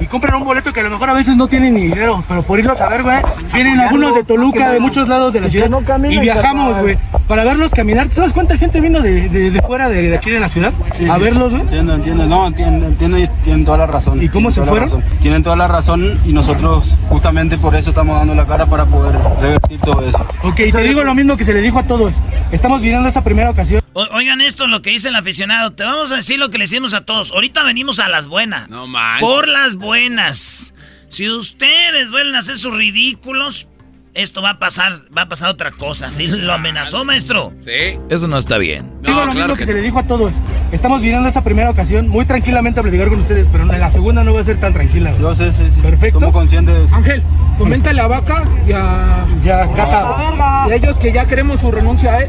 Y 0.00 0.06
compran 0.06 0.34
un 0.36 0.44
boleto 0.44 0.72
que 0.72 0.80
a 0.80 0.82
lo 0.84 0.90
mejor 0.90 1.10
a 1.10 1.12
veces 1.12 1.36
no 1.36 1.46
tienen 1.46 1.74
ni 1.74 1.82
dinero, 1.82 2.24
pero 2.26 2.42
por 2.42 2.58
irlos 2.58 2.80
a 2.80 2.88
ver, 2.88 3.02
güey, 3.02 3.18
vienen 3.52 3.78
algunos 3.80 4.14
de 4.14 4.24
Toluca, 4.24 4.70
de 4.70 4.80
muchos 4.80 5.08
lados 5.08 5.32
de 5.32 5.40
la 5.42 5.48
ciudad, 5.50 5.70
y 6.08 6.18
viajamos, 6.18 6.78
güey, 6.78 6.96
para 7.28 7.44
verlos 7.44 7.72
caminar. 7.72 8.08
¿Tú 8.08 8.14
¿Sabes 8.16 8.32
cuánta 8.32 8.56
gente 8.56 8.80
vino 8.80 9.00
de, 9.00 9.28
de, 9.28 9.50
de 9.50 9.62
fuera 9.62 9.88
de, 9.88 10.08
de 10.10 10.16
aquí 10.16 10.30
de 10.30 10.40
la 10.40 10.48
ciudad 10.48 10.72
Sí, 10.96 11.06
a 11.08 11.16
sí. 11.16 11.20
verlos, 11.22 11.50
güey? 11.50 11.62
Entiendo, 11.62 11.94
entiendo, 11.94 12.26
no, 12.26 12.46
entiendo, 12.46 12.86
entiendo 12.86 13.18
y 13.18 13.28
tienen 13.44 13.64
toda 13.64 13.78
la 13.78 13.86
razón. 13.86 14.22
¿Y 14.22 14.28
cómo 14.28 14.50
se 14.50 14.62
fueron? 14.62 15.02
Tienen 15.20 15.42
toda 15.42 15.56
la 15.56 15.68
razón 15.68 16.18
y 16.24 16.32
nosotros 16.32 16.94
justamente 17.08 17.58
por 17.58 17.74
eso 17.74 17.90
estamos 17.90 18.18
dando 18.18 18.34
la 18.34 18.46
cara 18.46 18.66
para 18.66 18.86
poder 18.86 19.14
revertir 19.40 19.80
todo 19.80 20.06
eso. 20.06 20.18
Ok, 20.42 20.56
te 20.72 20.82
digo 20.82 21.04
lo 21.04 21.14
mismo 21.14 21.36
que 21.36 21.44
se 21.44 21.52
le 21.52 21.60
dijo 21.60 21.78
a 21.78 21.82
todos. 21.82 22.14
Estamos 22.52 22.80
viviendo 22.80 23.08
esa 23.08 23.22
primera 23.22 23.50
ocasión. 23.50 23.80
O- 23.92 24.06
oigan 24.12 24.40
esto, 24.40 24.66
lo 24.68 24.82
que 24.82 24.90
dice 24.90 25.08
el 25.08 25.16
aficionado. 25.16 25.72
Te 25.72 25.82
vamos 25.84 26.12
a 26.12 26.16
decir 26.16 26.38
lo 26.38 26.50
que 26.50 26.58
le 26.58 26.64
decimos 26.64 26.94
a 26.94 27.04
todos. 27.04 27.32
Ahorita 27.32 27.62
venimos 27.64 27.98
a 27.98 28.08
las 28.08 28.26
buenas. 28.26 28.68
No 28.68 28.86
manches. 28.86 29.20
Por 29.28 29.48
las 29.48 29.74
buenas. 29.74 30.74
Si 31.08 31.28
ustedes 31.28 32.10
vuelven 32.12 32.36
a 32.36 32.38
hacer 32.38 32.56
sus 32.56 32.72
ridículos, 32.74 33.66
esto 34.14 34.42
va 34.42 34.50
a 34.50 34.58
pasar, 34.58 35.00
va 35.16 35.22
a 35.22 35.28
pasar 35.28 35.50
otra 35.50 35.70
cosa. 35.70 36.10
¿Sí 36.10 36.26
lo 36.26 36.52
amenazó, 36.52 37.04
maestro? 37.04 37.52
Sí. 37.64 37.98
Eso 38.08 38.26
no 38.26 38.38
está 38.38 38.58
bien. 38.58 38.90
digo 39.02 39.24
lo 39.24 39.32
mismo 39.32 39.54
que, 39.54 39.66
se 39.66 39.74
le 39.74 39.82
dijo 39.82 39.98
a 39.98 40.02
todos. 40.04 40.34
Estamos 40.72 41.00
viviendo 41.00 41.28
esa 41.28 41.44
primera 41.44 41.70
ocasión 41.70 42.08
muy 42.08 42.24
tranquilamente 42.24 42.80
a 42.80 42.82
platicar 42.82 43.08
con 43.08 43.20
ustedes, 43.20 43.46
pero 43.50 43.70
en 43.70 43.80
la 43.80 43.90
segunda 43.90 44.24
no 44.24 44.34
va 44.34 44.40
a 44.40 44.44
ser 44.44 44.58
tan 44.58 44.72
tranquila. 44.72 45.12
Yo 45.20 45.34
sé, 45.34 45.52
sí, 45.52 45.70
sí. 45.72 45.80
Perfecto. 45.80 46.18
Somos 46.18 46.34
conscientes 46.34 46.74
de 46.74 46.84
eso. 46.84 46.94
Ángel, 46.94 47.22
coméntale 47.58 48.00
a 48.00 48.06
Vaca 48.06 48.44
y 48.66 48.72
a, 48.72 49.26
Ya, 49.44 49.68
Cata. 49.74 50.66
y 50.68 50.72
a 50.72 50.74
ellos 50.74 50.98
que 50.98 51.12
ya 51.12 51.26
queremos 51.26 51.60
su 51.60 51.70
renuncia, 51.70 52.20
¿eh? 52.20 52.28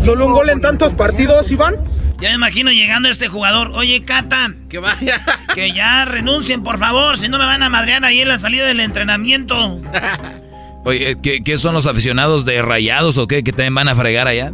Solo 0.00 0.26
un 0.26 0.32
gol 0.32 0.50
en 0.50 0.60
tantos 0.60 0.94
partidos, 0.94 1.50
Iván. 1.50 1.74
Ya 2.18 2.30
me 2.30 2.36
imagino 2.36 2.70
llegando 2.70 3.08
este 3.08 3.28
jugador. 3.28 3.72
Oye, 3.74 4.04
Cata. 4.04 4.54
Que 4.68 4.78
vaya. 4.78 5.20
Que 5.54 5.72
ya 5.72 6.04
renuncien, 6.06 6.62
por 6.62 6.78
favor. 6.78 7.18
Si 7.18 7.28
no 7.28 7.38
me 7.38 7.44
van 7.44 7.62
a 7.62 7.68
madrear 7.68 8.04
ahí 8.04 8.20
en 8.20 8.28
la 8.28 8.38
salida 8.38 8.64
del 8.64 8.80
entrenamiento. 8.80 9.80
Oye, 10.86 11.16
¿qué, 11.20 11.42
qué 11.42 11.58
son 11.58 11.74
los 11.74 11.88
aficionados 11.88 12.44
de 12.44 12.62
rayados 12.62 13.18
o 13.18 13.26
qué? 13.26 13.42
¿Que 13.42 13.50
también 13.50 13.74
van 13.74 13.88
a 13.88 13.96
fregar 13.96 14.28
allá? 14.28 14.52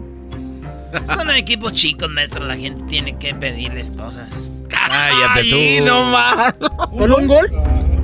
Son 1.06 1.30
equipos 1.30 1.74
chicos, 1.74 2.08
maestro. 2.08 2.46
La 2.46 2.56
gente 2.56 2.82
tiene 2.88 3.18
que 3.18 3.34
pedirles 3.34 3.90
cosas. 3.90 4.50
Cállate 4.68 5.50
tú. 5.50 5.56
Ay, 5.56 5.80
no 5.84 6.04
más. 6.04 6.54
¿Solo 6.96 7.18
un 7.18 7.26
gol? 7.26 7.50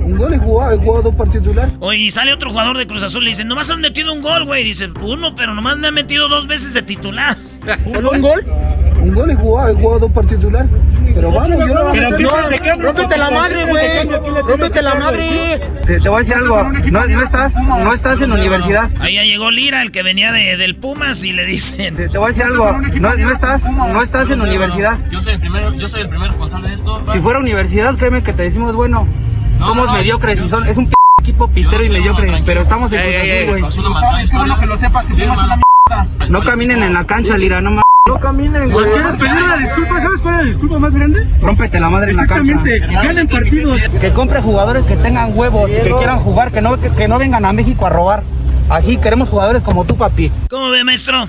Un 0.09 0.17
gol 0.17 0.33
y 0.33 0.39
jugado, 0.39 0.73
he 0.73 0.77
jugado 0.77 1.11
por 1.11 1.29
titular. 1.29 1.71
Oye, 1.79 1.99
y 1.99 2.11
sale 2.11 2.33
otro 2.33 2.49
jugador 2.49 2.79
de 2.79 2.87
Cruz 2.87 3.03
Azul 3.03 3.21
y 3.21 3.25
le 3.25 3.29
dice, 3.31 3.45
nomás 3.45 3.69
has 3.69 3.77
metido 3.77 4.11
un 4.11 4.21
gol, 4.21 4.43
güey. 4.45 4.63
Dice, 4.63 4.89
uno, 5.03 5.35
pero 5.35 5.53
nomás 5.53 5.77
me 5.77 5.87
ha 5.87 5.91
metido 5.91 6.27
dos 6.27 6.47
veces 6.47 6.73
de 6.73 6.81
titular. 6.81 7.37
¿Solo 7.93 8.09
un 8.09 8.21
gol? 8.21 8.43
Un 9.01 9.13
gol 9.13 9.31
y 9.31 9.35
jugado, 9.35 9.69
he 9.69 9.75
jugado 9.75 10.09
por 10.09 10.25
titular. 10.25 10.67
Pero 11.13 11.31
vamos, 11.31 11.49
yo 11.59 11.67
no 11.67 11.91
Pero 11.91 12.19
no, 12.19 12.81
rómpete 12.81 13.17
la 13.17 13.29
madre, 13.29 13.65
güey. 13.65 14.09
Rómpete 14.47 14.81
la 14.81 14.95
madre. 14.95 15.61
Te, 15.85 15.99
te 15.99 16.09
voy 16.09 16.15
a 16.15 16.19
decir 16.19 16.33
algo. 16.33 16.63
No, 16.91 17.05
no 17.05 17.21
estás, 17.21 17.55
no 17.55 17.93
estás 17.93 18.21
en 18.21 18.31
universidad. 18.31 18.89
Ahí 18.99 19.13
ya 19.13 19.23
llegó 19.23 19.51
Lira, 19.51 19.83
el 19.83 19.91
que 19.91 20.01
venía 20.01 20.31
de, 20.31 20.57
del 20.57 20.75
Pumas, 20.75 21.23
y 21.23 21.33
le 21.33 21.45
dicen... 21.45 21.95
Te, 21.95 22.09
te 22.09 22.17
voy 22.17 22.25
a 22.25 22.27
decir 22.29 22.45
algo. 22.45 22.71
No, 22.99 23.15
no 23.15 23.31
estás, 23.31 23.63
no 23.71 24.01
estás 24.01 24.31
en 24.31 24.41
universidad. 24.41 24.97
Yo 25.11 25.21
soy 25.21 25.33
el 25.33 25.39
primero, 25.39 25.71
yo 25.75 25.87
soy 25.87 26.01
el 26.01 26.09
primer 26.09 26.29
responsable 26.29 26.69
de 26.69 26.75
esto. 26.75 27.03
Si 27.11 27.19
fuera 27.19 27.39
universidad, 27.39 27.95
créeme 27.95 28.23
que 28.23 28.33
te 28.33 28.43
decimos, 28.43 28.75
bueno, 28.75 29.07
No, 29.59 29.65
somos 29.67 29.85
no, 29.87 29.93
mediocres 29.93 30.41
y 30.41 30.47
son, 30.47 30.65
es 30.67 30.77
un 30.77 30.87
p 30.87 30.93
equipo 31.21 31.47
pitero 31.49 31.83
y 31.83 31.89
mediocre, 31.89 32.41
pero 32.45 32.61
estamos 32.61 32.91
en 32.93 32.99
Cruz 33.01 33.15
Azul, 33.15 33.25
ey, 33.29 33.45
güey. 33.45 34.23
historia. 34.23 34.57
que 34.59 34.65
lo 34.65 34.77
sepas, 34.77 35.05
que 35.07 35.23
una 35.25 35.59
No 36.29 36.41
caminen 36.41 36.81
en 36.83 36.93
la 36.93 37.05
cancha, 37.05 37.37
Lira, 37.37 37.59
no 37.61 37.71
mames. 37.71 37.83
No 38.07 38.17
caminen, 38.19 38.71
güey. 38.71 38.85
¿Quieres 38.89 39.13
pedir 39.19 39.43
una 39.43 39.57
disculpa? 39.57 40.01
¿Sabes 40.01 40.21
cuál 40.21 40.33
es 40.35 40.41
la 40.41 40.47
disculpa 40.47 40.79
más 40.79 40.95
grande? 40.95 41.27
Rómpete 41.41 41.79
la 41.79 41.89
madre 41.89 42.11
en 42.11 42.17
la 42.17 42.25
cancha. 42.25 42.53
Exactamente. 42.53 42.93
Ganen 42.95 43.27
partidos. 43.27 43.81
Que 44.01 44.09
compre 44.11 44.41
jugadores 44.41 44.85
que 44.85 44.95
tengan 44.95 45.37
huevos, 45.37 45.69
que 45.69 45.81
quieran 45.95 46.19
jugar, 46.19 46.51
que 46.51 46.61
no, 46.61 46.79
que, 46.79 46.89
que 46.89 47.07
no 47.07 47.19
vengan 47.19 47.45
a 47.45 47.53
México 47.53 47.85
a 47.85 47.89
robar. 47.89 48.23
Así 48.69 48.97
queremos 48.97 49.29
jugadores 49.29 49.61
como 49.61 49.85
tú, 49.85 49.95
papi. 49.95 50.31
¿Cómo 50.49 50.69
ve, 50.69 50.83
maestro? 50.83 51.27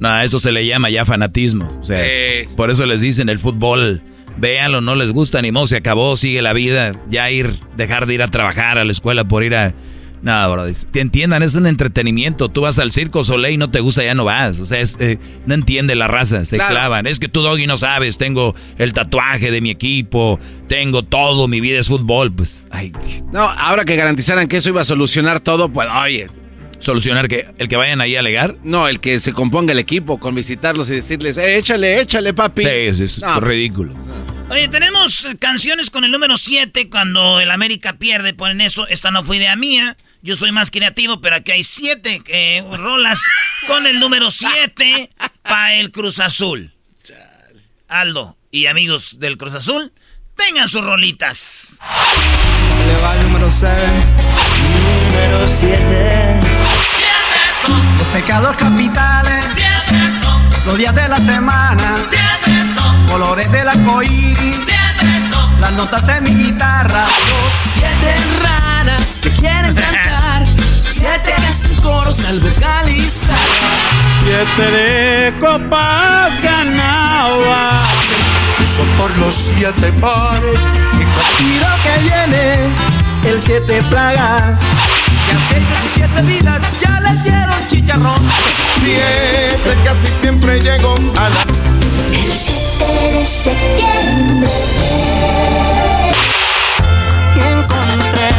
No, 0.00 0.20
eso 0.20 0.38
se 0.38 0.50
le 0.52 0.66
llama 0.66 0.90
ya 0.90 1.04
fanatismo. 1.04 1.70
O 1.80 1.84
sea, 1.84 2.02
Sí. 2.04 2.54
por 2.56 2.70
eso 2.70 2.84
les 2.86 3.00
dicen 3.00 3.28
el 3.28 3.38
fútbol. 3.38 4.02
Véanlo, 4.38 4.80
no 4.80 4.94
les 4.94 5.12
gusta, 5.12 5.40
ni 5.42 5.52
modo, 5.52 5.66
se 5.66 5.76
acabó, 5.76 6.16
sigue 6.16 6.42
la 6.42 6.52
vida. 6.52 6.92
Ya 7.08 7.30
ir, 7.30 7.54
dejar 7.76 8.06
de 8.06 8.14
ir 8.14 8.22
a 8.22 8.28
trabajar 8.28 8.78
a 8.78 8.84
la 8.84 8.92
escuela 8.92 9.24
por 9.24 9.44
ir 9.44 9.54
a. 9.54 9.74
Nada, 10.22 10.46
bro. 10.46 10.66
Que 10.92 11.00
entiendan, 11.00 11.42
es 11.42 11.56
un 11.56 11.66
entretenimiento. 11.66 12.48
Tú 12.48 12.60
vas 12.60 12.78
al 12.78 12.92
circo 12.92 13.24
Soleil 13.24 13.54
y 13.54 13.56
no 13.56 13.72
te 13.72 13.80
gusta, 13.80 14.04
ya 14.04 14.14
no 14.14 14.24
vas. 14.24 14.60
O 14.60 14.66
sea, 14.66 14.78
es, 14.80 14.96
eh, 15.00 15.18
no 15.46 15.54
entiende 15.54 15.96
la 15.96 16.06
raza, 16.06 16.44
se 16.44 16.56
Claro. 16.56 16.70
clavan. 16.74 17.08
Es 17.08 17.18
que 17.18 17.26
tú, 17.26 17.42
Doggy, 17.42 17.66
no 17.66 17.76
sabes. 17.76 18.18
Tengo 18.18 18.54
el 18.78 18.92
tatuaje 18.92 19.50
de 19.50 19.60
mi 19.60 19.70
equipo, 19.70 20.38
tengo 20.68 21.02
todo, 21.02 21.48
mi 21.48 21.60
vida 21.60 21.80
es 21.80 21.88
fútbol. 21.88 22.32
Pues, 22.32 22.68
ay, 22.70 22.92
No, 23.32 23.40
ahora 23.42 23.84
que 23.84 23.96
garantizaran 23.96 24.46
que 24.46 24.58
eso 24.58 24.68
iba 24.68 24.82
a 24.82 24.84
solucionar 24.84 25.40
todo, 25.40 25.70
pues, 25.72 25.88
oye. 26.00 26.28
solucionar 26.78 27.26
que 27.28 27.46
el 27.58 27.66
que 27.68 27.76
vayan 27.76 28.00
ahí 28.00 28.14
a 28.16 28.20
alegar. 28.20 28.56
No, 28.64 28.86
el 28.88 28.98
que 29.00 29.18
se 29.20 29.32
componga 29.32 29.72
el 29.72 29.78
equipo 29.80 30.18
con 30.18 30.34
visitarlos 30.36 30.88
y 30.90 30.94
decirles, 30.94 31.36
eh, 31.36 31.56
échale, 31.58 32.00
échale, 32.00 32.32
papi. 32.34 32.62
Sí, 32.62 32.68
es, 32.68 33.00
es 33.00 33.22
No, 33.22 33.38
ridículo. 33.40 33.94
Oye, 34.52 34.68
tenemos 34.68 35.26
canciones 35.38 35.88
con 35.88 36.04
el 36.04 36.10
número 36.10 36.36
7. 36.36 36.90
Cuando 36.90 37.40
el 37.40 37.50
América 37.50 37.94
pierde, 37.94 38.34
ponen 38.34 38.60
eso. 38.60 38.86
Esta 38.86 39.10
no 39.10 39.24
fue 39.24 39.38
idea 39.38 39.56
mía. 39.56 39.96
Yo 40.20 40.36
soy 40.36 40.52
más 40.52 40.70
creativo, 40.70 41.22
pero 41.22 41.36
aquí 41.36 41.52
hay 41.52 41.64
siete 41.64 42.22
eh, 42.26 42.62
rolas 42.76 43.18
con 43.66 43.86
el 43.86 43.98
número 43.98 44.30
7 44.30 45.10
para 45.42 45.74
el 45.76 45.90
Cruz 45.90 46.20
Azul. 46.20 46.70
Aldo 47.88 48.36
y 48.50 48.66
amigos 48.66 49.18
del 49.18 49.38
Cruz 49.38 49.54
Azul, 49.54 49.90
Tengan 50.36 50.68
sus 50.68 50.82
rolitas. 50.82 51.78
Le 52.86 53.02
va 53.02 53.16
el 53.16 53.22
número 53.24 53.50
7. 53.50 53.74
Número 55.06 55.48
7. 55.48 56.40
Los 57.68 58.08
pecados 58.08 58.56
capitales. 58.56 59.46
Los 60.64 60.78
días 60.78 60.94
de 60.94 61.08
la 61.08 61.16
semana. 61.16 61.96
son. 62.76 63.06
Colores 63.06 63.50
del 63.50 63.68
arcoíris. 63.68 64.60
son. 65.32 65.60
Las 65.60 65.72
notas 65.72 66.06
de 66.06 66.20
mi 66.20 66.30
guitarra. 66.30 67.04
Siete 67.72 68.16
ranas 68.42 69.16
que 69.20 69.30
quieren 69.30 69.74
cantar. 69.74 70.46
Siete 70.80 71.34
que 71.36 71.46
hacen 71.46 71.74
coros 71.80 72.24
al 72.24 72.40
vocalizar. 72.40 73.36
Siete 74.24 74.70
de 74.70 75.34
copas 75.40 76.40
ganaba. 76.40 77.82
Eso 78.62 78.84
por 78.96 79.16
los 79.18 79.34
siete 79.34 79.92
pares. 80.00 80.60
Y 81.40 81.58
lo 81.58 81.82
que 81.82 82.02
viene, 82.02 82.68
el 83.24 83.40
siete 83.40 83.82
plagas. 83.90 84.60
Hace 85.32 85.62
siete 85.94 86.22
vidas 86.22 86.60
ya 86.80 87.00
les 87.00 87.24
dieron 87.24 87.68
chicharrón. 87.68 88.22
Siete 88.82 89.76
casi 89.84 90.12
siempre 90.12 90.60
llego 90.60 90.94
a 91.18 91.28
la. 91.30 91.42
El 92.12 92.32
7 92.32 92.84
de 93.12 93.26
septiembre. 93.26 94.50
Y 97.34 97.38
encontré 97.38 98.30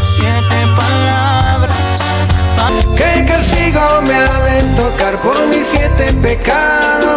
siete 0.00 0.66
palabras. 0.76 2.02
¿Qué 2.96 3.24
castigo 3.26 4.02
me 4.02 4.14
ha 4.14 4.40
de 4.40 4.62
tocar 4.76 5.16
por 5.22 5.46
mis 5.46 5.66
siete 5.66 6.12
pecados? 6.14 7.12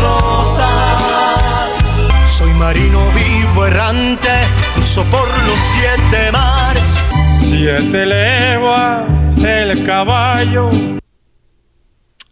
Rosas. 0.00 0.66
Soy 2.28 2.52
marino 2.54 3.10
vivo 3.12 3.66
errante, 3.66 4.30
cruzo 4.74 5.04
por 5.04 5.26
los 5.28 5.58
siete 5.74 6.32
mares. 6.32 6.98
Siete 7.40 8.06
leguas 8.06 9.24
el 9.44 9.84
caballo. 9.84 10.68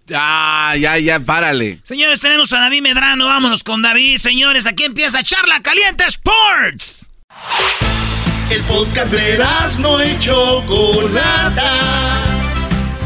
Ya, 0.07 0.74
ya, 0.79 0.99
ya, 0.99 1.20
párale. 1.20 1.79
Señores, 1.85 2.20
tenemos 2.20 2.53
a 2.53 2.61
David 2.61 2.83
Medrano. 2.83 3.27
Vámonos 3.27 3.62
con 3.62 3.83
David. 3.83 4.19
Señores, 4.19 4.66
aquí 4.66 4.85
empieza 4.85 5.23
Charla 5.23 5.61
Caliente 5.62 6.05
Sports. 6.07 7.07
El 8.51 8.62
podcast 8.65 9.12
de 9.12 9.39
no 9.79 10.05
y 10.05 10.19
Chocolata. 10.19 11.62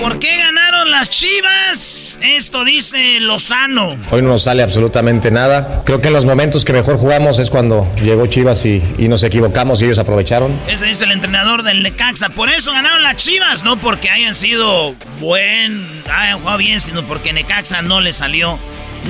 ¿Por 0.00 0.18
qué 0.18 0.36
ganaron 0.36 0.90
las 0.90 1.08
chivas? 1.10 2.18
Esto 2.22 2.64
dice 2.64 3.18
Lozano. 3.20 3.96
Hoy 4.10 4.22
no 4.22 4.28
nos 4.28 4.42
sale 4.42 4.62
absolutamente 4.62 5.30
nada. 5.30 5.82
Creo 5.84 6.00
que 6.00 6.08
en 6.08 6.14
los 6.14 6.24
momentos 6.24 6.64
que 6.64 6.72
mejor 6.72 6.96
jugamos 6.96 7.38
es 7.38 7.50
cuando 7.50 7.90
llegó 8.02 8.26
Chivas 8.26 8.64
y, 8.66 8.82
y 8.98 9.08
nos 9.08 9.22
equivocamos 9.24 9.80
y 9.80 9.86
ellos 9.86 9.98
aprovecharon. 9.98 10.58
Ese 10.66 10.90
es 10.90 11.00
el 11.00 11.12
entrenador 11.12 11.62
del 11.62 11.82
Necaxa. 11.82 12.28
Por 12.30 12.50
eso 12.50 12.72
ganaron 12.72 13.02
las 13.02 13.16
chivas. 13.16 13.64
No 13.64 13.78
porque 13.78 14.10
hayan 14.10 14.34
sido 14.34 14.94
buen, 15.20 15.86
hayan 16.12 16.40
jugado 16.40 16.58
bien, 16.58 16.80
sino 16.80 17.06
porque 17.06 17.32
Necaxa 17.32 17.82
no 17.82 18.00
le 18.00 18.12
salió 18.12 18.58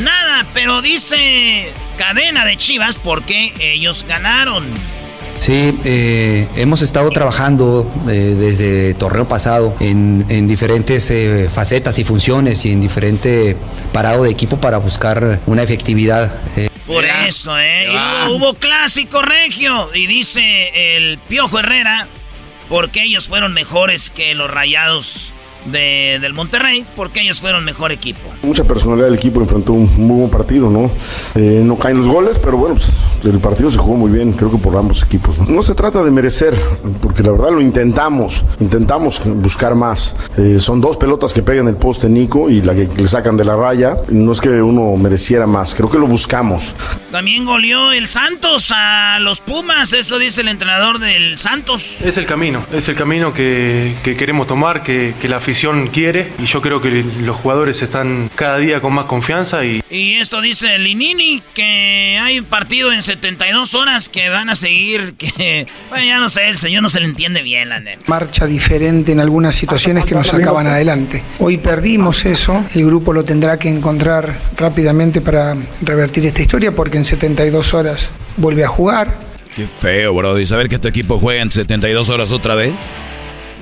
nada. 0.03 0.47
Pero 0.55 0.83
dice 0.83 1.73
cadena 1.99 2.45
de 2.45 2.57
chivas 2.57 2.99
porque 2.99 3.53
ellos 3.61 4.05
ganaron. 4.09 4.65
Sí, 5.39 5.79
eh, 5.85 6.49
hemos 6.57 6.83
estado 6.83 7.11
trabajando 7.11 7.89
eh, 8.09 8.35
desde 8.37 8.89
el 8.91 8.95
torneo 8.97 9.29
pasado 9.29 9.77
en, 9.81 10.25
en 10.29 10.49
diferentes 10.49 11.11
eh, 11.11 11.49
facetas 11.53 11.99
y 11.99 12.05
funciones 12.05 12.65
y 12.67 12.73
en 12.73 12.81
diferente 12.81 13.57
parado 13.93 14.25
de 14.25 14.31
equipo 14.31 14.57
para 14.59 14.79
buscar 14.79 15.41
una 15.47 15.63
efectividad. 15.63 16.35
eh. 16.57 16.69
Por 16.87 17.05
eso, 17.05 17.59
¿eh? 17.59 17.89
Y 17.93 17.97
hubo, 18.31 18.37
hubo 18.37 18.55
clásico 18.55 19.21
regio. 19.23 19.91
Y 19.95 20.07
dice 20.07 20.97
el 20.97 21.19
Piojo 21.29 21.59
Herrera, 21.59 22.07
porque 22.69 23.03
ellos 23.03 23.29
fueron 23.29 23.53
mejores 23.53 24.11
que 24.11 24.35
los 24.35 24.51
rayados 24.51 25.33
de- 25.71 26.19
del 26.21 26.33
Monterrey, 26.33 26.87
porque 26.95 27.21
ellos 27.21 27.41
fueron 27.41 27.65
mejor 27.65 27.93
equipo. 27.93 28.21
Mucha 28.43 28.65
personalidad 28.65 29.07
del 29.07 29.15
equipo 29.17 29.41
enfrentó 29.41 29.73
un 29.73 29.91
muy 30.07 30.19
buen 30.21 30.31
partido, 30.31 30.71
¿no? 30.71 30.91
Eh, 31.35 31.63
no 31.65 31.77
caen 31.77 31.99
los 31.99 32.09
goles, 32.09 32.39
pero 32.39 32.57
bueno, 32.57 32.77
pues 32.77 32.93
el 33.25 33.39
partido 33.41 33.71
se 33.71 33.79
jugó 33.79 33.97
muy 33.97 34.11
bien, 34.11 34.33
creo 34.33 34.51
que 34.51 34.59
por 34.59 34.77
ambos 34.77 35.03
equipos. 35.03 35.39
No, 35.41 35.57
No 35.57 35.63
se 35.63 35.75
trata 35.75 36.05
de 36.05 36.11
merecer, 36.11 36.55
porque 37.01 37.23
la 37.23 37.33
verdad 37.33 37.51
lo 37.51 37.61
intentamos, 37.63 38.45
intentamos 38.61 39.21
buscar 39.25 39.75
más. 39.75 40.17
Eh, 40.37 40.59
son 40.61 40.81
dos 40.81 40.97
pelotas 40.99 41.33
que 41.35 41.43
pegan 41.43 41.67
el 41.67 41.77
poste 41.77 42.09
Nico 42.09 42.49
y 42.51 42.61
la 42.63 42.75
que 42.75 42.87
le 42.97 43.09
sacan 43.09 43.37
de 43.37 43.45
la 43.45 43.57
raya. 43.57 43.97
No 44.11 44.33
es 44.33 44.41
que 44.41 44.51
uno 44.51 44.97
mereciera 44.97 45.47
más, 45.47 45.75
creo 45.75 45.91
que 45.91 45.99
lo 45.99 46.07
buscamos. 46.07 46.75
También 47.11 47.45
goleó 47.47 47.91
el 47.93 48.07
Santos 48.09 48.71
a 48.75 49.19
los 49.21 49.41
Pumas, 49.41 49.93
eso 49.95 50.19
dice 50.19 50.43
el 50.43 50.49
entrenador 50.49 50.99
del 50.99 51.39
Santos. 51.39 52.01
Es 52.03 52.19
el 52.19 52.27
camino, 52.27 52.63
es 52.73 52.89
el 52.89 52.95
camino 52.97 53.33
que, 53.33 53.95
que 54.05 54.15
queremos 54.17 54.47
tomar, 54.47 54.83
que, 54.83 55.15
que 55.21 55.29
la 55.29 55.39
afición 55.39 55.56
quiere 55.93 56.28
y 56.39 56.45
yo 56.45 56.61
creo 56.61 56.81
que 56.81 57.05
los 57.24 57.37
jugadores 57.37 57.81
están 57.81 58.31
cada 58.35 58.59
día 58.59 58.81
con 58.81 58.93
más 58.93 59.07
confianza 59.07 59.65
y, 59.65 59.83
Y 59.91 60.15
esto 60.15 60.41
dice 60.41 60.78
Linini, 60.78 61.43
que 61.55 62.19
hay 62.20 62.39
un 62.39 62.45
partido 62.45 62.93
en 62.93 63.03
72 63.03 63.74
horas 63.74 64.09
que 64.09 64.28
van 64.28 64.51
a 64.51 64.55
seguir, 64.55 65.15
que... 65.15 65.66
Bueno, 65.89 66.05
ya 66.05 66.19
no 66.19 66.28
sé, 66.28 66.49
el 66.49 66.59
señor 66.59 66.83
no 66.83 66.89
se 66.89 67.01
le 67.01 67.07
entiende 67.07 67.43
bien, 67.43 67.69
la 67.69 67.81
neta. 67.81 68.03
marcha 68.07 68.47
diferente 68.47 69.12
en 69.12 69.20
algunas 69.20 69.55
situaciones 69.55 70.05
que 70.05 70.15
nos 70.15 70.28
sacaban 70.28 70.66
adelante. 70.66 71.23
Hoy 71.39 71.57
perdimos 71.57 72.24
eso, 72.24 72.65
el 72.74 72.85
grupo 72.85 73.12
lo 73.12 73.24
tendrá 73.24 73.59
que 73.59 73.69
encontrar 73.70 74.39
rápidamente 74.57 75.20
para 75.20 75.57
revertir 75.83 76.27
esta 76.27 76.43
historia 76.43 76.73
porque 76.73 76.99
en 76.99 77.05
72 77.05 77.74
horas 77.74 78.11
vuelve 78.37 78.65
a 78.65 78.69
jugar. 78.69 79.15
Qué 79.55 79.66
feo, 79.66 80.12
bro. 80.12 80.39
¿Y 80.39 80.45
saber 80.47 80.69
que 80.69 80.78
tu 80.78 80.87
equipo 80.87 81.19
juega 81.19 81.41
en 81.41 81.51
72 81.51 82.11
horas 82.11 82.31
otra 82.31 82.55
vez? 82.55 82.73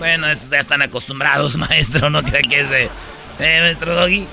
Bueno, 0.04 0.28
esos 0.28 0.50
ya 0.50 0.58
están 0.58 0.82
acostumbrados, 0.82 1.56
maestro, 1.70 2.10
no 2.10 2.22
cree 2.22 2.42
que 2.42 2.60
es 2.60 2.68
de... 2.68 2.90
Eh, 3.38 3.60
maestro 3.62 3.94
Doggy. 3.94 4.26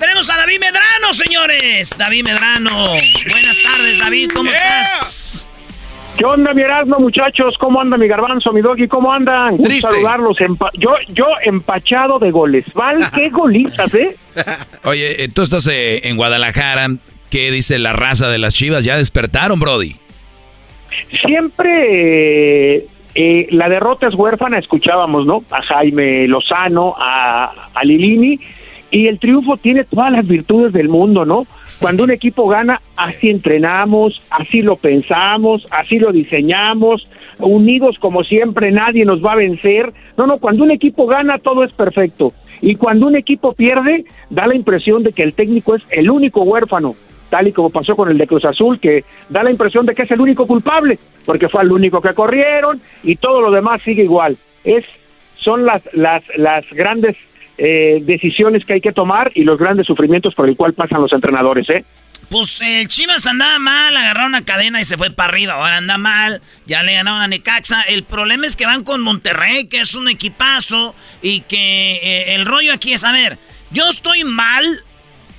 Tenemos 0.00 0.28
a 0.28 0.36
David 0.38 0.58
Medrano, 0.58 1.12
señores. 1.12 1.96
David 1.96 2.24
Medrano. 2.24 2.88
Buenas 3.30 3.56
tardes, 3.62 4.00
David, 4.00 4.30
¿cómo 4.34 4.50
estás? 4.50 5.46
¿Qué 6.18 6.24
onda, 6.24 6.52
mi 6.52 6.62
Erasmo, 6.62 6.98
muchachos? 6.98 7.54
¿Cómo 7.60 7.80
anda 7.80 7.96
mi 7.96 8.08
garbanzo, 8.08 8.52
mi 8.52 8.60
doggy? 8.60 8.88
¿Cómo 8.88 9.12
andan? 9.12 9.54
Un 9.54 9.62
Triste. 9.62 9.88
saludarlos. 9.88 10.36
empa- 10.38 10.70
yo, 10.74 10.90
yo 11.10 11.26
empachado 11.44 12.18
de 12.18 12.30
goles. 12.32 12.64
¿Val? 12.74 13.08
¿Qué 13.14 13.30
golitas, 13.30 13.94
eh? 13.94 14.16
Oye, 14.82 15.22
eh, 15.22 15.28
tú 15.28 15.42
estás 15.42 15.68
eh, 15.68 16.08
en 16.08 16.16
Guadalajara. 16.16 16.88
¿Qué 17.30 17.52
dice 17.52 17.78
la 17.78 17.92
raza 17.92 18.28
de 18.28 18.38
las 18.38 18.54
chivas? 18.54 18.84
Ya 18.84 18.96
despertaron, 18.96 19.60
Brody. 19.60 19.94
Siempre 21.24 22.76
eh, 22.76 22.86
eh, 23.14 23.46
la 23.50 23.68
derrota 23.68 24.08
es 24.08 24.14
huérfana, 24.14 24.58
escuchábamos, 24.58 25.26
¿no? 25.26 25.44
A 25.50 25.62
Jaime 25.62 26.26
Lozano, 26.26 26.94
a, 26.98 27.52
a 27.74 27.84
Lilini, 27.84 28.40
y 28.90 29.06
el 29.08 29.18
triunfo 29.18 29.56
tiene 29.56 29.84
todas 29.84 30.10
las 30.12 30.26
virtudes 30.26 30.72
del 30.72 30.88
mundo, 30.88 31.24
¿no? 31.24 31.46
Cuando 31.80 32.04
un 32.04 32.10
equipo 32.10 32.48
gana, 32.48 32.80
así 32.96 33.28
entrenamos, 33.28 34.20
así 34.30 34.62
lo 34.62 34.76
pensamos, 34.76 35.66
así 35.70 35.98
lo 35.98 36.12
diseñamos, 36.12 37.08
unidos 37.40 37.98
como 37.98 38.22
siempre, 38.22 38.70
nadie 38.70 39.04
nos 39.04 39.24
va 39.24 39.32
a 39.32 39.36
vencer. 39.36 39.92
No, 40.16 40.26
no, 40.26 40.38
cuando 40.38 40.64
un 40.64 40.70
equipo 40.70 41.06
gana, 41.06 41.38
todo 41.38 41.64
es 41.64 41.72
perfecto. 41.72 42.32
Y 42.60 42.76
cuando 42.76 43.06
un 43.06 43.16
equipo 43.16 43.52
pierde, 43.52 44.04
da 44.30 44.46
la 44.46 44.54
impresión 44.54 45.02
de 45.02 45.12
que 45.12 45.22
el 45.22 45.34
técnico 45.34 45.74
es 45.74 45.82
el 45.90 46.10
único 46.10 46.42
huérfano, 46.42 46.94
tal 47.34 47.48
y 47.48 47.52
como 47.52 47.68
pasó 47.68 47.96
con 47.96 48.08
el 48.08 48.16
de 48.16 48.28
Cruz 48.28 48.44
Azul, 48.44 48.78
que 48.78 49.04
da 49.28 49.42
la 49.42 49.50
impresión 49.50 49.84
de 49.86 49.92
que 49.92 50.02
es 50.02 50.10
el 50.12 50.20
único 50.20 50.46
culpable, 50.46 51.00
porque 51.26 51.48
fue 51.48 51.64
el 51.64 51.72
único 51.72 52.00
que 52.00 52.14
corrieron 52.14 52.80
y 53.02 53.16
todo 53.16 53.40
lo 53.40 53.50
demás 53.50 53.82
sigue 53.82 54.04
igual. 54.04 54.36
Es, 54.62 54.84
son 55.34 55.66
las, 55.66 55.82
las, 55.94 56.22
las 56.36 56.64
grandes 56.70 57.16
eh, 57.58 57.98
decisiones 58.02 58.64
que 58.64 58.74
hay 58.74 58.80
que 58.80 58.92
tomar 58.92 59.32
y 59.34 59.42
los 59.42 59.58
grandes 59.58 59.84
sufrimientos 59.84 60.32
por 60.36 60.48
el 60.48 60.56
cual 60.56 60.74
pasan 60.74 61.02
los 61.02 61.12
entrenadores, 61.12 61.68
¿eh? 61.70 61.84
Pues 62.30 62.60
el 62.60 62.86
Chivas 62.86 63.26
andaba 63.26 63.58
mal, 63.58 63.96
agarraron 63.96 64.28
una 64.28 64.44
cadena 64.44 64.80
y 64.80 64.84
se 64.84 64.96
fue 64.96 65.10
para 65.10 65.30
arriba. 65.30 65.54
Ahora 65.54 65.78
anda 65.78 65.98
mal, 65.98 66.40
ya 66.66 66.84
le 66.84 66.94
ganaron 66.94 67.20
a 67.20 67.26
Necaxa. 67.26 67.82
El 67.82 68.04
problema 68.04 68.46
es 68.46 68.56
que 68.56 68.64
van 68.64 68.84
con 68.84 69.02
Monterrey, 69.02 69.66
que 69.66 69.80
es 69.80 69.96
un 69.96 70.08
equipazo, 70.08 70.94
y 71.20 71.40
que 71.40 71.96
eh, 71.96 72.34
el 72.36 72.46
rollo 72.46 72.72
aquí 72.72 72.92
es, 72.92 73.02
a 73.02 73.10
ver, 73.10 73.38
yo 73.72 73.88
estoy 73.88 74.22
mal, 74.22 74.64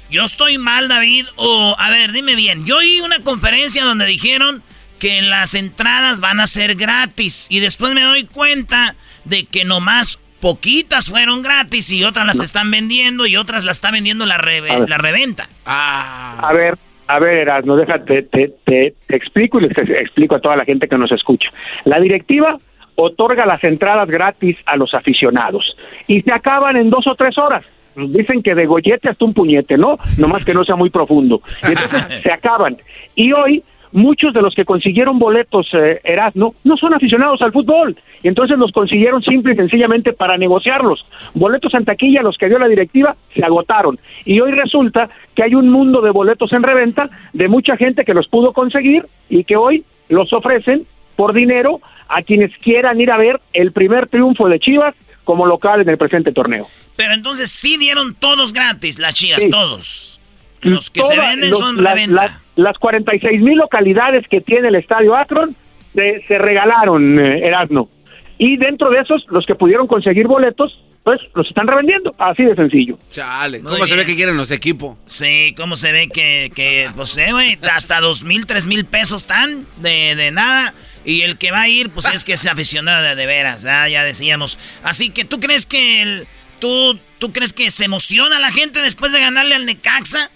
yo 0.09 0.23
estoy 0.23 0.57
mal, 0.57 0.87
David, 0.87 1.25
o 1.35 1.75
a 1.77 1.89
ver, 1.89 2.11
dime 2.11 2.35
bien, 2.35 2.65
yo 2.65 2.77
oí 2.77 3.01
una 3.01 3.19
conferencia 3.19 3.83
donde 3.83 4.05
dijeron 4.05 4.63
que 4.99 5.21
las 5.21 5.55
entradas 5.55 6.19
van 6.19 6.39
a 6.39 6.47
ser 6.47 6.75
gratis, 6.75 7.47
y 7.49 7.59
después 7.59 7.93
me 7.93 8.01
doy 8.01 8.25
cuenta 8.25 8.95
de 9.25 9.45
que 9.45 9.65
nomás 9.65 10.19
poquitas 10.39 11.09
fueron 11.09 11.41
gratis 11.41 11.91
y 11.91 12.03
otras 12.03 12.25
las 12.25 12.39
están 12.39 12.69
vendiendo 12.69 13.25
y 13.25 13.35
otras 13.35 13.65
las 13.65 13.77
está 13.77 13.91
vendiendo 13.91 14.25
la, 14.25 14.37
la 14.37 14.97
reventa. 14.97 15.47
Ah. 15.65 16.37
A 16.39 16.53
ver, 16.53 16.77
a 17.07 17.19
ver, 17.19 17.37
Erasmo, 17.37 17.75
déjate, 17.75 18.23
te, 18.23 18.53
te, 18.63 18.93
explico 19.09 19.59
y 19.59 19.67
les 19.67 19.77
explico 19.77 20.35
a 20.35 20.39
toda 20.39 20.55
la 20.55 20.65
gente 20.65 20.87
que 20.87 20.97
nos 20.97 21.11
escucha. 21.11 21.49
La 21.83 21.99
directiva 21.99 22.57
otorga 22.95 23.45
las 23.45 23.63
entradas 23.63 24.07
gratis 24.07 24.57
a 24.65 24.75
los 24.77 24.93
aficionados 24.93 25.75
y 26.07 26.21
se 26.21 26.31
acaban 26.31 26.77
en 26.77 26.89
dos 26.89 27.05
o 27.07 27.15
tres 27.15 27.37
horas. 27.37 27.65
Dicen 27.95 28.43
que 28.43 28.55
de 28.55 28.65
gollete 28.65 29.09
hasta 29.09 29.25
un 29.25 29.33
puñete, 29.33 29.77
¿no? 29.77 29.97
Nomás 30.17 30.45
que 30.45 30.53
no 30.53 30.63
sea 30.65 30.75
muy 30.75 30.89
profundo. 30.89 31.41
Y 31.63 31.67
entonces 31.67 32.19
se 32.23 32.31
acaban. 32.31 32.77
Y 33.15 33.31
hoy 33.31 33.63
muchos 33.95 34.33
de 34.33 34.41
los 34.41 34.53
que 34.53 34.65
consiguieron 34.65 35.17
boletos 35.17 35.67
eh, 35.73 36.01
Erasmo 36.03 36.55
no 36.65 36.75
son 36.75 36.93
aficionados 36.93 37.41
al 37.41 37.53
fútbol 37.53 37.95
y 38.21 38.27
entonces 38.27 38.57
los 38.57 38.71
consiguieron 38.73 39.23
simple 39.23 39.53
y 39.53 39.55
sencillamente 39.55 40.11
para 40.11 40.37
negociarlos. 40.37 41.05
Boletos 41.33 41.73
en 41.73 41.85
taquilla, 41.85 42.21
los 42.21 42.37
que 42.37 42.49
dio 42.49 42.59
la 42.59 42.67
directiva, 42.67 43.15
se 43.33 43.43
agotaron 43.43 43.97
y 44.25 44.39
hoy 44.41 44.51
resulta 44.51 45.09
que 45.33 45.43
hay 45.43 45.55
un 45.55 45.69
mundo 45.69 46.01
de 46.01 46.11
boletos 46.11 46.51
en 46.51 46.63
reventa 46.63 47.09
de 47.31 47.47
mucha 47.47 47.77
gente 47.77 48.03
que 48.03 48.13
los 48.13 48.27
pudo 48.27 48.51
conseguir 48.51 49.05
y 49.29 49.45
que 49.45 49.55
hoy 49.55 49.85
los 50.09 50.33
ofrecen 50.33 50.85
por 51.15 51.33
dinero 51.33 51.79
a 52.09 52.21
quienes 52.21 52.55
quieran 52.57 52.99
ir 52.99 53.11
a 53.11 53.17
ver 53.17 53.39
el 53.53 53.71
primer 53.71 54.07
triunfo 54.07 54.49
de 54.49 54.59
Chivas 54.59 54.93
como 55.25 55.45
local 55.45 55.81
en 55.81 55.89
el 55.89 55.97
presente 55.97 56.31
torneo. 56.31 56.67
Pero 56.95 57.13
entonces 57.13 57.51
sí 57.51 57.77
dieron 57.77 58.15
todos 58.15 58.53
gratis 58.53 58.99
las 58.99 59.13
Chivas, 59.13 59.41
todos. 59.51 60.21
Los 60.61 60.89
que 60.89 61.03
se 61.03 61.19
venden 61.19 61.53
son 61.53 61.77
reventa 61.77 62.41
las 62.55 62.77
46 62.77 63.41
mil 63.41 63.57
localidades 63.57 64.25
que 64.29 64.41
tiene 64.41 64.69
el 64.69 64.75
Estadio 64.75 65.15
Akron 65.15 65.55
se, 65.93 66.37
regalaron, 66.37 67.19
eh, 67.19 67.47
Erasmo. 67.47 67.89
Y 68.37 68.57
dentro 68.57 68.89
de 68.89 68.99
esos, 68.99 69.25
los 69.29 69.45
que 69.45 69.55
pudieron 69.55 69.87
conseguir 69.87 70.27
boletos, 70.27 70.83
pues 71.03 71.21
los 71.35 71.47
están 71.47 71.67
revendiendo, 71.67 72.13
así 72.17 72.43
de 72.43 72.55
sencillo. 72.55 72.97
Chale, 73.11 73.61
¿cómo 73.61 73.85
se 73.85 73.95
ve 73.95 74.05
que 74.05 74.15
quieren 74.15 74.35
los 74.35 74.51
equipos? 74.51 74.97
Sí, 75.05 75.53
¿cómo 75.55 75.77
se 75.77 75.91
ve 75.91 76.09
que, 76.09 76.51
que 76.53 76.89
pues, 76.95 77.17
eh, 77.17 77.31
güey, 77.31 77.57
hasta 77.71 78.01
dos 78.01 78.23
mil, 78.23 78.45
tres 78.45 78.67
mil 78.67 78.85
pesos 78.85 79.21
están 79.21 79.65
de, 79.77 80.15
de, 80.15 80.31
nada? 80.31 80.73
Y 81.05 81.21
el 81.21 81.37
que 81.37 81.51
va 81.51 81.61
a 81.61 81.67
ir, 81.69 81.91
pues 81.91 82.07
es 82.07 82.25
que 82.25 82.35
se 82.35 82.49
aficionado 82.49 83.03
de, 83.03 83.15
de 83.15 83.25
veras, 83.25 83.61
ya 83.63 84.03
decíamos. 84.03 84.57
Así 84.83 85.11
que, 85.11 85.23
¿tú 85.23 85.39
crees 85.39 85.65
que 85.65 86.01
el, 86.01 86.27
tú, 86.59 86.99
tú 87.19 87.31
crees 87.31 87.53
que 87.53 87.69
se 87.69 87.85
emociona 87.85 88.39
la 88.39 88.51
gente 88.51 88.81
después 88.81 89.11
de 89.11 89.19
ganarle 89.19 89.55
al 89.55 89.65
Necaxa? 89.65 90.29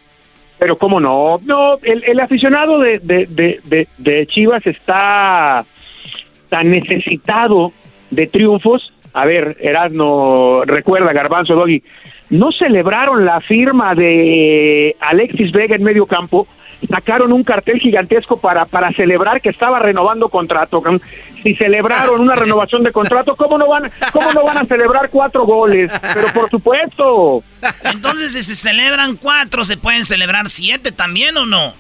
Pero 0.60 0.78
cómo 0.78 1.00
no, 1.00 1.40
no, 1.46 1.80
el, 1.82 2.20
aficionado 2.20 2.80
de, 2.80 3.00
de, 3.00 3.88
de, 3.98 4.28
Chivas 4.28 4.68
está 4.68 5.66
tan 6.50 6.70
necesitado 6.70 7.72
de 8.12 8.28
triunfos. 8.28 8.94
A 9.14 9.26
ver, 9.26 9.56
Erasno, 9.62 10.64
recuerda, 10.66 11.14
Garbanzo, 11.14 11.56
Doggy, 11.56 11.82
no 12.30 12.52
celebraron 12.52 13.26
la 13.26 13.40
firma 13.40 13.96
de 13.96 14.98
Alexis 15.00 15.54
Vega 15.54 15.78
en 15.78 15.84
medio 15.84 16.06
campo 16.06 16.46
sacaron 16.88 17.34
un 17.34 17.44
cartel 17.44 17.80
gigantesco 17.80 18.40
para, 18.40 18.66
para 18.66 18.92
celebrar 18.94 19.42
que 19.42 19.50
estaba 19.50 19.80
renovando 19.80 20.30
contrato. 20.30 20.82
Si 21.44 21.56
celebraron 21.56 22.22
una 22.22 22.36
renovación 22.36 22.84
de 22.84 22.92
contrato, 22.92 23.36
¿cómo 23.36 23.58
no 23.58 23.68
van, 23.68 23.92
cómo 24.12 24.32
no 24.34 24.44
van 24.44 24.58
a 24.60 24.66
celebrar 24.66 25.10
cuatro 25.10 25.46
goles? 25.46 25.92
Pero 26.14 26.34
por 26.34 26.50
supuesto. 26.50 27.44
Entonces, 27.84 28.34
si 28.34 28.44
se 28.44 28.56
celebran 28.56 29.16
cuatro, 29.18 29.64
¿se 29.64 29.78
pueden 29.78 30.06
celebrar 30.06 30.50
siete 30.50 30.92
también 30.92 31.36
o 31.38 31.46
no? 31.46 31.74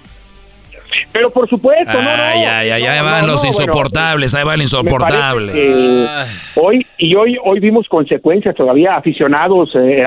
Pero 1.11 1.29
por 1.29 1.47
supuesto, 1.47 1.93
no, 1.93 2.01
no. 2.01 2.23
Ay, 2.23 2.43
ay, 2.43 2.71
ay, 2.71 2.83
ahí 2.83 3.03
van 3.03 3.27
los 3.27 3.45
insoportables, 3.45 4.33
ahí 4.33 4.43
va 4.43 4.55
el 4.55 4.61
insoportable. 4.61 6.07
hoy 6.55 6.85
y 6.97 7.15
hoy 7.15 7.37
hoy 7.43 7.59
vimos 7.59 7.87
consecuencias 7.87 8.55
todavía 8.55 8.95
aficionados, 8.95 9.69
eh, 9.75 10.03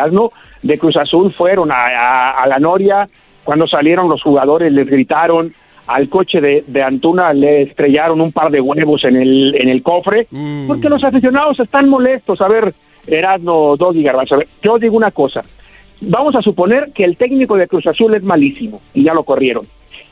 de 0.62 0.78
Cruz 0.78 0.97
Azul 0.97 1.32
fueron 1.32 1.70
a, 1.70 2.31
a 2.31 2.47
la 2.47 2.59
Noria 2.59 3.09
cuando 3.44 3.66
salieron 3.66 4.09
los 4.09 4.23
jugadores 4.23 4.73
les 4.73 4.86
gritaron, 4.86 5.52
al 5.86 6.09
coche 6.09 6.40
de, 6.40 6.64
de, 6.66 6.82
Antuna 6.82 7.32
le 7.32 7.62
estrellaron 7.62 8.20
un 8.20 8.32
par 8.32 8.51
de 8.51 8.60
huevos 8.60 9.05
en 9.05 9.16
el, 9.16 9.55
en 9.56 9.69
el 9.69 9.82
cofre, 9.82 10.27
mm. 10.31 10.66
porque 10.66 10.89
los 10.89 11.02
aficionados 11.02 11.59
están 11.59 11.89
molestos. 11.89 12.40
A 12.40 12.48
ver, 12.48 12.73
Erasmo, 13.06 13.77
Doggy 13.77 14.02
Garbanzo, 14.02 14.39
yo 14.62 14.78
digo 14.78 14.97
una 14.97 15.10
cosa. 15.10 15.43
Vamos 16.01 16.35
a 16.35 16.43
suponer 16.43 16.93
que 16.93 17.05
el 17.05 17.16
técnico 17.16 17.56
de 17.56 17.69
Cruz 17.69 17.86
Azul 17.86 18.14
es 18.14 18.23
malísimo, 18.23 18.81
y 18.94 19.05
ya 19.05 19.14
lo 19.14 19.24
corrieron. 19.24 19.66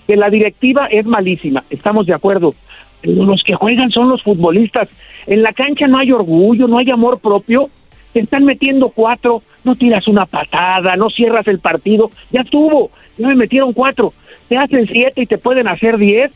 Que 0.07 0.17
la 0.17 0.31
directiva 0.31 0.87
es 0.87 1.07
malísima, 1.07 1.65
estamos 1.71 2.07
de 2.07 2.15
acuerdo. 2.15 2.55
Pero 3.01 3.25
los 3.25 3.43
que 3.43 3.55
juegan 3.55 3.91
son 3.91 4.09
los 4.09 4.23
futbolistas. 4.23 4.89
En 5.27 5.43
la 5.43 5.53
cancha 5.53 5.87
no 5.87 5.99
hay 5.99 6.13
orgullo, 6.13 6.69
no 6.69 6.79
hay 6.79 6.91
amor 6.91 7.19
propio. 7.21 7.71
Te 8.13 8.21
están 8.21 8.45
metiendo 8.45 8.91
cuatro, 8.91 9.43
no 9.65 9.77
tiras 9.77 10.09
una 10.09 10.27
patada, 10.27 10.97
no 10.97 11.11
cierras 11.11 11.47
el 11.49 11.59
partido. 11.59 12.11
Ya 12.31 12.41
estuvo 12.41 12.91
no 13.21 13.29
me 13.29 13.35
metieron 13.35 13.73
cuatro, 13.73 14.15
te 14.49 14.57
hacen 14.57 14.89
siete 14.91 15.23
y 15.23 15.27
te 15.27 15.39
pueden 15.39 15.69
hacer 15.69 15.99
diez. 15.99 16.33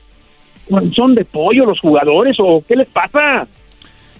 ¿Son 0.95 1.15
de 1.15 1.25
pollo 1.25 1.67
los 1.67 1.81
jugadores 1.81 2.37
o 2.39 2.65
qué 2.67 2.77
les 2.77 2.89
pasa? 2.89 3.47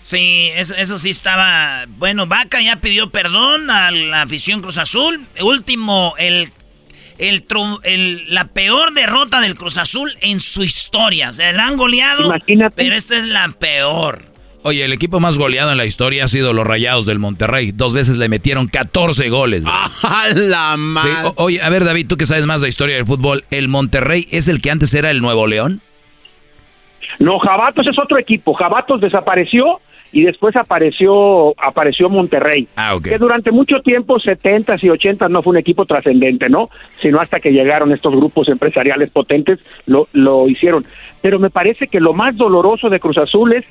Sí, 0.03 0.51
eso, 0.55 0.99
sí 0.99 1.11
estaba. 1.11 1.87
Bueno, 1.89 2.27
Vaca 2.27 2.61
ya 2.61 2.77
pidió 2.77 3.09
perdón 3.09 3.71
a 3.71 3.91
la 3.91 4.23
afición 4.23 4.61
Cruz 4.61 4.77
Azul. 4.77 5.27
Último, 5.41 6.13
el, 6.19 6.51
el, 7.17 7.47
el, 7.85 8.35
la 8.35 8.49
peor 8.49 8.93
derrota 8.93 9.41
del 9.41 9.55
Cruz 9.55 9.79
Azul 9.79 10.15
en 10.21 10.41
su 10.41 10.63
historia. 10.63 11.31
O 11.31 11.33
sea, 11.33 11.53
la 11.53 11.67
han 11.67 11.79
goleado, 11.79 12.31
pero 12.75 12.95
esta 12.95 13.17
es 13.17 13.25
la 13.25 13.49
peor. 13.59 14.34
Oye, 14.67 14.83
el 14.83 14.95
equipo 14.95 15.21
más 15.21 15.39
goleado 15.39 15.73
en 15.73 15.77
la 15.77 15.85
historia 15.85 16.25
ha 16.25 16.29
sido 16.29 16.55
los 16.55 16.67
Rayados 16.67 17.05
del 17.05 17.19
Monterrey. 17.19 17.71
Dos 17.73 17.93
veces 17.93 18.17
le 18.17 18.31
metieron 18.31 18.67
14 18.67 19.29
goles. 19.29 19.63
¡Ah, 19.67 19.91
la 20.35 20.75
madre! 20.79 21.33
oye, 21.37 21.61
a 21.61 21.69
ver, 21.69 21.85
David, 21.85 22.07
tú 22.09 22.17
que 22.17 22.25
sabes 22.25 22.47
más 22.47 22.63
de 22.63 22.65
la 22.65 22.69
historia 22.71 22.97
del 22.97 23.05
fútbol, 23.05 23.45
¿el 23.51 23.69
Monterrey 23.69 24.27
es 24.33 24.49
el 24.49 24.63
que 24.63 24.71
antes 24.71 24.95
era 24.95 25.11
el 25.11 25.21
Nuevo 25.21 25.47
León? 25.47 25.83
No, 27.19 27.39
Jabatos 27.41 27.87
es 27.87 27.99
otro 27.99 28.17
equipo. 28.17 28.55
Jabatos 28.55 29.03
desapareció 29.03 29.83
y 30.13 30.23
después 30.23 30.57
apareció 30.57 31.51
apareció 31.63 32.09
Monterrey. 32.09 32.67
Ah, 32.77 32.97
Que 33.05 33.19
durante 33.19 33.51
mucho 33.51 33.81
tiempo, 33.81 34.19
70s 34.19 34.83
y 34.83 34.87
80s, 34.89 35.29
no 35.29 35.43
fue 35.43 35.51
un 35.51 35.59
equipo 35.59 35.85
trascendente, 35.85 36.49
¿no? 36.49 36.71
Sino 37.03 37.21
hasta 37.21 37.39
que 37.39 37.51
llegaron 37.53 37.93
estos 37.93 38.17
grupos 38.17 38.49
empresariales 38.49 39.11
potentes, 39.11 39.61
lo, 39.85 40.09
lo 40.15 40.49
hicieron. 40.49 40.87
Pero 41.21 41.39
me 41.39 41.51
parece 41.51 41.89
que 41.89 42.01
lo 42.01 42.15
más 42.15 42.35
doloroso 42.35 42.89
de 42.89 42.99
Cruz 42.99 43.19
Azul 43.19 43.53
es 43.53 43.65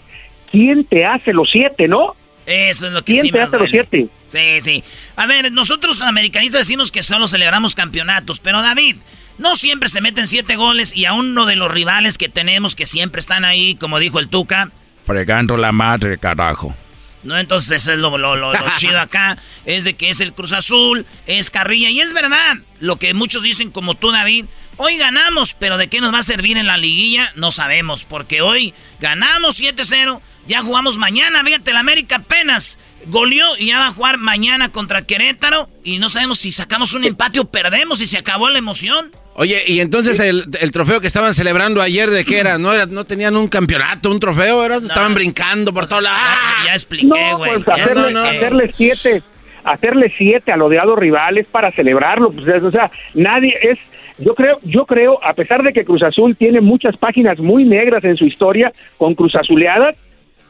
¿quién 0.54 0.86
te 0.86 1.04
hace 1.04 1.34
los 1.34 1.50
siete, 1.52 1.88
no? 1.88 2.16
Eso 2.46 2.88
es 2.88 2.94
lo 2.94 3.04
que 3.04 3.14
¿Quién 3.14 3.30
te 3.30 3.42
hace 3.42 3.58
los 3.58 3.70
siete? 3.70 4.08
Sí, 4.28 4.62
sí. 4.62 4.84
A 5.16 5.26
ver, 5.26 5.52
nosotros 5.52 6.02
americanistas 6.02 6.62
decimos 6.62 6.92
que 6.92 7.02
solo 7.02 7.28
celebramos 7.28 7.74
campeonatos, 7.74 8.40
pero 8.40 8.62
David, 8.62 8.98
no 9.38 9.56
siempre 9.56 9.90
se 9.90 10.02
meten 10.02 10.28
siete 10.28 10.56
goles 10.56 10.96
y 10.96 11.06
a 11.06 11.14
uno 11.14 11.46
de 11.46 11.56
los 11.56 11.72
rivales 11.72 12.18
que 12.18 12.30
tenemos 12.30 12.76
que 12.76 12.86
siempre 12.86 13.20
están 13.20 13.46
ahí, 13.46 13.76
como 13.76 13.98
dijo 13.98 14.20
el 14.20 14.30
Tuca. 14.30 14.70
Fregando 15.06 15.58
la 15.58 15.72
madre, 15.72 16.18
carajo. 16.20 16.76
No, 17.24 17.38
entonces 17.38 17.82
eso 17.82 17.94
es 17.94 18.00
lo, 18.00 18.18
lo, 18.18 18.36
lo, 18.36 18.54
chido 18.78 19.00
acá, 19.00 19.38
es 19.66 19.86
de 19.86 19.96
que 19.96 20.10
es 20.10 20.20
el 20.20 20.34
Cruz 20.34 20.52
Azul, 20.52 21.06
es 21.26 21.50
Carrilla, 21.50 21.90
y 21.90 22.02
es 22.02 22.14
verdad, 22.14 22.58
lo 22.80 22.98
que 22.98 23.14
muchos 23.14 23.42
dicen 23.42 23.72
como 23.72 23.96
tú, 23.96 24.12
David, 24.12 24.46
Hoy 24.78 24.98
ganamos, 24.98 25.54
pero 25.54 25.78
¿de 25.78 25.88
qué 25.88 26.02
nos 26.02 26.12
va 26.12 26.20
a 26.20 26.24
servir 26.24 26.58
en 26.58 26.66
la 26.66 26.78
liguilla? 26.78 27.32
No 27.36 27.52
sabemos, 27.52 28.06
porque 28.06 28.42
hoy 28.42 28.74
ganamos 29.00 29.62
7-0, 29.62 30.20
ya 30.48 30.62
jugamos 30.62 30.98
mañana, 30.98 31.44
fíjate, 31.44 31.72
el 31.72 31.78
América 31.78 32.18
apenas 32.18 32.80
goleó 33.08 33.46
y 33.58 33.68
ya 33.68 33.80
va 33.80 33.88
a 33.88 33.92
jugar 33.92 34.18
mañana 34.18 34.70
contra 34.70 35.06
Querétaro 35.06 35.70
y 35.84 36.00
no 36.00 36.10
sabemos 36.10 36.40
si 36.40 36.52
sacamos 36.52 36.94
un 36.94 37.04
empate 37.06 37.40
o 37.40 37.46
perdemos 37.46 38.02
y 38.02 38.08
se 38.08 38.18
acabó 38.18 38.50
la 38.50 38.58
emoción. 38.58 39.12
Oye, 39.36 39.62
y 39.66 39.80
entonces 39.80 40.20
el, 40.20 40.44
el, 40.62 40.72
trofeo 40.72 41.02
que 41.02 41.08
estaban 41.08 41.34
celebrando 41.34 41.82
ayer, 41.82 42.10
¿de 42.10 42.24
qué 42.24 42.40
era? 42.40 42.60
¿No, 42.60 42.72
era, 42.72 42.86
no 42.86 43.04
tenían 43.04 43.36
un 43.36 43.48
campeonato, 43.48 44.12
un 44.12 44.20
trofeo? 44.20 44.64
Era, 44.64 44.76
Estaban 44.76 45.16
brincando 45.16 45.74
por 45.74 45.88
todos 45.88 46.04
lados. 46.04 46.20
Ya, 46.60 46.66
ya, 46.68 46.74
expliqué, 46.74 47.08
güey. 47.08 47.52
No, 47.52 47.64
pues 47.64 47.68
hacerle, 47.68 48.14
no, 48.14 48.22
no. 48.22 48.30
hacerle 48.30 48.72
siete, 48.72 49.24
hacerle 49.64 50.14
siete 50.18 50.52
a 50.52 50.58
los 50.58 50.68
odiados 50.68 51.00
rivales 51.00 51.48
para 51.48 51.72
celebrarlo. 51.72 52.32
Pues, 52.32 52.64
o 52.64 52.72
sea, 52.72 52.92
nadie 53.16 53.58
es... 53.62 53.80
Yo 54.20 54.36
creo, 54.36 54.60
yo 54.62 54.86
creo, 54.86 55.20
a 55.24 55.34
pesar 55.34 55.64
de 55.64 55.74
que 55.74 55.84
Cruz 55.84 56.04
Azul 56.04 56.36
tiene 56.36 56.62
muchas 56.62 56.96
páginas 56.98 57.40
muy 57.40 57.66
negras 57.66 58.04
en 58.04 58.16
su 58.16 58.26
historia 58.26 58.72
con 59.00 59.16
Cruz 59.16 59.34
Azuleadas, 59.34 59.96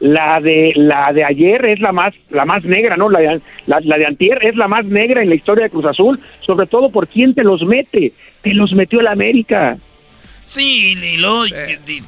la 0.00 0.40
de 0.40 0.72
la 0.74 1.12
de 1.12 1.24
ayer 1.24 1.64
es 1.66 1.80
la 1.80 1.92
más 1.92 2.14
la 2.30 2.44
más 2.44 2.64
negra 2.64 2.96
no 2.96 3.08
la 3.08 3.20
de, 3.20 3.40
la, 3.66 3.80
la, 3.80 3.96
de 3.96 4.06
antier 4.06 4.44
es 4.44 4.56
la 4.56 4.68
más 4.68 4.84
negra 4.84 5.22
en 5.22 5.28
la 5.28 5.34
historia 5.34 5.64
de 5.64 5.70
Cruz 5.70 5.86
Azul 5.86 6.20
sobre 6.40 6.66
todo 6.66 6.90
por 6.90 7.08
quién 7.08 7.34
te 7.34 7.44
los 7.44 7.62
mete 7.62 8.12
te 8.42 8.54
los 8.54 8.72
metió 8.72 9.00
el 9.00 9.06
América 9.06 9.78
Sí, 10.46 10.88
y 10.90 11.16
luego, 11.16 11.44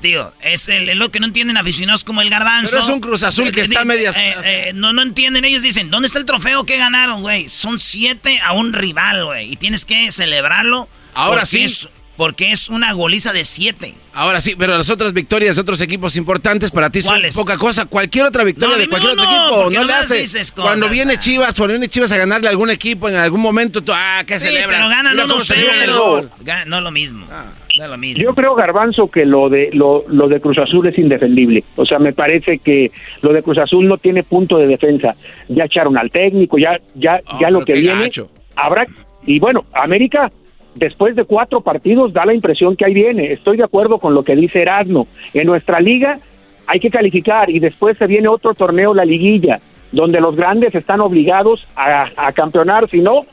tío, 0.00 0.32
es 0.42 0.68
el, 0.68 0.98
lo 0.98 1.10
que 1.10 1.20
no 1.20 1.26
entienden 1.26 1.56
aficionados 1.56 2.04
como 2.04 2.20
el 2.20 2.28
garbanzo. 2.28 2.72
Pero 2.72 2.82
es 2.82 2.88
un 2.90 3.00
Cruz 3.00 3.22
Azul 3.22 3.50
que 3.50 3.62
está 3.62 3.84
media... 3.84 4.10
Eh, 4.10 4.34
eh, 4.44 4.72
no, 4.74 4.92
no 4.92 5.02
entienden, 5.02 5.44
ellos 5.44 5.62
dicen, 5.62 5.90
¿dónde 5.90 6.06
está 6.06 6.18
el 6.18 6.26
trofeo 6.26 6.64
que 6.64 6.76
ganaron, 6.76 7.22
güey? 7.22 7.48
Son 7.48 7.78
siete 7.78 8.38
a 8.44 8.52
un 8.52 8.74
rival, 8.74 9.24
güey, 9.24 9.52
y 9.52 9.56
tienes 9.56 9.86
que 9.86 10.10
celebrarlo. 10.12 10.88
Ahora 11.14 11.46
sí. 11.46 11.64
Es, 11.64 11.88
porque 12.16 12.52
es 12.52 12.68
una 12.68 12.92
goliza 12.92 13.32
de 13.32 13.44
siete. 13.44 13.94
Ahora 14.12 14.40
sí, 14.40 14.54
pero 14.58 14.76
las 14.78 14.88
otras 14.88 15.12
victorias 15.12 15.56
de 15.56 15.62
otros 15.62 15.80
equipos 15.82 16.16
importantes 16.16 16.70
para 16.70 16.88
ti 16.88 17.02
son 17.02 17.20
poca 17.34 17.58
cosa. 17.58 17.84
Cualquier 17.84 18.24
otra 18.24 18.44
victoria 18.44 18.76
no, 18.76 18.80
de 18.80 18.88
cualquier 18.88 19.14
no, 19.14 19.22
otro 19.22 19.34
equipo 19.34 19.70
no 19.70 19.84
le 19.84 19.92
hace. 19.92 20.20
Cosas, 20.22 20.52
cuando 20.52 20.88
viene 20.88 21.18
Chivas, 21.18 21.54
cuando 21.54 21.74
viene 21.74 21.88
Chivas 21.88 22.12
a 22.12 22.16
ganarle 22.16 22.48
a 22.48 22.50
algún 22.50 22.70
equipo 22.70 23.08
en 23.08 23.16
algún 23.16 23.40
momento, 23.40 23.82
tú, 23.82 23.92
ah, 23.94 24.22
¿qué 24.26 24.40
sí, 24.40 24.48
celebra? 24.48 24.76
pero 24.78 24.88
ganan 24.88 25.16
llevan 25.16 25.82
el 25.82 25.92
gol. 25.92 26.30
No 26.66 26.78
es 26.78 26.82
lo 26.82 26.90
mismo. 26.90 27.26
Ah. 27.30 27.52
No 27.78 27.88
lo 27.88 27.98
mismo. 27.98 28.24
Yo 28.24 28.34
creo, 28.34 28.54
Garbanzo, 28.54 29.08
que 29.08 29.26
lo 29.26 29.50
de 29.50 29.68
lo, 29.74 30.04
lo 30.08 30.28
de 30.28 30.40
Cruz 30.40 30.58
Azul 30.58 30.86
es 30.86 30.96
indefendible. 30.98 31.62
O 31.76 31.84
sea, 31.84 31.98
me 31.98 32.14
parece 32.14 32.58
que 32.58 32.90
lo 33.20 33.34
de 33.34 33.42
Cruz 33.42 33.58
Azul 33.58 33.86
no 33.86 33.98
tiene 33.98 34.22
punto 34.22 34.56
de 34.56 34.66
defensa. 34.66 35.14
Ya 35.48 35.64
echaron 35.64 35.98
al 35.98 36.10
técnico, 36.10 36.56
ya 36.56 36.80
ya 36.94 37.20
Oh, 37.26 37.38
ya 37.40 37.50
lo 37.50 37.64
que 37.64 37.74
viene 37.74 38.02
gacho. 38.02 38.30
habrá 38.54 38.86
y 39.26 39.38
bueno, 39.38 39.66
América 39.74 40.30
después 40.76 41.16
de 41.16 41.24
cuatro 41.24 41.60
partidos 41.62 42.12
da 42.12 42.24
la 42.24 42.34
impresión 42.34 42.76
que 42.76 42.84
ahí 42.84 42.94
viene. 42.94 43.32
Estoy 43.32 43.56
de 43.56 43.64
acuerdo 43.64 43.98
con 43.98 44.14
lo 44.14 44.22
que 44.22 44.36
dice 44.36 44.62
Erasmo. 44.62 45.08
En 45.34 45.46
nuestra 45.46 45.80
liga 45.80 46.18
hay 46.66 46.80
que 46.80 46.90
calificar 46.90 47.50
y 47.50 47.58
después 47.58 47.96
se 47.98 48.06
viene 48.06 48.28
otro 48.28 48.54
torneo, 48.54 48.94
la 48.94 49.04
liguilla, 49.04 49.60
donde 49.92 50.20
los 50.20 50.36
grandes 50.36 50.74
están 50.74 51.00
obligados 51.00 51.66
a, 51.76 52.32
campeonar. 52.32 52.88
Si 52.90 53.00
no, 53.00 53.26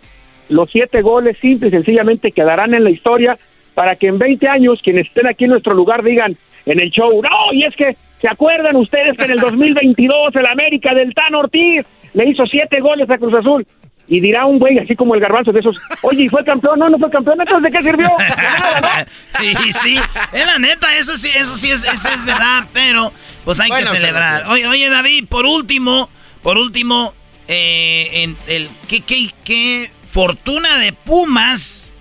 los 0.49 0.69
siete 0.71 1.01
goles 1.01 1.37
simple 1.39 1.67
y 1.67 1.71
sencillamente 1.71 2.31
quedarán 2.31 2.73
en 2.73 2.83
la 2.83 2.91
historia 2.91 3.37
para 3.73 3.95
que 3.95 4.07
en 4.07 4.19
20 4.19 4.47
años 4.47 4.79
quienes 4.83 5.07
estén 5.07 5.27
aquí 5.27 5.45
en 5.45 5.51
nuestro 5.51 5.73
lugar 5.73 6.03
digan 6.03 6.37
en 6.65 6.79
el 6.79 6.91
show, 6.91 7.21
no, 7.21 7.53
y 7.53 7.65
es 7.65 7.75
que 7.75 7.97
¿se 8.21 8.27
acuerdan 8.29 8.77
ustedes 8.77 9.17
que 9.17 9.25
en 9.25 9.31
el 9.31 9.39
2022 9.39 10.35
el 10.35 10.45
América 10.45 10.93
del 10.93 11.13
Tan 11.13 11.35
Ortiz 11.35 11.85
le 12.13 12.29
hizo 12.29 12.45
siete 12.45 12.79
goles 12.79 13.09
a 13.09 13.17
Cruz 13.17 13.33
Azul? 13.33 13.65
Y 14.07 14.19
dirá 14.19 14.45
un 14.45 14.59
güey 14.59 14.77
así 14.79 14.95
como 14.95 15.15
el 15.15 15.21
garbanzo 15.21 15.51
de 15.51 15.61
esos, 15.61 15.77
oye, 16.01 16.23
¿y 16.23 16.29
fue 16.29 16.43
campeón? 16.43 16.77
No, 16.77 16.89
no 16.89 16.99
fue 16.99 17.09
campeón, 17.09 17.39
entonces 17.39 17.71
¿de 17.71 17.77
qué 17.77 17.83
sirvió? 17.83 18.09
De 18.17 18.27
nada, 18.29 18.81
¿no? 18.81 19.39
Sí, 19.39 19.73
sí, 19.81 19.99
es 20.33 20.45
la 20.45 20.59
neta, 20.59 20.95
eso 20.97 21.17
sí, 21.17 21.29
eso 21.33 21.55
sí 21.55 21.71
es, 21.71 21.83
eso 21.83 22.09
es 22.09 22.25
verdad, 22.25 22.67
pero 22.73 23.13
pues 23.45 23.59
hay 23.59 23.69
Bueno, 23.69 23.89
que 23.91 23.97
celebrar. 23.97 24.47
Oye, 24.47 24.67
oye, 24.67 24.89
David, 24.89 25.25
por 25.27 25.45
último, 25.45 26.09
por 26.41 26.57
último, 26.57 27.13
eh, 27.47 28.09
en 28.11 28.37
el 28.47 28.69
qué, 28.87 29.01
qué, 29.01 29.31
qué 29.43 29.91
fortuna 30.11 30.77
de 30.77 30.93
Pumas 30.93 31.95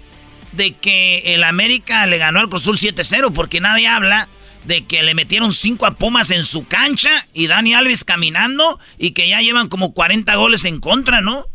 de 0.53 0.73
que 0.73 1.35
el 1.35 1.45
América 1.45 2.07
le 2.07 2.19
ganó 2.19 2.41
al 2.41 2.49
Cruz 2.49 2.63
Azul 2.63 2.79
7-0, 2.79 3.33
porque 3.33 3.61
nadie 3.61 3.87
habla 3.89 4.29
de 4.65 4.85
que 4.85 5.03
le 5.03 5.15
metieron 5.15 5.53
5 5.53 5.87
a 5.87 5.95
Pumas 5.95 6.31
en 6.31 6.45
su 6.45 6.67
cancha 6.67 7.11
y 7.33 7.47
Dani 7.47 7.75
Alves 7.75 8.05
caminando 8.05 8.79
y 8.99 9.13
que 9.13 9.29
ya 9.29 9.41
llevan 9.41 9.69
como 9.69 9.93
40 9.95 10.35
goles 10.37 10.65
en 10.65 10.81
contra, 10.81 11.21
¿no? 11.21 11.47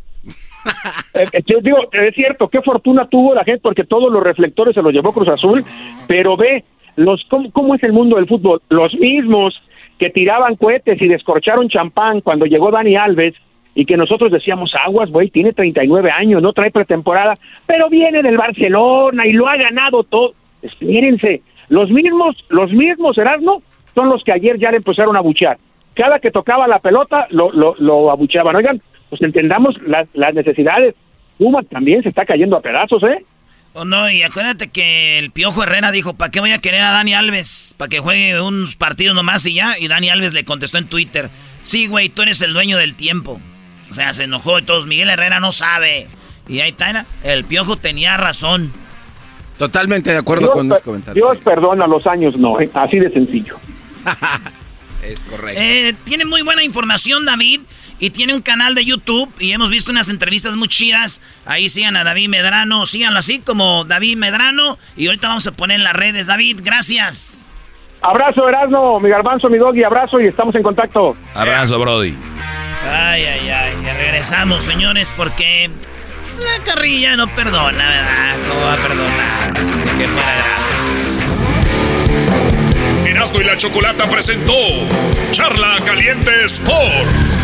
Eh, 1.14 1.24
eh, 1.34 1.42
yo 1.48 1.60
digo, 1.62 1.78
es 1.92 2.14
cierto, 2.14 2.48
qué 2.48 2.62
fortuna 2.62 3.08
tuvo 3.08 3.34
la 3.34 3.44
gente 3.44 3.62
porque 3.62 3.86
todos 3.86 4.12
los 4.12 4.22
reflectores 4.22 4.76
se 4.76 4.84
los 4.84 4.94
llevó 4.94 5.14
Cruz 5.14 5.30
Azul, 5.30 5.66
pero 6.08 6.38
ve 6.38 6.64
los 6.96 7.26
cómo, 7.54 7.76
es 7.76 7.84
el 7.84 7.94
mundo 7.94 8.18
del 8.18 8.28
fútbol. 8.28 8.62
Los 8.70 8.94
mismos 8.96 9.60
que 9.98 10.10
tiraban 10.10 10.56
cohetes 10.56 11.02
y 11.02 11.08
descorcharon 11.08 11.70
champán 11.70 12.22
cuando 12.22 12.46
llegó 12.46 12.70
Dani 12.70 12.96
Alves 12.96 13.34
y 13.74 13.86
que 13.86 13.98
nosotros 13.98 14.32
decíamos, 14.32 14.74
aguas, 14.86 15.10
güey, 15.12 15.30
tiene 15.30 15.54
39 15.54 16.12
años, 16.12 16.42
no 16.42 16.54
trae 16.54 16.72
pretemporada, 16.72 17.36
pero 17.66 17.90
viene 17.90 18.22
del 18.22 18.38
Barcelona 18.38 19.26
y 19.26 19.34
lo 19.34 19.48
ha 19.48 19.56
ganado 19.56 20.04
todo. 20.04 20.34
Espérense, 20.62 21.42
los 21.70 21.90
mismos, 21.92 22.36
los 22.50 22.72
mismos, 22.72 23.18
Erasmo, 23.18 23.62
son 23.94 24.10
los 24.10 24.24
que 24.24 24.32
ayer 24.32 24.58
ya 24.58 24.72
le 24.72 24.78
empezaron 24.78 25.16
a 25.16 25.22
buchear. 25.22 25.58
Cada 25.94 26.20
que 26.20 26.32
tocaba 26.32 26.68
la 26.68 26.80
pelota, 26.80 27.28
lo, 27.30 27.52
lo, 27.52 27.76
lo 27.80 28.12
abucheaban. 28.12 28.56
Oigan, 28.56 28.82
pues 29.10 29.22
entendamos 29.22 29.76
las, 29.86 30.08
las 30.14 30.34
necesidades. 30.34 30.96
Pumas 31.38 31.68
también 31.68 32.02
se 32.04 32.10
está 32.10 32.26
cayendo 32.26 32.58
a 32.58 32.62
pedazos, 32.62 33.04
¿eh? 33.04 33.24
Oh, 33.74 33.86
no, 33.86 34.10
y 34.10 34.24
acuérdate 34.24 34.70
que 34.70 35.20
el 35.20 35.30
Piojo 35.30 35.62
Herrera 35.62 35.92
dijo, 35.92 36.16
¿para 36.16 36.32
qué 36.32 36.40
voy 36.40 36.52
a 36.52 36.58
querer 36.58 36.82
a 36.82 36.92
Dani 36.92 37.14
Alves? 37.14 37.76
Para 37.78 37.90
que 37.90 38.00
juegue 38.00 38.42
unos 38.42 38.76
partidos 38.76 39.16
nomás 39.16 39.46
y 39.46 39.54
ya. 39.54 39.78
Y 39.78 39.88
Dani 39.88 40.10
Alves 40.10 40.34
le 40.34 40.46
contestó 40.46 40.80
en 40.80 40.88
Twitter, 40.88 41.30
sí, 41.62 41.86
güey, 41.86 42.10
tú 42.10 42.24
eres 42.24 42.42
el 42.42 42.54
dueño 42.54 42.78
del 42.78 42.96
tiempo. 42.96 43.40
O 43.88 43.94
sea, 43.94 44.14
se 44.14 44.24
enojó 44.24 44.58
y 44.58 44.64
todos, 44.64 44.88
Miguel 44.88 45.12
Herrera 45.12 45.40
no 45.40 45.52
sabe. 45.52 46.08
Y 46.48 46.62
ahí 46.62 46.70
está, 46.70 47.06
el 47.24 47.46
Piojo 47.46 47.76
tenía 47.76 48.18
razón. 48.18 48.72
Totalmente 49.60 50.12
de 50.12 50.18
acuerdo 50.18 50.48
Dios, 50.48 50.54
con 50.54 50.70
los 50.70 50.82
comentarios. 50.82 51.16
Dios 51.16 51.38
perdona 51.44 51.86
los 51.86 52.08
años, 52.08 52.38
no, 52.38 52.60
¿eh? 52.60 52.70
así 52.74 52.98
de 53.00 53.12
sencillo. 53.12 53.58
Es 55.04 55.20
correcto. 55.22 55.62
Eh, 55.62 55.96
tiene 56.04 56.26
muy 56.26 56.42
buena 56.42 56.64
información, 56.64 57.24
David. 57.24 57.62
Y 58.00 58.12
tiene 58.12 58.36
un 58.36 58.42
canal 58.42 58.76
de 58.76 58.86
YouTube. 58.86 59.32
Y 59.40 59.52
hemos 59.52 59.70
visto 59.70 59.92
unas 59.92 60.10
entrevistas 60.10 60.56
muy 60.56 60.68
chidas. 60.68 61.22
Ahí 61.46 61.70
sigan 61.70 61.96
a 61.96 62.04
David 62.04 62.30
Medrano. 62.30 62.86
Síganlo 62.86 63.20
así 63.20 63.40
como 63.40 63.86
David 63.86 64.18
Medrano. 64.18 64.78
Y 64.96 65.08
ahorita 65.08 65.28
vamos 65.28 65.48
a 65.48 65.52
poner 65.52 65.78
en 65.78 65.84
las 65.84 65.94
redes. 65.94 66.28
David, 66.28 66.62
gracias. 66.64 67.46
Abrazo, 68.02 68.48
Erasmo, 68.48 69.00
mi 69.00 69.10
garbanzo, 69.10 69.50
mi 69.50 69.58
doggy, 69.58 69.84
abrazo 69.84 70.22
y 70.22 70.28
estamos 70.28 70.54
en 70.56 70.64
contacto. 70.64 71.18
Abrazo, 71.34 71.80
Brody. 71.80 72.16
Ay, 72.86 73.26
ay, 73.26 73.50
ay. 73.50 73.74
Ya 73.84 73.94
regresamos, 73.96 74.62
señores, 74.64 75.14
porque 75.18 75.70
pues, 76.22 76.38
la 76.38 76.64
carrilla 76.64 77.16
no 77.16 77.28
perdona, 77.28 77.90
¿verdad? 77.90 78.36
¿Cómo 78.48 78.62
va 78.62 78.74
a 78.74 78.78
perdonar? 78.78 79.54
Ni 79.54 79.92
que 79.98 80.08
fuera 80.08 80.36
gratis. 80.36 81.58
Erasmo 83.06 83.42
y 83.42 83.44
la 83.44 83.58
Chocolata 83.58 84.08
presentó 84.08 84.54
Charla 85.32 85.78
Caliente 85.86 86.32
Sports. 86.46 87.44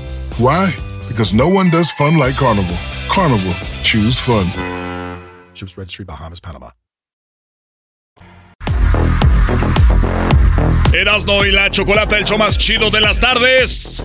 Why? 0.37 0.73
Because 1.07 1.33
no 1.33 1.47
one 1.49 1.69
does 1.69 1.91
fun 1.91 2.17
like 2.17 2.35
Carnival. 2.35 2.77
Carnival, 3.09 3.53
choose 3.83 4.19
fun. 4.19 4.45
Ships 5.53 5.77
Registry, 5.77 6.05
Bahamas, 6.05 6.39
Panama. 6.39 6.71
Erasmo 10.93 11.45
y 11.45 11.51
la 11.51 11.69
Chocolata, 11.69 12.17
el 12.17 12.25
show 12.25 12.37
más 12.37 12.57
chido 12.57 12.89
de 12.89 12.99
las 12.99 13.19
tardes. 13.19 14.03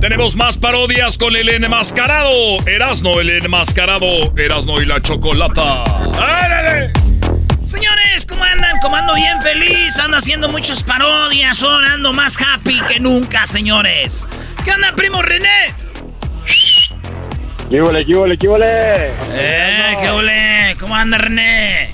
Tenemos 0.00 0.34
más 0.34 0.58
parodias 0.58 1.18
con 1.18 1.36
el 1.36 1.48
enmascarado. 1.48 2.58
Erasmo, 2.66 3.20
el 3.20 3.30
enmascarado. 3.30 4.36
Erasmo 4.36 4.80
y 4.80 4.86
la 4.86 5.00
Chocolata. 5.00 5.84
¡Árale! 6.18 6.99
Señores, 7.70 8.26
¿cómo 8.28 8.42
andan? 8.42 8.80
¿Cómo 8.82 8.96
ando 8.96 9.14
bien 9.14 9.40
feliz? 9.42 9.96
Ando 10.00 10.16
haciendo 10.16 10.48
muchas 10.48 10.82
parodias. 10.82 11.62
Ahora 11.62 11.92
ando 11.92 12.12
más 12.12 12.36
happy 12.36 12.80
que 12.88 12.98
nunca, 12.98 13.46
señores. 13.46 14.26
¿Qué 14.64 14.72
onda, 14.72 14.92
primo 14.96 15.22
René? 15.22 15.72
¿Qué 17.70 17.80
huele, 17.80 18.04
qué 18.04 18.48
qué? 18.48 19.12
Eh, 19.34 19.96
¿qué 20.00 20.10
ole? 20.10 20.76
¿Cómo 20.80 20.96
anda, 20.96 21.16
René? 21.16 21.92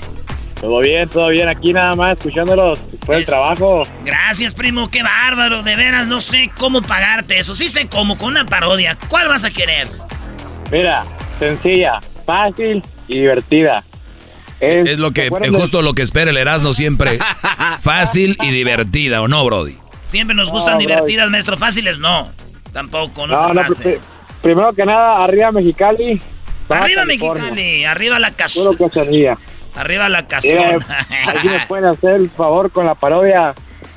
Todo 0.59 0.79
bien, 0.79 1.07
todo 1.09 1.27
bien, 1.27 1.47
aquí 1.47 1.73
nada 1.73 1.93
más 1.93 2.17
escuchándolos 2.17 2.81
después 2.91 3.19
del 3.19 3.27
trabajo. 3.27 3.83
Gracias, 4.03 4.55
primo, 4.55 4.89
qué 4.89 5.03
bárbaro. 5.03 5.61
De 5.61 5.75
veras, 5.75 6.07
no 6.07 6.21
sé 6.21 6.49
cómo 6.57 6.81
pagarte 6.81 7.37
eso. 7.37 7.53
Sí 7.53 7.69
sé 7.69 7.87
cómo, 7.87 8.17
con 8.17 8.29
una 8.29 8.47
parodia. 8.47 8.97
¿Cuál 9.09 9.27
vas 9.27 9.43
a 9.43 9.51
querer? 9.51 9.87
Mira, 10.71 11.05
sencilla, 11.37 11.99
fácil 12.25 12.81
y 13.07 13.19
divertida. 13.19 13.83
Es, 14.59 14.97
lo 14.97 15.11
que, 15.11 15.27
es 15.27 15.51
justo 15.51 15.81
lo 15.81 15.93
que 15.93 16.01
espera 16.01 16.31
el 16.31 16.37
Erasmo 16.37 16.73
siempre. 16.73 17.19
Fácil 17.81 18.35
y 18.41 18.51
divertida, 18.51 19.21
¿o 19.21 19.27
no, 19.27 19.45
Brody? 19.45 19.77
Siempre 20.03 20.35
nos 20.35 20.49
gustan 20.49 20.77
divertidas, 20.77 21.29
maestro. 21.29 21.57
Fáciles 21.57 21.99
no. 21.99 22.31
Tampoco, 22.73 23.27
no, 23.27 23.53
no, 23.53 23.61
primero 24.41 24.73
que 24.73 24.85
nada, 24.85 25.23
arriba 25.23 25.51
Mexicali. 25.51 26.21
Arriba 26.69 27.05
Mexicali, 27.05 27.85
arriba 27.85 28.19
la 28.19 28.31
casona. 28.31 28.77
Arriba 29.75 30.09
la 30.09 30.27
casona. 30.27 30.77
aquí 31.27 31.47
me 31.47 31.59
pueden 31.67 31.85
hacer 31.85 32.15
el 32.15 32.29
favor 32.29 32.71
con 32.71 32.85
la 32.85 32.95
parodia. 32.95 33.53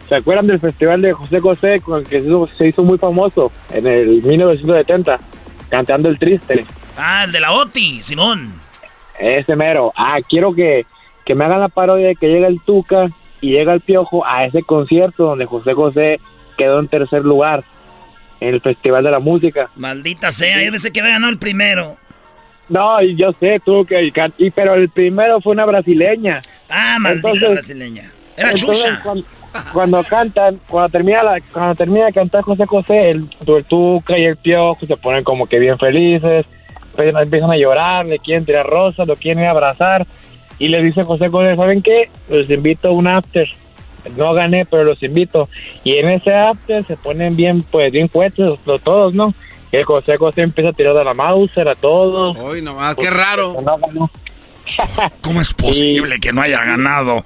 ¿Se 0.09 0.17
acuerdan 0.17 0.49
del 0.49 0.59
festival 0.59 1.03
de 1.03 1.13
José 1.13 1.41
José 1.41 1.81
con 1.81 2.01
el 2.01 2.07
que 2.07 2.23
se 2.59 2.69
hizo 2.69 2.83
muy 2.83 2.99
famoso 2.99 3.53
en 3.73 3.87
el 3.87 4.23
1970? 4.23 5.21
Cantando 5.69 6.09
el 6.09 6.19
triste. 6.19 6.65
Ah, 6.97 7.25
el 7.25 7.33
de 7.33 7.41
la 7.41 7.53
OTI, 7.53 8.03
Simón. 8.03 8.53
Ese 9.21 9.55
mero. 9.57 9.93
Ah, 9.97 10.19
quiero 10.29 10.55
que, 10.55 10.87
que 11.25 11.35
me 11.35 11.45
hagan 11.45 11.61
la 11.61 11.69
parodia 11.69 12.09
de 12.09 12.17
que 12.17 12.29
llega 12.29 12.49
el 12.49 12.61
Tuca 12.61 13.11
y 13.41 13.51
llega 13.53 13.73
el 13.73 13.81
Piojo 13.81 14.25
a 14.27 14.45
ese 14.45 14.63
concierto 14.63 15.25
donde 15.25 15.47
José 15.47 15.75
José 15.75 16.21
quedó 16.57 16.81
en 16.81 16.89
tercer 16.89 17.25
lugar 17.25 17.65
en 18.41 18.55
el 18.55 18.61
Festival 18.61 19.05
de 19.05 19.11
la 19.11 19.19
Música. 19.19 19.71
Maldita 19.77 20.33
sea, 20.33 20.63
yo 20.63 20.71
pensé 20.71 20.93
que 20.93 21.01
había 21.01 21.13
ganado 21.13 21.33
el 21.33 21.39
primero. 21.39 21.97
No, 22.69 23.03
yo 23.03 23.33
sé, 23.41 23.61
tú 23.65 23.85
que 23.85 24.13
y, 24.39 24.51
pero 24.51 24.75
el 24.75 24.89
primero 24.89 25.41
fue 25.41 25.53
una 25.53 25.65
brasileña. 25.65 26.39
Ah, 26.69 26.99
maldita 27.01 27.49
brasileña. 27.49 28.11
Era 28.37 28.55
chucha. 28.55 29.03
Cuando, 29.73 30.05
cantan, 30.05 30.61
cuando 30.69 30.89
termina 30.91 31.25
la, 31.25 31.41
cuando 31.53 31.75
termina 31.75 32.07
de 32.07 32.13
cantar 32.13 32.43
José 32.43 32.67
José, 32.67 33.11
el, 33.11 33.29
el 33.45 33.65
Tuca 33.65 34.17
y 34.17 34.25
el 34.25 34.37
Piojo 34.37 34.87
se 34.87 34.97
ponen 34.97 35.25
como 35.25 35.49
que 35.49 35.59
bien 35.59 35.77
felices, 35.77 36.47
empiezan 36.97 37.51
a 37.51 37.57
llorar, 37.57 38.07
le 38.07 38.19
quieren 38.19 38.45
tirar 38.45 38.67
rosas, 38.67 39.07
lo 39.07 39.17
quieren 39.17 39.47
abrazar 39.47 40.07
y 40.59 40.69
le 40.69 40.83
dice 40.83 41.05
José 41.05 41.29
José, 41.29 41.57
¿saben 41.57 41.83
qué? 41.83 42.11
Los 42.29 42.49
invito 42.51 42.89
a 42.89 42.93
un 42.93 43.07
after 43.07 43.49
no 44.17 44.33
gané, 44.33 44.65
pero 44.65 44.85
los 44.85 45.03
invito. 45.03 45.49
Y 45.85 45.97
en 45.97 46.09
ese 46.09 46.35
after 46.35 46.85
se 46.85 46.97
ponen 46.97 47.37
bien, 47.37 47.63
pues, 47.63 47.93
bien 47.93 48.09
fuertes 48.09 48.59
todos, 48.85 49.15
¿no? 49.15 49.35
Y 49.73 49.77
el 49.77 49.85
José 49.85 50.17
José 50.17 50.43
empieza 50.43 50.71
a 50.71 50.73
tirar 50.73 50.95
de 50.95 51.05
la 51.05 51.15
Mauser 51.15 51.69
a 51.69 51.75
todos. 51.75 52.37
Uy, 52.39 52.63
nomás, 52.63 52.97
qué 52.97 53.11
raro. 53.11 53.55
¿Cómo 55.21 55.41
es 55.41 55.53
posible 55.53 56.19
que 56.19 56.33
no 56.33 56.43
haya 56.43 56.65
ganado 56.65 57.25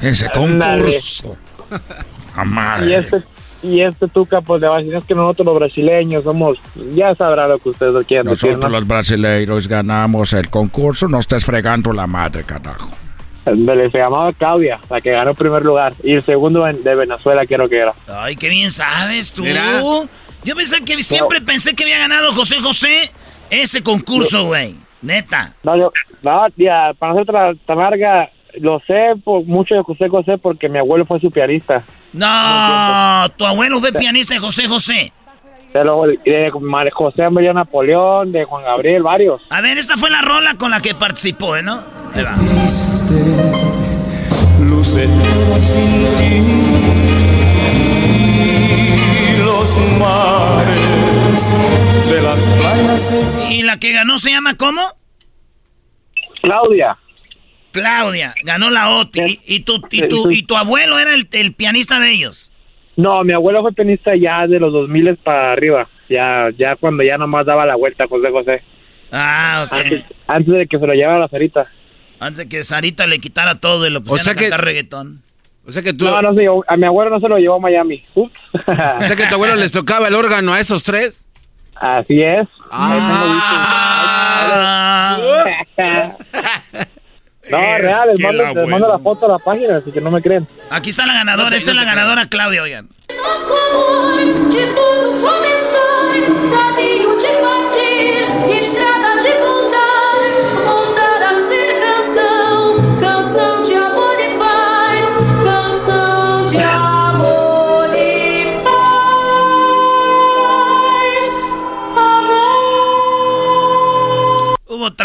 ese 0.00 0.28
concurso? 0.30 1.36
Y 2.86 2.92
este, 2.92 3.22
y 3.64 3.80
este 3.80 4.08
Tuca, 4.08 4.40
pues 4.40 4.60
le 4.60 4.68
va 4.68 4.76
a 4.76 4.78
decir, 4.78 4.94
es 4.94 5.04
que 5.04 5.14
nosotros 5.14 5.46
los 5.46 5.58
brasileños 5.58 6.22
somos, 6.24 6.58
ya 6.94 7.14
sabrá 7.14 7.48
lo 7.48 7.58
que 7.58 7.70
ustedes 7.70 8.06
quieren 8.06 8.26
Nosotros 8.26 8.70
los 8.70 8.86
brasileños 8.86 9.66
ganamos 9.68 10.32
el 10.32 10.48
concurso, 10.50 11.08
no 11.08 11.18
estés 11.18 11.44
fregando 11.44 11.92
la 11.92 12.06
madre, 12.06 12.44
carajo 12.44 12.90
se 13.44 13.98
llamaba 13.98 14.32
Claudia, 14.32 14.80
la 14.88 15.00
que 15.00 15.10
ganó 15.10 15.30
el 15.30 15.36
primer 15.36 15.62
lugar. 15.62 15.94
Y 16.02 16.12
el 16.14 16.22
segundo 16.22 16.64
de 16.64 16.94
Venezuela 16.94 17.44
quiero 17.46 17.68
que 17.68 17.78
era. 17.78 17.92
Ay, 18.08 18.36
qué 18.36 18.48
bien 18.48 18.70
sabes 18.70 19.32
tú. 19.32 19.44
Yo 19.44 20.54
pensé 20.54 20.84
que 20.84 21.02
siempre 21.02 21.40
pensé 21.40 21.74
que 21.74 21.84
había 21.84 21.98
ganado 21.98 22.32
José 22.32 22.56
José 22.60 23.10
ese 23.50 23.82
concurso, 23.82 24.46
güey. 24.46 24.74
Neta. 25.02 25.54
No, 25.62 25.76
yo, 25.76 25.92
no, 26.22 26.46
tía, 26.56 26.92
para 26.98 27.12
no 27.12 27.24
ser 27.24 27.58
tan 27.66 27.78
larga, 27.78 28.30
lo 28.58 28.80
sé 28.86 29.14
por 29.22 29.44
mucho 29.44 29.74
de 29.74 29.82
José 29.82 30.08
José 30.08 30.38
porque 30.38 30.68
mi 30.68 30.78
abuelo 30.78 31.04
fue 31.04 31.20
su 31.20 31.30
pianista. 31.30 31.84
No, 32.14 33.28
tu 33.36 33.44
abuelo 33.44 33.80
fue 33.80 33.92
pianista 33.92 34.34
de 34.34 34.40
José 34.40 34.68
José. 34.68 35.12
De, 35.72 35.80
de 36.24 36.50
José 36.92 37.28
María 37.28 37.52
Napoleón, 37.52 38.30
de 38.30 38.44
Juan 38.44 38.62
Gabriel, 38.62 39.02
varios. 39.02 39.42
A 39.50 39.60
ver, 39.60 39.76
esta 39.76 39.96
fue 39.96 40.08
la 40.08 40.22
rola 40.22 40.54
con 40.54 40.70
la 40.70 40.80
que 40.80 40.94
participó, 40.94 41.60
¿no? 41.60 41.82
Ahí 42.14 42.22
va. 42.22 42.30
luce 44.60 45.08
sin 45.58 46.14
ti. 46.14 46.42
Los 49.44 49.76
mares 49.98 51.52
de 52.08 52.22
las 52.22 52.42
playas. 52.44 53.12
¿Y 53.50 53.62
la 53.64 53.78
que 53.80 53.92
ganó 53.92 54.18
se 54.18 54.30
llama 54.30 54.54
cómo? 54.54 54.80
Claudia. 56.42 56.96
Claudia, 57.74 58.34
ganó 58.44 58.70
la 58.70 58.88
OTI. 58.88 59.40
¿Y, 59.46 59.60
tu, 59.60 59.82
y, 59.90 60.06
tu, 60.06 60.30
¿Y 60.30 60.44
tu 60.44 60.56
abuelo 60.56 60.96
era 61.00 61.12
el, 61.12 61.28
el 61.32 61.52
pianista 61.52 61.98
de 61.98 62.12
ellos? 62.12 62.52
No, 62.96 63.24
mi 63.24 63.32
abuelo 63.32 63.62
fue 63.62 63.72
pianista 63.72 64.14
ya 64.14 64.46
de 64.46 64.60
los 64.60 64.72
2000 64.72 65.16
para 65.16 65.52
arriba. 65.52 65.88
Ya, 66.08 66.50
ya 66.56 66.76
cuando 66.76 67.02
ya 67.02 67.18
nomás 67.18 67.44
daba 67.44 67.66
la 67.66 67.74
vuelta 67.74 68.06
José 68.06 68.30
José. 68.30 68.62
Ah, 69.10 69.66
ok. 69.66 69.72
Antes, 70.28 70.54
de 70.54 70.68
que 70.68 70.78
se 70.78 70.86
lo 70.86 70.94
llevara 70.94 71.18
la 71.18 71.26
Sarita. 71.28 71.66
Antes 72.20 72.38
de 72.38 72.48
que 72.48 72.62
Sarita 72.62 73.08
le 73.08 73.18
quitara 73.18 73.56
todo 73.56 73.84
y 73.88 73.90
lo 73.90 74.00
pusiera 74.02 74.20
o 74.20 74.24
sea 74.24 74.32
a 74.32 74.36
cantar 74.36 74.64
reggaetón. 74.64 75.20
O 75.66 75.72
sea 75.72 75.82
que 75.82 75.92
tú... 75.92 76.04
No, 76.04 76.22
no 76.22 76.32
sé, 76.34 76.46
a 76.68 76.76
mi 76.76 76.86
abuelo 76.86 77.10
no 77.10 77.18
se 77.18 77.28
lo 77.28 77.38
llevó 77.38 77.56
a 77.56 77.60
Miami. 77.60 78.04
o 78.14 78.30
sea 79.00 79.16
que 79.16 79.26
tu 79.26 79.34
abuelo 79.34 79.56
les 79.56 79.72
tocaba 79.72 80.06
el 80.06 80.14
órgano 80.14 80.52
a 80.52 80.60
esos 80.60 80.84
tres. 80.84 81.24
Así 81.74 82.22
es. 82.22 82.46
Ah. 82.70 83.48
No, 87.50 87.58
real, 87.58 88.10
les 88.14 88.68
mando, 88.68 88.88
la 88.88 88.98
foto 88.98 89.26
a 89.26 89.28
la 89.28 89.38
página, 89.38 89.76
así 89.76 89.92
que 89.92 90.00
no 90.00 90.10
me 90.10 90.22
creen. 90.22 90.46
Aquí 90.70 90.90
está 90.90 91.06
la 91.06 91.14
ganadora, 91.14 91.56
esta 91.56 91.70
es 91.70 91.76
la 91.76 91.84
ganadora, 91.84 92.26
Claudia, 92.26 92.62
oigan. 92.62 92.88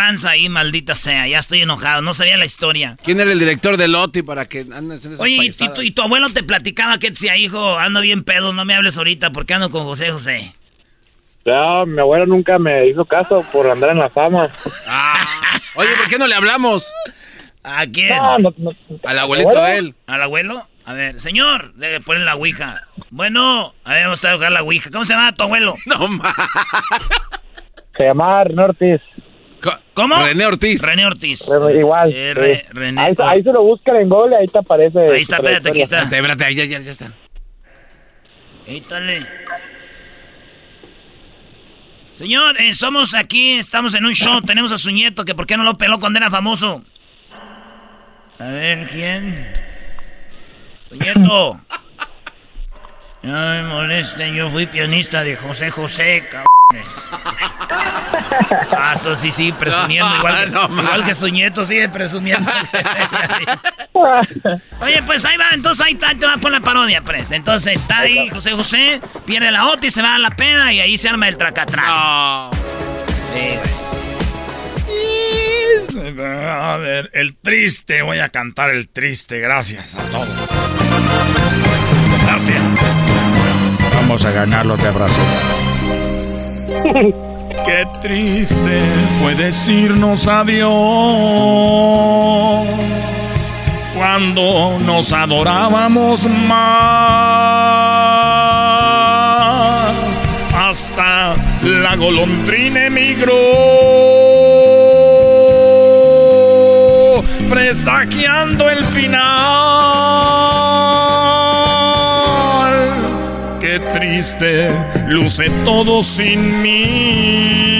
Tranza 0.09 0.31
ahí, 0.31 0.49
maldita 0.49 0.95
sea. 0.95 1.27
Ya 1.27 1.37
estoy 1.37 1.61
enojado. 1.61 2.01
No 2.01 2.15
sabía 2.15 2.35
la 2.37 2.45
historia. 2.45 2.97
¿Quién 3.03 3.19
era 3.19 3.31
el 3.31 3.37
director 3.37 3.77
de 3.77 3.87
Loti 3.87 4.23
para 4.23 4.47
que 4.47 4.65
andes 4.73 5.05
en 5.05 5.19
Oye, 5.19 5.37
¿y 5.43 5.51
tu, 5.51 5.81
¿y 5.83 5.91
tu, 5.91 6.01
abuelo 6.01 6.29
te 6.29 6.41
platicaba 6.41 6.97
que 6.97 7.11
decía, 7.11 7.37
hijo, 7.37 7.77
ando 7.77 8.01
bien 8.01 8.23
pedo, 8.23 8.51
no 8.51 8.65
me 8.65 8.73
hables 8.73 8.97
ahorita 8.97 9.31
porque 9.31 9.53
ando 9.53 9.69
con 9.69 9.83
José 9.83 10.09
José? 10.09 10.55
Ya, 11.45 11.85
mi 11.85 11.99
abuelo 11.99 12.25
nunca 12.25 12.57
me 12.57 12.87
hizo 12.87 13.05
caso 13.05 13.45
por 13.51 13.69
andar 13.69 13.91
en 13.91 13.99
la 13.99 14.09
fama. 14.09 14.49
Ah. 14.87 15.27
Oye, 15.75 15.89
¿por 15.95 16.07
qué 16.09 16.17
no 16.17 16.27
le 16.27 16.33
hablamos? 16.33 16.91
¿A 17.63 17.85
quién? 17.85 18.13
Al 19.03 19.19
abuelito 19.19 19.61
de 19.63 19.77
él. 19.77 19.95
¿Al 20.07 20.23
abuelo? 20.23 20.67
A 20.85 20.93
ver, 20.93 21.19
señor, 21.19 21.73
debe 21.75 21.99
poner 21.99 22.23
la 22.23 22.35
ouija. 22.35 22.81
Bueno, 23.11 23.75
a 23.83 23.93
ver, 23.93 24.05
vamos 24.05 24.25
a 24.25 24.33
tocar 24.33 24.51
la 24.51 24.63
ouija. 24.63 24.89
¿Cómo 24.91 25.05
se 25.05 25.13
llama 25.13 25.33
tu 25.33 25.43
abuelo? 25.43 25.75
No, 25.85 26.07
más. 26.07 26.33
Se 27.95 28.05
llama 28.05 28.43
Nortis. 28.45 29.01
¿Cómo? 29.99 30.23
René 30.23 30.45
Ortiz. 30.45 30.81
René 30.81 31.05
Ortiz. 31.05 31.49
igual. 31.77 32.11
Eh, 32.13 32.63
René, 32.71 33.15
ahí, 33.17 33.43
se 33.43 33.51
lo 33.51 33.63
buscan 33.63 33.97
en 33.97 34.07
Google 34.07 34.37
ahí 34.37 34.45
te 34.47 34.59
aparece. 34.59 34.99
Ahí 34.99 35.21
está, 35.21 35.37
espérate, 35.37 35.69
aquí 35.69 35.81
está. 35.81 36.03
Espérate, 36.03 36.45
ahí 36.45 36.55
ya, 36.55 36.65
ya, 36.65 36.79
ya 36.79 36.91
está. 36.91 37.11
Éítale. 38.65 39.25
Señor, 42.13 42.61
eh, 42.61 42.73
somos 42.73 43.13
aquí, 43.13 43.53
estamos 43.53 43.93
en 43.93 44.05
un 44.05 44.13
show, 44.13 44.41
tenemos 44.41 44.71
a 44.71 44.77
su 44.77 44.91
nieto, 44.91 45.25
que 45.25 45.35
por 45.35 45.45
qué 45.47 45.57
no 45.57 45.63
lo 45.63 45.77
peló 45.77 45.99
cuando 45.99 46.19
era 46.19 46.29
famoso. 46.29 46.83
A 48.39 48.51
ver, 48.51 48.87
¿quién? 48.89 49.51
Su 50.87 50.95
nieto. 50.95 51.59
No 53.21 53.33
me 53.33 53.63
molesten, 53.63 54.33
yo 54.33 54.49
fui 54.49 54.65
pianista 54.65 55.23
de 55.23 55.35
José 55.35 55.71
José, 55.71 56.23
cabrón. 56.23 56.45
Ah, 58.77 58.93
esto 58.95 59.15
sí, 59.15 59.31
sí, 59.31 59.51
presumiendo. 59.51 60.09
igual, 60.17 60.45
que, 60.45 60.49
igual 60.81 61.05
que 61.05 61.13
su 61.13 61.27
nieto, 61.27 61.65
sigue 61.65 61.89
presumiendo. 61.89 62.49
Oye, 64.81 65.03
pues 65.03 65.25
ahí 65.25 65.35
va, 65.35 65.49
entonces 65.53 65.85
ahí 65.85 65.93
está, 65.93 66.15
te 66.15 66.25
va 66.25 66.37
por 66.37 66.51
la 66.51 66.61
parodia, 66.61 67.01
pues. 67.01 67.31
Entonces 67.31 67.73
está 67.73 67.99
ahí 67.99 68.29
José 68.29 68.51
José, 68.51 69.01
pierde 69.25 69.51
la 69.51 69.67
OTI, 69.67 69.89
se 69.89 70.01
va 70.01 70.15
a 70.15 70.19
la 70.19 70.29
peda 70.29 70.71
y 70.71 70.79
ahí 70.79 70.97
se 70.97 71.09
arma 71.09 71.27
el 71.27 71.37
tracatrán. 71.37 71.85
A 71.89 72.51
ver, 76.77 77.09
el 77.13 77.35
triste, 77.35 78.01
voy 78.01 78.19
a 78.19 78.29
cantar 78.29 78.69
el 78.69 78.87
triste, 78.87 79.39
gracias 79.39 79.95
a 79.95 80.03
todos. 80.09 80.29
Vamos 84.09 84.25
a 84.25 84.31
ganar 84.31 84.65
los 84.65 84.81
de 84.81 84.89
Brasil. 84.89 85.23
Qué 87.67 87.87
triste 88.01 88.81
fue 89.21 89.35
decirnos 89.35 90.27
adiós 90.27 90.67
cuando 93.95 94.79
nos 94.83 95.13
adorábamos 95.13 96.27
más. 96.27 96.57
Hasta 100.57 101.33
la 101.61 101.95
golondrina 101.95 102.87
emigró 102.87 103.35
presagiando 107.47 108.71
el 108.71 108.83
final. 108.85 109.98
Luce 115.07 115.49
todo 115.63 116.03
sin 116.03 116.61
mí. 116.61 117.79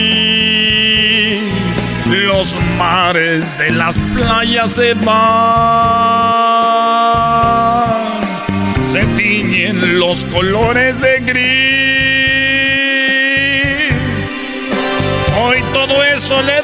Los 2.08 2.56
mares 2.78 3.58
de 3.58 3.72
las 3.72 4.00
playas 4.16 4.72
se 4.72 4.94
van. 4.94 5.20
Se 8.80 9.06
tiñen 9.18 10.00
los 10.00 10.24
colores 10.26 11.02
de 11.02 11.20
gris. 11.20 11.50
Hoy 15.42 15.62
todo 15.74 16.04
eso 16.04 16.42
le 16.42 16.62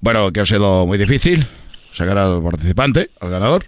Bueno, 0.00 0.32
que 0.32 0.40
ha 0.40 0.46
sido 0.46 0.86
muy 0.86 0.98
difícil 0.98 1.46
sacar 1.92 2.18
al 2.18 2.42
participante, 2.42 3.10
al 3.20 3.30
ganador, 3.30 3.66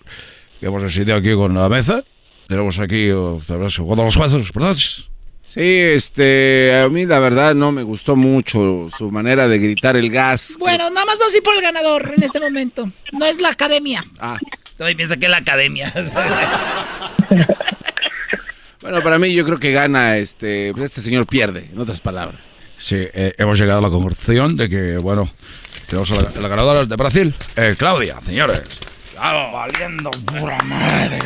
que 0.60 0.66
hemos 0.66 0.82
decidido 0.82 1.16
aquí 1.16 1.34
con 1.34 1.54
la 1.54 1.68
mesa. 1.68 2.04
Tenemos 2.46 2.78
aquí, 2.78 3.10
jugando 3.10 4.04
los 4.04 4.16
jueces, 4.16 4.52
¿verdad? 4.52 4.76
Sí, 4.76 5.62
este, 5.62 6.78
a 6.84 6.88
mí 6.88 7.06
la 7.06 7.18
verdad 7.18 7.54
no 7.54 7.72
me 7.72 7.82
gustó 7.82 8.16
mucho 8.16 8.88
su 8.96 9.10
manera 9.10 9.48
de 9.48 9.58
gritar 9.58 9.96
el 9.96 10.10
gas. 10.10 10.56
Bueno, 10.58 10.90
nada 10.90 11.06
más 11.06 11.18
así 11.26 11.40
por 11.40 11.54
el 11.54 11.62
ganador 11.62 12.12
en 12.16 12.22
este 12.22 12.38
momento. 12.38 12.90
No 13.12 13.24
es 13.24 13.40
la 13.40 13.50
academia. 13.50 14.04
Ah. 14.18 14.38
Todavía 14.76 14.96
piensa 14.96 15.16
que 15.16 15.24
es 15.26 15.30
la 15.30 15.38
academia. 15.38 15.92
Bueno, 18.80 19.02
para 19.02 19.18
mí 19.18 19.34
yo 19.34 19.44
creo 19.44 19.58
que 19.58 19.72
gana, 19.72 20.16
este, 20.18 20.72
pues 20.72 20.86
este 20.86 21.02
señor 21.02 21.26
pierde, 21.26 21.68
en 21.72 21.78
otras 21.78 22.00
palabras. 22.00 22.40
Sí, 22.78 22.96
eh, 23.12 23.34
hemos 23.38 23.58
llegado 23.58 23.80
a 23.80 23.82
la 23.82 23.90
conclusión 23.90 24.56
de 24.56 24.68
que, 24.68 24.96
bueno, 24.98 25.28
tenemos 25.86 26.10
a 26.12 26.22
la, 26.22 26.28
a 26.30 26.40
la 26.40 26.48
ganadora 26.48 26.84
de 26.84 26.96
Brasil, 26.96 27.34
eh, 27.56 27.74
Claudia, 27.76 28.20
señores. 28.20 28.62
Valiendo 29.16 30.10
pura 30.10 30.58
madre. 30.64 31.18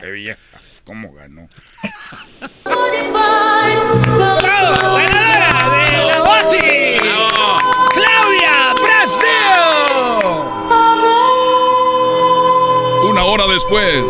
Qué 0.00 0.10
vieja. 0.12 0.38
¿Cómo 0.84 1.12
ganó? 1.12 1.48
¡Bravo! 2.64 3.98
¡Ganadora 4.40 5.68
de 5.74 6.04
la 6.06 6.18
Boti! 6.22 6.98
¡Claudia 7.94 8.74
Brasil! 8.80 9.26
Una 13.10 13.22
hora 13.24 13.46
después. 13.48 14.04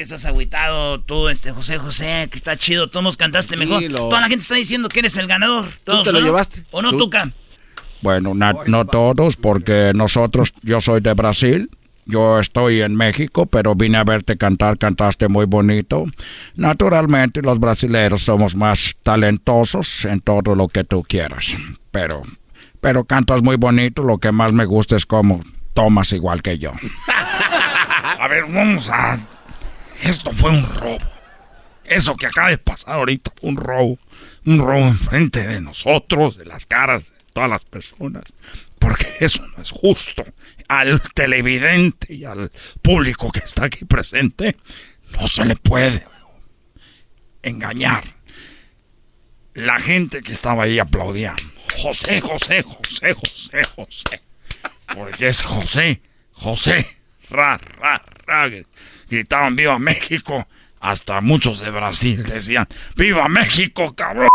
¿Por 0.00 0.06
qué 0.06 0.14
estás 0.14 0.24
agüitado 0.24 1.02
tú, 1.02 1.28
este 1.28 1.50
José 1.50 1.76
José? 1.76 2.26
Que 2.30 2.38
está 2.38 2.56
chido, 2.56 2.88
todos 2.88 3.18
cantaste 3.18 3.58
mejor. 3.58 3.82
Toda 3.92 4.22
la 4.22 4.28
gente 4.28 4.40
está 4.42 4.54
diciendo 4.54 4.88
que 4.88 5.00
eres 5.00 5.14
el 5.18 5.26
ganador. 5.26 5.66
Todos, 5.84 6.04
te 6.04 6.12
lo 6.12 6.20
¿no? 6.20 6.24
llevaste. 6.24 6.64
¿O 6.70 6.80
no, 6.80 6.90
Tú. 6.92 6.96
Tuca? 7.00 7.30
Bueno, 8.00 8.32
na- 8.32 8.54
no 8.66 8.86
todos, 8.86 9.36
porque 9.36 9.92
nosotros, 9.94 10.54
yo 10.62 10.80
soy 10.80 11.02
de 11.02 11.12
Brasil, 11.12 11.68
yo 12.06 12.38
estoy 12.40 12.80
en 12.80 12.96
México, 12.96 13.44
pero 13.44 13.74
vine 13.74 13.98
a 13.98 14.04
verte 14.04 14.38
cantar, 14.38 14.78
cantaste 14.78 15.28
muy 15.28 15.44
bonito. 15.44 16.04
Naturalmente, 16.54 17.42
los 17.42 17.60
brasileños 17.60 18.22
somos 18.22 18.56
más 18.56 18.96
talentosos 19.02 20.06
en 20.06 20.22
todo 20.22 20.54
lo 20.54 20.68
que 20.68 20.82
tú 20.82 21.02
quieras, 21.02 21.58
pero, 21.90 22.22
pero 22.80 23.04
cantas 23.04 23.42
muy 23.42 23.56
bonito, 23.56 24.02
lo 24.02 24.16
que 24.16 24.32
más 24.32 24.54
me 24.54 24.64
gusta 24.64 24.96
es 24.96 25.04
cómo 25.04 25.42
tomas 25.74 26.10
igual 26.14 26.40
que 26.40 26.56
yo. 26.56 26.72
A 28.18 28.28
ver, 28.28 28.44
vamos 28.46 28.88
a. 28.88 29.18
Esto 30.02 30.32
fue 30.32 30.50
un 30.50 30.64
robo. 30.64 30.98
Eso 31.84 32.14
que 32.16 32.26
acaba 32.26 32.50
de 32.50 32.58
pasar 32.58 32.94
ahorita 32.94 33.32
fue 33.38 33.50
un 33.50 33.56
robo. 33.56 33.98
Un 34.44 34.58
robo 34.58 34.86
enfrente 34.86 35.46
de 35.46 35.60
nosotros, 35.60 36.36
de 36.36 36.46
las 36.46 36.66
caras 36.66 37.10
de 37.10 37.16
todas 37.32 37.50
las 37.50 37.64
personas. 37.64 38.24
Porque 38.78 39.06
eso 39.20 39.46
no 39.46 39.62
es 39.62 39.70
justo. 39.70 40.24
Al 40.68 41.02
televidente 41.14 42.14
y 42.14 42.24
al 42.24 42.50
público 42.80 43.30
que 43.30 43.40
está 43.40 43.66
aquí 43.66 43.84
presente, 43.84 44.56
no 45.12 45.28
se 45.28 45.44
le 45.44 45.56
puede 45.56 46.04
engañar. 47.42 48.04
La 49.54 49.78
gente 49.80 50.22
que 50.22 50.32
estaba 50.32 50.64
ahí 50.64 50.78
aplaudía. 50.78 51.34
José, 51.82 52.20
José, 52.20 52.62
José, 52.62 53.14
José, 53.14 53.64
José. 53.74 54.22
Porque 54.94 55.28
es 55.28 55.42
José, 55.42 56.02
José, 56.32 56.99
ra, 57.30 57.58
ra, 57.80 58.02
ra. 58.26 58.48
Gritaban 59.08 59.56
Viva 59.56 59.78
México. 59.78 60.46
Hasta 60.82 61.20
muchos 61.20 61.60
de 61.60 61.70
Brasil 61.70 62.22
decían 62.22 62.66
Viva 62.96 63.28
México, 63.28 63.94
cabrón. 63.94 64.28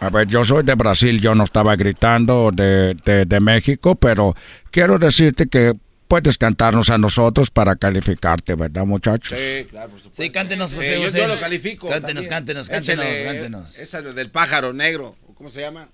A 0.00 0.10
ver, 0.10 0.26
yo 0.28 0.44
soy 0.44 0.62
de 0.62 0.74
Brasil, 0.74 1.20
yo 1.20 1.34
no 1.34 1.44
estaba 1.44 1.74
gritando 1.76 2.50
de, 2.52 2.94
de, 3.04 3.24
de 3.24 3.40
México, 3.40 3.94
pero 3.96 4.34
quiero 4.70 4.98
decirte 4.98 5.46
que 5.48 5.74
puedes 6.06 6.38
cantarnos 6.38 6.90
a 6.90 6.98
nosotros 6.98 7.50
para 7.50 7.76
calificarte, 7.76 8.54
¿verdad, 8.54 8.84
muchachos? 8.84 9.38
Sí, 9.38 9.66
claro, 9.70 9.90
por 9.90 10.00
supuesto. 10.00 10.22
Sí, 10.22 10.30
cántenos, 10.30 10.74
José 10.74 10.94
Eh, 10.94 10.98
yo, 11.00 11.06
José. 11.06 11.18
yo 11.18 11.26
lo 11.28 11.40
califico. 11.40 11.88
Cántenos, 11.88 12.24
también. 12.24 12.30
cántenos, 12.30 12.68
cántenos, 12.68 13.04
Échale, 13.06 13.24
cántenos. 13.24 13.78
Esa 13.78 14.02
de- 14.02 14.12
del 14.12 14.30
pájaro 14.30 14.72
negro. 14.72 15.16
¿Cómo 15.36 15.50
se 15.50 15.60
llama? 15.62 15.88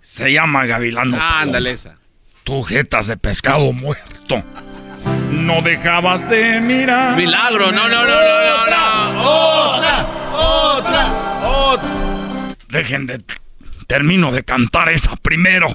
Se 0.00 0.32
llama 0.32 0.66
Gavilano. 0.66 1.16
Ah, 1.20 1.40
ándale 1.42 1.70
esa. 1.70 1.98
Tu 2.46 2.62
jetas 2.62 3.08
de 3.08 3.16
pescado 3.16 3.72
muerto. 3.72 4.40
No 5.32 5.62
dejabas 5.62 6.28
de 6.30 6.60
mirar. 6.60 7.16
Milagro, 7.16 7.72
no, 7.72 7.88
no, 7.88 8.06
no, 8.06 8.14
no, 8.14 8.44
no, 8.44 8.66
no. 8.70 9.20
Otra, 9.74 10.06
otra, 10.32 11.40
otra. 11.44 11.88
Dejen 12.68 13.06
de. 13.06 13.20
Termino 13.88 14.30
de 14.30 14.44
cantar 14.44 14.88
esa 14.90 15.16
primero. 15.16 15.66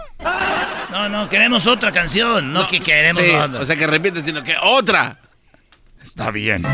No, 0.91 1.10
no, 1.10 1.27
queremos 1.27 1.68
otra 1.68 1.91
canción. 1.91 2.53
No, 2.53 2.65
que 2.68 2.80
queremos 2.80 3.22
Sí, 3.22 3.31
otra. 3.31 3.60
o 3.60 3.65
sea 3.65 3.76
que 3.76 3.85
repite, 3.88 4.23
sino 4.23 4.41
que 4.41 4.56
otra. 4.61 5.18
Está 6.02 6.31
bien. 6.31 6.65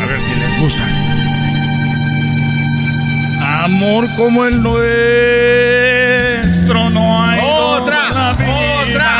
A 0.00 0.06
ver 0.06 0.20
si 0.20 0.34
les 0.36 0.60
gusta. 0.60 0.95
Amor 3.66 4.06
como 4.16 4.44
el 4.44 4.62
nuestro 4.62 4.78
no 6.88 7.20
hay. 7.28 7.40
Otra, 7.42 7.98
otra, 8.10 8.30
otra, 8.30 9.10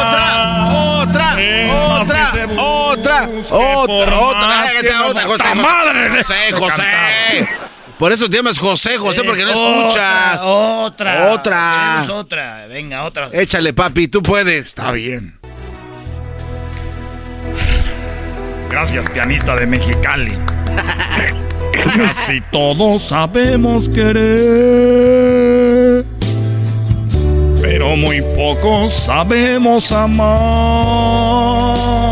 otra, 0.00 0.70
otra, 0.72 1.36
otra, 1.92 2.48
otra, 2.56 3.28
otra, 3.28 3.28
otra, 3.44 4.20
otra, 4.20 4.48
no- 4.54 4.64
José, 4.64 4.88
¡Ta 4.88 5.26
José. 5.26 5.54
madre! 5.56 6.08
José, 6.22 6.52
José. 6.54 7.48
Por 7.98 8.10
eso 8.12 8.26
te 8.30 8.36
llamas 8.38 8.58
José, 8.58 8.96
José, 8.96 9.22
porque 9.22 9.44
no 9.44 9.50
otra, 9.52 9.68
escuchas. 10.32 10.40
Otra. 10.46 11.28
Otra. 11.32 12.06
Otra. 12.10 12.66
Venga, 12.66 13.04
otra. 13.04 13.28
Échale, 13.32 13.74
papi, 13.74 14.08
tú 14.08 14.22
puedes. 14.22 14.64
Está 14.64 14.92
bien. 14.92 15.38
Gracias, 18.70 19.10
pianista 19.10 19.54
de 19.54 19.66
Mexicali. 19.66 20.38
Casi 21.96 22.40
todos 22.40 23.02
sabemos 23.02 23.88
querer, 23.88 24.24
pero 27.60 27.96
muy 27.96 28.20
pocos 28.36 28.92
sabemos 28.94 29.90
amar. 29.92 30.36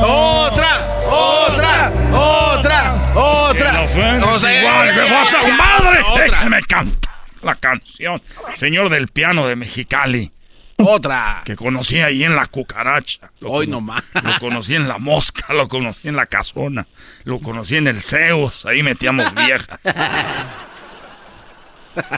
Otra, 0.05 1.01
otra, 1.11 1.93
otra, 2.13 3.13
otra. 3.15 3.73
No 3.73 3.87
José, 4.27 4.61
igual, 4.61 4.89
me 4.89 4.95
ya, 4.97 5.05
bota 5.05 5.49
madre. 5.57 5.99
Déjame 6.25 6.61
cantar 6.63 7.13
la 7.43 7.55
canción. 7.55 8.23
Señor 8.55 8.89
del 8.89 9.09
piano 9.09 9.47
de 9.47 9.57
Mexicali. 9.57 10.33
Otra. 10.79 11.43
Que 11.45 11.55
conocí 11.57 12.01
ahí 12.01 12.25
en 12.25 12.35
la 12.35 12.47
cucaracha. 12.47 13.31
Lo 13.41 13.51
Hoy 13.51 13.67
nomás. 13.67 14.03
Lo 14.23 14.39
conocí 14.41 14.75
en 14.75 14.89
la 14.89 14.99
mosca, 14.99 15.53
lo 15.53 15.69
conocí 15.69 16.09
en 16.09 16.17
la 16.17 16.27
casona, 16.27 16.87
lo 17.25 17.39
conocí 17.41 17.77
en 17.77 17.87
el 17.89 18.01
Zeus, 18.03 18.67
ahí 18.67 18.83
metíamos 18.83 19.33
viejas. 19.35 19.79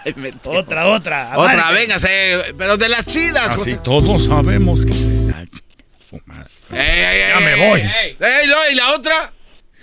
Ay, 0.04 0.14
me. 0.16 0.32
Otra, 0.44 0.86
otra. 0.86 1.32
Otra, 1.36 1.70
véngase, 1.72 2.54
pero 2.56 2.76
de 2.76 2.88
las 2.88 3.06
chidas, 3.06 3.46
Así 3.54 3.72
José. 3.72 3.76
todos 3.82 4.24
sabemos 4.26 4.84
que 4.84 4.92
su 4.92 6.20
madre. 6.26 6.50
Ey, 6.70 6.78
ey, 6.80 7.18
ya 7.28 7.38
ey, 7.38 7.44
me 7.44 7.68
voy. 7.68 7.80
ey. 7.80 8.16
Ey, 8.20 8.46
lo- 8.46 8.70
¿Y 8.70 8.74
la 8.76 8.92
otra? 8.94 9.32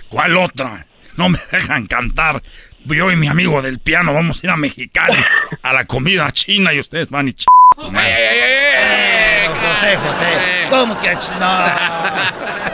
¿Cuál 0.07 0.37
otra? 0.37 0.87
No 1.17 1.27
me 1.29 1.39
dejan 1.51 1.87
cantar. 1.87 2.41
Yo 2.85 3.11
y 3.11 3.15
mi 3.17 3.27
amigo 3.27 3.61
del 3.61 3.79
piano 3.79 4.13
vamos 4.13 4.41
a 4.41 4.47
ir 4.47 4.49
a 4.51 4.55
Mexicali 4.57 5.21
a 5.61 5.73
la 5.73 5.85
comida 5.85 6.31
china 6.31 6.73
y 6.73 6.79
ustedes 6.79 7.09
van 7.09 7.27
y 7.27 7.33
ch... 7.33 7.45
José, 9.61 9.95
José. 9.97 10.25
¿Cómo 10.69 10.99
que 10.99 11.13
no? 11.13 11.65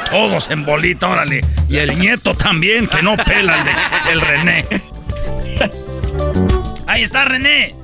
Todos 0.09 0.49
en 0.49 0.65
bolita, 0.65 1.07
órale. 1.09 1.41
Y 1.69 1.77
el 1.77 1.97
nieto 1.99 2.33
también, 2.33 2.87
que 2.87 3.01
no 3.01 3.15
pela 3.17 3.57
el, 3.57 3.63
de- 3.65 4.11
el 4.11 4.21
René. 4.21 4.65
Ahí 6.87 7.03
está 7.03 7.25
René. 7.25 7.75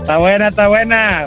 Está 0.00 0.16
buena, 0.18 0.48
está 0.48 0.68
buena. 0.68 1.24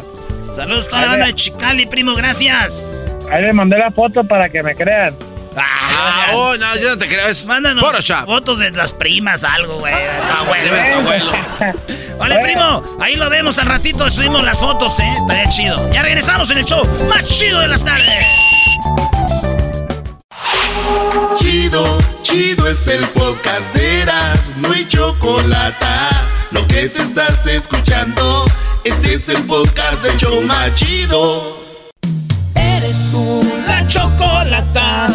Saludos 0.56 0.88
a 0.88 0.90
toda 0.90 1.02
la 1.04 1.08
banda 1.10 1.26
de 1.28 1.34
Chicali, 1.36 1.86
primo, 1.86 2.16
gracias. 2.16 2.90
Ahí 3.32 3.44
le 3.44 3.54
mandé 3.54 3.78
la 3.78 3.92
foto 3.92 4.24
para 4.24 4.50
que 4.50 4.64
me 4.64 4.76
crean. 4.76 5.16
Ah, 5.60 6.28
oh, 6.34 6.56
no, 6.56 6.76
yo 6.78 6.90
no 6.90 6.98
te 6.98 7.08
creo. 7.08 7.28
Es 7.28 7.46
Mándanos 7.46 7.84
Photoshop. 7.84 8.26
fotos 8.26 8.60
de 8.60 8.72
las 8.72 8.94
primas, 8.94 9.44
algo, 9.44 9.80
güey. 9.80 9.94
de 9.94 10.02
tu 10.28 10.34
abuelo. 10.38 10.74
De 10.76 10.84
tu 10.92 11.00
abuelo. 11.00 11.32
Vale, 12.20 12.40
primo, 12.42 12.84
ahí 13.02 13.16
lo 13.16 13.30
vemos 13.30 13.58
al 13.60 13.66
ratito, 13.68 14.10
subimos 14.12 14.44
las 14.44 14.60
fotos, 14.60 15.00
¿eh? 15.00 15.14
Estaría 15.22 15.50
chido. 15.50 15.90
Ya 15.92 16.02
regresamos 16.04 16.50
en 16.52 16.60
el 16.60 16.66
show 16.66 16.86
más 17.10 17.26
chido 17.26 17.60
de 17.60 17.68
las 17.68 17.84
tardes. 17.84 18.26
Chido, 21.38 21.98
chido 22.24 22.68
es 22.68 22.88
el 22.88 23.06
podcast 23.10 23.74
de 23.74 24.02
Eras, 24.02 24.52
no 24.58 24.72
hay 24.74 24.88
chocolate. 24.88 25.86
Lo 26.52 26.66
que 26.68 26.90
te 26.90 27.02
estás 27.02 27.46
escuchando, 27.46 28.46
este 28.84 29.16
es 29.16 29.30
el 29.30 29.44
podcast 29.46 30.02
de 30.02 30.16
Choma 30.18 30.74
Chido. 30.74 31.58
Eres 32.56 32.96
tú 33.12 33.44
la 33.68 33.88
chocolata. 33.88 35.08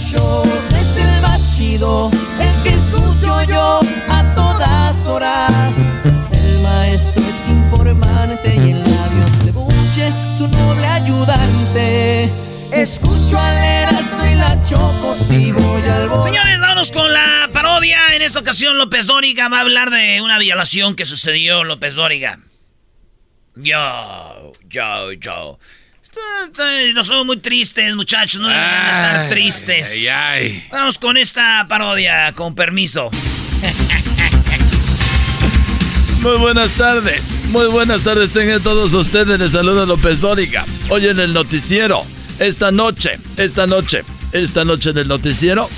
Shows 0.00 0.48
es 0.74 0.96
el 0.96 1.20
más 1.22 1.56
chido. 1.56 2.10
El 2.40 2.62
que 2.62 2.70
escucho 2.70 3.42
yo 3.44 3.80
a 4.08 4.34
todas 4.34 4.96
horas. 5.06 5.52
El 6.32 6.60
maestro 6.62 7.22
es 7.22 7.48
informante 7.48 8.54
y 8.56 8.70
en 8.70 8.80
labios 8.80 9.44
de 9.44 9.50
buche 9.52 10.12
su 10.38 10.48
noble 10.48 10.86
ayudante. 10.86 12.30
Escucho 12.72 13.38
al 13.38 13.56
Erasmo 13.56 14.26
y 14.26 14.34
la 14.36 14.64
choco, 14.64 15.14
sigo 15.28 15.80
y 15.84 15.88
al 15.88 16.08
bo- 16.08 16.22
Señores, 16.22 16.60
vámonos 16.60 16.92
con 16.92 17.12
la 17.12 17.48
parodia. 17.52 18.14
En 18.14 18.22
esta 18.22 18.38
ocasión, 18.38 18.78
López 18.78 19.06
Dóriga 19.06 19.48
va 19.48 19.58
a 19.58 19.62
hablar 19.62 19.90
de 19.90 20.20
una 20.22 20.38
violación 20.38 20.94
que 20.94 21.04
sucedió, 21.04 21.64
López 21.64 21.96
Dóriga. 21.96 22.38
Yo, 23.56 24.52
yo, 24.68 25.12
yo. 25.12 25.58
Nos 26.94 27.06
somos 27.06 27.26
muy 27.26 27.36
tristes, 27.36 27.94
muchachos. 27.94 28.40
No 28.40 28.48
deberían 28.48 28.84
de 28.84 28.90
estar 28.90 29.28
tristes. 29.28 29.92
ay, 29.92 30.08
ay. 30.08 30.66
Vamos 30.70 30.98
con 30.98 31.16
esta 31.16 31.66
parodia, 31.68 32.32
con 32.34 32.54
permiso. 32.54 33.10
Muy 36.22 36.36
buenas 36.36 36.70
tardes, 36.72 37.32
muy 37.48 37.64
buenas 37.68 38.02
tardes 38.04 38.30
tengan 38.34 38.62
todos 38.62 38.92
ustedes, 38.92 39.40
les 39.40 39.52
saluda 39.52 39.86
López 39.86 40.20
Dóriga. 40.20 40.66
Hoy 40.90 41.06
en 41.08 41.18
el 41.18 41.32
noticiero, 41.32 42.04
esta 42.38 42.70
noche, 42.70 43.18
esta 43.38 43.66
noche, 43.66 44.04
esta 44.32 44.66
noche 44.66 44.90
en 44.90 44.98
el 44.98 45.08
noticiero, 45.08 45.70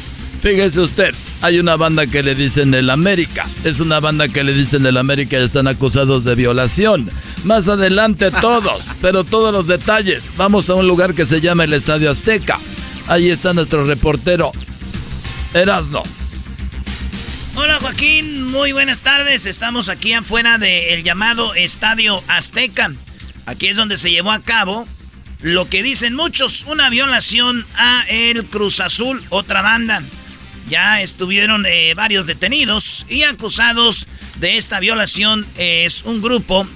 fíjese 0.42 0.80
usted, 0.80 1.14
hay 1.42 1.58
una 1.58 1.76
banda 1.76 2.06
que 2.06 2.22
le 2.22 2.36
dicen 2.36 2.72
el 2.72 2.88
América, 2.88 3.48
es 3.64 3.80
una 3.80 3.98
banda 3.98 4.28
que 4.28 4.44
le 4.44 4.54
dicen 4.54 4.86
el 4.86 4.96
América 4.96 5.38
y 5.38 5.42
están 5.42 5.66
acusados 5.66 6.22
de 6.24 6.36
violación. 6.36 7.10
Más 7.44 7.66
adelante 7.66 8.30
todos, 8.40 8.84
pero 9.00 9.24
todos 9.24 9.52
los 9.52 9.66
detalles, 9.66 10.22
vamos 10.36 10.70
a 10.70 10.74
un 10.74 10.86
lugar 10.86 11.14
que 11.14 11.26
se 11.26 11.40
llama 11.40 11.64
el 11.64 11.72
Estadio 11.72 12.10
Azteca. 12.10 12.60
Ahí 13.08 13.28
está 13.28 13.52
nuestro 13.52 13.84
reportero, 13.84 14.52
Erasno. 15.52 16.04
Hola 17.56 17.78
Joaquín, 17.80 18.50
muy 18.50 18.70
buenas 18.70 19.00
tardes. 19.00 19.44
Estamos 19.44 19.88
aquí 19.88 20.12
afuera 20.12 20.58
del 20.58 21.02
llamado 21.02 21.54
Estadio 21.54 22.22
Azteca. 22.28 22.92
Aquí 23.46 23.66
es 23.66 23.76
donde 23.76 23.98
se 23.98 24.12
llevó 24.12 24.30
a 24.30 24.38
cabo 24.38 24.86
lo 25.40 25.68
que 25.68 25.82
dicen 25.82 26.14
muchos, 26.14 26.64
una 26.68 26.88
violación 26.88 27.66
a 27.74 28.04
el 28.08 28.46
Cruz 28.46 28.78
Azul, 28.78 29.20
otra 29.28 29.60
banda. 29.60 30.02
Ya 30.68 31.02
estuvieron 31.02 31.66
eh, 31.66 31.94
varios 31.94 32.26
detenidos 32.26 33.04
y 33.08 33.22
acusados 33.24 34.06
de 34.36 34.56
esta 34.56 34.80
violación. 34.80 35.46
es 35.58 36.02
un 36.04 36.22
grupo 36.22 36.66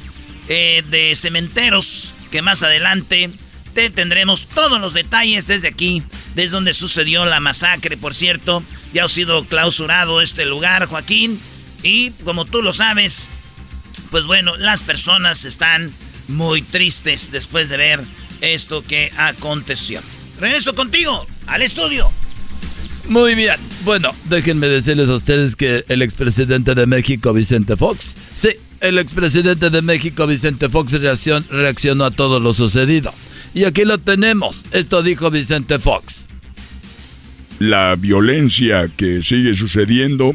eh, 0.48 0.82
de 0.90 1.14
cementeros 1.16 2.12
que 2.30 2.42
más 2.42 2.62
adelante 2.62 3.30
te 3.74 3.90
tendremos 3.90 4.46
todos 4.46 4.80
los 4.80 4.94
detalles 4.94 5.46
desde 5.46 5.68
aquí, 5.68 6.02
desde 6.34 6.52
donde 6.52 6.72
sucedió 6.72 7.26
la 7.26 7.40
masacre, 7.40 7.96
por 7.96 8.14
cierto. 8.14 8.62
Ya 8.92 9.04
ha 9.04 9.08
sido 9.08 9.46
clausurado 9.46 10.22
este 10.22 10.46
lugar, 10.46 10.86
Joaquín. 10.86 11.38
Y 11.82 12.10
como 12.24 12.44
tú 12.46 12.62
lo 12.62 12.72
sabes, 12.72 13.28
pues 14.10 14.26
bueno, 14.26 14.56
las 14.56 14.82
personas 14.82 15.44
están 15.44 15.92
muy 16.28 16.62
tristes 16.62 17.30
después 17.30 17.68
de 17.68 17.76
ver 17.76 18.04
esto 18.40 18.82
que 18.82 19.12
aconteció. 19.16 20.00
Regreso 20.40 20.74
contigo 20.74 21.26
al 21.46 21.62
estudio. 21.62 22.10
Muy 23.08 23.34
bien. 23.34 23.56
Bueno, 23.84 24.10
déjenme 24.28 24.66
decirles 24.66 25.08
a 25.08 25.14
ustedes 25.14 25.54
que 25.56 25.84
el 25.88 26.02
expresidente 26.02 26.74
de 26.74 26.86
México, 26.86 27.32
Vicente 27.32 27.76
Fox, 27.76 28.14
sí, 28.36 28.48
el 28.80 28.98
expresidente 28.98 29.70
de 29.70 29.80
México, 29.82 30.26
Vicente 30.26 30.68
Fox, 30.68 30.92
reaccion- 30.94 31.46
reaccionó 31.48 32.04
a 32.04 32.10
todo 32.10 32.40
lo 32.40 32.52
sucedido. 32.52 33.12
Y 33.54 33.64
aquí 33.64 33.84
lo 33.84 33.98
tenemos. 33.98 34.62
Esto 34.72 35.02
dijo 35.02 35.30
Vicente 35.30 35.78
Fox. 35.78 36.14
la 37.58 37.96
violencia 37.96 38.90
que 38.98 39.22
sigue 39.22 39.54
sucediendo 39.54 40.34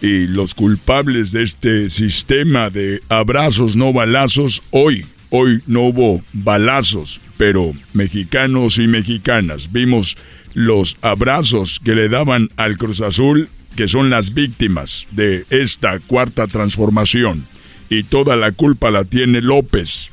y 0.00 0.26
los 0.26 0.54
culpables 0.54 1.30
de 1.30 1.44
este 1.44 1.88
sistema 1.88 2.68
de 2.68 3.00
abrazos 3.08 3.76
no 3.76 3.92
balazos, 3.92 4.60
hoy, 4.72 5.06
hoy 5.30 5.60
no 5.68 5.82
hubo 5.82 6.20
balazos, 6.32 7.20
pero 7.36 7.72
mexicanos 7.94 8.78
y 8.78 8.88
mexicanas 8.88 9.70
vimos 9.70 10.16
los 10.54 10.96
abrazos 11.02 11.80
que 11.82 11.94
le 11.94 12.08
daban 12.08 12.48
al 12.56 12.76
Cruz 12.76 13.00
Azul, 13.00 13.48
que 13.76 13.88
son 13.88 14.10
las 14.10 14.34
víctimas 14.34 15.06
de 15.10 15.44
esta 15.50 15.98
cuarta 16.00 16.46
transformación. 16.46 17.46
Y 17.88 18.04
toda 18.04 18.36
la 18.36 18.52
culpa 18.52 18.90
la 18.90 19.04
tiene 19.04 19.40
López. 19.40 20.10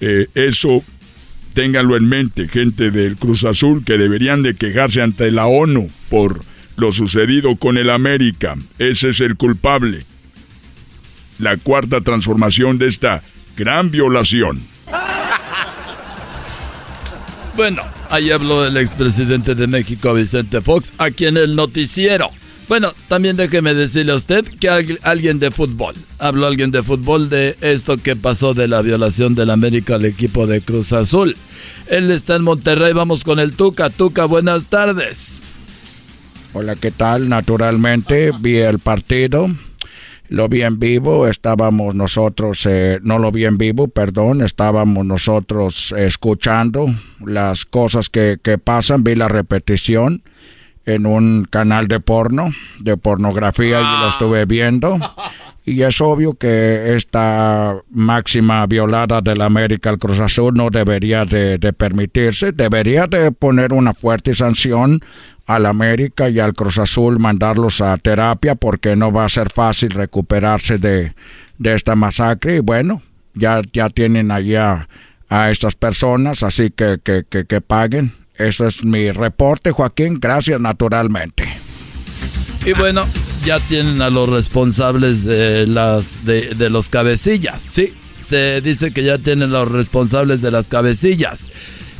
Eh, 0.00 0.26
eso 0.34 0.82
Ténganlo 1.54 1.96
en 1.96 2.08
mente, 2.08 2.48
gente 2.48 2.90
del 2.90 3.16
Cruz 3.16 3.44
Azul, 3.44 3.84
que 3.84 3.98
deberían 3.98 4.42
de 4.42 4.54
quejarse 4.54 5.02
ante 5.02 5.30
la 5.30 5.46
ONU 5.46 5.90
por 6.08 6.40
lo 6.76 6.92
sucedido 6.92 7.56
con 7.56 7.76
el 7.76 7.90
América. 7.90 8.56
Ese 8.78 9.10
es 9.10 9.20
el 9.20 9.36
culpable. 9.36 10.04
La 11.38 11.58
cuarta 11.58 12.00
transformación 12.00 12.78
de 12.78 12.86
esta 12.86 13.22
gran 13.56 13.90
violación. 13.90 14.62
Bueno, 17.54 17.82
ahí 18.12 18.30
habló 18.30 18.66
el 18.66 18.76
expresidente 18.76 19.54
de 19.54 19.66
México, 19.66 20.12
Vicente 20.14 20.60
Fox, 20.60 20.92
aquí 20.98 21.26
en 21.26 21.36
el 21.38 21.56
noticiero. 21.56 22.30
Bueno, 22.68 22.92
también 23.08 23.36
déjeme 23.36 23.74
decirle 23.74 24.12
a 24.12 24.16
usted 24.16 24.44
que 24.60 24.68
al- 24.68 24.98
alguien 25.02 25.38
de 25.38 25.50
fútbol, 25.50 25.94
habló 26.18 26.46
alguien 26.46 26.70
de 26.70 26.82
fútbol 26.82 27.28
de 27.28 27.56
esto 27.60 27.96
que 27.96 28.14
pasó 28.14 28.54
de 28.54 28.68
la 28.68 28.82
violación 28.82 29.34
del 29.34 29.50
América 29.50 29.96
al 29.96 30.04
equipo 30.04 30.46
de 30.46 30.60
Cruz 30.60 30.92
Azul. 30.92 31.36
Él 31.88 32.10
está 32.10 32.36
en 32.36 32.42
Monterrey, 32.42 32.92
vamos 32.92 33.24
con 33.24 33.40
el 33.40 33.56
Tuca. 33.56 33.90
Tuca, 33.90 34.26
buenas 34.26 34.66
tardes. 34.66 35.28
Hola, 36.54 36.76
¿qué 36.76 36.90
tal? 36.90 37.28
Naturalmente 37.30 38.30
vi 38.38 38.56
el 38.58 38.78
partido, 38.78 39.48
lo 40.32 40.48
vi 40.48 40.62
en 40.62 40.78
vivo, 40.78 41.28
estábamos 41.28 41.94
nosotros, 41.94 42.64
eh, 42.64 42.98
no 43.02 43.18
lo 43.18 43.30
vi 43.30 43.44
en 43.44 43.58
vivo, 43.58 43.88
perdón, 43.88 44.40
estábamos 44.40 45.04
nosotros 45.04 45.92
escuchando 45.92 46.86
las 47.20 47.66
cosas 47.66 48.08
que, 48.08 48.38
que 48.42 48.56
pasan, 48.56 49.04
vi 49.04 49.14
la 49.14 49.28
repetición 49.28 50.22
en 50.86 51.04
un 51.04 51.44
canal 51.44 51.86
de 51.86 52.00
porno, 52.00 52.50
de 52.80 52.96
pornografía, 52.96 53.80
y 53.80 54.00
lo 54.00 54.08
estuve 54.08 54.46
viendo. 54.46 54.98
Y 55.64 55.82
es 55.82 56.00
obvio 56.00 56.34
que 56.34 56.96
esta 56.96 57.76
máxima 57.88 58.66
violada 58.66 59.20
de 59.20 59.36
la 59.36 59.44
América 59.44 59.90
al 59.90 59.98
Cruz 60.00 60.18
Azul 60.18 60.54
no 60.54 60.70
debería 60.70 61.24
de, 61.24 61.56
de 61.58 61.72
permitirse, 61.72 62.50
debería 62.50 63.06
de 63.06 63.30
poner 63.30 63.72
una 63.72 63.94
fuerte 63.94 64.34
sanción 64.34 64.98
al 65.46 65.66
América 65.66 66.28
y 66.28 66.38
al 66.38 66.54
Cruz 66.54 66.78
Azul, 66.78 67.18
mandarlos 67.18 67.80
a 67.80 67.96
terapia 67.96 68.54
porque 68.54 68.96
no 68.96 69.12
va 69.12 69.24
a 69.24 69.28
ser 69.28 69.50
fácil 69.50 69.90
recuperarse 69.90 70.78
de, 70.78 71.14
de 71.58 71.74
esta 71.74 71.94
masacre. 71.94 72.56
Y 72.56 72.60
bueno, 72.60 73.02
ya, 73.34 73.60
ya 73.72 73.88
tienen 73.90 74.30
allá 74.30 74.88
a 75.28 75.50
estas 75.50 75.74
personas, 75.74 76.42
así 76.42 76.70
que, 76.70 76.98
que, 77.02 77.24
que, 77.28 77.44
que 77.44 77.60
paguen. 77.60 78.12
Eso 78.36 78.66
es 78.66 78.84
mi 78.84 79.10
reporte, 79.10 79.72
Joaquín. 79.72 80.18
Gracias, 80.20 80.60
naturalmente. 80.60 81.48
Y 82.64 82.72
bueno, 82.74 83.04
ya 83.44 83.58
tienen 83.58 84.02
a 84.02 84.10
los 84.10 84.28
responsables 84.28 85.24
de 85.24 85.66
las 85.66 86.24
de, 86.24 86.54
de 86.54 86.70
los 86.70 86.88
cabecillas, 86.88 87.60
sí, 87.60 87.92
se 88.20 88.60
dice 88.60 88.92
que 88.92 89.02
ya 89.02 89.18
tienen 89.18 89.50
los 89.50 89.70
responsables 89.70 90.40
de 90.42 90.52
las 90.52 90.68
cabecillas. 90.68 91.50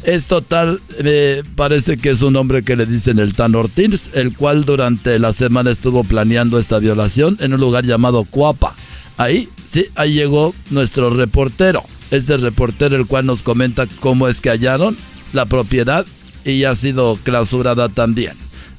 Es 0.05 0.27
total, 0.27 0.81
eh, 0.99 1.45
parece 1.55 1.97
que 1.97 2.11
es 2.11 2.23
un 2.23 2.35
hombre 2.35 2.65
que 2.65 2.75
le 2.75 2.87
dicen 2.87 3.21
el 3.21 3.35
Tan 3.35 3.55
Ortiz, 3.55 4.11
el 4.15 4.35
cual 4.37 4.65
durante 4.65 5.19
la 5.21 5.33
semana 5.33 5.71
estuvo 5.71 6.03
planeando 6.03 6.59
esta 6.59 6.81
violación 6.81 7.37
en 7.41 7.55
un 7.55 7.61
lugar 7.61 7.85
llamado 7.85 8.25
Cuapa. 8.25 8.75
Ahí, 9.17 9.49
sí, 9.71 9.87
ahí 9.95 10.15
llegó 10.15 10.55
nuestro 10.71 11.11
reportero. 11.11 11.85
Este 12.11 12.37
reportero 12.37 12.97
el 12.97 13.07
cual 13.07 13.27
nos 13.27 13.45
comenta 13.45 13.87
cómo 14.01 14.27
es 14.27 14.41
que 14.41 14.51
hallaron 14.51 14.97
la 15.33 15.47
propiedad 15.47 16.05
y 16.45 16.65
ha 16.65 16.75
sido 16.75 17.17
clausurada 17.23 17.89
también. 17.89 18.33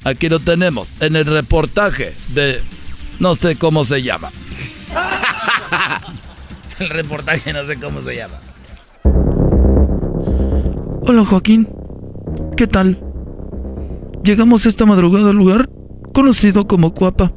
Aquí 0.04 0.28
lo 0.28 0.40
tenemos 0.40 0.88
en 1.00 1.16
el 1.16 1.24
reportaje 1.24 2.14
de 2.34 2.60
no 3.18 3.34
sé 3.34 3.56
cómo 3.56 3.86
se 3.86 4.02
llama. 4.02 4.30
el 6.78 6.90
reportaje 6.90 7.54
no 7.54 7.66
sé 7.66 7.76
cómo 7.76 8.02
se 8.02 8.14
llama. 8.14 8.36
Hola 11.06 11.22
Joaquín, 11.26 11.68
¿qué 12.56 12.66
tal? 12.66 12.98
Llegamos 14.22 14.64
esta 14.64 14.86
madrugada 14.86 15.30
al 15.30 15.36
lugar 15.36 15.68
conocido 16.14 16.66
como 16.66 16.94
Cuapa. 16.94 17.30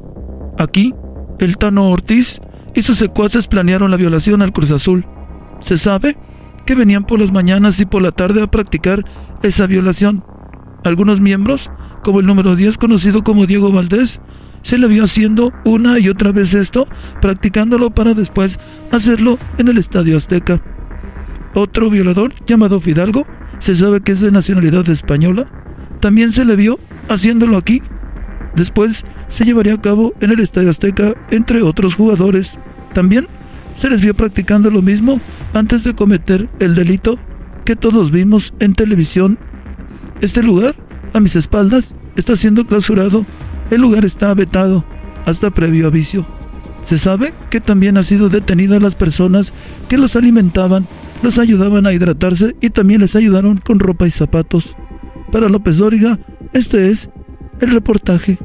Aquí, 0.56 0.94
el 1.38 1.58
Tano 1.58 1.90
Ortiz 1.90 2.40
y 2.74 2.80
sus 2.80 2.96
secuaces 2.96 3.46
planearon 3.46 3.90
la 3.90 3.98
violación 3.98 4.40
al 4.40 4.54
Cruz 4.54 4.70
Azul. 4.70 5.04
Se 5.60 5.76
sabe 5.76 6.16
que 6.64 6.74
venían 6.74 7.04
por 7.04 7.20
las 7.20 7.30
mañanas 7.30 7.78
y 7.78 7.84
por 7.84 8.00
la 8.00 8.10
tarde 8.10 8.42
a 8.42 8.46
practicar 8.46 9.04
esa 9.42 9.66
violación. 9.66 10.24
Algunos 10.82 11.20
miembros, 11.20 11.70
como 12.02 12.20
el 12.20 12.26
número 12.26 12.56
10 12.56 12.78
conocido 12.78 13.22
como 13.22 13.44
Diego 13.44 13.70
Valdés, 13.70 14.18
se 14.62 14.78
le 14.78 14.88
vio 14.88 15.04
haciendo 15.04 15.52
una 15.66 15.98
y 15.98 16.08
otra 16.08 16.32
vez 16.32 16.54
esto, 16.54 16.88
practicándolo 17.20 17.90
para 17.90 18.14
después 18.14 18.58
hacerlo 18.92 19.38
en 19.58 19.68
el 19.68 19.76
Estadio 19.76 20.16
Azteca. 20.16 20.62
Otro 21.54 21.90
violador, 21.90 22.34
llamado 22.46 22.80
Fidalgo, 22.80 23.26
se 23.58 23.74
sabe 23.74 24.00
que 24.00 24.12
es 24.12 24.20
de 24.20 24.30
nacionalidad 24.30 24.88
española, 24.88 25.46
también 26.00 26.32
se 26.32 26.44
le 26.44 26.56
vio 26.56 26.78
haciéndolo 27.08 27.56
aquí. 27.56 27.82
Después 28.54 29.04
se 29.28 29.44
llevaría 29.44 29.74
a 29.74 29.80
cabo 29.80 30.14
en 30.20 30.30
el 30.30 30.40
Estadio 30.40 30.70
Azteca 30.70 31.14
entre 31.30 31.62
otros 31.62 31.94
jugadores. 31.94 32.52
También 32.94 33.26
se 33.76 33.90
les 33.90 34.00
vio 34.00 34.14
practicando 34.14 34.70
lo 34.70 34.82
mismo 34.82 35.20
antes 35.54 35.84
de 35.84 35.94
cometer 35.94 36.48
el 36.58 36.74
delito 36.74 37.18
que 37.64 37.76
todos 37.76 38.10
vimos 38.10 38.54
en 38.60 38.74
televisión. 38.74 39.38
Este 40.20 40.42
lugar, 40.42 40.76
a 41.12 41.20
mis 41.20 41.36
espaldas, 41.36 41.94
está 42.16 42.36
siendo 42.36 42.66
clausurado. 42.66 43.26
El 43.70 43.82
lugar 43.82 44.04
está 44.04 44.32
vetado 44.34 44.84
hasta 45.26 45.50
previo 45.50 45.88
aviso. 45.88 46.26
Se 46.82 46.96
sabe 46.96 47.34
que 47.50 47.60
también 47.60 47.98
ha 47.98 48.02
sido 48.02 48.28
detenida 48.28 48.80
las 48.80 48.94
personas 48.94 49.52
que 49.88 49.98
los 49.98 50.16
alimentaban 50.16 50.86
los 51.22 51.38
ayudaban 51.38 51.86
a 51.86 51.92
hidratarse 51.92 52.56
y 52.60 52.70
también 52.70 53.00
les 53.00 53.16
ayudaron 53.16 53.58
con 53.58 53.78
ropa 53.78 54.06
y 54.06 54.10
zapatos. 54.10 54.74
Para 55.32 55.48
López 55.48 55.76
Dóriga, 55.76 56.18
este 56.52 56.90
es 56.90 57.08
el 57.60 57.70
reportaje. 57.70 58.38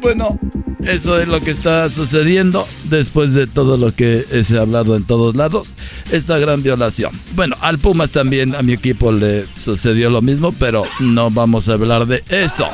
Bueno, 0.00 0.38
eso 0.84 1.18
es 1.20 1.28
lo 1.28 1.40
que 1.40 1.50
está 1.50 1.88
sucediendo 1.88 2.66
después 2.84 3.32
de 3.34 3.46
todo 3.46 3.76
lo 3.76 3.92
que 3.92 4.22
se 4.42 4.58
ha 4.58 4.62
hablado 4.62 4.96
en 4.96 5.04
todos 5.04 5.36
lados, 5.36 5.68
esta 6.10 6.38
gran 6.38 6.62
violación. 6.62 7.12
Bueno, 7.34 7.56
al 7.60 7.78
Pumas 7.78 8.10
también, 8.10 8.54
a 8.54 8.62
mi 8.62 8.72
equipo 8.72 9.12
le 9.12 9.46
sucedió 9.54 10.10
lo 10.10 10.22
mismo, 10.22 10.52
pero 10.52 10.84
no 11.00 11.30
vamos 11.30 11.68
a 11.68 11.74
hablar 11.74 12.06
de 12.06 12.22
eso. 12.30 12.66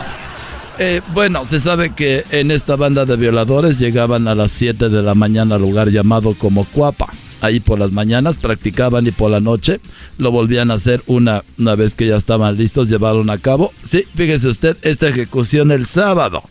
Eh, 0.78 1.02
bueno, 1.12 1.44
se 1.44 1.58
sabe 1.58 1.90
que 1.90 2.24
en 2.30 2.50
esta 2.50 2.76
banda 2.76 3.04
de 3.04 3.16
violadores 3.16 3.78
llegaban 3.78 4.28
a 4.28 4.34
las 4.34 4.52
7 4.52 4.88
de 4.88 5.02
la 5.02 5.14
mañana 5.14 5.56
al 5.56 5.62
lugar 5.62 5.90
llamado 5.90 6.34
como 6.34 6.64
Cuapa 6.64 7.08
ahí 7.40 7.60
por 7.60 7.78
las 7.78 7.92
mañanas, 7.92 8.38
practicaban 8.38 9.06
y 9.06 9.10
por 9.10 9.30
la 9.30 9.40
noche 9.40 9.80
lo 10.18 10.30
volvían 10.30 10.70
a 10.70 10.74
hacer 10.74 11.02
una, 11.06 11.42
una 11.58 11.74
vez 11.74 11.94
que 11.94 12.06
ya 12.06 12.16
estaban 12.16 12.56
listos, 12.56 12.88
llevaron 12.88 13.30
a 13.30 13.38
cabo. 13.38 13.72
Sí, 13.82 14.04
fíjese 14.14 14.48
usted, 14.48 14.76
esta 14.82 15.08
ejecución 15.08 15.70
el 15.70 15.86
sábado. 15.86 16.42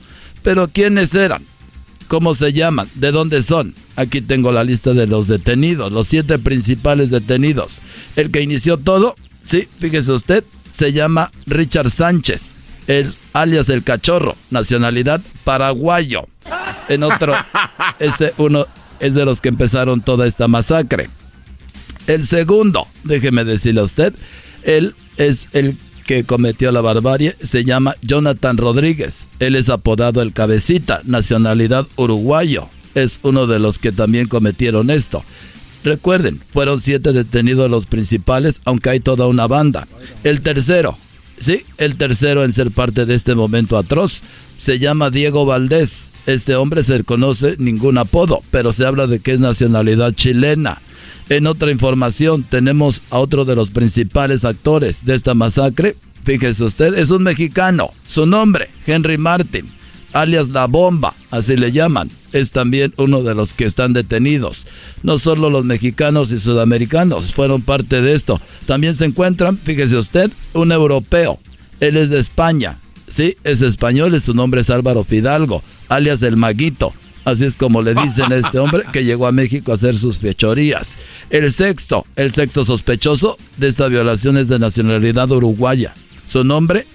Pero 0.43 0.67
¿quiénes 0.69 1.13
eran? 1.13 1.43
¿Cómo 2.07 2.35
se 2.35 2.53
llaman? 2.53 2.89
¿De 2.95 3.11
dónde 3.11 3.41
son? 3.41 3.75
Aquí 3.97 4.21
tengo 4.21 4.51
la 4.51 4.63
lista 4.63 4.93
de 4.93 5.07
los 5.07 5.27
detenidos, 5.27 5.91
los 5.91 6.07
siete 6.07 6.39
principales 6.39 7.09
detenidos. 7.09 7.79
El 8.15 8.31
que 8.31 8.41
inició 8.41 8.77
todo, 8.77 9.15
sí, 9.43 9.67
fíjese 9.79 10.13
usted, 10.13 10.43
se 10.71 10.93
llama 10.93 11.31
Richard 11.47 11.91
Sánchez, 11.91 12.43
el, 12.87 13.09
alias 13.33 13.67
el 13.69 13.83
cachorro, 13.83 14.35
nacionalidad 14.51 15.21
paraguayo. 15.43 16.27
En 16.87 17.03
otro, 17.03 17.33
este 17.99 18.33
uno 18.37 18.67
es 18.99 19.13
de 19.13 19.25
los 19.25 19.41
que 19.41 19.49
empezaron 19.49 20.01
toda 20.01 20.27
esta 20.27 20.47
masacre. 20.47 21.09
El 22.07 22.25
segundo, 22.25 22.87
déjeme 23.03 23.43
decirle 23.43 23.81
a 23.81 23.85
usted, 23.85 24.13
él 24.63 24.95
es 25.17 25.47
el 25.53 25.77
que 26.05 26.23
cometió 26.23 26.71
la 26.71 26.81
barbarie, 26.81 27.35
se 27.43 27.65
llama 27.65 27.95
Jonathan 28.01 28.57
Rodríguez. 28.57 29.27
Él 29.39 29.55
es 29.55 29.67
apodado 29.67 30.21
el 30.21 30.31
cabecita, 30.31 31.01
nacionalidad 31.03 31.85
uruguayo. 31.97 32.69
Es 32.95 33.19
uno 33.23 33.45
de 33.45 33.59
los 33.59 33.77
que 33.77 33.91
también 33.91 34.27
cometieron 34.27 34.89
esto. 34.89 35.23
Recuerden, 35.83 36.39
fueron 36.39 36.79
siete 36.79 37.11
detenidos 37.11 37.69
los 37.69 37.85
principales, 37.85 38.61
aunque 38.63 38.89
hay 38.89 38.99
toda 39.01 39.27
una 39.27 39.47
banda. 39.47 39.87
El 40.23 40.41
tercero, 40.41 40.97
sí, 41.39 41.65
el 41.77 41.97
tercero 41.97 42.45
en 42.45 42.53
ser 42.53 42.71
parte 42.71 43.05
de 43.05 43.13
este 43.13 43.35
momento 43.35 43.77
atroz, 43.77 44.21
se 44.57 44.79
llama 44.79 45.11
Diego 45.11 45.45
Valdés 45.45 46.06
este 46.27 46.55
hombre 46.55 46.83
se 46.83 47.03
conoce 47.05 47.55
ningún 47.57 47.97
apodo, 47.97 48.41
pero 48.51 48.73
se 48.73 48.85
habla 48.85 49.07
de 49.07 49.19
que 49.19 49.33
es 49.33 49.39
nacionalidad 49.39 50.13
chilena. 50.13 50.81
En 51.29 51.47
otra 51.47 51.71
información 51.71 52.43
tenemos 52.43 53.01
a 53.09 53.19
otro 53.19 53.45
de 53.45 53.55
los 53.55 53.69
principales 53.69 54.43
actores 54.43 55.05
de 55.05 55.15
esta 55.15 55.33
masacre. 55.33 55.95
Fíjese 56.25 56.65
usted, 56.65 56.97
es 56.97 57.11
un 57.11 57.23
mexicano. 57.23 57.91
Su 58.09 58.25
nombre, 58.25 58.69
Henry 58.85 59.17
Martin, 59.17 59.71
alias 60.11 60.49
La 60.49 60.67
Bomba, 60.67 61.13
así 61.31 61.55
le 61.55 61.71
llaman. 61.71 62.09
Es 62.33 62.51
también 62.51 62.93
uno 62.97 63.23
de 63.23 63.33
los 63.33 63.53
que 63.53 63.63
están 63.63 63.93
detenidos. 63.93 64.67
No 65.03 65.17
solo 65.17 65.49
los 65.49 65.63
mexicanos 65.63 66.29
y 66.31 66.39
sudamericanos 66.39 67.33
fueron 67.33 67.61
parte 67.61 68.01
de 68.01 68.13
esto. 68.13 68.41
También 68.65 68.95
se 68.95 69.05
encuentran, 69.05 69.57
fíjese 69.57 69.95
usted, 69.95 70.29
un 70.53 70.73
europeo. 70.73 71.39
Él 71.79 71.95
es 71.95 72.09
de 72.09 72.19
España. 72.19 72.79
Sí, 73.07 73.37
es 73.43 73.61
español 73.61 74.15
y 74.15 74.19
su 74.19 74.33
nombre 74.33 74.61
es 74.61 74.69
Álvaro 74.69 75.03
Fidalgo 75.03 75.63
alias 75.89 76.21
el 76.21 76.37
maguito. 76.37 76.93
Así 77.25 77.43
es 77.43 77.55
como 77.55 77.81
le 77.81 77.93
dicen 77.93 78.31
a 78.31 78.37
este 78.37 78.57
hombre 78.57 78.83
que 78.93 79.03
llegó 79.03 79.27
a 79.27 79.33
México 79.33 79.71
a 79.71 79.75
hacer 79.75 79.97
sus 79.97 80.19
fechorías. 80.19 80.91
El 81.29 81.51
sexto, 81.51 82.05
el 82.15 82.33
sexto 82.33 82.63
sospechoso 82.63 83.37
de 83.57 83.67
esta 83.67 83.87
violación 83.87 84.37
es 84.37 84.47
de 84.47 84.59
nacionalidad 84.59 85.29
uruguaya. 85.31 85.93
Su 86.25 86.45
nombre, 86.45 86.87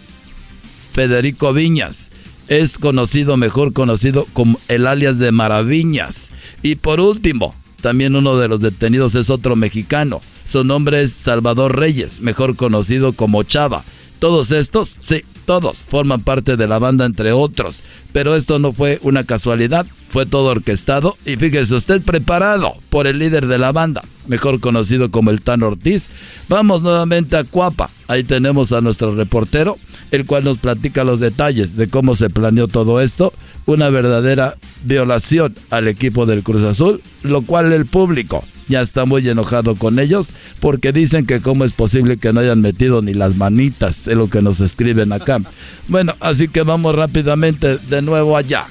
Federico 0.94 1.52
Viñas. 1.52 2.10
Es 2.48 2.78
conocido, 2.78 3.36
mejor 3.36 3.72
conocido 3.74 4.26
como 4.32 4.58
el 4.68 4.86
alias 4.86 5.18
de 5.18 5.32
Maraviñas. 5.32 6.28
Y 6.62 6.76
por 6.76 7.00
último, 7.00 7.54
también 7.82 8.16
uno 8.16 8.38
de 8.38 8.48
los 8.48 8.60
detenidos 8.60 9.14
es 9.14 9.28
otro 9.28 9.54
mexicano. 9.54 10.22
Su 10.50 10.64
nombre 10.64 11.02
es 11.02 11.12
Salvador 11.12 11.78
Reyes, 11.78 12.20
mejor 12.20 12.56
conocido 12.56 13.12
como 13.12 13.42
Chava. 13.42 13.84
Todos 14.18 14.50
estos, 14.50 14.96
sí, 15.02 15.24
todos 15.44 15.78
forman 15.78 16.22
parte 16.22 16.56
de 16.56 16.66
la 16.66 16.78
banda 16.78 17.04
entre 17.04 17.32
otros. 17.32 17.80
Pero 18.12 18.36
esto 18.36 18.58
no 18.58 18.72
fue 18.72 18.98
una 19.02 19.24
casualidad, 19.24 19.86
fue 20.08 20.26
todo 20.26 20.46
orquestado 20.46 21.16
y 21.24 21.36
fíjese 21.36 21.74
usted 21.74 22.02
preparado 22.02 22.74
por 22.90 23.06
el 23.06 23.18
líder 23.18 23.46
de 23.46 23.58
la 23.58 23.72
banda, 23.72 24.02
mejor 24.26 24.60
conocido 24.60 25.10
como 25.10 25.30
el 25.30 25.40
Tan 25.40 25.62
Ortiz. 25.62 26.06
Vamos 26.48 26.82
nuevamente 26.82 27.36
a 27.36 27.44
Cuapa, 27.44 27.88
ahí 28.08 28.22
tenemos 28.22 28.72
a 28.72 28.82
nuestro 28.82 29.14
reportero, 29.14 29.78
el 30.10 30.26
cual 30.26 30.44
nos 30.44 30.58
platica 30.58 31.04
los 31.04 31.20
detalles 31.20 31.76
de 31.76 31.88
cómo 31.88 32.14
se 32.14 32.28
planeó 32.28 32.68
todo 32.68 33.00
esto, 33.00 33.32
una 33.66 33.90
verdadera 33.90 34.56
violación 34.84 35.54
al 35.70 35.88
equipo 35.88 36.26
del 36.26 36.42
Cruz 36.42 36.62
Azul, 36.62 37.00
lo 37.22 37.42
cual 37.42 37.72
el 37.72 37.86
público 37.86 38.44
ya 38.68 38.80
está 38.80 39.04
muy 39.04 39.28
enojado 39.28 39.74
con 39.76 39.98
ellos 39.98 40.28
porque 40.60 40.92
dicen 40.92 41.26
que 41.26 41.40
cómo 41.40 41.64
es 41.64 41.72
posible 41.72 42.16
que 42.16 42.32
no 42.32 42.40
hayan 42.40 42.60
metido 42.60 43.02
ni 43.02 43.14
las 43.14 43.36
manitas, 43.36 44.06
es 44.06 44.16
lo 44.16 44.28
que 44.28 44.42
nos 44.42 44.60
escriben 44.60 45.12
acá. 45.12 45.38
Bueno, 45.88 46.14
así 46.20 46.46
que 46.46 46.62
vamos 46.62 46.94
rápidamente 46.94 47.76
de 47.76 48.02
nuevo 48.02 48.36
allá. 48.36 48.66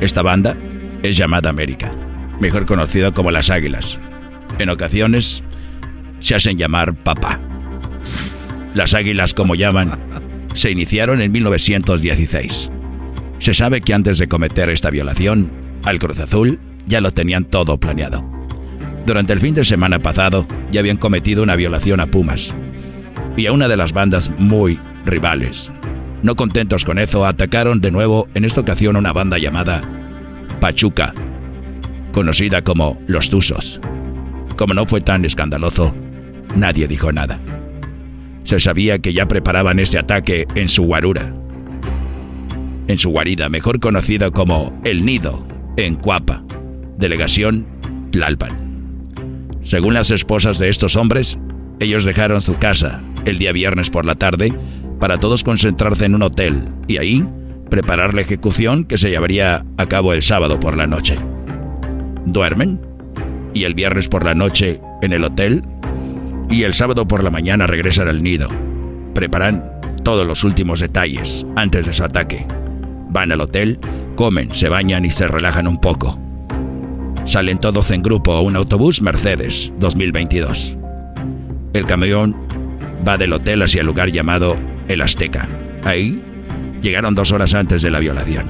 Esta 0.00 0.22
banda 0.22 0.56
es 1.02 1.16
llamada 1.16 1.50
América, 1.50 1.92
mejor 2.40 2.64
conocida 2.64 3.12
como 3.12 3.30
las 3.30 3.50
Águilas. 3.50 4.00
En 4.58 4.70
ocasiones 4.70 5.42
se 6.20 6.34
hacen 6.34 6.56
llamar 6.56 6.94
papá. 6.94 7.38
Las 8.74 8.94
Águilas, 8.94 9.34
como 9.34 9.54
llaman, 9.54 9.98
se 10.58 10.70
iniciaron 10.70 11.22
en 11.22 11.30
1916. 11.30 12.70
Se 13.38 13.54
sabe 13.54 13.80
que 13.80 13.94
antes 13.94 14.18
de 14.18 14.28
cometer 14.28 14.68
esta 14.70 14.90
violación, 14.90 15.50
al 15.84 15.98
Cruz 16.00 16.18
Azul 16.18 16.58
ya 16.86 17.00
lo 17.00 17.12
tenían 17.12 17.44
todo 17.44 17.78
planeado. 17.78 18.28
Durante 19.06 19.32
el 19.32 19.40
fin 19.40 19.54
de 19.54 19.64
semana 19.64 20.00
pasado 20.00 20.46
ya 20.72 20.80
habían 20.80 20.96
cometido 20.96 21.42
una 21.42 21.54
violación 21.54 22.00
a 22.00 22.08
Pumas 22.08 22.54
y 23.36 23.46
a 23.46 23.52
una 23.52 23.68
de 23.68 23.76
las 23.76 23.92
bandas 23.92 24.32
muy 24.36 24.80
rivales. 25.06 25.70
No 26.22 26.34
contentos 26.34 26.84
con 26.84 26.98
eso, 26.98 27.24
atacaron 27.24 27.80
de 27.80 27.92
nuevo 27.92 28.28
en 28.34 28.44
esta 28.44 28.60
ocasión 28.60 28.96
una 28.96 29.12
banda 29.12 29.38
llamada 29.38 29.80
Pachuca, 30.60 31.14
conocida 32.12 32.62
como 32.62 33.00
Los 33.06 33.30
Tuzos. 33.30 33.80
Como 34.56 34.74
no 34.74 34.86
fue 34.86 35.00
tan 35.00 35.24
escandaloso, 35.24 35.94
nadie 36.56 36.88
dijo 36.88 37.12
nada. 37.12 37.38
Se 38.48 38.58
sabía 38.58 38.98
que 38.98 39.12
ya 39.12 39.28
preparaban 39.28 39.78
este 39.78 39.98
ataque 39.98 40.46
en 40.54 40.70
su 40.70 40.84
guarura. 40.84 41.34
En 42.86 42.96
su 42.96 43.10
guarida, 43.10 43.50
mejor 43.50 43.78
conocida 43.78 44.30
como 44.30 44.80
El 44.86 45.04
Nido, 45.04 45.46
en 45.76 45.96
Cuapa, 45.96 46.42
delegación 46.96 47.66
Tlalpan. 48.10 49.10
Según 49.60 49.92
las 49.92 50.10
esposas 50.10 50.58
de 50.58 50.70
estos 50.70 50.96
hombres, 50.96 51.38
ellos 51.78 52.04
dejaron 52.04 52.40
su 52.40 52.56
casa 52.56 53.02
el 53.26 53.36
día 53.36 53.52
viernes 53.52 53.90
por 53.90 54.06
la 54.06 54.14
tarde 54.14 54.50
para 54.98 55.20
todos 55.20 55.44
concentrarse 55.44 56.06
en 56.06 56.14
un 56.14 56.22
hotel 56.22 56.68
y 56.86 56.96
ahí 56.96 57.28
preparar 57.68 58.14
la 58.14 58.22
ejecución 58.22 58.86
que 58.86 58.96
se 58.96 59.10
llevaría 59.10 59.66
a 59.76 59.86
cabo 59.88 60.14
el 60.14 60.22
sábado 60.22 60.58
por 60.58 60.74
la 60.74 60.86
noche. 60.86 61.18
Duermen 62.24 62.80
y 63.52 63.64
el 63.64 63.74
viernes 63.74 64.08
por 64.08 64.24
la 64.24 64.34
noche 64.34 64.80
en 65.02 65.12
el 65.12 65.24
hotel 65.24 65.64
y 66.50 66.62
el 66.62 66.74
sábado 66.74 67.06
por 67.06 67.22
la 67.22 67.30
mañana 67.30 67.66
regresan 67.66 68.08
al 68.08 68.22
nido. 68.22 68.48
Preparan 69.14 69.64
todos 70.02 70.26
los 70.26 70.44
últimos 70.44 70.80
detalles 70.80 71.44
antes 71.56 71.86
de 71.86 71.92
su 71.92 72.04
ataque. 72.04 72.46
Van 73.10 73.32
al 73.32 73.40
hotel, 73.40 73.78
comen, 74.16 74.54
se 74.54 74.68
bañan 74.68 75.04
y 75.04 75.10
se 75.10 75.28
relajan 75.28 75.66
un 75.66 75.80
poco. 75.80 76.18
Salen 77.24 77.58
todos 77.58 77.90
en 77.90 78.02
grupo 78.02 78.32
a 78.32 78.40
un 78.40 78.56
autobús 78.56 79.02
Mercedes 79.02 79.72
2022. 79.78 80.78
El 81.74 81.86
camión 81.86 82.36
va 83.06 83.18
del 83.18 83.34
hotel 83.34 83.62
hacia 83.62 83.82
el 83.82 83.86
lugar 83.86 84.10
llamado 84.10 84.56
El 84.88 85.02
Azteca. 85.02 85.48
Ahí 85.84 86.22
llegaron 86.80 87.14
dos 87.14 87.32
horas 87.32 87.54
antes 87.54 87.82
de 87.82 87.90
la 87.90 87.98
violación. 87.98 88.46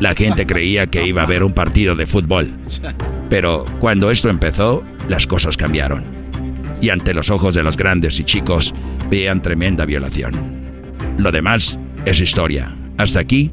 La 0.00 0.14
gente 0.14 0.46
creía 0.46 0.86
que 0.88 1.06
iba 1.06 1.22
a 1.22 1.24
haber 1.24 1.44
un 1.44 1.52
partido 1.52 1.94
de 1.94 2.06
fútbol. 2.06 2.52
Pero 3.30 3.64
cuando 3.78 4.10
esto 4.10 4.28
empezó, 4.28 4.84
las 5.08 5.26
cosas 5.26 5.56
cambiaron. 5.56 6.17
Y 6.80 6.90
ante 6.90 7.14
los 7.14 7.30
ojos 7.30 7.54
de 7.54 7.62
los 7.62 7.76
grandes 7.76 8.20
y 8.20 8.24
chicos, 8.24 8.72
veían 9.10 9.42
tremenda 9.42 9.84
violación. 9.84 10.32
Lo 11.18 11.32
demás 11.32 11.78
es 12.04 12.20
historia. 12.20 12.76
Hasta 12.96 13.20
aquí, 13.20 13.50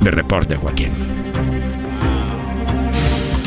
mi 0.00 0.10
reporte, 0.10 0.56
Joaquín. 0.56 0.90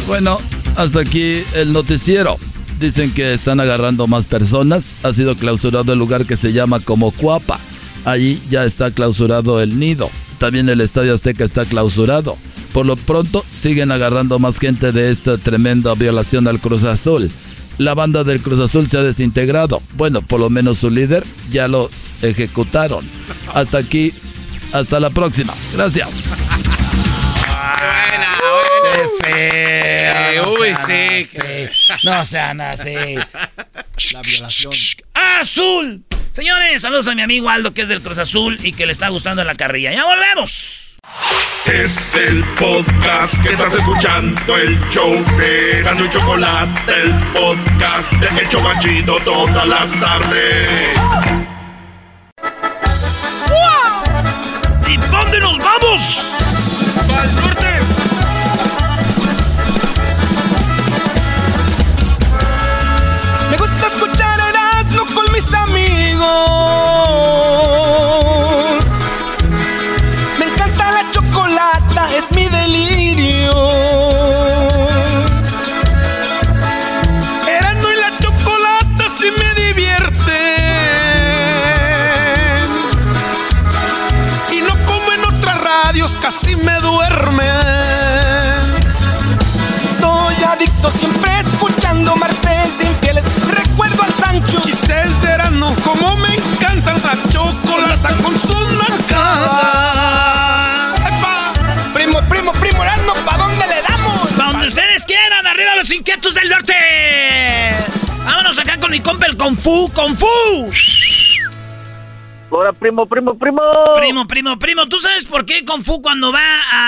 Bueno, 0.07 0.39
hasta 0.75 1.01
aquí 1.01 1.43
el 1.55 1.71
noticiero. 1.71 2.37
Dicen 2.79 3.13
que 3.13 3.33
están 3.33 3.59
agarrando 3.59 4.07
más 4.07 4.25
personas. 4.25 4.85
Ha 5.03 5.13
sido 5.13 5.35
clausurado 5.35 5.93
el 5.93 5.99
lugar 5.99 6.25
que 6.25 6.37
se 6.37 6.53
llama 6.53 6.79
como 6.79 7.11
Cuapa. 7.11 7.59
Allí 8.05 8.41
ya 8.49 8.65
está 8.65 8.91
clausurado 8.91 9.61
el 9.61 9.79
nido. 9.79 10.09
También 10.39 10.69
el 10.69 10.81
Estadio 10.81 11.13
Azteca 11.13 11.43
está 11.43 11.65
clausurado. 11.65 12.37
Por 12.73 12.85
lo 12.85 12.95
pronto 12.95 13.43
siguen 13.61 13.91
agarrando 13.91 14.39
más 14.39 14.57
gente 14.57 14.91
de 14.91 15.11
esta 15.11 15.37
tremenda 15.37 15.93
violación 15.93 16.47
al 16.47 16.59
Cruz 16.59 16.83
Azul. 16.83 17.29
La 17.79 17.93
banda 17.93 18.25
del 18.25 18.41
Cruz 18.41 18.59
Azul 18.59 18.89
se 18.89 18.97
ha 18.97 19.01
desintegrado. 19.01 19.81
Bueno, 19.93 20.21
por 20.21 20.41
lo 20.41 20.49
menos 20.49 20.79
su 20.79 20.89
líder 20.89 21.23
ya 21.49 21.69
lo 21.69 21.89
ejecutaron. 22.21 23.09
Hasta 23.53 23.77
aquí, 23.77 24.13
hasta 24.73 24.99
la 24.99 25.09
próxima. 25.09 25.53
Gracias. 25.73 26.09
Buena, 27.47 28.37
buena. 28.41 28.91
Qué 28.91 29.07
feo. 29.23 30.43
no 30.43 30.51
uy, 30.51 30.67
sí. 30.85 31.39
así. 31.39 32.05
No 32.05 32.25
sean 32.25 32.59
así. 32.59 33.15
La 34.13 34.21
violación. 34.23 34.73
¡Azul! 35.13 36.03
Señores, 36.33 36.81
saludos 36.81 37.07
a 37.07 37.15
mi 37.15 37.21
amigo 37.21 37.49
Aldo 37.49 37.73
que 37.73 37.83
es 37.83 37.87
del 37.87 38.01
Cruz 38.01 38.17
Azul 38.17 38.57
y 38.61 38.73
que 38.73 38.85
le 38.87 38.91
está 38.91 39.07
gustando 39.07 39.41
la 39.45 39.55
carrilla. 39.55 39.93
¡Ya 39.93 40.03
volvemos! 40.03 40.88
Es 41.65 42.15
el 42.15 42.43
podcast 42.59 43.41
que 43.43 43.49
estás 43.49 43.75
escuchando, 43.75 44.57
el 44.57 44.79
show 44.89 45.23
de 45.37 45.81
Gano 45.83 46.05
y 46.05 46.09
Chocolate, 46.09 46.93
el 47.03 47.13
podcast 47.33 48.11
de 48.13 48.41
El 48.41 48.49
Chobachito 48.49 49.19
todas 49.23 49.67
las 49.67 49.91
tardes. 49.99 50.97
¿Y 54.87 54.97
dónde 54.97 55.39
nos 55.39 55.59
vamos? 55.59 56.35
¡Al 57.19 57.35
norte! 57.35 57.67
Me 63.51 63.57
gusta 63.57 63.87
escuchar 63.87 64.39
Erasmo 64.39 65.05
con 65.13 65.31
mis 65.33 65.53
amigos. 65.53 66.99
Es 72.19 72.31
mi 72.33 72.47
delirio. 72.49 73.51
Erasmo 77.47 77.87
y 77.89 77.95
la 77.95 78.11
chocolata 78.19 79.05
sí 79.17 79.27
me 79.37 79.53
divierten. 79.61 80.25
Y 84.51 84.61
no 84.61 84.73
como 84.85 85.11
en 85.13 85.25
otras 85.25 85.61
radios, 85.61 86.17
casi 86.21 86.55
me 86.57 86.79
duermen. 86.81 87.47
Estoy 89.81 90.43
adicto 90.43 90.91
siempre 90.91 91.39
escuchando 91.39 92.15
martes 92.17 92.77
de 92.79 92.85
infieles. 92.85 93.23
Recuerdo 93.49 94.03
al 94.03 94.13
Sancho. 94.13 94.61
Chistes 94.61 95.21
de 95.21 95.29
Erasmo, 95.31 95.73
como 95.85 96.17
me 96.17 96.35
encanta 96.35 96.93
la 96.93 97.17
chocolata 97.29 98.13
con 98.21 98.37
sus 98.37 98.73
nacadas. 98.73 99.88
Del 106.41 106.49
norte! 106.49 106.73
Vámonos 108.25 108.59
acá 108.59 108.79
con 108.79 108.91
mi 108.91 108.99
compa 108.99 109.25
el 109.25 109.37
Kung 109.37 109.57
Fu, 109.57 109.89
Kung 109.93 110.15
Fu. 110.15 110.71
Ahora, 112.51 112.73
primo, 112.73 113.05
primo, 113.05 113.37
primo. 113.37 113.61
Primo, 113.95 114.27
primo, 114.27 114.57
primo. 114.59 114.87
¿Tú 114.87 114.97
sabes 114.99 115.25
por 115.25 115.45
qué 115.45 115.63
Kung 115.65 115.83
Fu 115.83 116.01
cuando 116.01 116.31
va 116.31 116.41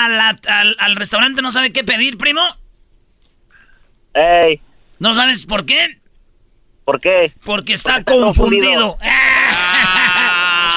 a 0.04 0.08
la- 0.08 0.38
al, 0.48 0.76
al 0.78 0.96
restaurante 0.96 1.40
no 1.42 1.50
sabe 1.50 1.72
qué 1.72 1.84
pedir, 1.84 2.18
primo? 2.18 2.40
Ey, 4.14 4.60
¿No 4.98 5.14
sabes 5.14 5.46
por 5.46 5.64
qué? 5.64 5.98
¿por 6.84 7.00
qué? 7.00 7.32
Porque 7.44 7.72
está 7.74 7.98
está 7.98 8.04
confundido. 8.12 8.96
confundido. 8.96 8.98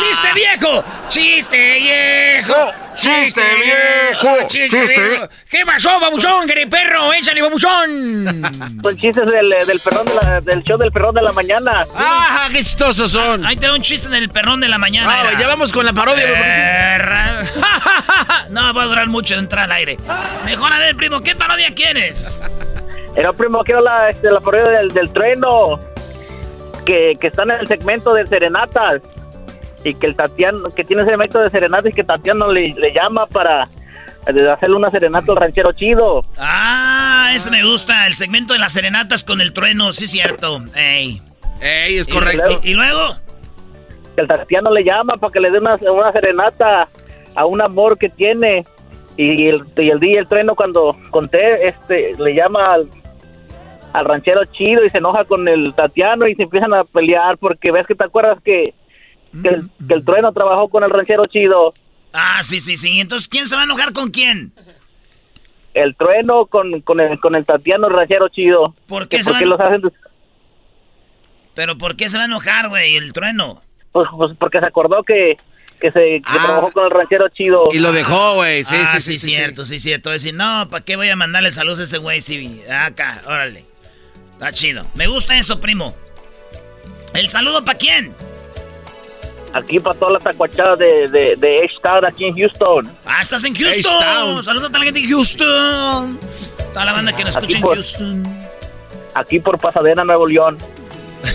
¡Chiste 0.07 0.27
viejo! 0.35 0.83
¡Chiste 1.07 1.79
viejo! 1.79 2.53
¡Chiste 2.95 3.41
viejo! 3.63 4.47
¡Chiste 4.47 4.85
viejo! 5.07 5.29
¿Qué 5.49 5.65
pasó, 5.65 5.99
babuchón, 5.99 6.47
perro? 6.69 7.13
¡Échale, 7.13 7.41
babuchón! 7.41 8.41
Son 8.83 8.97
chistes 8.97 9.31
del, 9.31 9.49
del, 9.65 9.79
perrón 9.79 10.05
de 10.05 10.13
la- 10.15 10.41
del 10.41 10.63
show 10.63 10.77
del 10.77 10.91
perrón 10.91 11.15
de 11.15 11.21
la 11.21 11.31
mañana. 11.31 11.85
¡Ah, 11.95 12.47
qué 12.51 12.59
chistosos 12.59 13.11
son! 13.11 13.45
Ahí 13.45 13.55
te 13.57 13.67
da 13.67 13.73
un 13.73 13.81
chiste 13.81 14.09
del 14.09 14.29
perrón 14.29 14.59
de 14.61 14.67
la 14.67 14.77
mañana. 14.77 15.11
Ah, 15.21 15.27
era. 15.31 15.39
ya 15.39 15.47
vamos 15.47 15.71
con 15.71 15.85
la 15.85 15.93
parodia. 15.93 16.25
te- 16.25 16.33
Perra. 16.33 17.41
no 18.49 18.73
va 18.73 18.83
a 18.83 18.85
durar 18.85 19.07
mucho 19.07 19.33
de 19.35 19.39
entrar 19.41 19.65
al 19.65 19.71
aire. 19.71 19.97
Mejor 20.45 20.71
a 20.71 20.79
ver, 20.79 20.95
primo, 20.95 21.19
¿qué 21.21 21.35
parodia 21.35 21.73
quieres? 21.73 22.27
Era 23.15 23.33
primo, 23.33 23.63
quiero 23.63 23.81
la, 23.81 24.09
este, 24.09 24.29
la 24.29 24.39
parodia 24.39 24.69
del, 24.79 24.89
del 24.89 25.11
trueno. 25.11 25.79
Que, 26.85 27.13
que 27.19 27.27
está 27.27 27.43
en 27.43 27.51
el 27.51 27.67
segmento 27.67 28.13
de 28.13 28.25
serenatas. 28.27 29.01
Y 29.85 29.93
que 29.93 30.07
el 30.07 30.15
Tatiano, 30.15 30.69
que 30.71 30.83
tiene 30.83 31.03
ese 31.03 31.11
segmento 31.11 31.39
de 31.39 31.49
serenatas 31.49 31.91
y 31.91 31.95
que 31.95 32.03
Tatiano 32.03 32.51
le, 32.51 32.73
le 32.73 32.91
llama 32.91 33.25
para 33.27 33.69
hacerle 34.53 34.75
una 34.75 34.89
serenata 34.89 35.31
al 35.31 35.37
ranchero 35.37 35.71
chido. 35.73 36.25
Ah, 36.37 37.31
ese 37.35 37.51
me 37.51 37.63
gusta, 37.63 38.07
el 38.07 38.15
segmento 38.15 38.53
de 38.53 38.59
las 38.59 38.73
serenatas 38.73 39.23
con 39.23 39.39
el 39.41 39.53
trueno, 39.53 39.93
sí 39.93 40.07
cierto. 40.07 40.61
Ey. 40.75 41.21
Ey, 41.61 41.97
es 41.97 42.09
Y 42.09 42.11
correcto. 42.11 42.43
luego- 42.47 42.61
¿Y, 42.63 42.73
luego? 42.73 43.15
Que 44.15 44.21
el 44.21 44.27
Tatiano 44.27 44.71
le 44.71 44.83
llama 44.83 45.13
para 45.17 45.31
que 45.31 45.39
le 45.39 45.51
dé 45.51 45.59
una, 45.59 45.75
una 45.75 46.11
serenata 46.11 46.89
a 47.35 47.45
un 47.45 47.61
amor 47.61 47.97
que 47.97 48.09
tiene. 48.09 48.65
Y 49.17 49.47
el, 49.47 49.63
y 49.77 49.89
el 49.91 49.99
día 49.99 50.19
el 50.19 50.27
trueno 50.27 50.55
cuando 50.55 50.97
conté, 51.11 51.67
este, 51.69 52.15
le 52.17 52.33
llama 52.33 52.73
al, 52.73 52.89
al 53.93 54.05
ranchero 54.05 54.43
chido 54.45 54.83
y 54.83 54.89
se 54.89 54.97
enoja 54.97 55.23
con 55.25 55.47
el 55.47 55.73
Tatiano 55.75 56.27
y 56.27 56.35
se 56.35 56.43
empiezan 56.43 56.73
a 56.73 56.83
pelear 56.83 57.37
porque 57.37 57.71
ves 57.71 57.85
que 57.87 57.95
te 57.95 58.03
acuerdas 58.03 58.39
que, 58.43 58.73
que, 59.41 59.49
el, 59.49 59.69
que 59.87 59.93
el 59.93 60.05
trueno 60.05 60.31
trabajó 60.33 60.69
con 60.69 60.83
el 60.83 60.89
ranchero 60.89 61.25
chido. 61.27 61.73
Ah, 62.13 62.41
sí, 62.43 62.61
sí, 62.61 62.77
sí. 62.77 62.99
Entonces, 62.99 63.27
¿quién 63.27 63.47
se 63.47 63.55
va 63.55 63.61
a 63.61 63.65
enojar 63.65 63.91
con 63.93 64.09
quién? 64.11 64.53
El 65.73 65.95
trueno 65.95 66.45
con, 66.45 66.81
con, 66.81 66.99
el, 67.01 67.19
con 67.19 67.35
el 67.35 67.45
Tatiano, 67.45 67.87
el 67.87 67.93
ranchero 67.93 68.29
chido. 68.29 68.73
¿Por 68.87 69.07
qué 69.09 69.17
Que 69.17 69.23
se 69.23 69.29
¿Por 69.31 69.39
qué 69.39 69.45
van- 69.45 69.49
los 69.49 69.59
hacen? 69.59 69.81
¿Pero 71.53 71.77
por 71.77 71.95
qué 71.95 72.09
se 72.09 72.17
va 72.17 72.23
a 72.23 72.27
enojar, 72.27 72.69
güey, 72.69 72.95
el 72.95 73.13
trueno? 73.13 73.61
Pues, 73.91 74.07
pues 74.15 74.31
porque 74.37 74.59
se 74.59 74.65
acordó 74.65 75.03
que, 75.03 75.37
que 75.79 75.91
se 75.91 75.99
que 75.99 76.21
Ah. 76.25 76.41
trabajó 76.45 76.71
con 76.71 76.85
el 76.85 76.91
ranchero 76.91 77.29
chido. 77.29 77.67
Y 77.71 77.79
lo 77.79 77.91
dejó, 77.93 78.35
güey. 78.35 78.63
Sí, 78.65 78.75
ah, 78.77 78.87
sí, 78.93 78.99
sí, 78.99 79.11
sí, 79.17 79.29
sí, 79.29 79.35
cierto, 79.35 79.65
sí, 79.65 79.79
cierto. 79.79 80.09
Decir, 80.09 80.33
no, 80.33 80.67
¿para 80.69 80.83
qué 80.83 80.95
voy 80.97 81.09
a 81.09 81.15
mandarle 81.15 81.51
saludos 81.51 81.79
a 81.79 81.83
ese 81.83 81.97
güey? 81.97 82.19
Sí, 82.21 82.61
acá, 82.69 83.21
órale. 83.25 83.65
Está 84.33 84.51
chido. 84.51 84.85
Me 84.95 85.07
gusta 85.07 85.37
eso, 85.37 85.61
primo. 85.61 85.95
¿El 87.13 87.29
saludo 87.29 87.63
para 87.63 87.77
quién? 87.77 88.13
Aquí 89.55 89.79
para 89.79 89.97
toda 89.97 90.11
la 90.11 90.19
tacuachada 90.19 90.75
de, 90.75 91.07
de, 91.07 91.37
de 91.37 91.63
H-Town 91.63 92.03
aquí 92.03 92.25
en 92.25 92.35
Houston. 92.35 92.93
Ah, 93.05 93.21
estás 93.21 93.41
en 93.45 93.55
Houston. 93.55 94.43
Saludos 94.43 94.65
a 94.65 94.67
toda 94.67 94.79
la 94.79 94.85
gente 94.85 94.99
de 94.99 95.07
Houston. 95.07 96.19
Toda 96.73 96.83
la 96.83 96.91
banda 96.91 97.15
que 97.15 97.23
nos 97.23 97.37
escucha 97.37 97.57
en 97.59 97.63
Houston. 97.63 98.39
Aquí 99.13 99.39
por 99.39 99.57
Pasadena, 99.57 100.03
Nuevo 100.03 100.27
León. 100.27 100.57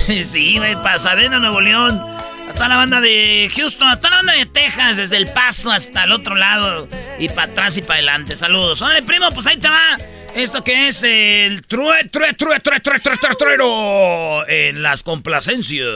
sí, 0.06 0.58
güey, 0.58 0.74
Pasadena, 0.82 1.38
Nuevo 1.38 1.62
León. 1.62 1.98
A 1.98 2.52
toda 2.52 2.68
la 2.68 2.76
banda 2.76 3.00
de 3.00 3.50
Houston, 3.56 3.88
a 3.88 3.96
toda 3.98 4.10
la 4.10 4.16
banda 4.16 4.32
de 4.34 4.44
Texas, 4.44 4.98
desde 4.98 5.16
El 5.16 5.28
Paso 5.28 5.72
hasta 5.72 6.04
el 6.04 6.12
otro 6.12 6.34
lado. 6.34 6.88
Y 7.18 7.30
para 7.30 7.44
atrás 7.44 7.78
y 7.78 7.80
para 7.80 7.94
adelante. 7.94 8.36
Saludos. 8.36 8.82
Hola, 8.82 9.00
primo, 9.00 9.30
pues 9.30 9.46
ahí 9.46 9.56
te 9.56 9.70
va. 9.70 9.96
Esto 10.34 10.62
que 10.62 10.88
es 10.88 11.02
el 11.04 11.64
true, 11.66 12.04
true, 12.10 12.34
true, 12.34 12.60
true, 12.60 12.80
true, 12.80 13.00
true, 13.00 13.16
true, 13.18 13.34
trueno 13.38 14.46
en 14.46 14.82
las 14.82 15.02
complacencias. 15.02 15.86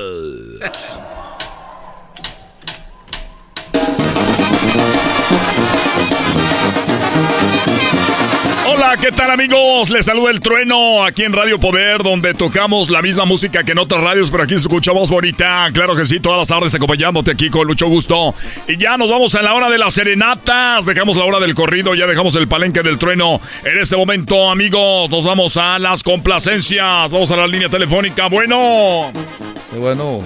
Hola, 8.67 8.97
¿qué 9.01 9.13
tal 9.13 9.31
amigos? 9.31 9.89
Les 9.91 10.07
saluda 10.07 10.31
el 10.31 10.41
trueno 10.41 11.05
aquí 11.05 11.23
en 11.23 11.33
Radio 11.33 11.61
Poder, 11.61 12.03
donde 12.03 12.35
tocamos 12.35 12.91
la 12.91 13.03
misma 13.03 13.25
música 13.25 13.63
que 13.63 13.73
en 13.73 13.79
otras 13.79 14.03
radios, 14.03 14.31
pero 14.31 14.43
aquí 14.43 14.55
escuchamos 14.55 15.11
bonita. 15.11 15.69
Claro 15.73 15.95
que 15.95 16.05
sí, 16.05 16.19
todas 16.19 16.39
las 16.39 16.49
tardes 16.49 16.75
acompañándote 16.75 17.31
aquí 17.31 17.51
con 17.51 17.67
mucho 17.67 17.87
gusto. 17.89 18.35
Y 18.67 18.77
ya 18.77 18.97
nos 18.97 19.09
vamos 19.11 19.35
a 19.35 19.43
la 19.43 19.55
hora 19.55 19.71
de 19.71 19.79
las 19.79 19.95
serenatas. 19.95 20.87
Dejamos 20.87 21.17
la 21.17 21.25
hora 21.25 21.41
del 21.41 21.55
corrido, 21.55 21.95
ya 21.95 22.07
dejamos 22.07 22.35
el 22.37 22.49
palenque 22.49 22.83
del 22.83 22.99
trueno. 22.99 23.41
En 23.65 23.79
este 23.79 23.97
momento, 23.97 24.51
amigos, 24.51 25.09
nos 25.11 25.25
vamos 25.25 25.57
a 25.57 25.79
las 25.79 26.03
complacencias. 26.03 27.13
Vamos 27.13 27.31
a 27.31 27.37
la 27.37 27.47
línea 27.47 27.69
telefónica. 27.69 28.29
Bueno. 28.29 29.13
Sí, 29.71 29.79
bueno. 29.79 30.21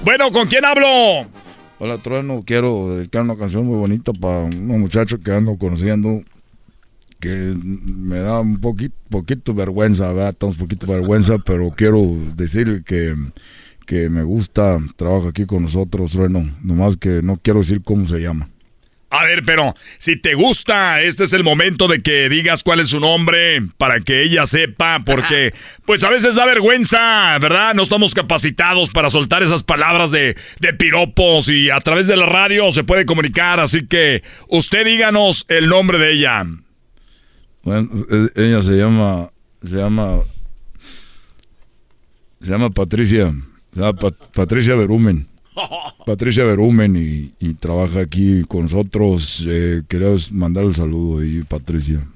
Bueno, 0.00 0.32
¿con 0.32 0.48
quién 0.48 0.64
hablo? 0.64 1.26
Hola, 1.80 1.98
trueno. 1.98 2.42
Quiero 2.44 2.96
dedicar 2.96 3.22
una 3.22 3.36
canción 3.36 3.64
muy 3.64 3.76
bonita 3.76 4.12
para 4.12 4.40
unos 4.40 4.78
muchachos 4.78 5.20
que 5.24 5.30
ando 5.30 5.56
conociendo 5.56 6.22
que 7.20 7.54
me 7.62 8.18
da 8.18 8.40
un 8.40 8.60
poquito, 8.60 8.96
poquito 9.08 9.54
vergüenza, 9.54 10.08
¿verdad? 10.12 10.30
Estamos 10.30 10.56
un 10.56 10.62
poquito 10.62 10.88
vergüenza, 10.88 11.38
pero 11.38 11.70
quiero 11.70 12.02
decirle 12.34 12.82
que, 12.84 13.14
que 13.86 14.08
me 14.08 14.24
gusta, 14.24 14.78
trabaja 14.96 15.28
aquí 15.28 15.46
con 15.46 15.62
nosotros, 15.62 16.16
bueno, 16.16 16.50
nomás 16.64 16.96
que 16.96 17.22
no 17.22 17.36
quiero 17.36 17.60
decir 17.60 17.82
cómo 17.82 18.08
se 18.08 18.20
llama. 18.20 18.48
A 19.10 19.24
ver, 19.24 19.42
pero 19.46 19.74
si 19.98 20.16
te 20.16 20.34
gusta, 20.34 21.00
este 21.00 21.24
es 21.24 21.32
el 21.32 21.42
momento 21.42 21.88
de 21.88 22.02
que 22.02 22.28
digas 22.28 22.62
cuál 22.62 22.80
es 22.80 22.90
su 22.90 23.00
nombre 23.00 23.62
para 23.78 24.00
que 24.00 24.22
ella 24.22 24.46
sepa, 24.46 25.02
porque 25.04 25.54
pues 25.86 26.04
a 26.04 26.10
veces 26.10 26.34
da 26.34 26.44
vergüenza, 26.44 27.38
¿verdad? 27.38 27.74
No 27.74 27.82
estamos 27.82 28.12
capacitados 28.12 28.90
para 28.90 29.08
soltar 29.08 29.42
esas 29.42 29.62
palabras 29.62 30.10
de, 30.10 30.36
de 30.60 30.74
piropos 30.74 31.48
y 31.48 31.70
a 31.70 31.80
través 31.80 32.06
de 32.06 32.18
la 32.18 32.26
radio 32.26 32.70
se 32.70 32.84
puede 32.84 33.06
comunicar, 33.06 33.60
así 33.60 33.86
que 33.86 34.22
usted 34.48 34.84
díganos 34.84 35.46
el 35.48 35.68
nombre 35.68 35.96
de 35.96 36.12
ella. 36.12 36.44
Bueno, 37.62 37.88
e, 38.10 38.44
ella 38.44 38.60
se 38.60 38.72
llama, 38.72 39.30
se 39.62 39.76
llama, 39.76 40.20
se 42.42 42.50
llama 42.50 42.68
Patricia, 42.68 43.32
se 43.72 43.80
llama 43.80 43.98
Patricia 44.34 44.76
Berumen. 44.76 45.26
Patricia 46.06 46.44
Berumen 46.44 46.96
y, 46.96 47.54
trabaja 47.54 48.00
aquí 48.00 48.44
con 48.46 48.62
nosotros. 48.62 49.44
Eh, 49.46 49.82
queremos 49.88 50.30
mandar 50.32 50.64
el 50.64 50.74
saludo 50.74 51.20
ahí, 51.20 51.42
Patricia. 51.42 52.06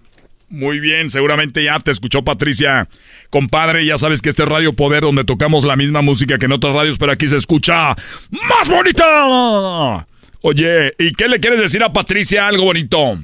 Muy 0.49 0.81
bien, 0.81 1.09
seguramente 1.09 1.65
ya 1.65 1.81
te 1.81 1.91
escuchó 1.91 2.23
Patricia. 2.23 2.89
Compadre, 3.31 3.87
ya 3.87 3.97
sabes 3.97 4.21
que 4.21 4.29
este 4.29 4.43
es 4.43 4.49
Radio 4.49 4.75
Poder 4.75 5.03
donde 5.03 5.25
tocamos 5.25 5.65
la 5.65 5.77
misma 5.77 6.03
música 6.03 6.39
que 6.39 6.47
en 6.47 6.53
otras 6.53 6.75
radios, 6.75 6.99
pero 6.99 7.13
aquí 7.13 7.27
se 7.27 7.37
escucha 7.37 7.95
más 8.31 8.69
bonita. 8.69 10.07
Oye, 10.43 10.93
¿y 10.99 11.13
qué 11.13 11.29
le 11.29 11.41
quieres 11.41 11.61
decir 11.61 11.83
a 11.83 11.93
Patricia? 11.93 12.49
Algo 12.49 12.65
bonito. 12.65 13.19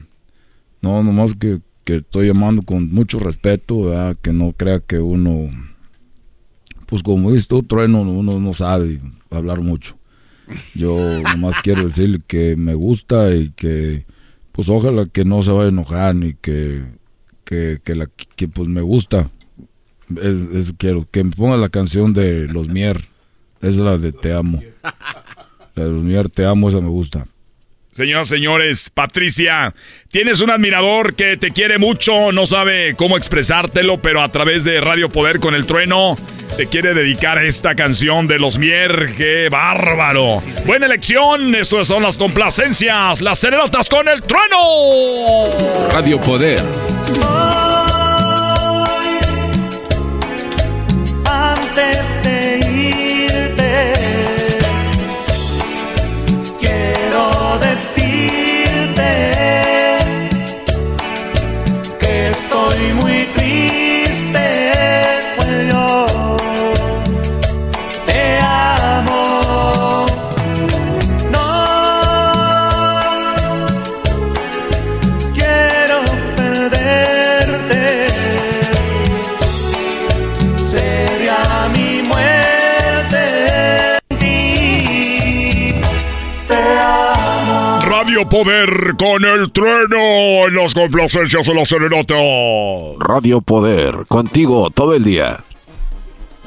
No, 0.80 1.02
nomás 1.02 1.34
que 1.34 1.58
que 1.88 1.96
estoy 1.96 2.26
llamando 2.26 2.60
con 2.60 2.92
mucho 2.92 3.18
respeto, 3.18 3.90
que 4.20 4.30
no 4.30 4.52
crea 4.52 4.78
que 4.80 4.98
uno, 4.98 5.48
pues 6.84 7.02
como 7.02 7.30
dices 7.30 7.48
tú, 7.48 7.62
trueno, 7.62 8.02
uno 8.02 8.38
no 8.38 8.52
sabe 8.52 9.00
hablar 9.30 9.62
mucho. 9.62 9.97
Yo 10.74 10.96
nomás 11.22 11.56
quiero 11.62 11.84
decirle 11.84 12.20
que 12.26 12.56
me 12.56 12.74
gusta 12.74 13.34
y 13.34 13.50
que, 13.50 14.06
pues 14.52 14.68
ojalá 14.68 15.04
que 15.06 15.24
no 15.24 15.42
se 15.42 15.52
vaya 15.52 15.66
a 15.66 15.70
enojar 15.70 16.14
ni 16.14 16.34
que, 16.34 16.84
que, 17.44 17.80
que, 17.82 17.94
la, 17.94 18.08
que 18.36 18.48
pues 18.48 18.68
me 18.68 18.80
gusta. 18.80 19.30
Es, 20.22 20.72
quiero 20.78 21.06
que 21.10 21.24
me 21.24 21.30
ponga 21.30 21.56
la 21.56 21.68
canción 21.68 22.14
de 22.14 22.46
Los 22.48 22.68
Mier. 22.68 23.08
Es 23.60 23.76
la 23.76 23.98
de 23.98 24.12
Te 24.12 24.32
Amo. 24.32 24.62
La 25.74 25.84
de 25.84 25.90
Los 25.90 26.02
Mier, 26.02 26.28
Te 26.28 26.46
Amo, 26.46 26.68
esa 26.68 26.80
me 26.80 26.88
gusta. 26.88 27.26
Señoras, 27.98 28.28
señores, 28.28 28.90
Patricia, 28.94 29.74
tienes 30.12 30.40
un 30.40 30.52
admirador 30.52 31.16
que 31.16 31.36
te 31.36 31.50
quiere 31.50 31.78
mucho, 31.78 32.30
no 32.30 32.46
sabe 32.46 32.94
cómo 32.94 33.16
expresártelo, 33.16 34.00
pero 34.00 34.22
a 34.22 34.30
través 34.30 34.62
de 34.62 34.80
Radio 34.80 35.08
Poder 35.08 35.40
con 35.40 35.52
el 35.52 35.66
Trueno 35.66 36.16
te 36.56 36.68
quiere 36.68 36.94
dedicar 36.94 37.44
esta 37.44 37.74
canción 37.74 38.28
de 38.28 38.38
los 38.38 38.56
Mier. 38.56 39.14
¡Qué 39.16 39.48
bárbaro! 39.50 40.40
Buena 40.64 40.86
elección, 40.86 41.52
estas 41.56 41.88
son 41.88 42.04
las 42.04 42.16
complacencias, 42.16 43.20
las 43.20 43.40
serenatas 43.40 43.88
con 43.88 44.06
el 44.06 44.22
Trueno. 44.22 45.46
Radio 45.92 46.20
Poder. 46.20 46.62
Antes 51.26 52.22
de 52.22 52.37
Poder 88.44 88.94
con 88.96 89.24
el 89.24 89.50
trueno 89.50 90.46
en 90.46 90.54
las 90.54 90.72
complacencias 90.72 91.44
de 91.44 91.54
la 91.54 91.64
serenata. 91.64 92.14
Radio 93.00 93.40
Poder, 93.40 94.06
contigo 94.06 94.70
todo 94.70 94.94
el 94.94 95.02
día. 95.02 95.42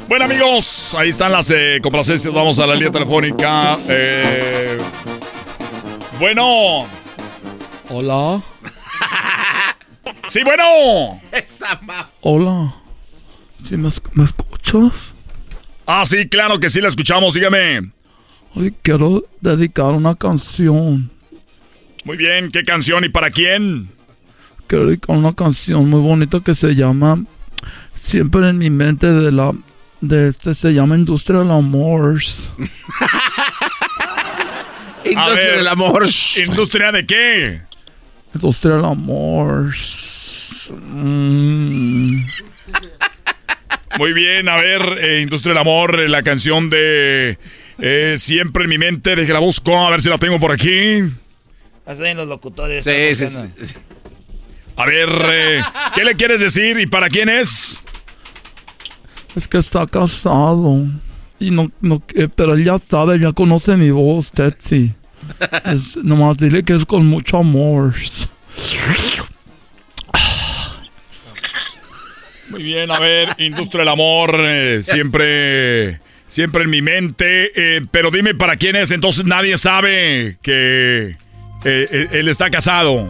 Bueno 0.07 0.23
amigos, 0.23 0.95
ahí 0.97 1.09
están 1.09 1.33
las 1.33 1.51
eh, 1.51 1.79
complacencias. 1.83 2.33
Vamos 2.33 2.59
a 2.59 2.67
la 2.67 2.75
línea 2.75 2.91
telefónica. 2.91 3.77
Eh, 3.89 4.77
bueno. 6.17 6.85
Hola. 7.89 8.41
sí, 10.27 10.43
bueno. 10.45 11.19
Hola. 12.21 12.73
¿Sí 13.65 13.75
me, 13.75 13.89
me, 14.13 14.23
escuchas? 14.23 14.93
Ah, 15.85 16.05
sí, 16.05 16.29
claro 16.29 16.57
que 16.57 16.69
sí, 16.69 16.79
la 16.79 16.87
escuchamos. 16.87 17.33
Dígame. 17.33 17.91
Hoy 18.55 18.73
quiero 18.81 19.25
dedicar 19.41 19.87
una 19.87 20.15
canción 20.15 21.11
muy 22.03 22.17
bien, 22.17 22.51
¿qué 22.51 22.63
canción 22.63 23.03
y 23.03 23.09
para 23.09 23.31
quién? 23.31 23.89
Quiero 24.67 24.87
dedicar 24.87 25.15
una 25.17 25.33
canción 25.33 25.89
muy 25.89 25.99
bonita 25.99 26.39
que 26.39 26.55
se 26.55 26.75
llama 26.75 27.23
Siempre 28.05 28.49
en 28.49 28.57
mi 28.57 28.69
mente 28.69 29.07
de 29.07 29.31
la 29.31 29.53
de 30.01 30.29
este 30.29 30.55
se 30.55 30.73
llama 30.73 30.95
Industria 30.97 31.39
del 31.39 31.51
Amor. 31.51 32.21
Industria 35.05 35.51
del 35.55 35.67
Amor. 35.67 36.07
¿Industria 36.37 36.91
de 36.91 37.05
qué? 37.05 37.61
Industria 38.33 38.75
del 38.75 38.85
Amor. 38.85 39.71
Mm. 40.71 42.25
Muy 43.97 44.13
bien, 44.13 44.47
a 44.49 44.55
ver, 44.55 44.81
eh, 44.99 45.21
Industria 45.21 45.51
del 45.51 45.59
Amor, 45.59 45.99
eh, 45.99 46.09
la 46.09 46.23
canción 46.23 46.69
de 46.69 47.37
eh, 47.79 48.15
Siempre 48.17 48.63
en 48.63 48.69
mi 48.69 48.77
mente, 48.77 49.15
de 49.15 49.25
que 49.25 49.33
la 49.33 49.39
busco, 49.39 49.77
a 49.77 49.89
ver 49.89 50.01
si 50.01 50.09
la 50.09 50.17
tengo 50.17 50.39
por 50.39 50.51
aquí. 50.51 51.03
Hacen 51.91 52.15
los 52.15 52.27
locutores. 52.27 52.85
Sí, 52.85 53.15
sí, 53.15 53.25
A 54.77 54.85
ver, 54.85 55.09
eh, 55.09 55.61
¿qué 55.93 56.05
le 56.05 56.15
quieres 56.15 56.39
decir 56.39 56.79
y 56.79 56.85
para 56.85 57.09
quién 57.09 57.27
es? 57.27 57.77
Es 59.35 59.45
que 59.45 59.57
está 59.57 59.85
casado. 59.87 60.85
Y 61.37 61.51
no, 61.51 61.69
no, 61.81 62.01
eh, 62.15 62.29
pero 62.33 62.53
él 62.53 62.63
ya 62.63 62.77
sabe, 62.79 63.19
ya 63.19 63.33
conoce 63.33 63.75
mi 63.75 63.89
voz, 63.89 64.31
Tetsi. 64.31 64.93
Es, 65.65 65.97
nomás 65.97 66.37
dile 66.37 66.63
que 66.63 66.75
es 66.75 66.85
con 66.85 67.05
mucho 67.05 67.39
amor. 67.39 67.93
Muy 72.51 72.63
bien, 72.63 72.89
a 72.89 72.99
ver, 72.99 73.35
Industria 73.37 73.79
del 73.79 73.89
Amor, 73.89 74.35
eh, 74.39 74.79
siempre, 74.81 75.99
siempre 76.29 76.63
en 76.63 76.69
mi 76.69 76.81
mente. 76.81 77.51
pero 77.91 78.11
dime 78.11 78.33
para 78.33 78.55
quién 78.55 78.77
es, 78.77 78.91
entonces 78.91 79.25
nadie 79.25 79.57
sabe 79.57 80.37
que 80.41 81.17
eh, 81.63 81.87
eh, 81.91 82.07
él 82.11 82.27
está 82.27 82.49
casado. 82.49 83.07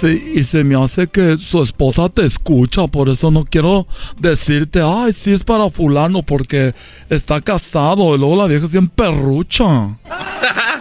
Sí, 0.00 0.32
y 0.36 0.44
se 0.44 0.62
me 0.62 0.80
hace 0.80 1.08
que 1.08 1.36
su 1.38 1.60
esposa 1.60 2.08
te 2.08 2.24
escucha, 2.24 2.86
por 2.86 3.08
eso 3.08 3.32
no 3.32 3.44
quiero 3.44 3.88
decirte, 4.16 4.80
ay, 4.80 5.12
sí 5.12 5.32
es 5.32 5.42
para 5.42 5.70
fulano, 5.70 6.22
porque 6.22 6.72
está 7.10 7.40
casado, 7.40 8.14
y 8.14 8.18
luego 8.18 8.36
la 8.36 8.46
vieja 8.46 8.68
siempre 8.68 9.06
perrucha. 9.06 9.98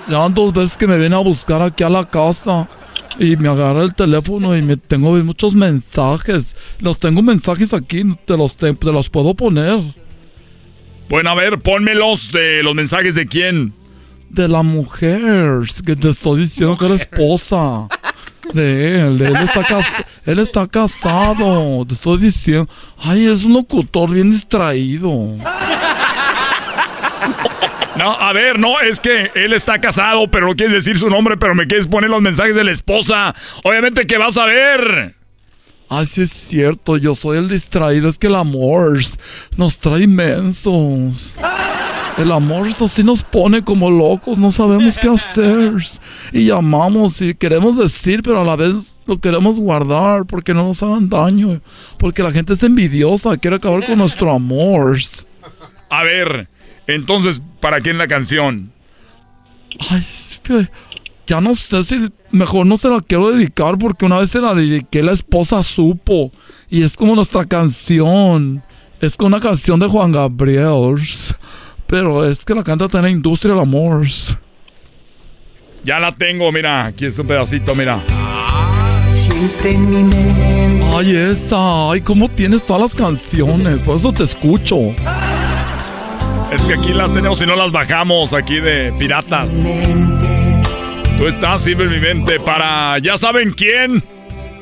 Ya 0.10 0.30
dos 0.30 0.54
veces 0.54 0.78
que 0.78 0.88
me 0.88 0.98
viene 0.98 1.18
a 1.18 1.20
buscar 1.20 1.62
aquí 1.62 1.84
a 1.84 1.90
la 1.90 2.10
casa 2.10 2.70
y 3.20 3.36
me 3.36 3.50
agarra 3.50 3.84
el 3.84 3.94
teléfono 3.94 4.56
y 4.56 4.62
me 4.62 4.78
tengo 4.78 5.12
muchos 5.18 5.54
mensajes. 5.54 6.56
Los 6.80 6.98
tengo 6.98 7.22
mensajes 7.22 7.74
aquí, 7.74 8.04
te 8.26 8.38
los, 8.38 8.56
te, 8.56 8.74
te 8.74 8.92
los 8.94 9.10
puedo 9.10 9.34
poner. 9.34 9.80
Bueno, 11.10 11.30
a 11.32 11.36
ver, 11.36 11.60
pónmelos 11.60 12.32
de 12.32 12.64
los 12.64 12.74
mensajes 12.74 13.16
de 13.16 13.28
quién. 13.28 13.74
De 14.30 14.48
la 14.48 14.62
mujer, 14.62 15.62
que 15.86 15.96
te 15.96 16.10
estoy 16.10 16.42
diciendo 16.42 16.78
que 16.78 16.86
era 16.86 16.96
esposa. 16.96 17.88
De 18.54 19.02
él, 19.02 19.18
de 19.18 19.28
él 19.28 19.36
está, 19.36 19.66
él 20.26 20.40
está 20.40 20.68
casado, 20.68 21.86
te 21.86 21.96
estoy 21.96 22.18
diciendo. 22.20 22.70
Ay, 22.98 23.26
es 23.26 23.44
un 23.44 23.54
locutor 23.54 24.12
bien 24.12 24.32
distraído. 24.32 25.36
No, 27.98 28.12
a 28.12 28.32
ver, 28.32 28.60
no, 28.60 28.80
es 28.80 29.00
que 29.00 29.32
él 29.34 29.54
está 29.54 29.82
casado, 29.82 30.30
pero 30.30 30.46
no 30.46 30.56
quieres 30.56 30.74
decir 30.74 31.00
su 31.00 31.10
nombre, 31.10 31.36
pero 31.36 31.56
me 31.56 31.66
quieres 31.66 31.88
poner 31.88 32.12
los 32.12 32.22
mensajes 32.22 32.54
de 32.54 32.64
la 32.64 32.72
esposa. 32.72 33.34
Obviamente 33.64 34.06
que 34.06 34.20
vas 34.20 34.38
a 34.38 34.46
ver. 34.46 35.16
Ay, 35.90 36.06
sí 36.06 36.22
es 36.22 36.32
cierto, 36.32 36.98
yo 36.98 37.16
soy 37.16 37.40
el 37.40 37.50
distraído, 37.50 38.08
es 38.10 38.20
que 38.20 38.28
el 38.28 38.36
amor 38.36 39.00
nos 39.56 39.80
trae 39.80 40.04
inmensos. 40.04 41.34
El 42.18 42.32
amor 42.32 42.68
así 42.68 43.04
nos 43.04 43.24
pone 43.24 43.64
como 43.64 43.92
locos, 43.92 44.38
no 44.40 44.52
sabemos 44.52 44.98
qué 44.98 45.08
hacer. 45.08 45.74
Y 46.34 46.46
llamamos 46.46 47.22
y 47.22 47.36
queremos 47.36 47.78
decir, 47.78 48.24
pero 48.24 48.42
a 48.42 48.44
la 48.44 48.56
vez 48.56 48.74
lo 49.06 49.20
queremos 49.20 49.60
guardar 49.60 50.26
porque 50.26 50.54
no 50.54 50.68
nos 50.68 50.82
hagan 50.82 51.10
daño. 51.10 51.62
Porque 52.00 52.24
la 52.24 52.32
gente 52.32 52.54
es 52.54 52.64
envidiosa, 52.64 53.38
quiere 53.38 53.58
acabar 53.58 53.86
con 53.86 54.00
nuestro 54.00 54.32
amor. 54.32 54.98
A 55.90 56.04
ver, 56.04 56.50
entonces, 56.88 57.42
¿para 57.60 57.82
quién 57.82 58.00
la 58.00 58.08
canción? 58.08 58.72
Ay, 59.90 60.00
es 60.00 60.42
que 60.44 60.70
ya 61.28 61.40
no 61.40 61.54
sé 61.56 61.84
si 61.84 62.10
mejor 62.32 62.66
no 62.66 62.78
se 62.78 62.90
la 62.90 63.00
quiero 63.00 63.32
dedicar 63.32 63.78
porque 63.78 64.06
una 64.06 64.18
vez 64.18 64.32
se 64.32 64.42
la 64.42 64.56
dediqué, 64.56 65.04
la 65.04 65.12
esposa 65.12 65.62
supo. 65.62 66.32
Y 66.70 66.84
es 66.84 66.96
como 66.96 67.16
nuestra 67.16 67.46
canción. 67.46 68.64
Es 69.02 69.16
como 69.16 69.28
una 69.28 69.40
canción 69.40 69.80
de 69.80 69.88
Juan 69.88 70.12
Gabriel. 70.12 70.96
Pero 71.88 72.30
es 72.30 72.44
que 72.44 72.54
la 72.54 72.64
canta 72.64 72.86
en 72.94 73.02
la 73.02 73.10
industria 73.10 73.54
del 73.54 73.62
amor. 73.62 74.06
Ya 75.84 76.00
la 76.00 76.12
tengo, 76.12 76.52
mira, 76.52 76.86
aquí 76.86 77.06
es 77.06 77.18
un 77.18 77.28
pedacito, 77.28 77.74
mira. 77.74 78.02
Siempre 79.08 79.72
en 79.72 79.90
mi 79.90 80.04
mente. 80.04 80.86
Ay, 80.94 81.16
esa. 81.16 81.92
Ay, 81.92 82.02
cómo 82.02 82.28
tienes 82.30 82.66
todas 82.66 82.82
las 82.82 82.94
canciones. 82.94 83.82
Por 83.82 83.96
eso 83.96 84.12
te 84.12 84.24
escucho. 84.24 84.78
Es 86.52 86.62
que 86.64 86.74
aquí 86.74 86.94
las 86.94 87.14
tenemos 87.14 87.42
y 87.42 87.46
no 87.46 87.56
las 87.56 87.72
bajamos 87.72 88.34
aquí 88.34 88.60
de 88.60 88.94
piratas. 88.98 89.48
Tú 91.18 91.28
estás 91.28 91.64
siempre 91.64 91.88
en 91.88 91.94
mi 91.94 92.00
mente 92.00 92.40
para 92.40 93.00
ya 93.00 93.18
saben 93.18 93.52
quién. 93.52 94.04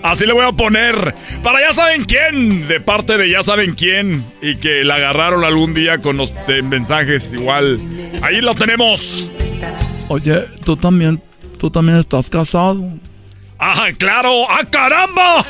Así 0.06 0.28
le 0.28 0.34
voy 0.34 0.46
a 0.46 0.52
poner. 0.52 1.16
Para 1.42 1.62
ya 1.62 1.74
saben 1.74 2.06
quién. 2.06 2.68
De 2.68 2.80
parte 2.80 3.18
de 3.18 3.28
ya 3.28 3.42
saben 3.42 3.74
quién. 3.74 4.24
Y 4.40 4.58
que 4.58 4.84
la 4.84 4.96
agarraron 4.96 5.44
algún 5.44 5.74
día 5.74 5.98
con 5.98 6.16
los 6.16 6.32
eh, 6.48 6.62
mensajes 6.62 7.34
igual. 7.34 7.80
Ahí 8.22 8.40
lo 8.40 8.54
tenemos. 8.54 9.26
Oye, 10.10 10.46
tú 10.64 10.78
también, 10.78 11.20
tú 11.58 11.72
también 11.72 11.98
estás 11.98 12.30
casado. 12.30 12.88
¡Ah, 13.58 13.88
claro! 13.98 14.46
¡Ah, 14.48 14.64
caramba! 14.70 15.44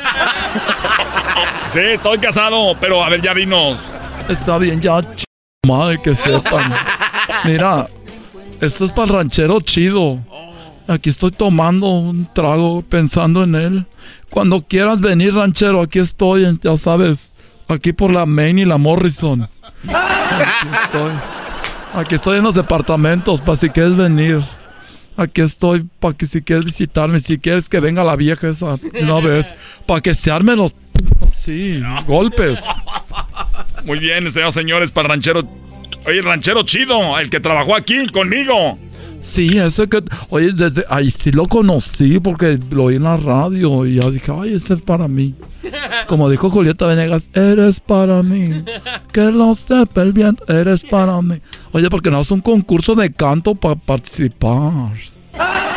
Sí, 1.68 1.80
estoy 1.80 2.20
casado, 2.20 2.78
pero 2.80 3.04
a 3.04 3.10
ver, 3.10 3.22
ya 3.22 3.34
dinos. 3.34 3.92
Está 4.30 4.58
bien, 4.58 4.80
ya, 4.80 5.02
ch... 5.02 5.26
madre, 5.68 6.00
que 6.02 6.16
sepan. 6.16 6.72
Mira, 7.44 7.88
esto 8.62 8.86
es 8.86 8.92
para 8.94 9.08
el 9.08 9.14
ranchero 9.16 9.60
chido. 9.60 10.20
Aquí 10.88 11.10
estoy 11.10 11.32
tomando 11.32 11.88
un 11.88 12.28
trago 12.32 12.84
pensando 12.84 13.44
en 13.44 13.56
él. 13.56 13.86
Cuando 14.30 14.62
quieras 14.62 15.02
venir, 15.02 15.34
ranchero, 15.34 15.82
aquí 15.82 16.00
estoy, 16.00 16.60
ya 16.62 16.78
sabes. 16.78 17.32
Aquí 17.68 17.92
por 17.94 18.14
la 18.14 18.26
Main 18.26 18.60
y 18.60 18.66
la 18.66 18.78
Morrison. 18.78 19.44
Aquí 19.44 20.68
estoy. 20.84 21.12
Aquí 21.94 22.16
estoy 22.16 22.38
en 22.38 22.44
los 22.44 22.54
departamentos, 22.54 23.42
para 23.42 23.58
si 23.58 23.70
quieres 23.70 23.96
venir. 23.96 24.44
Aquí 25.18 25.42
estoy 25.42 25.88
para 26.00 26.14
que 26.14 26.28
si 26.28 26.42
quieres 26.42 26.66
visitarme, 26.66 27.22
si 27.22 27.40
quieres 27.40 27.70
que 27.70 27.80
venga 27.80 28.04
la 28.04 28.18
vieja 28.18 28.50
esa 28.50 28.78
una 29.02 29.20
vez, 29.22 29.48
para 29.86 30.02
que 30.02 30.14
se 30.14 30.30
armen 30.30 30.58
los 30.58 30.76
golpes. 32.06 32.60
Muy 33.86 34.00
bien, 34.00 34.30
señoras 34.30 34.56
y 34.56 34.60
señores, 34.60 34.92
para 34.92 35.08
ranchero. 35.08 35.48
Oye, 36.06 36.22
ranchero 36.22 36.64
chido, 36.64 37.18
el 37.18 37.30
que 37.30 37.40
trabajó 37.40 37.76
aquí 37.76 38.08
conmigo. 38.08 38.78
Sí, 39.32 39.58
ese 39.58 39.90
que, 39.90 40.02
oye, 40.30 40.54
desde 40.54 40.86
ahí 40.90 41.12
sí 41.12 41.32
lo 41.32 41.48
conocí 41.48 42.20
porque 42.20 42.58
lo 42.72 42.86
oí 42.86 42.96
en 42.96 43.04
la 43.04 43.18
radio 43.18 43.86
y 43.86 43.96
ya 43.96 44.10
dije, 44.10 44.32
ay, 44.34 44.54
ese 44.54 44.76
es 44.76 44.82
para 44.82 45.08
mí. 45.08 45.36
Como 46.08 46.30
dijo 46.30 46.50
Julieta 46.50 46.86
Venegas, 46.88 47.24
eres 47.34 47.80
para 47.82 48.24
mí. 48.24 48.64
Que 49.12 49.32
lo 49.32 49.56
sepa 49.56 50.04
el 50.04 50.14
bien, 50.14 50.38
eres 50.48 50.84
para 50.84 51.22
mí. 51.22 51.42
Oye, 51.74 51.90
porque 51.90 52.12
no 52.12 52.22
es 52.22 52.32
un 52.32 52.40
concurso 52.40 52.96
de 52.96 53.12
canto 53.12 53.56
para 53.56 53.76
participar. 53.76 54.94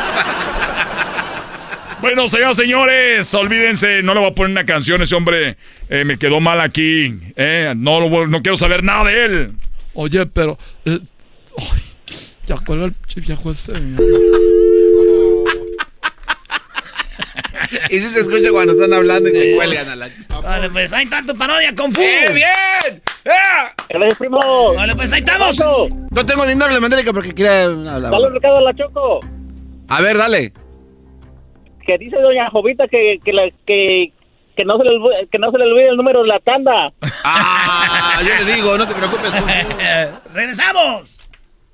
Bueno, 2.01 2.29
señoras 2.29 2.57
y 2.59 2.63
señores, 2.63 3.35
olvídense, 3.35 4.05
no 4.05 4.15
le 4.15 4.21
voy 4.21 4.31
a 4.31 4.35
poner 4.35 4.53
una 4.53 4.65
canción, 4.65 5.03
ese 5.03 5.17
hombre 5.17 5.57
eh, 5.89 6.05
me 6.05 6.17
quedó 6.17 6.39
mal 6.41 6.61
aquí. 6.61 7.13
eh, 7.35 7.75
no, 7.77 8.09
no 8.29 8.41
quiero 8.41 8.57
saber 8.57 8.85
nada 8.85 9.05
de 9.11 9.25
él. 9.25 9.53
Oye, 9.95 10.25
pero... 10.27 10.57
eh, 10.85 11.01
ay, 11.59 11.81
ya 12.49 12.57
cuelga 12.67 12.87
el 12.87 12.95
ch- 13.07 13.27
viejo 13.27 13.51
ese. 13.51 13.73
Y 17.91 17.99
si 17.99 18.09
se 18.15 18.21
escucha 18.21 18.51
cuando 18.51 18.73
están 18.73 18.93
hablando 18.95 19.29
y 19.29 19.33
te 19.33 19.55
cuelgan 19.55 19.89
a 19.89 19.97
la... 19.97 20.09
Vale, 20.43 20.71
pues 20.71 20.93
ahí 20.93 21.05
está 21.05 21.23
tu 21.27 21.37
parodia, 21.37 21.75
Kung 21.77 21.93
Fu. 21.93 22.01
¡Eh, 22.01 22.27
bien! 22.33 23.03
¡Eh, 23.25 24.15
primo! 24.19 24.73
Vale, 24.75 24.95
pues 24.95 25.13
ahí 25.13 25.21
estamos. 25.21 25.59
No 25.59 26.25
tengo 26.27 26.47
dinero, 26.47 26.71
le 26.73 26.81
mandé 26.81 27.05
porque 27.13 27.35
quería... 27.35 27.65
hablar. 27.65 28.01
Dale 28.11 28.27
un 28.27 28.33
recado 28.35 28.57
a 28.59 28.61
la 28.63 28.75
Choco. 28.75 29.21
A 29.89 30.01
ver, 30.01 30.17
dale. 30.17 30.53
Que 31.87 31.99
dice 31.99 32.17
doña 32.17 32.49
Jovita 32.51 32.87
que, 32.89 33.19
que, 33.25 33.33
la- 33.33 33.51
que, 33.67 34.13
que, 34.57 34.65
no 34.65 34.79
se 34.79 34.85
le, 34.85 35.29
que 35.31 35.39
no 35.39 35.51
se 35.51 35.59
le 35.59 35.65
olvide 35.65 35.89
el 35.91 35.97
número 35.97 36.23
de 36.23 36.29
la 36.29 36.39
tanda. 36.41 36.93
Ah, 37.25 38.21
yo 38.27 38.35
le 38.45 38.53
digo, 38.55 38.79
no 38.79 38.87
te 38.87 38.95
preocupes. 38.95 39.31
¡Regresamos! 40.35 41.18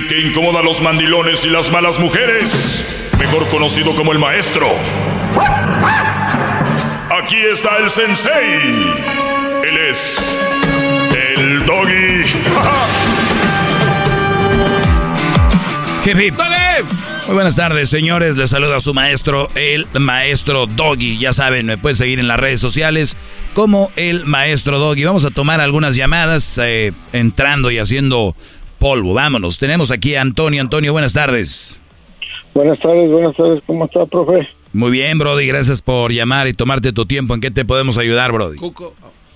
El 0.00 0.06
que 0.06 0.18
incomoda 0.18 0.60
a 0.60 0.62
los 0.62 0.80
mandilones 0.80 1.44
y 1.44 1.50
las 1.50 1.70
malas 1.70 1.98
mujeres. 1.98 3.10
Mejor 3.18 3.46
conocido 3.48 3.94
como 3.94 4.12
el 4.12 4.18
maestro. 4.18 4.66
Aquí 7.10 7.36
está 7.36 7.76
el 7.76 7.90
sensei. 7.90 8.92
Él 9.62 9.78
es 9.90 10.38
el 11.36 11.66
doggy. 11.66 12.22
Hip, 16.06 16.18
hip. 16.18 16.40
Muy 17.26 17.34
buenas 17.34 17.56
tardes, 17.56 17.90
señores. 17.90 18.36
Les 18.36 18.50
saluda 18.50 18.80
su 18.80 18.94
maestro, 18.94 19.48
el 19.54 19.86
maestro 19.92 20.66
Doggy. 20.66 21.18
Ya 21.18 21.32
saben, 21.32 21.66
me 21.66 21.78
pueden 21.78 21.94
seguir 21.94 22.18
en 22.18 22.26
las 22.26 22.40
redes 22.40 22.60
sociales 22.60 23.16
como 23.52 23.92
el 23.96 24.24
maestro 24.24 24.78
Doggy. 24.78 25.04
Vamos 25.04 25.24
a 25.24 25.30
tomar 25.30 25.60
algunas 25.60 25.94
llamadas 25.94 26.58
eh, 26.60 26.92
entrando 27.12 27.70
y 27.70 27.78
haciendo 27.78 28.34
polvo. 28.80 29.14
Vámonos. 29.14 29.58
Tenemos 29.60 29.92
aquí 29.92 30.16
a 30.16 30.22
Antonio. 30.22 30.60
Antonio, 30.60 30.90
buenas 30.92 31.12
tardes. 31.12 31.80
Buenas 32.54 32.80
tardes, 32.80 33.12
buenas 33.12 33.36
tardes. 33.36 33.62
¿Cómo 33.66 33.84
está, 33.84 34.04
profe? 34.06 34.48
Muy 34.72 34.90
bien, 34.90 35.18
Brody. 35.18 35.46
Gracias 35.46 35.80
por 35.82 36.10
llamar 36.12 36.48
y 36.48 36.52
tomarte 36.54 36.92
tu 36.92 37.06
tiempo. 37.06 37.34
¿En 37.34 37.40
qué 37.40 37.52
te 37.52 37.64
podemos 37.64 37.96
ayudar, 37.98 38.32
Brody? 38.32 38.58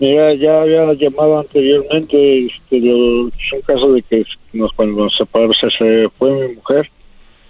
Mira, 0.00 0.34
ya 0.34 0.62
había 0.62 0.92
llamado 0.94 1.38
anteriormente, 1.38 2.46
este, 2.46 2.80
lo- 2.80 3.28
es 3.28 3.52
un 3.52 3.60
caso 3.64 3.92
de 3.92 4.02
que 4.02 4.24
nos, 4.52 4.72
cuando 4.72 5.04
nos 5.04 5.16
separamos, 5.16 5.56
se, 5.78 6.08
fue 6.18 6.32
mi 6.48 6.54
mujer, 6.56 6.90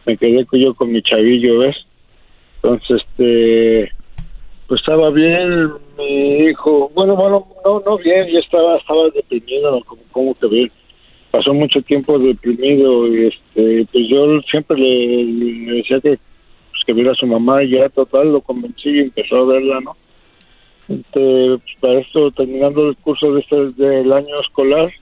me 0.04 0.14
quedé 0.18 0.46
yo 0.52 0.74
con 0.74 0.92
mi 0.92 1.00
chavillo, 1.02 1.60
¿ves? 1.60 1.76
Entonces, 2.62 3.00
este, 3.02 3.90
pues 4.68 4.80
estaba 4.82 5.08
bien 5.10 5.70
mi 5.96 6.48
hijo. 6.50 6.90
Bueno, 6.94 7.16
bueno, 7.16 7.46
no, 7.64 7.80
no 7.84 7.96
bien, 7.98 8.26
ya 8.30 8.40
estaba, 8.40 8.76
estaba 8.76 9.08
deprimido, 9.14 9.80
como, 9.86 10.02
como 10.12 10.34
que 10.34 10.46
bien. 10.46 10.72
Pasó 11.34 11.52
mucho 11.52 11.82
tiempo 11.82 12.16
deprimido 12.16 13.08
y 13.08 13.26
este, 13.26 13.88
pues 13.90 14.04
yo 14.08 14.40
siempre 14.42 14.78
le, 14.78 15.24
le 15.24 15.72
decía 15.78 16.00
que, 16.00 16.10
pues, 16.70 16.84
que 16.86 16.92
viera 16.92 17.10
a 17.10 17.16
su 17.16 17.26
mamá 17.26 17.60
y 17.64 17.70
ya 17.70 17.88
total 17.88 18.30
lo 18.30 18.40
convencí 18.40 18.88
y 18.88 19.00
empezó 19.00 19.38
a 19.38 19.52
verla, 19.52 19.80
¿no? 19.80 19.96
Este, 20.88 21.58
pues, 21.58 21.76
para 21.80 21.98
esto, 21.98 22.30
terminando 22.30 22.88
el 22.88 22.96
curso 22.98 23.34
de 23.34 23.40
este, 23.40 23.56
del 23.72 24.12
año 24.12 24.32
escolar, 24.40 24.92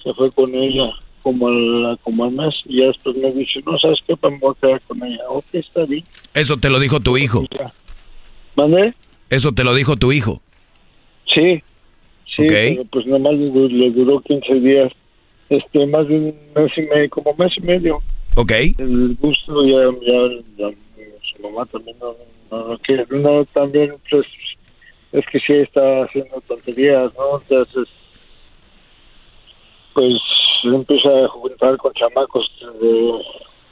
se 0.00 0.14
fue 0.14 0.30
con 0.30 0.54
ella 0.54 0.92
como 1.22 1.48
al, 1.48 1.98
como 2.04 2.24
al 2.26 2.30
mes 2.30 2.54
y 2.66 2.78
ya 2.78 2.86
después 2.86 3.16
me 3.16 3.32
dice, 3.32 3.60
no, 3.66 3.76
¿sabes 3.80 3.98
qué? 4.06 4.16
Pues 4.16 4.32
me 4.32 4.38
voy 4.38 4.54
a 4.56 4.60
quedar 4.60 4.80
con 4.82 5.02
ella. 5.02 5.24
Ok, 5.28 5.46
está 5.54 5.86
bien. 5.86 6.04
Eso 6.34 6.56
te 6.56 6.70
lo 6.70 6.78
dijo 6.78 7.00
tu 7.00 7.16
hijo. 7.16 7.44
¿Mandé? 8.54 8.94
Eso 9.28 9.50
te 9.50 9.64
lo 9.64 9.74
dijo 9.74 9.96
tu 9.96 10.12
hijo. 10.12 10.40
Sí, 11.34 11.64
sí, 12.36 12.46
pero 12.46 12.84
pues 12.92 13.06
nada 13.06 13.18
más 13.18 13.32
le, 13.32 13.50
le 13.70 13.90
duró 13.90 14.20
15 14.20 14.54
días, 14.60 14.92
este, 15.50 15.86
más 15.86 16.08
de 16.08 16.14
un 16.16 16.34
mes 16.54 16.72
y 16.78 16.82
medio, 16.82 17.10
como 17.10 17.34
mes 17.34 17.52
y 17.56 17.60
medio. 17.60 17.98
Ok. 18.36 18.52
El 18.78 19.16
gusto 19.20 19.64
ya, 19.66 19.90
ya, 20.00 20.34
ya, 20.56 20.70
su 21.36 21.42
mamá 21.42 21.66
también 21.66 21.96
no, 22.00 22.14
no, 22.50 22.68
no 22.68 22.78
quiere, 22.78 23.04
no, 23.10 23.44
también, 23.46 23.94
pues, 24.10 24.26
es 25.12 25.24
que 25.26 25.38
sí 25.40 25.52
está 25.54 26.04
haciendo 26.04 26.40
tonterías, 26.46 27.12
¿no? 27.18 27.38
Entonces, 27.40 27.88
pues, 29.94 30.14
empieza 30.64 31.24
a 31.24 31.28
juntar 31.28 31.76
con 31.78 31.92
chamacos 31.94 32.48
de, 32.80 33.12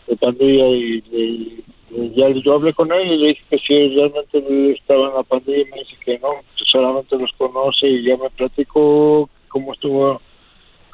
de 0.09 0.17
pandilla 0.17 0.67
y, 0.69 1.03
y- 1.13 1.65
y 1.91 2.11
ya 2.15 2.29
yo 2.29 2.55
hablé 2.55 2.73
con 2.75 2.93
él 2.93 3.13
y 3.13 3.17
le 3.17 3.29
dije 3.29 3.41
que 3.49 3.59
si 3.61 3.89
realmente 3.95 4.73
estaba 4.73 5.09
en 5.09 5.15
la 5.15 5.23
pandilla 5.23 5.59
y 5.63 5.65
me 5.71 5.79
dice 5.79 5.97
que 6.05 6.19
no, 6.19 6.29
solamente 6.71 7.17
los 7.17 7.33
conoce 7.39 7.89
y 7.89 8.03
ya 8.05 8.17
me 8.19 8.29
platicó 8.31 9.31
cómo 9.49 9.73
estuvo 9.73 10.21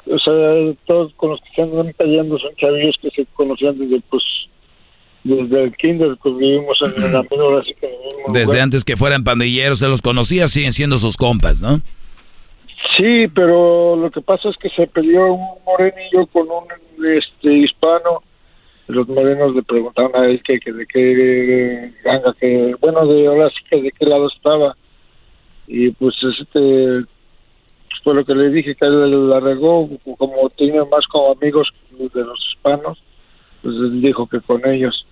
o 0.07 0.19
sea, 0.19 0.75
todos 0.85 1.13
con 1.15 1.31
los 1.31 1.41
que 1.41 1.49
se 1.55 1.61
andan 1.61 1.93
cayendo 1.97 2.37
son 2.37 2.55
chavillos 2.55 2.95
que 3.01 3.09
se 3.11 3.25
conocían 3.33 3.77
desde 3.77 4.01
pues 4.09 4.23
desde 5.23 5.63
el 5.63 5.75
kinder, 5.75 6.15
pues 6.21 6.37
vivimos 6.37 6.77
en 6.83 7.11
la 7.11 7.23
menor, 7.23 7.59
así 7.59 7.73
que 7.73 7.87
el 7.87 8.33
Desde 8.33 8.61
antes 8.61 8.85
que 8.85 8.95
fueran 8.95 9.23
pandilleros, 9.23 9.79
se 9.79 9.87
los 9.87 10.03
conocía, 10.03 10.47
siguen 10.47 10.71
siendo 10.71 10.99
sus 10.99 11.17
compas, 11.17 11.63
¿no? 11.63 11.81
Sí, 12.95 13.27
pero 13.33 13.95
lo 13.95 14.11
que 14.11 14.21
pasa 14.21 14.49
es 14.49 14.57
que 14.57 14.69
se 14.69 14.85
peleó 14.85 15.33
un 15.33 15.63
morenillo 15.65 16.27
con 16.27 16.43
un 16.43 17.05
este 17.17 17.51
hispano. 17.51 18.21
Los 18.87 19.07
morenos 19.07 19.55
le 19.55 19.63
preguntaron 19.63 20.15
a 20.15 20.27
él 20.27 20.41
que, 20.43 20.59
que 20.59 20.71
de 20.71 20.85
qué 20.85 21.91
ganga, 22.03 22.35
que 22.39 22.75
bueno, 22.79 23.07
de 23.07 23.25
ahora 23.25 23.49
sí 23.49 23.65
que 23.67 23.81
de 23.81 23.91
qué 23.91 24.05
lado 24.05 24.27
estaba. 24.27 24.77
Y 25.67 25.89
pues 25.89 26.15
este 26.39 27.03
fue 28.05 28.13
lo 28.13 28.23
que 28.23 28.33
le 28.35 28.49
dije 28.51 28.75
que 28.75 28.85
él 28.85 29.29
la 29.29 29.41
regó, 29.41 29.89
como 30.17 30.49
tiene 30.51 30.79
más 30.85 31.05
como 31.07 31.33
amigos 31.33 31.67
de 31.91 32.23
los 32.23 32.39
hispanos, 32.51 32.97
pues 33.61 33.75
él 33.75 34.01
dijo 34.01 34.25
que 34.27 34.39
con 34.39 34.65
ellos. 34.65 35.05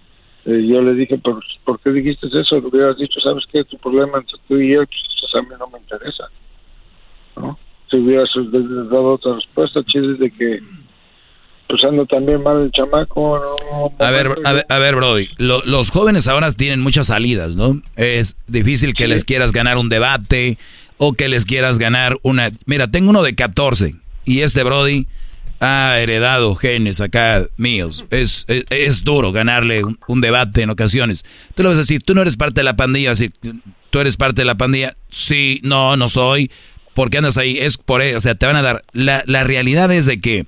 Eh, 0.45 0.65
yo 0.67 0.81
le 0.81 0.93
dije, 0.93 1.17
¿por, 1.17 1.43
¿por 1.65 1.79
qué 1.79 1.89
dijiste 1.89 2.27
eso? 2.27 2.59
Le 2.59 2.67
hubieras 2.67 2.97
dicho, 2.97 3.19
¿sabes 3.19 3.43
qué? 3.51 3.63
Tu 3.65 3.77
problema 3.79 4.19
entre 4.19 4.37
tú 4.47 4.57
y 4.61 4.73
él, 4.73 4.87
pues 4.87 5.35
a 5.35 5.41
mí 5.41 5.55
no 5.59 5.65
me 5.67 5.79
interesa. 5.79 6.25
¿no? 7.37 7.57
Si 7.89 7.97
hubieras 7.97 8.29
dado 8.89 9.13
otra 9.13 9.35
respuesta, 9.35 9.83
chile 9.85 10.13
de 10.19 10.29
que 10.31 10.59
pues 11.67 11.83
ando 11.85 12.05
también 12.05 12.43
mal 12.43 12.61
el 12.61 12.71
chamaco. 12.71 13.39
¿no? 13.39 14.05
A 14.05 14.11
ver, 14.11 14.27
a 14.43 14.53
ver, 14.53 14.65
a 14.69 14.77
ver 14.79 14.95
Brody, 14.95 15.27
lo- 15.37 15.63
los 15.65 15.89
jóvenes 15.89 16.27
ahora 16.27 16.51
tienen 16.51 16.81
muchas 16.81 17.07
salidas, 17.07 17.55
¿no? 17.55 17.81
Es 17.95 18.35
difícil 18.47 18.93
que 18.93 19.07
les 19.07 19.23
quieras 19.25 19.51
ganar 19.53 19.77
un 19.77 19.89
debate 19.89 20.57
o 20.97 21.13
que 21.13 21.29
les 21.29 21.45
quieras 21.45 21.79
ganar 21.79 22.17
una... 22.23 22.51
Mira, 22.65 22.89
tengo 22.89 23.09
uno 23.09 23.23
de 23.23 23.35
14 23.35 23.95
y 24.25 24.41
este 24.41 24.63
Brody 24.63 25.07
ha 25.59 25.99
heredado 25.99 26.55
genes 26.55 26.99
acá 26.99 27.45
míos. 27.57 28.05
Es, 28.09 28.45
es, 28.47 29.03
duro 29.03 29.31
ganarle 29.31 29.83
un, 30.07 30.21
debate 30.21 30.61
en 30.61 30.69
ocasiones. 30.69 31.23
Tú 31.55 31.63
le 31.63 31.69
vas 31.69 31.77
a 31.77 31.81
decir, 31.81 32.03
tú 32.03 32.13
no 32.13 32.21
eres 32.21 32.37
parte 32.37 32.59
de 32.59 32.65
la 32.65 32.75
pandilla, 32.75 33.11
vas 33.11 33.19
a 33.19 33.23
decir, 33.23 33.61
tú 33.89 33.99
eres 33.99 34.17
parte 34.17 34.41
de 34.41 34.45
la 34.45 34.55
pandilla. 34.55 34.95
Sí, 35.09 35.59
no, 35.63 35.95
no 35.95 36.07
soy. 36.09 36.51
¿Por 36.93 37.09
qué 37.09 37.19
andas 37.19 37.37
ahí? 37.37 37.57
Es 37.57 37.77
por 37.77 38.01
eso, 38.01 38.17
o 38.17 38.19
sea, 38.19 38.35
te 38.35 38.45
van 38.45 38.55
a 38.55 38.61
dar... 38.61 38.83
La, 38.91 39.23
la 39.25 39.43
realidad 39.43 39.91
es 39.91 40.05
de 40.05 40.19
que 40.19 40.45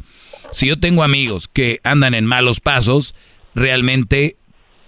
si 0.51 0.67
yo 0.67 0.79
tengo 0.79 1.03
amigos 1.03 1.47
que 1.47 1.79
andan 1.83 2.13
en 2.13 2.25
malos 2.25 2.59
pasos, 2.59 3.15
realmente 3.55 4.35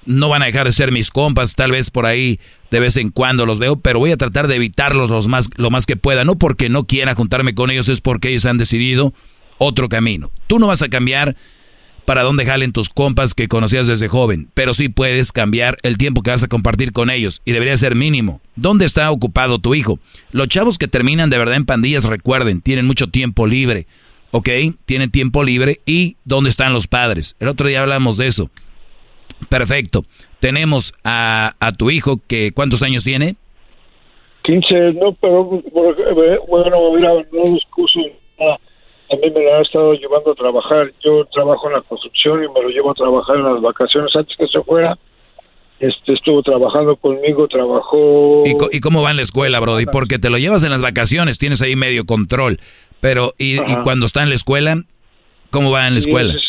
no 0.07 0.29
van 0.29 0.41
a 0.41 0.45
dejar 0.45 0.65
de 0.65 0.71
ser 0.71 0.91
mis 0.91 1.11
compas, 1.11 1.53
tal 1.53 1.71
vez 1.71 1.91
por 1.91 2.05
ahí 2.05 2.39
de 2.71 2.79
vez 2.79 2.97
en 2.97 3.11
cuando 3.11 3.45
los 3.45 3.59
veo, 3.59 3.75
pero 3.75 3.99
voy 3.99 4.11
a 4.11 4.17
tratar 4.17 4.47
de 4.47 4.55
evitarlos 4.55 5.09
los 5.09 5.27
más, 5.27 5.49
lo 5.55 5.69
más 5.69 5.85
que 5.85 5.97
pueda, 5.97 6.25
no 6.25 6.37
porque 6.37 6.69
no 6.69 6.85
quiera 6.85 7.13
juntarme 7.13 7.53
con 7.53 7.69
ellos, 7.69 7.89
es 7.89 8.01
porque 8.01 8.29
ellos 8.29 8.45
han 8.45 8.57
decidido 8.57 9.13
otro 9.57 9.89
camino. 9.89 10.31
Tú 10.47 10.59
no 10.59 10.67
vas 10.67 10.81
a 10.81 10.89
cambiar 10.89 11.35
para 12.05 12.23
dónde 12.23 12.45
jalen 12.45 12.71
tus 12.71 12.89
compas 12.89 13.33
que 13.33 13.49
conocías 13.49 13.85
desde 13.85 14.07
joven, 14.07 14.47
pero 14.53 14.73
sí 14.73 14.87
puedes 14.87 15.33
cambiar 15.33 15.77
el 15.83 15.97
tiempo 15.97 16.23
que 16.23 16.31
vas 16.31 16.41
a 16.41 16.47
compartir 16.47 16.93
con 16.93 17.09
ellos 17.09 17.41
y 17.43 17.51
debería 17.51 17.75
ser 17.75 17.95
mínimo. 17.95 18.39
¿Dónde 18.55 18.85
está 18.85 19.11
ocupado 19.11 19.59
tu 19.59 19.75
hijo? 19.75 19.99
Los 20.31 20.47
chavos 20.47 20.77
que 20.77 20.87
terminan 20.87 21.29
de 21.29 21.37
verdad 21.37 21.55
en 21.55 21.65
pandillas, 21.65 22.05
recuerden, 22.05 22.61
tienen 22.61 22.87
mucho 22.87 23.07
tiempo 23.07 23.45
libre, 23.45 23.87
¿ok? 24.31 24.49
Tienen 24.85 25.11
tiempo 25.11 25.43
libre 25.43 25.81
y 25.85 26.15
¿dónde 26.23 26.49
están 26.49 26.71
los 26.71 26.87
padres? 26.87 27.35
El 27.41 27.49
otro 27.49 27.67
día 27.67 27.81
hablamos 27.81 28.15
de 28.15 28.27
eso. 28.27 28.49
Perfecto. 29.49 30.03
Tenemos 30.39 30.93
a, 31.03 31.53
a 31.59 31.71
tu 31.71 31.89
hijo 31.89 32.19
que 32.27 32.51
¿cuántos 32.53 32.83
años 32.83 33.03
tiene? 33.03 33.35
15, 34.43 34.93
no, 34.93 35.13
pero 35.13 35.61
eh, 35.65 36.39
bueno, 36.47 36.77
mira, 36.95 37.13
no 37.31 37.43
lo 37.51 37.57
excuso. 37.57 37.99
nada. 38.39 38.55
A 39.11 39.15
mí 39.15 39.29
me 39.33 39.41
lo 39.43 39.55
han 39.55 39.61
estado 39.61 39.93
llevando 39.93 40.31
a 40.31 40.35
trabajar. 40.35 40.91
Yo 41.03 41.25
trabajo 41.33 41.67
en 41.67 41.73
la 41.73 41.81
construcción 41.81 42.43
y 42.43 42.47
me 42.49 42.61
lo 42.61 42.69
llevo 42.69 42.91
a 42.91 42.93
trabajar 42.93 43.37
en 43.37 43.43
las 43.43 43.61
vacaciones 43.61 44.13
antes 44.15 44.35
que 44.37 44.47
se 44.47 44.61
fuera. 44.63 44.97
Este 45.79 46.13
estuvo 46.13 46.41
trabajando 46.43 46.95
conmigo, 46.95 47.47
trabajó. 47.47 48.43
¿Y, 48.45 48.55
co- 48.57 48.69
y 48.71 48.79
cómo 48.79 49.01
va 49.01 49.11
en 49.11 49.17
la 49.17 49.21
escuela, 49.21 49.59
Brody? 49.59 49.85
Porque 49.85 50.17
te 50.17 50.29
lo 50.29 50.37
llevas 50.37 50.63
en 50.63 50.71
las 50.71 50.81
vacaciones, 50.81 51.37
tienes 51.37 51.61
ahí 51.61 51.75
medio 51.75 52.05
control. 52.05 52.59
Pero, 52.99 53.33
¿y, 53.37 53.59
y 53.61 53.75
cuando 53.83 54.05
está 54.07 54.23
en 54.23 54.29
la 54.29 54.35
escuela? 54.35 54.83
¿Cómo 55.51 55.71
va 55.71 55.87
en 55.87 55.95
la 55.95 56.01
Sí, 56.01 56.09
escuela? 56.09 56.33
sí, 56.33 56.39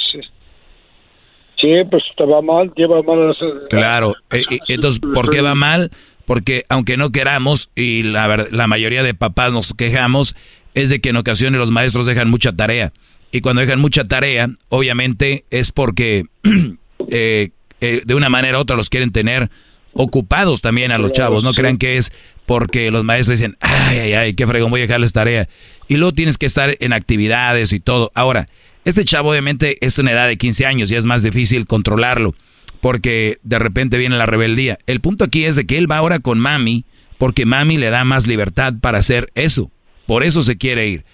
sí. 1.61 1.69
Pues 1.91 2.03
estaba 2.11 2.41
mal, 2.43 2.73
lleva 2.77 3.03
mal. 3.03 3.29
las- 3.29 3.37
Claro. 3.71 4.15
Eh, 4.31 4.43
eh, 4.51 4.59
entonces, 4.69 5.01
¿por 5.15 5.31
qué 5.31 5.41
va 5.41 5.55
mal? 5.55 5.91
Porque 6.27 6.65
aunque 6.69 6.97
no 6.97 7.11
queramos, 7.11 7.71
y 7.75 8.03
la, 8.03 8.47
la 8.51 8.67
mayoría 8.67 9.03
de 9.03 9.15
papás 9.15 9.53
nos 9.53 9.73
quejamos, 9.75 10.37
es 10.75 10.91
de 10.91 11.01
que 11.01 11.09
en 11.11 11.17
ocasiones 11.17 11.59
los 11.59 11.71
maestros 11.71 12.07
dejan 12.07 12.29
mucha 12.31 12.53
tarea. 12.53 12.93
Y 13.33 13.41
cuando 13.41 13.61
dejan 13.61 13.81
mucha 13.81 14.05
tarea, 14.05 14.49
obviamente 14.69 15.45
es 15.51 15.73
porque 15.73 16.25
eh, 17.11 17.51
eh, 17.81 18.03
de 18.05 18.15
una 18.15 18.29
manera 18.29 18.59
u 18.59 18.61
otra 18.63 18.77
los 18.77 18.91
quieren 18.91 19.13
tener 19.13 19.51
ocupados 19.95 20.61
también 20.61 20.93
a 20.93 20.99
los 20.99 21.13
chavos. 21.13 21.43
No 21.43 21.55
crean 21.55 21.79
que 21.79 21.97
es 21.97 22.13
porque 22.47 22.91
los 22.91 23.05
maestros 23.05 23.39
dicen, 23.39 23.57
ay, 23.61 23.99
ay, 23.99 24.13
ay, 24.15 24.35
qué 24.35 24.47
fregón, 24.47 24.71
voy 24.71 24.81
a 24.81 24.85
dejarles 24.87 25.13
tarea. 25.13 25.49
Y 25.89 25.97
luego 25.97 26.13
tienes 26.13 26.39
que 26.39 26.47
estar 26.47 26.77
en 26.81 26.93
actividades 26.93 27.73
y 27.73 27.81
todo. 27.81 28.11
Ahora, 28.15 28.49
este 28.89 29.05
chavo 29.05 29.31
obviamente 29.31 29.77
es 29.85 29.99
una 29.99 30.13
edad 30.13 30.27
de 30.29 30.37
15 30.37 30.67
años 30.67 30.91
y 30.91 30.97
es 30.97 31.05
más 31.07 31.23
difícil 31.23 31.67
controlarlo 31.67 32.35
porque 32.81 33.39
de 33.43 33.59
repente 33.59 33.99
viene 33.99 34.17
la 34.17 34.27
rebeldía. 34.27 34.79
El 34.87 35.01
punto 35.01 35.25
aquí 35.25 35.45
es 35.45 35.57
de 35.57 35.67
que 35.67 35.79
él 35.79 35.91
va 35.91 35.99
ahora 35.99 36.21
con 36.21 36.39
mami 36.39 36.85
porque 37.19 37.45
mami 37.47 37.77
le 37.77 37.91
da 37.91 38.05
más 38.05 38.27
libertad 38.27 38.75
para 38.81 38.99
hacer 38.99 39.31
eso. 39.35 39.71
Por 40.07 40.23
eso 40.23 40.43
se 40.43 40.57
quiere 40.57 40.87
ir. 40.87 41.05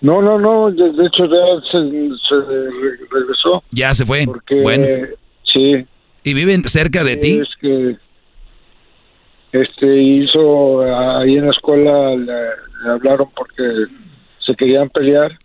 No, 0.00 0.20
no, 0.20 0.38
no, 0.38 0.70
de, 0.70 0.88
hecho 0.88 1.26
ya 1.26 1.60
se, 1.70 1.78
se 2.28 2.34
re- 2.34 2.96
regresó. 3.10 3.62
Ya 3.70 3.94
se 3.94 4.04
fue. 4.04 4.24
Porque, 4.24 4.60
bueno. 4.60 4.86
sí. 5.52 5.86
¿Y 6.24 6.34
viven 6.34 6.66
cerca 6.68 7.04
de 7.04 7.16
ti? 7.16 7.40
Es 7.40 7.48
que 7.60 7.96
este 9.52 10.02
hizo 10.02 10.82
ahí 11.18 11.36
en 11.36 11.44
la 11.46 11.50
escuela 11.52 12.16
le, 12.16 12.24
le 12.24 12.90
hablaron 12.90 13.28
porque 13.36 13.62
se 14.44 14.54
querían 14.56 14.88
pelear 14.88 15.38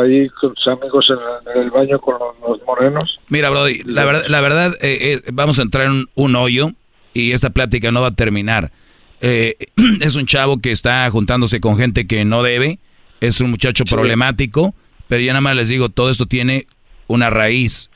ahí 0.00 0.28
con 0.40 0.54
sus 0.54 0.68
amigos 0.68 1.06
en, 1.10 1.52
en 1.52 1.62
el 1.62 1.70
baño 1.70 1.98
con 1.98 2.16
los, 2.18 2.36
los 2.48 2.66
morenos. 2.66 3.18
Mira, 3.28 3.50
Brody, 3.50 3.82
la 3.84 4.04
verdad, 4.04 4.24
la 4.28 4.40
verdad 4.40 4.74
eh, 4.80 4.98
eh, 5.00 5.20
vamos 5.32 5.58
a 5.58 5.62
entrar 5.62 5.86
en 5.86 5.92
un, 5.92 6.06
un 6.14 6.36
hoyo 6.36 6.70
y 7.12 7.32
esta 7.32 7.50
plática 7.50 7.90
no 7.90 8.00
va 8.00 8.08
a 8.08 8.14
terminar. 8.14 8.72
Eh, 9.20 9.56
es 10.00 10.16
un 10.16 10.26
chavo 10.26 10.58
que 10.58 10.70
está 10.70 11.10
juntándose 11.10 11.60
con 11.60 11.76
gente 11.76 12.06
que 12.06 12.24
no 12.24 12.42
debe, 12.42 12.78
es 13.20 13.40
un 13.40 13.50
muchacho 13.50 13.84
problemático, 13.84 14.74
pero 15.08 15.22
ya 15.22 15.32
nada 15.32 15.40
más 15.40 15.56
les 15.56 15.68
digo, 15.68 15.88
todo 15.88 16.10
esto 16.10 16.26
tiene 16.26 16.66
una 17.06 17.30
raíz. 17.30 17.90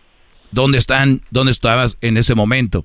¿Dónde 0.51 0.79
están? 0.79 1.23
¿Dónde 1.31 1.53
estabas 1.53 1.97
en 2.01 2.17
ese 2.17 2.35
momento? 2.35 2.85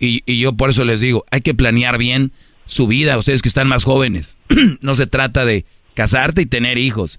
Y, 0.00 0.22
y 0.26 0.40
yo 0.40 0.52
por 0.52 0.70
eso 0.70 0.84
les 0.84 1.00
digo, 1.00 1.24
hay 1.30 1.40
que 1.40 1.54
planear 1.54 1.96
bien 1.96 2.32
su 2.66 2.86
vida, 2.86 3.16
ustedes 3.16 3.40
que 3.40 3.48
están 3.48 3.68
más 3.68 3.84
jóvenes. 3.84 4.36
no 4.80 4.94
se 4.94 5.06
trata 5.06 5.44
de 5.44 5.64
casarte 5.94 6.42
y 6.42 6.46
tener 6.46 6.78
hijos. 6.78 7.18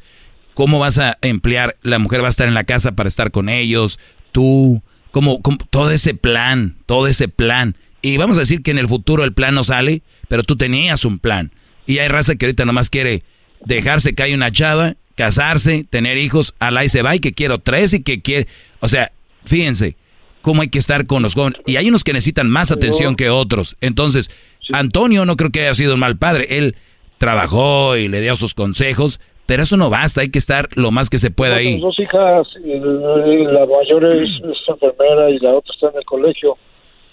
¿Cómo 0.57 0.79
vas 0.79 0.97
a 0.97 1.19
emplear? 1.21 1.77
La 1.83 1.99
mujer 1.99 2.23
va 2.23 2.25
a 2.25 2.29
estar 2.31 2.47
en 2.47 2.55
la 2.55 2.63
casa 2.63 2.93
para 2.93 3.07
estar 3.07 3.29
con 3.29 3.47
ellos, 3.47 3.99
tú, 4.31 4.81
como 5.11 5.39
todo 5.69 5.91
ese 5.91 6.15
plan, 6.15 6.77
todo 6.87 7.05
ese 7.05 7.27
plan. 7.27 7.75
Y 8.01 8.17
vamos 8.17 8.37
a 8.37 8.39
decir 8.39 8.63
que 8.63 8.71
en 8.71 8.79
el 8.79 8.87
futuro 8.87 9.23
el 9.23 9.33
plan 9.33 9.53
no 9.53 9.63
sale, 9.63 10.01
pero 10.27 10.41
tú 10.41 10.57
tenías 10.57 11.05
un 11.05 11.19
plan. 11.19 11.51
Y 11.85 11.99
hay 11.99 12.07
raza 12.07 12.37
que 12.37 12.47
ahorita 12.47 12.65
nomás 12.65 12.89
quiere 12.89 13.21
dejarse 13.65 14.15
caer 14.15 14.33
una 14.33 14.51
chava, 14.51 14.95
casarse, 15.13 15.85
tener 15.87 16.17
hijos, 16.17 16.55
al 16.57 16.75
ahí 16.77 16.89
se 16.89 17.03
va 17.03 17.15
y 17.15 17.19
que 17.19 17.33
quiero 17.33 17.59
tres 17.59 17.93
y 17.93 18.01
que 18.01 18.23
quiere... 18.23 18.47
O 18.79 18.87
sea, 18.87 19.11
fíjense 19.45 19.95
cómo 20.41 20.63
hay 20.63 20.69
que 20.69 20.79
estar 20.79 21.05
con 21.05 21.21
los 21.21 21.35
jóvenes. 21.35 21.61
Y 21.67 21.75
hay 21.75 21.87
unos 21.87 22.03
que 22.03 22.13
necesitan 22.13 22.49
más 22.49 22.71
atención 22.71 23.15
que 23.15 23.29
otros. 23.29 23.77
Entonces, 23.79 24.31
Antonio 24.73 25.23
no 25.23 25.37
creo 25.37 25.51
que 25.51 25.61
haya 25.61 25.75
sido 25.75 25.93
un 25.93 25.99
mal 25.99 26.17
padre. 26.17 26.57
Él 26.57 26.77
trabajó 27.19 27.95
y 27.95 28.07
le 28.07 28.21
dio 28.21 28.35
sus 28.35 28.55
consejos, 28.55 29.19
pero 29.47 29.63
eso 29.63 29.77
no 29.77 29.89
basta, 29.89 30.21
hay 30.21 30.29
que 30.29 30.39
estar 30.39 30.67
lo 30.75 30.91
más 30.91 31.09
que 31.09 31.17
se 31.17 31.31
pueda 31.31 31.55
ahí. 31.55 31.79
dos 31.79 31.97
hijas, 31.99 32.47
la 32.63 33.65
mayor 33.65 34.05
es, 34.05 34.29
enfermera 34.67 35.29
y 35.29 35.39
la 35.39 35.55
otra 35.55 35.73
está 35.73 35.89
en 35.89 35.97
el 35.97 36.05
colegio. 36.05 36.57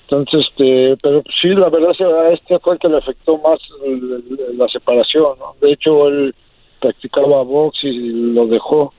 Entonces, 0.02 0.44
este, 0.50 0.96
pero 1.00 1.22
sí, 1.40 1.48
la 1.48 1.70
verdad 1.70 1.92
a 2.00 2.32
este 2.32 2.58
fue 2.58 2.74
el 2.74 2.80
que 2.80 2.88
le 2.88 2.98
afectó 2.98 3.38
más 3.38 3.58
la 4.56 4.68
separación. 4.68 5.36
De 5.60 5.72
hecho, 5.72 6.08
él 6.08 6.34
practicaba 6.80 7.42
box 7.42 7.78
y 7.84 8.32
lo 8.34 8.46
dejó. 8.48 8.92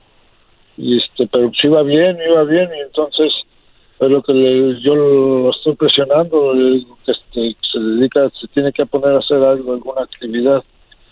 Y 0.78 0.96
este, 0.96 1.28
pero 1.30 1.50
sí 1.52 1.66
iba 1.68 1.82
bien, 1.82 2.18
iba 2.26 2.42
bien 2.44 2.68
y 2.76 2.80
entonces 2.80 3.32
es 4.00 4.10
lo 4.10 4.22
que 4.22 4.78
yo 4.82 4.94
lo 4.94 5.50
estoy 5.50 5.74
presionando, 5.76 6.52
que 7.04 7.12
este, 7.12 7.56
se 7.70 7.78
dedica, 7.78 8.28
se 8.40 8.48
tiene 8.48 8.72
que 8.72 8.84
poner 8.86 9.12
a 9.12 9.18
hacer 9.18 9.42
algo, 9.42 9.74
alguna 9.74 10.02
actividad 10.02 10.62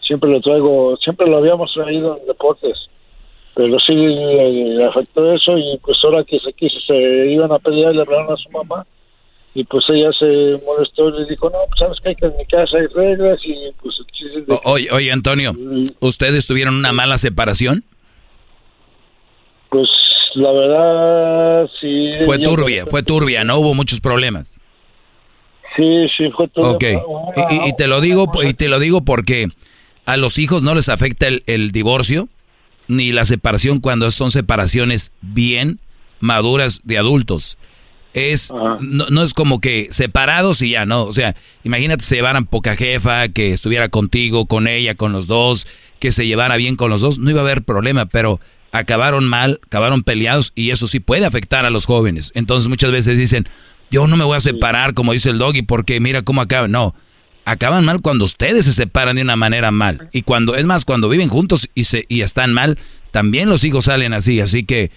siempre 0.06 0.31
lo 0.31 0.40
traigo, 0.40 0.97
siempre 0.98 1.26
lo 1.26 1.39
habíamos 1.39 1.72
traído 1.72 2.18
en 2.18 2.26
deportes, 2.26 2.78
pero 3.55 3.78
sí 3.81 3.94
le, 3.94 4.85
afectó 4.85 5.32
eso 5.32 5.56
y 5.56 5.78
pues 5.78 5.97
ahora 6.05 6.24
que 6.24 6.39
se 6.40 6.52
quiso, 6.52 6.78
se 6.86 6.97
iban 7.31 7.52
a 7.52 7.59
pelear, 7.59 7.94
le 7.94 8.02
hablaron 8.02 8.32
a 8.32 8.36
su 8.36 8.51
mamá 8.51 8.86
y 9.55 9.62
pues 9.64 9.85
ella 9.89 10.10
se 10.18 10.60
molestó 10.66 11.09
y 11.10 11.20
le 11.20 11.26
dijo, 11.26 11.48
no, 11.48 11.59
pues 11.68 11.78
sabes 11.78 11.98
que, 12.01 12.26
en 12.26 12.36
mi 12.36 12.44
casa 12.47 12.76
hay 12.76 12.86
reglas 12.89 13.39
y 13.44 13.70
pues... 13.81 13.94
oye, 14.64 14.89
oye, 14.90 15.12
Antonio, 15.12 15.55
¿ustedes 16.01 16.47
tuvieron 16.47 16.74
una 16.74 16.93
mala 16.93 17.18
separación? 17.18 17.85
Pues 19.70 19.89
la 20.35 20.51
verdad 20.51 21.70
sí. 21.81 22.12
Fue 22.24 22.39
turbia, 22.39 22.86
fue 22.86 23.02
turbia, 23.05 23.44
no 23.44 23.59
hubo 23.59 23.74
muchos 23.74 24.01
problemas. 24.01 24.59
Sí, 25.76 26.06
sí, 26.16 26.31
fue 26.31 26.48
turbia. 26.48 26.98
Ok, 26.98 27.51
y, 27.51 27.68
y, 27.68 27.76
te 27.76 27.86
lo 27.86 28.01
digo, 28.01 28.31
y 28.43 28.55
te 28.55 28.68
lo 28.68 28.78
digo 28.78 29.05
porque 29.05 29.48
a 30.06 30.16
los 30.16 30.39
hijos 30.39 30.62
no 30.62 30.74
les 30.74 30.89
afecta 30.89 31.26
el, 31.28 31.70
divorcio 31.70 32.28
ni 32.89 33.12
la 33.12 33.24
separación 33.24 33.81
cuando 33.81 34.10
son 34.10 34.31
separaciones 34.31 35.12
bien 35.22 35.78
maduras 36.20 36.81
de 36.85 36.98
adultos. 36.98 37.59
Es, 38.12 38.52
no, 38.81 39.22
es 39.22 39.35
como 39.35 39.60
que 39.60 39.89
separados 39.90 40.62
y 40.62 40.70
ya, 40.70 40.86
no. 40.86 41.02
O 41.05 41.12
sea, 41.12 41.35
imagínate 41.64 42.05
se 42.05 42.16
llevaran 42.16 42.47
poca 42.47 42.76
jefa, 42.76 43.28
que 43.28 43.52
estuviera 43.52 43.89
contigo, 43.89 44.47
con 44.47 44.68
ella, 44.68 44.94
con 44.94 45.12
los 45.12 45.26
dos, 45.26 45.66
que 45.98 46.12
se 46.12 46.26
llevara 46.26 46.56
bien 46.56 46.76
con 46.76 46.90
los 46.90 47.01
dos, 47.01 47.18
no 47.18 47.31
iba 47.31 47.40
a 47.40 47.44
haber 47.44 47.62
problema, 47.62 48.06
pero 48.06 48.40
acabaron 48.72 49.24
mal, 49.24 49.60
acabaron 49.64 50.02
peleados 50.02 50.52
y 50.55 50.70
eso 50.70 50.86
sí 50.86 51.01
puede 51.01 51.24
afectar 51.24 51.64
a 51.64 51.70
los 51.70 51.86
jóvenes. 51.86 52.31
Entonces 52.35 52.68
muchas 52.68 52.93
veces 52.93 53.16
dicen, 53.16 53.48
yo 53.90 54.06
no 54.06 54.16
me 54.16 54.24
voy 54.24 54.36
a 54.36 54.40
separar 54.40 54.94
como 54.94 55.12
dice 55.12 55.31
el 55.31 55.39
doggy 55.39 55.62
porque 55.62 56.01
mira 56.01 56.22
cómo 56.22 56.43
acaba. 56.43 56.68
No, 56.68 56.94
acaban 57.44 57.84
mal 57.84 58.00
cuando 58.02 58.24
ustedes 58.24 58.64
se 58.64 58.72
separan 58.72 59.16
de 59.16 59.22
una 59.22 59.36
manera 59.36 59.70
mal. 59.70 60.08
Y 60.12 60.22
cuando, 60.22 60.54
es 60.56 60.64
más, 60.64 60.84
cuando 60.84 61.08
viven 61.08 61.28
juntos 61.28 61.68
y, 61.74 61.84
se, 61.84 62.04
y 62.08 62.22
están 62.22 62.52
mal, 62.52 62.78
también 63.10 63.48
los 63.48 63.64
hijos 63.64 63.86
salen 63.86 64.12
así. 64.12 64.40
Así 64.40 64.64
que... 64.64 64.90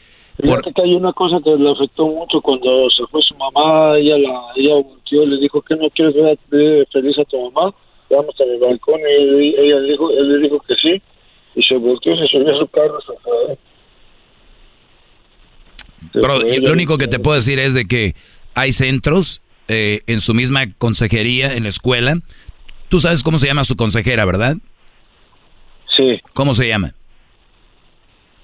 Por... 0.44 0.62
que 0.62 0.82
hay 0.82 0.94
una 0.94 1.14
cosa 1.14 1.38
que 1.44 1.56
le 1.56 1.72
afectó 1.72 2.08
mucho 2.08 2.42
cuando 2.42 2.90
se 2.92 3.04
fue 3.08 3.22
su 3.24 3.34
mamá, 3.36 3.98
ella 3.98 4.20
la 4.20 4.40
ella 4.56 4.76
tío 5.10 5.26
le 5.26 5.40
dijo 5.40 5.62
que 5.64 5.76
no 5.76 5.90
quieres 5.90 6.14
ver 6.50 6.88
feliz 6.94 7.18
a 7.18 7.26
tu 7.26 7.50
mamá, 7.50 7.74
vamos 8.08 8.36
a 8.40 8.46
mi 8.46 8.60
balcón 8.60 9.00
y 9.00 9.56
ella 9.58 9.80
le 9.80 9.92
dijo, 9.94 10.12
él 10.12 10.34
le 10.34 10.38
dijo 10.48 10.60
que 10.60 10.76
sí 10.76 11.02
y 11.56 11.64
se 11.64 11.76
volteó, 11.78 12.16
se 12.18 12.28
subió 12.28 12.56
a 12.56 12.60
su 12.60 12.68
carro, 12.68 13.00
se 13.02 13.14
fue. 16.12 16.62
lo 16.62 16.72
único 16.72 17.00
que 17.00 17.08
te 17.08 17.18
puedo 17.18 17.36
decir 17.36 17.58
es 17.58 17.74
de 17.74 17.86
que 17.86 18.14
hay 18.54 18.74
centros 18.74 19.42
eh, 19.68 20.02
en 20.08 20.22
su 20.22 20.34
misma 20.34 20.66
consejería 20.78 21.54
en 21.54 21.64
la 21.64 21.70
escuela. 21.70 22.20
Tú 22.88 23.02
sabes 23.02 23.22
cómo 23.22 23.38
se 23.38 23.48
llama 23.48 23.66
su 23.66 23.76
consejera, 23.76 24.24
¿verdad? 24.24 24.56
Sí. 25.96 26.22
¿Cómo 26.34 26.54
se 26.54 26.70
llama? 26.70 26.94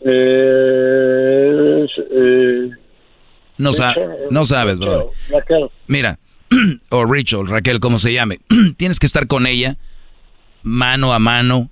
Eh, 0.01 1.85
eh, 2.11 2.69
no, 3.57 3.71
no 4.31 4.43
sabes, 4.43 4.79
bro. 4.79 5.11
Mira, 5.87 6.19
o 6.89 7.05
Rachel, 7.05 7.47
Raquel, 7.47 7.79
como 7.79 7.99
se 7.99 8.11
llame. 8.11 8.39
Tienes 8.77 8.99
que 8.99 9.05
estar 9.05 9.27
con 9.27 9.47
ella 9.47 9.77
mano 10.61 11.13
a 11.13 11.19
mano, 11.19 11.69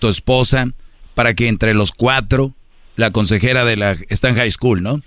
tu 0.00 0.08
esposa, 0.08 0.72
para 1.14 1.34
que 1.34 1.46
entre 1.46 1.74
los 1.74 1.92
cuatro, 1.92 2.54
la 2.96 3.12
consejera 3.12 3.64
de 3.64 3.76
la, 3.76 3.96
está 4.08 4.28
en 4.28 4.36
high 4.36 4.50
school, 4.50 4.82
¿no? 4.82 5.00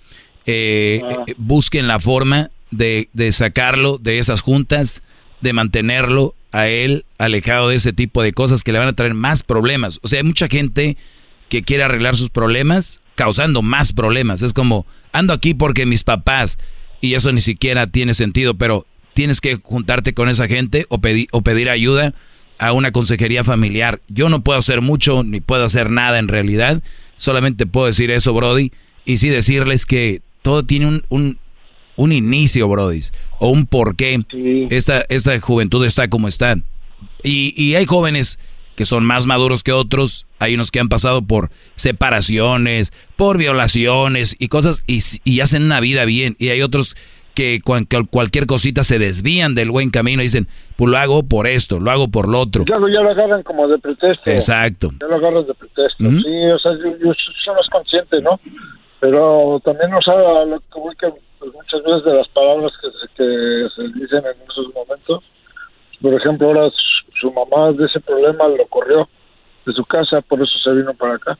busquen 1.37 1.87
la 1.87 2.01
forma 2.01 2.51
de, 2.77 3.31
sacarlo 3.31 3.97
de 3.97 4.19
esas 4.19 4.41
juntas, 4.41 5.03
de 5.41 5.53
mantenerlo 5.53 6.35
a 6.51 6.67
él 6.67 7.05
alejado 7.17 7.69
de 7.69 7.75
ese 7.75 7.93
tipo 7.93 8.21
de 8.21 8.33
cosas 8.33 8.63
que 8.63 8.71
le 8.71 8.79
van 8.79 8.87
a 8.87 8.93
traer 8.93 9.13
más 9.13 9.43
problemas. 9.43 9.99
O 10.03 10.07
sea, 10.07 10.19
hay 10.19 10.23
mucha 10.23 10.47
gente 10.47 10.97
que 11.49 11.63
quiere 11.63 11.83
arreglar 11.83 12.15
sus 12.15 12.29
problemas 12.29 12.99
causando 13.15 13.61
más 13.61 13.93
problemas. 13.93 14.41
Es 14.41 14.53
como, 14.53 14.85
ando 15.11 15.33
aquí 15.33 15.53
porque 15.53 15.85
mis 15.85 16.03
papás, 16.03 16.57
y 17.01 17.15
eso 17.15 17.31
ni 17.31 17.41
siquiera 17.41 17.87
tiene 17.87 18.13
sentido, 18.13 18.55
pero 18.55 18.85
tienes 19.13 19.41
que 19.41 19.55
juntarte 19.61 20.13
con 20.13 20.29
esa 20.29 20.47
gente 20.47 20.85
o, 20.89 20.99
o 21.31 21.41
pedir 21.41 21.69
ayuda 21.69 22.13
a 22.57 22.71
una 22.71 22.91
consejería 22.91 23.43
familiar. 23.43 24.01
Yo 24.07 24.29
no 24.29 24.43
puedo 24.43 24.59
hacer 24.59 24.81
mucho 24.81 25.23
ni 25.23 25.41
puedo 25.41 25.65
hacer 25.65 25.89
nada 25.89 26.19
en 26.19 26.27
realidad, 26.27 26.81
solamente 27.17 27.65
puedo 27.65 27.87
decir 27.87 28.09
eso, 28.11 28.33
Brody, 28.33 28.71
y 29.05 29.17
sí 29.17 29.29
decirles 29.29 29.85
que 29.85 30.21
todo 30.41 30.63
tiene 30.63 30.87
un, 30.87 31.03
un 31.09 31.39
inicio, 31.97 32.67
Brody, 32.67 33.01
o 33.39 33.49
un 33.49 33.65
porqué 33.65 34.23
esta, 34.69 35.05
esta 35.09 35.39
juventud 35.39 35.85
está 35.85 36.07
como 36.07 36.27
está. 36.27 36.57
Y, 37.23 37.53
y 37.55 37.75
hay 37.75 37.85
jóvenes 37.85 38.39
que 38.75 38.85
son 38.85 39.05
más 39.05 39.27
maduros 39.27 39.63
que 39.63 39.71
otros, 39.71 40.25
hay 40.39 40.55
unos 40.55 40.71
que 40.71 40.79
han 40.79 40.89
pasado 40.89 41.21
por 41.21 41.51
separaciones, 41.75 42.91
por 43.15 43.37
violaciones 43.37 44.35
y 44.39 44.47
cosas, 44.47 44.83
y, 44.87 44.99
y 45.23 45.41
hacen 45.41 45.63
una 45.63 45.79
vida 45.79 46.05
bien, 46.05 46.35
y 46.39 46.49
hay 46.49 46.61
otros 46.61 46.95
que 47.33 47.61
cualquier 47.63 48.45
cosita 48.45 48.83
se 48.83 48.99
desvían 48.99 49.55
del 49.55 49.71
buen 49.71 49.89
camino 49.89 50.21
y 50.21 50.25
dicen, 50.25 50.47
pues 50.75 50.91
lo 50.91 50.97
hago 50.97 51.23
por 51.23 51.47
esto, 51.47 51.79
lo 51.79 51.89
hago 51.89 52.07
por 52.09 52.27
lo 52.29 52.39
otro. 52.39 52.63
Lo, 52.67 52.87
ya 52.87 53.01
lo 53.01 53.09
agarran 53.09 53.41
como 53.43 53.67
de 53.67 53.79
pretexto. 53.79 54.29
Exacto. 54.29 54.91
Ya 55.01 55.07
lo 55.07 55.15
agarran 55.15 55.47
de 55.47 55.53
pretexto. 55.55 56.03
Sí, 56.03 56.45
o 56.53 56.59
sea, 56.59 56.73
yo, 56.73 56.97
yo, 57.03 57.13
soy 57.43 57.55
más 57.55 57.69
consciente, 57.71 58.21
¿no? 58.21 58.39
Pero 58.99 59.59
también 59.65 59.89
no 59.89 60.01
sabe 60.01 60.23
lo 60.45 60.59
que 60.95 61.11
pues, 61.43 61.53
muchas 61.53 61.83
veces 61.83 62.05
de 62.05 62.13
las 62.13 62.27
palabras 62.29 62.71
que 62.81 63.67
se, 63.75 63.83
dicen 63.99 64.19
en 64.19 64.49
esos 64.49 64.73
momentos. 64.73 65.23
Por 66.01 66.13
ejemplo, 66.13 66.47
ahora 66.47 66.69
su, 67.19 67.31
mamá 67.31 67.71
de 67.73 67.85
ese 67.85 67.99
problema 67.99 68.47
lo 68.47 68.65
corrió 68.67 69.07
de 69.65 69.73
su 69.73 69.83
casa, 69.83 70.21
por 70.21 70.41
eso 70.41 70.53
se 70.63 70.71
vino 70.71 70.93
para 70.93 71.15
acá. 71.15 71.37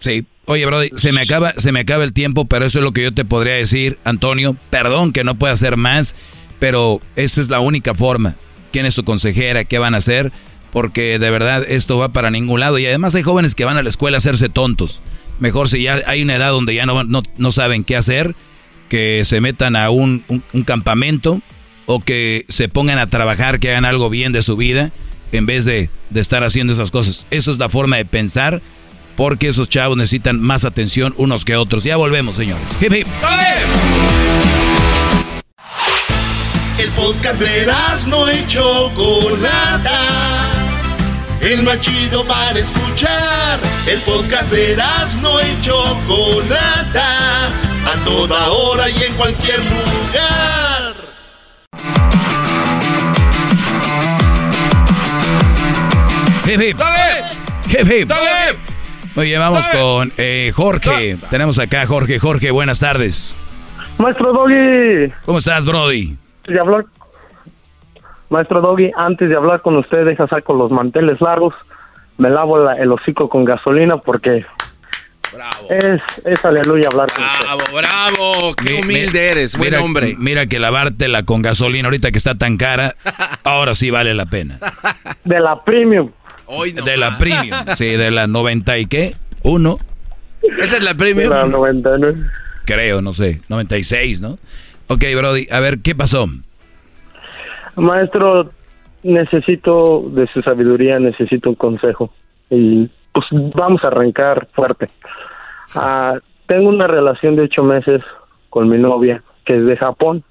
Sí. 0.00 0.26
Oye, 0.46 0.64
Brody, 0.66 0.90
se 0.94 1.12
me 1.12 1.22
acaba, 1.22 1.52
se 1.52 1.72
me 1.72 1.80
acaba 1.80 2.04
el 2.04 2.12
tiempo, 2.12 2.46
pero 2.46 2.64
eso 2.64 2.78
es 2.78 2.84
lo 2.84 2.92
que 2.92 3.02
yo 3.02 3.12
te 3.12 3.24
podría 3.24 3.54
decir, 3.54 3.98
Antonio. 4.04 4.56
Perdón 4.70 5.12
que 5.12 5.24
no 5.24 5.36
pueda 5.36 5.52
hacer 5.52 5.76
más, 5.76 6.14
pero 6.58 7.00
esa 7.16 7.40
es 7.40 7.50
la 7.50 7.60
única 7.60 7.94
forma. 7.94 8.36
¿Quién 8.72 8.86
es 8.86 8.94
su 8.94 9.04
consejera? 9.04 9.64
¿Qué 9.64 9.78
van 9.78 9.94
a 9.94 9.98
hacer? 9.98 10.32
Porque 10.72 11.18
de 11.18 11.30
verdad 11.30 11.64
esto 11.68 11.98
va 11.98 12.10
para 12.10 12.30
ningún 12.30 12.60
lado. 12.60 12.78
Y 12.78 12.86
además 12.86 13.14
hay 13.14 13.22
jóvenes 13.22 13.54
que 13.54 13.64
van 13.64 13.76
a 13.76 13.82
la 13.82 13.88
escuela 13.88 14.16
a 14.16 14.18
hacerse 14.18 14.48
tontos. 14.48 15.02
Mejor 15.38 15.68
si 15.68 15.82
ya 15.82 16.00
hay 16.06 16.22
una 16.22 16.36
edad 16.36 16.50
donde 16.50 16.74
ya 16.74 16.86
no, 16.86 17.04
no, 17.04 17.22
no 17.36 17.52
saben 17.52 17.84
qué 17.84 17.96
hacer, 17.96 18.34
que 18.88 19.22
se 19.24 19.40
metan 19.40 19.76
a 19.76 19.90
un, 19.90 20.24
campamento 20.64 21.40
o 21.86 22.00
que 22.00 22.44
se 22.48 22.68
pongan 22.68 22.98
a 22.98 23.08
trabajar, 23.08 23.60
que 23.60 23.70
hagan 23.70 23.84
algo 23.84 24.10
bien 24.10 24.32
de 24.32 24.42
su 24.42 24.56
vida, 24.56 24.90
en 25.32 25.46
vez 25.46 25.64
de, 25.64 25.90
estar 26.14 26.42
haciendo 26.44 26.72
esas 26.72 26.90
cosas. 26.90 27.26
Esa 27.30 27.50
es 27.50 27.58
la 27.58 27.68
forma 27.68 27.96
de 27.96 28.04
pensar, 28.04 28.60
porque 29.16 29.48
esos 29.48 29.68
chavos 29.68 29.96
necesitan 29.96 30.40
más 30.40 30.64
atención 30.64 31.14
unos 31.16 31.44
que 31.44 31.56
otros. 31.56 31.84
Ya 31.84 31.96
volvemos, 31.96 32.36
señores. 32.36 32.66
Hip, 32.80 32.92
hip. 32.92 33.06
El 36.78 36.90
podcast 36.90 37.40
de 37.40 37.66
no 38.08 38.28
hecho 38.28 38.90
Chocolata. 38.94 40.00
El 41.40 41.62
más 41.62 41.80
chido 41.80 42.24
para 42.26 42.58
escuchar. 42.58 43.60
El 43.86 44.00
podcast 44.00 44.50
de 44.50 44.76
no 45.20 45.40
hecho 45.40 46.00
Chocolata 46.06 47.67
a 47.92 48.04
toda 48.04 48.48
hora 48.48 48.88
y 48.90 49.02
en 49.02 49.14
cualquier 49.14 49.58
lugar. 49.60 50.94
Hip 56.46 56.60
hip. 56.62 56.76
Hip 57.66 57.90
hip. 57.90 58.10
Oye, 59.16 59.36
vamos 59.38 59.68
con 59.68 60.10
eh, 60.16 60.52
Jorge. 60.54 61.16
Tenemos 61.30 61.58
acá 61.58 61.84
Jorge. 61.86 62.18
Jorge, 62.18 62.50
buenas 62.50 62.80
tardes. 62.80 63.36
Maestro 63.98 64.32
Doggy. 64.32 65.12
¿Cómo 65.24 65.38
estás, 65.38 65.66
Brody? 65.66 66.16
Ya 66.48 66.60
habló, 66.62 66.82
Maestro 68.30 68.60
Doggy, 68.60 68.90
antes 68.96 69.28
de 69.28 69.36
hablar 69.36 69.60
con 69.60 69.76
usted, 69.76 70.04
deja 70.06 70.26
saco 70.28 70.54
los 70.54 70.70
manteles 70.70 71.20
largos, 71.20 71.52
me 72.16 72.30
lavo 72.30 72.58
la- 72.58 72.76
el 72.76 72.90
hocico 72.92 73.28
con 73.28 73.44
gasolina 73.44 73.98
porque 73.98 74.46
es, 75.70 76.00
es 76.24 76.44
aleluya 76.44 76.88
hablar 76.90 77.08
con 77.12 77.24
usted. 77.24 77.44
Bravo, 77.46 77.62
bravo, 77.76 78.54
qué 78.54 78.72
Mi- 78.74 78.80
humilde 78.80 79.12
mi- 79.20 79.26
eres, 79.26 79.56
buen 79.56 79.70
mira, 79.70 79.82
hombre. 79.82 80.14
Mira 80.18 80.46
que 80.46 80.58
lavártela 80.58 81.24
con 81.24 81.42
gasolina 81.42 81.86
ahorita 81.88 82.10
que 82.10 82.18
está 82.18 82.34
tan 82.36 82.56
cara, 82.56 82.94
ahora 83.44 83.74
sí 83.74 83.90
vale 83.90 84.14
la 84.14 84.26
pena. 84.26 84.58
De 85.24 85.40
la 85.40 85.62
premium. 85.64 86.10
de 86.84 86.96
la 86.96 87.18
premium, 87.18 87.58
sí, 87.74 87.86
de 87.96 88.10
la 88.10 88.26
90 88.26 88.78
y 88.78 88.86
qué, 88.86 89.14
uno. 89.42 89.78
Esa 90.58 90.76
es 90.78 90.84
la 90.84 90.94
premium. 90.94 91.30
La 91.30 91.46
99. 91.46 92.16
Creo, 92.64 93.02
no 93.02 93.12
sé, 93.12 93.40
96, 93.48 94.20
¿no? 94.20 94.38
Ok, 94.88 95.04
Brody, 95.16 95.46
a 95.50 95.60
ver, 95.60 95.80
¿qué 95.80 95.94
pasó? 95.94 96.26
Maestro, 97.76 98.50
necesito 99.02 100.04
de 100.10 100.26
su 100.32 100.42
sabiduría, 100.42 100.98
necesito 100.98 101.50
un 101.50 101.54
consejo. 101.54 102.12
Y 102.50 102.90
pues 103.18 103.52
vamos 103.54 103.82
a 103.82 103.88
arrancar 103.88 104.46
fuerte. 104.52 104.86
Ah, 105.74 106.18
tengo 106.46 106.68
una 106.68 106.86
relación 106.86 107.36
de 107.36 107.42
ocho 107.42 107.62
meses 107.62 108.02
con 108.50 108.68
mi 108.68 108.78
novia, 108.78 109.22
que 109.44 109.56
es 109.56 109.66
de 109.66 109.76
Japón. 109.76 110.22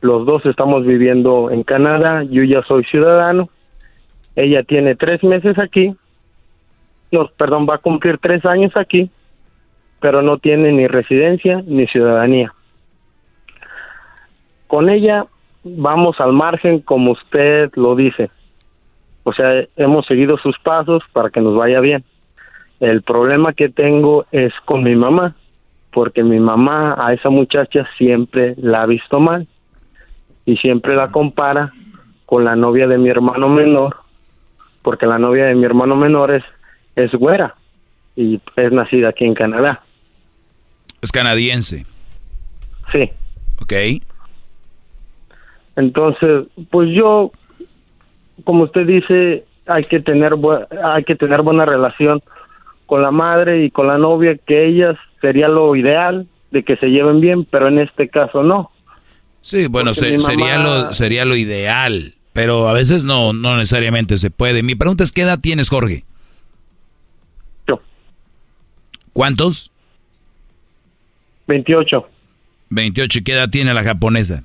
Los 0.00 0.26
dos 0.26 0.44
estamos 0.46 0.86
viviendo 0.86 1.50
en 1.50 1.62
Canadá, 1.62 2.22
yo 2.24 2.42
ya 2.42 2.62
soy 2.62 2.84
ciudadano. 2.84 3.48
Ella 4.36 4.62
tiene 4.62 4.96
tres 4.96 5.22
meses 5.22 5.58
aquí. 5.58 5.94
No, 7.12 7.28
perdón, 7.36 7.66
va 7.68 7.76
a 7.76 7.78
cumplir 7.78 8.18
tres 8.18 8.44
años 8.44 8.72
aquí, 8.76 9.10
pero 10.00 10.22
no 10.22 10.38
tiene 10.38 10.72
ni 10.72 10.86
residencia 10.86 11.62
ni 11.66 11.86
ciudadanía. 11.86 12.52
Con 14.66 14.88
ella 14.88 15.26
vamos 15.62 16.20
al 16.20 16.32
margen 16.32 16.80
como 16.80 17.12
usted 17.12 17.70
lo 17.74 17.94
dice. 17.94 18.30
O 19.22 19.32
sea, 19.32 19.64
hemos 19.76 20.06
seguido 20.06 20.36
sus 20.38 20.58
pasos 20.58 21.02
para 21.12 21.30
que 21.30 21.40
nos 21.40 21.54
vaya 21.54 21.80
bien. 21.80 22.04
El 22.84 23.00
problema 23.02 23.54
que 23.54 23.70
tengo 23.70 24.26
es 24.30 24.52
con 24.66 24.82
mi 24.82 24.94
mamá, 24.94 25.34
porque 25.90 26.22
mi 26.22 26.38
mamá 26.38 26.94
a 26.98 27.14
esa 27.14 27.30
muchacha 27.30 27.88
siempre 27.96 28.54
la 28.58 28.82
ha 28.82 28.86
visto 28.86 29.18
mal 29.20 29.46
y 30.44 30.58
siempre 30.58 30.94
la 30.94 31.08
compara 31.10 31.72
con 32.26 32.44
la 32.44 32.56
novia 32.56 32.86
de 32.86 32.98
mi 32.98 33.08
hermano 33.08 33.48
menor, 33.48 33.96
porque 34.82 35.06
la 35.06 35.18
novia 35.18 35.46
de 35.46 35.54
mi 35.54 35.64
hermano 35.64 35.96
menor 35.96 36.30
es, 36.30 36.44
es 36.94 37.10
güera 37.12 37.54
y 38.16 38.38
es 38.56 38.70
nacida 38.70 39.08
aquí 39.08 39.24
en 39.24 39.34
Canadá. 39.34 39.80
Es 41.00 41.10
canadiense, 41.10 41.86
Sí. 42.92 43.10
¿ok? 43.62 43.72
Entonces, 45.76 46.46
pues 46.70 46.90
yo, 46.94 47.32
como 48.44 48.64
usted 48.64 48.86
dice, 48.86 49.44
hay 49.66 49.84
que 49.86 50.00
tener 50.00 50.34
bu- 50.34 50.66
hay 50.84 51.04
que 51.04 51.16
tener 51.16 51.40
buena 51.40 51.64
relación 51.64 52.20
con 52.86 53.02
la 53.02 53.10
madre 53.10 53.64
y 53.64 53.70
con 53.70 53.86
la 53.86 53.98
novia, 53.98 54.36
que 54.46 54.66
ellas 54.66 54.96
sería 55.20 55.48
lo 55.48 55.74
ideal 55.76 56.26
de 56.50 56.62
que 56.62 56.76
se 56.76 56.86
lleven 56.88 57.20
bien, 57.20 57.44
pero 57.44 57.68
en 57.68 57.78
este 57.78 58.08
caso 58.08 58.42
no. 58.42 58.70
Sí, 59.40 59.66
bueno, 59.66 59.92
se- 59.92 60.12
mamá- 60.18 60.20
sería, 60.20 60.58
lo, 60.58 60.92
sería 60.92 61.24
lo 61.24 61.36
ideal, 61.36 62.14
pero 62.32 62.68
a 62.68 62.72
veces 62.72 63.04
no, 63.04 63.32
no 63.32 63.56
necesariamente 63.56 64.16
se 64.18 64.30
puede. 64.30 64.62
Mi 64.62 64.74
pregunta 64.74 65.04
es, 65.04 65.12
¿qué 65.12 65.22
edad 65.22 65.38
tienes, 65.40 65.68
Jorge? 65.68 66.04
Yo. 67.66 67.80
¿Cuántos? 69.12 69.70
28, 71.46 72.06
28. 72.70 73.18
¿Y 73.18 73.22
qué 73.24 73.32
edad 73.32 73.50
tiene 73.50 73.74
la 73.74 73.82
japonesa? 73.82 74.44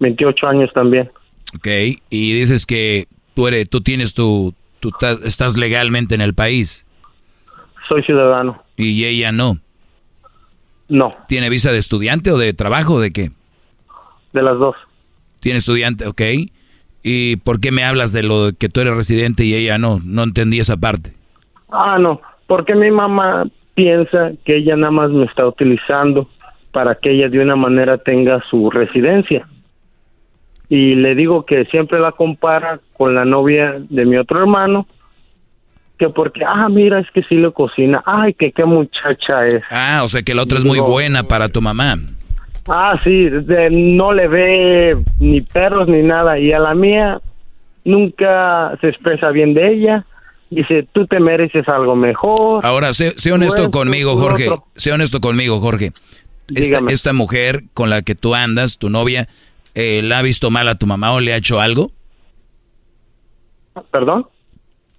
28 0.00 0.46
años 0.48 0.70
también. 0.74 1.10
Ok, 1.56 1.66
y 2.10 2.32
dices 2.32 2.66
que 2.66 3.06
tú, 3.34 3.46
eres, 3.46 3.68
tú 3.70 3.80
tienes 3.80 4.12
tu, 4.14 4.54
tú 4.80 4.90
estás 5.24 5.56
legalmente 5.56 6.14
en 6.16 6.20
el 6.20 6.34
país. 6.34 6.83
Soy 7.88 8.02
ciudadano. 8.02 8.62
Y 8.76 9.04
ella 9.04 9.32
no. 9.32 9.58
No. 10.88 11.14
¿Tiene 11.28 11.48
visa 11.50 11.72
de 11.72 11.78
estudiante 11.78 12.30
o 12.30 12.38
de 12.38 12.52
trabajo 12.52 12.94
o 12.94 13.00
de 13.00 13.12
qué? 13.12 13.30
De 14.32 14.42
las 14.42 14.58
dos. 14.58 14.76
Tiene 15.40 15.58
estudiante, 15.58 16.06
ok. 16.06 16.20
¿Y 17.02 17.36
por 17.36 17.60
qué 17.60 17.70
me 17.70 17.84
hablas 17.84 18.12
de 18.12 18.22
lo 18.22 18.46
de 18.46 18.52
que 18.54 18.68
tú 18.68 18.80
eres 18.80 18.96
residente 18.96 19.44
y 19.44 19.54
ella 19.54 19.78
no? 19.78 20.00
No 20.04 20.22
entendí 20.22 20.58
esa 20.58 20.76
parte. 20.76 21.12
Ah, 21.70 21.98
no, 21.98 22.20
porque 22.46 22.74
mi 22.74 22.90
mamá 22.90 23.46
piensa 23.74 24.32
que 24.44 24.56
ella 24.56 24.76
nada 24.76 24.90
más 24.90 25.10
me 25.10 25.24
está 25.24 25.46
utilizando 25.46 26.28
para 26.72 26.94
que 26.94 27.10
ella 27.10 27.28
de 27.28 27.40
una 27.40 27.56
manera 27.56 27.98
tenga 27.98 28.42
su 28.48 28.70
residencia. 28.70 29.46
Y 30.68 30.94
le 30.94 31.14
digo 31.14 31.44
que 31.44 31.66
siempre 31.66 32.00
la 32.00 32.12
compara 32.12 32.80
con 32.94 33.14
la 33.14 33.24
novia 33.24 33.76
de 33.78 34.04
mi 34.06 34.16
otro 34.16 34.40
hermano, 34.40 34.86
que 35.98 36.08
porque, 36.08 36.40
ah, 36.46 36.68
mira, 36.68 36.98
es 37.00 37.06
que 37.12 37.22
sí 37.24 37.36
le 37.36 37.52
cocina, 37.52 38.02
ay, 38.04 38.34
que 38.34 38.52
qué 38.52 38.64
muchacha 38.64 39.46
es. 39.46 39.62
Ah, 39.70 40.00
o 40.04 40.08
sea 40.08 40.22
que 40.22 40.34
la 40.34 40.42
otra 40.42 40.58
es 40.58 40.64
muy 40.64 40.78
No. 40.78 40.86
buena 40.86 41.22
para 41.24 41.48
tu 41.48 41.60
mamá. 41.62 41.96
Ah, 42.68 42.98
sí, 43.04 43.28
de- 43.28 43.68
no 43.70 44.12
le 44.12 44.26
ve 44.26 44.96
ni 45.20 45.40
perros 45.42 45.86
ni 45.88 46.02
nada. 46.02 46.38
Y 46.38 46.50
a 46.52 46.58
la 46.58 46.74
mía 46.74 47.20
nunca 47.84 48.76
se 48.80 48.88
expresa 48.88 49.30
bien 49.30 49.54
de 49.54 49.72
ella. 49.74 50.06
Dice, 50.50 50.86
tú 50.92 51.06
te 51.06 51.20
mereces 51.20 51.68
algo 51.68 51.94
mejor. 51.96 52.64
Ahora, 52.64 52.92
sé, 52.92 53.10
sé 53.18 53.32
honesto 53.32 53.70
conmigo, 53.70 54.16
Jorge. 54.16 54.48
otro. 54.48 54.64
Sé 54.76 54.92
honesto 54.92 55.20
conmigo, 55.20 55.60
Jorge. 55.60 55.92
Esta, 56.54 56.80
esta 56.88 57.12
mujer 57.12 57.64
con 57.72 57.88
la 57.90 58.02
que 58.02 58.14
tú 58.14 58.34
andas, 58.34 58.78
tu 58.78 58.88
novia, 58.90 59.28
eh, 59.74 60.00
¿la 60.02 60.18
ha 60.18 60.22
visto 60.22 60.50
mal 60.50 60.68
a 60.68 60.74
tu 60.76 60.86
mamá 60.86 61.12
o 61.12 61.20
le 61.20 61.32
ha 61.32 61.36
hecho 61.36 61.60
algo? 61.60 61.90
¿Perdón? 63.90 64.26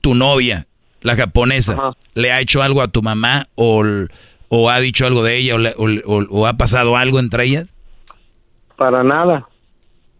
Tu 0.01 0.13
novia, 0.15 0.65
la 1.05 1.15
japonesa, 1.15 1.93
¿le 2.15 2.31
ha 2.31 2.41
hecho 2.41 2.61
algo 2.61 2.81
a 2.81 2.87
tu 2.87 3.01
mamá 3.01 3.45
o, 3.55 3.83
o 4.49 4.69
ha 4.69 4.79
dicho 4.79 5.05
algo 5.05 5.23
de 5.23 5.37
ella 5.37 5.55
o, 5.55 5.57
le- 5.57 5.73
o- 5.77 6.13
o- 6.13 6.27
o 6.29 6.47
ha 6.47 6.53
pasado 6.53 6.97
algo 6.97 7.19
entre 7.19 7.43
ellas? 7.45 7.75
Para 8.75 9.03
nada. 9.03 9.47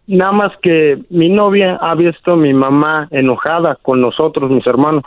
Nada 0.06 0.32
más 0.32 0.50
que 0.62 0.98
mi 1.10 1.28
novia 1.28 1.76
ha 1.80 1.94
visto 1.96 2.32
a 2.32 2.36
mi 2.36 2.54
mamá 2.54 3.08
enojada 3.10 3.76
con 3.82 4.00
nosotros, 4.00 4.50
mis 4.50 4.66
hermanos. 4.66 5.02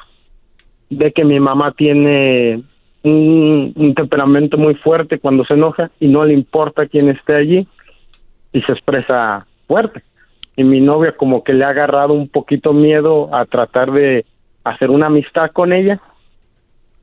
De 0.89 1.11
que 1.13 1.23
mi 1.23 1.39
mamá 1.39 1.71
tiene 1.71 2.61
un, 3.03 3.71
un 3.75 3.93
temperamento 3.95 4.57
muy 4.57 4.75
fuerte 4.75 5.19
cuando 5.19 5.45
se 5.45 5.53
enoja 5.53 5.89
y 5.99 6.07
no 6.07 6.25
le 6.25 6.33
importa 6.33 6.85
quién 6.87 7.09
esté 7.09 7.35
allí 7.35 7.67
y 8.51 8.61
se 8.63 8.71
expresa 8.73 9.45
fuerte. 9.67 10.03
Y 10.57 10.63
mi 10.65 10.81
novia 10.81 11.15
como 11.15 11.43
que 11.45 11.53
le 11.53 11.63
ha 11.63 11.69
agarrado 11.69 12.13
un 12.13 12.27
poquito 12.27 12.73
miedo 12.73 13.33
a 13.33 13.45
tratar 13.45 13.91
de 13.91 14.25
hacer 14.63 14.89
una 14.89 15.07
amistad 15.07 15.51
con 15.53 15.73
ella. 15.73 16.01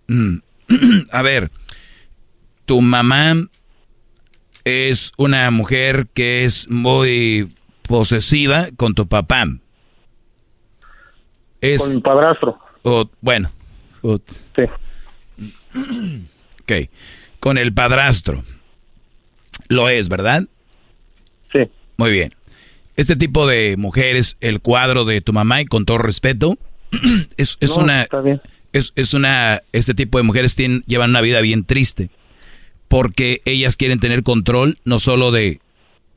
Mm. 0.08 0.36
a 1.12 1.22
ver, 1.22 1.50
tu 2.64 2.80
mamá 2.80 3.48
es 4.64 5.12
una 5.16 5.50
mujer 5.50 6.08
que 6.12 6.44
es 6.44 6.68
muy 6.68 7.54
posesiva 7.82 8.66
con 8.76 8.94
tu 8.94 9.06
papá. 9.06 9.44
Es, 11.60 11.82
Con 11.82 11.94
mi 11.94 12.00
padrastro. 12.00 12.58
bueno. 13.20 13.50
Sí. 14.54 14.62
Ok. 16.62 16.90
Con 17.40 17.58
el 17.58 17.72
padrastro. 17.72 18.44
Lo 19.68 19.88
es, 19.88 20.08
¿verdad? 20.08 20.44
Sí. 21.52 21.60
Muy 21.96 22.12
bien. 22.12 22.34
Este 22.96 23.16
tipo 23.16 23.46
de 23.46 23.76
mujeres, 23.76 24.36
el 24.40 24.60
cuadro 24.60 25.04
de 25.04 25.20
tu 25.20 25.32
mamá, 25.32 25.60
y 25.60 25.66
con 25.66 25.84
todo 25.84 25.98
respeto, 25.98 26.56
es, 27.36 27.56
es 27.60 27.70
No, 27.76 27.84
una. 27.84 28.02
está 28.02 28.20
bien. 28.20 28.40
Es, 28.72 28.92
es 28.96 29.14
una. 29.14 29.62
Este 29.72 29.94
tipo 29.94 30.18
de 30.18 30.24
mujeres 30.24 30.54
tienen, 30.54 30.82
llevan 30.86 31.10
una 31.10 31.20
vida 31.20 31.40
bien 31.40 31.64
triste. 31.64 32.10
Porque 32.88 33.40
ellas 33.44 33.76
quieren 33.76 33.98
tener 33.98 34.22
control 34.22 34.78
no 34.84 34.98
solo 35.00 35.32
de, 35.32 35.60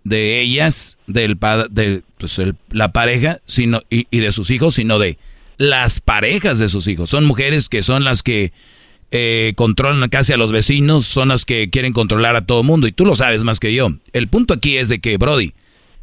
de 0.03 0.39
ellas, 0.41 0.97
del 1.07 1.37
de 1.71 2.03
pues, 2.17 2.37
el- 2.39 2.55
la 2.69 2.91
pareja, 2.91 3.39
sino, 3.47 3.81
y, 3.89 4.05
y 4.11 4.19
de 4.19 4.31
sus 4.31 4.51
hijos, 4.51 4.75
sino 4.75 4.99
de 4.99 5.17
las 5.57 5.99
parejas 5.99 6.59
de 6.59 6.69
sus 6.69 6.87
hijos. 6.87 7.09
Son 7.09 7.25
mujeres 7.25 7.69
que 7.69 7.81
son 7.81 8.03
las 8.03 8.21
que 8.21 8.51
eh, 9.11 9.53
controlan 9.55 10.07
casi 10.09 10.31
a 10.33 10.37
los 10.37 10.51
vecinos, 10.51 11.05
son 11.07 11.29
las 11.29 11.43
que 11.43 11.71
quieren 11.71 11.91
controlar 11.91 12.35
a 12.35 12.45
todo 12.45 12.61
mundo. 12.61 12.87
Y 12.87 12.91
tú 12.91 13.03
lo 13.03 13.15
sabes 13.15 13.43
más 13.43 13.59
que 13.59 13.73
yo. 13.73 13.89
El 14.13 14.27
punto 14.27 14.53
aquí 14.53 14.77
es 14.77 14.89
de 14.89 14.99
que, 14.99 15.17
Brody, 15.17 15.53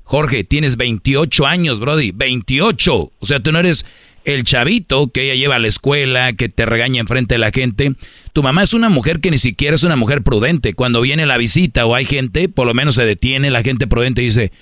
Jorge, 0.03 0.43
tienes 0.43 0.77
28 0.77 1.47
años, 1.47 1.79
Brody, 1.79 2.11
28. 2.13 2.95
O 2.97 3.13
sea, 3.27 3.39
tú 3.41 3.53
no 3.53 3.61
eres 3.61 3.87
el 4.27 4.45
chavito 4.45 5.09
que 5.09 5.23
ella 5.23 5.35
lleva 5.35 5.57
a 5.57 5.59
la 5.59 5.69
escuela, 5.69 6.33
que 6.35 6.49
te 6.49 6.67
regaña 6.67 7.01
enfrente 7.01 7.37
de 7.37 7.39
la 7.39 7.53
gente. 7.53 7.95
Tu 8.33 8.43
mamá 8.43 8.63
es 8.63 8.75
una 8.75 8.89
mujer 8.89 9.21
que 9.21 9.31
ni 9.31 9.39
siquiera 9.39 9.77
es 9.77 9.85
una 9.85 9.97
mujer 9.97 10.23
prudente. 10.23 10.75
Cuando 10.75 11.01
viene 11.01 11.25
la 11.27 11.39
visita 11.39 11.87
o 11.87 11.95
hay 11.95 12.05
gente, 12.05 12.49
por 12.49 12.67
lo 12.67 12.75
menos 12.75 12.97
se 12.97 13.07
detiene 13.07 13.51
la 13.51 13.63
gente 13.63 13.87
prudente 13.87 14.23
y 14.23 14.27
dice, 14.27 14.53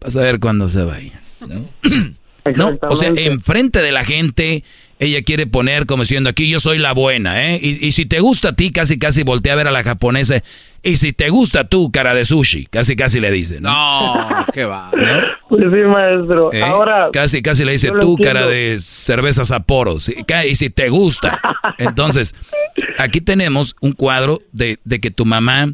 vas 0.00 0.16
a 0.16 0.20
ver 0.20 0.38
cuándo 0.38 0.68
se 0.68 0.84
vaya. 0.84 1.20
¿no? 1.40 1.68
No, 2.56 2.76
o 2.88 2.96
sea, 2.96 3.12
enfrente 3.14 3.82
de 3.82 3.92
la 3.92 4.04
gente, 4.04 4.64
ella 5.02 5.22
quiere 5.22 5.48
poner 5.48 5.86
como 5.86 6.04
diciendo 6.04 6.30
aquí 6.30 6.48
yo 6.48 6.60
soy 6.60 6.78
la 6.78 6.92
buena, 6.92 7.50
¿eh? 7.50 7.58
Y, 7.60 7.84
y, 7.84 7.90
si 7.90 8.06
te 8.06 8.20
gusta 8.20 8.50
a 8.50 8.52
ti, 8.52 8.70
casi 8.70 9.00
casi 9.00 9.24
voltea 9.24 9.54
a 9.54 9.56
ver 9.56 9.66
a 9.66 9.72
la 9.72 9.82
japonesa. 9.82 10.42
Y 10.84 10.96
si 10.96 11.12
te 11.12 11.28
gusta 11.28 11.68
tú, 11.68 11.90
cara 11.90 12.14
de 12.14 12.24
sushi, 12.24 12.66
casi 12.66 12.94
casi 12.94 13.18
le 13.18 13.32
dice. 13.32 13.60
No, 13.60 14.30
no 14.30 14.46
qué 14.52 14.64
va. 14.64 14.90
¿no? 14.96 15.20
Pues 15.48 15.62
sí, 15.62 15.80
maestro. 15.88 16.52
¿Eh? 16.52 16.62
Ahora. 16.62 17.08
Casi 17.12 17.42
casi 17.42 17.64
le 17.64 17.72
dice 17.72 17.90
tú, 18.00 18.16
cara 18.16 18.46
de 18.46 18.78
cerveza 18.80 19.44
Sapporo. 19.44 19.98
Y 20.48 20.54
si 20.54 20.70
te 20.70 20.88
gusta. 20.88 21.40
Entonces, 21.78 22.34
aquí 22.98 23.20
tenemos 23.20 23.74
un 23.80 23.92
cuadro 23.92 24.38
de, 24.52 24.78
de 24.84 25.00
que 25.00 25.10
tu 25.10 25.24
mamá, 25.24 25.72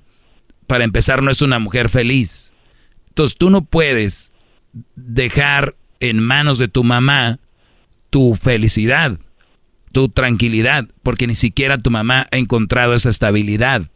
para 0.66 0.84
empezar, 0.84 1.22
no 1.22 1.30
es 1.30 1.42
una 1.42 1.58
mujer 1.58 1.90
feliz. 1.90 2.54
Entonces, 3.10 3.36
tú 3.36 3.50
no 3.50 3.62
puedes 3.62 4.32
dejar 4.96 5.74
en 6.00 6.18
manos 6.18 6.58
de 6.58 6.68
tu 6.68 6.82
mamá 6.82 7.38
tu 8.10 8.34
felicidad, 8.34 9.18
tu 9.92 10.08
tranquilidad, 10.08 10.86
porque 11.02 11.26
ni 11.26 11.34
siquiera 11.34 11.78
tu 11.78 11.90
mamá 11.90 12.26
ha 12.30 12.36
encontrado 12.36 12.94
esa 12.94 13.10
estabilidad 13.10 13.90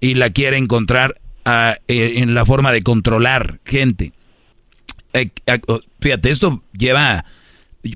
y 0.00 0.14
la 0.14 0.30
quiere 0.30 0.56
encontrar 0.56 1.14
uh, 1.46 1.74
en 1.88 2.34
la 2.34 2.44
forma 2.46 2.72
de 2.72 2.82
controlar 2.82 3.60
gente. 3.64 4.12
Eh, 5.12 5.30
eh, 5.46 5.60
fíjate, 6.00 6.30
esto 6.30 6.62
lleva 6.72 7.24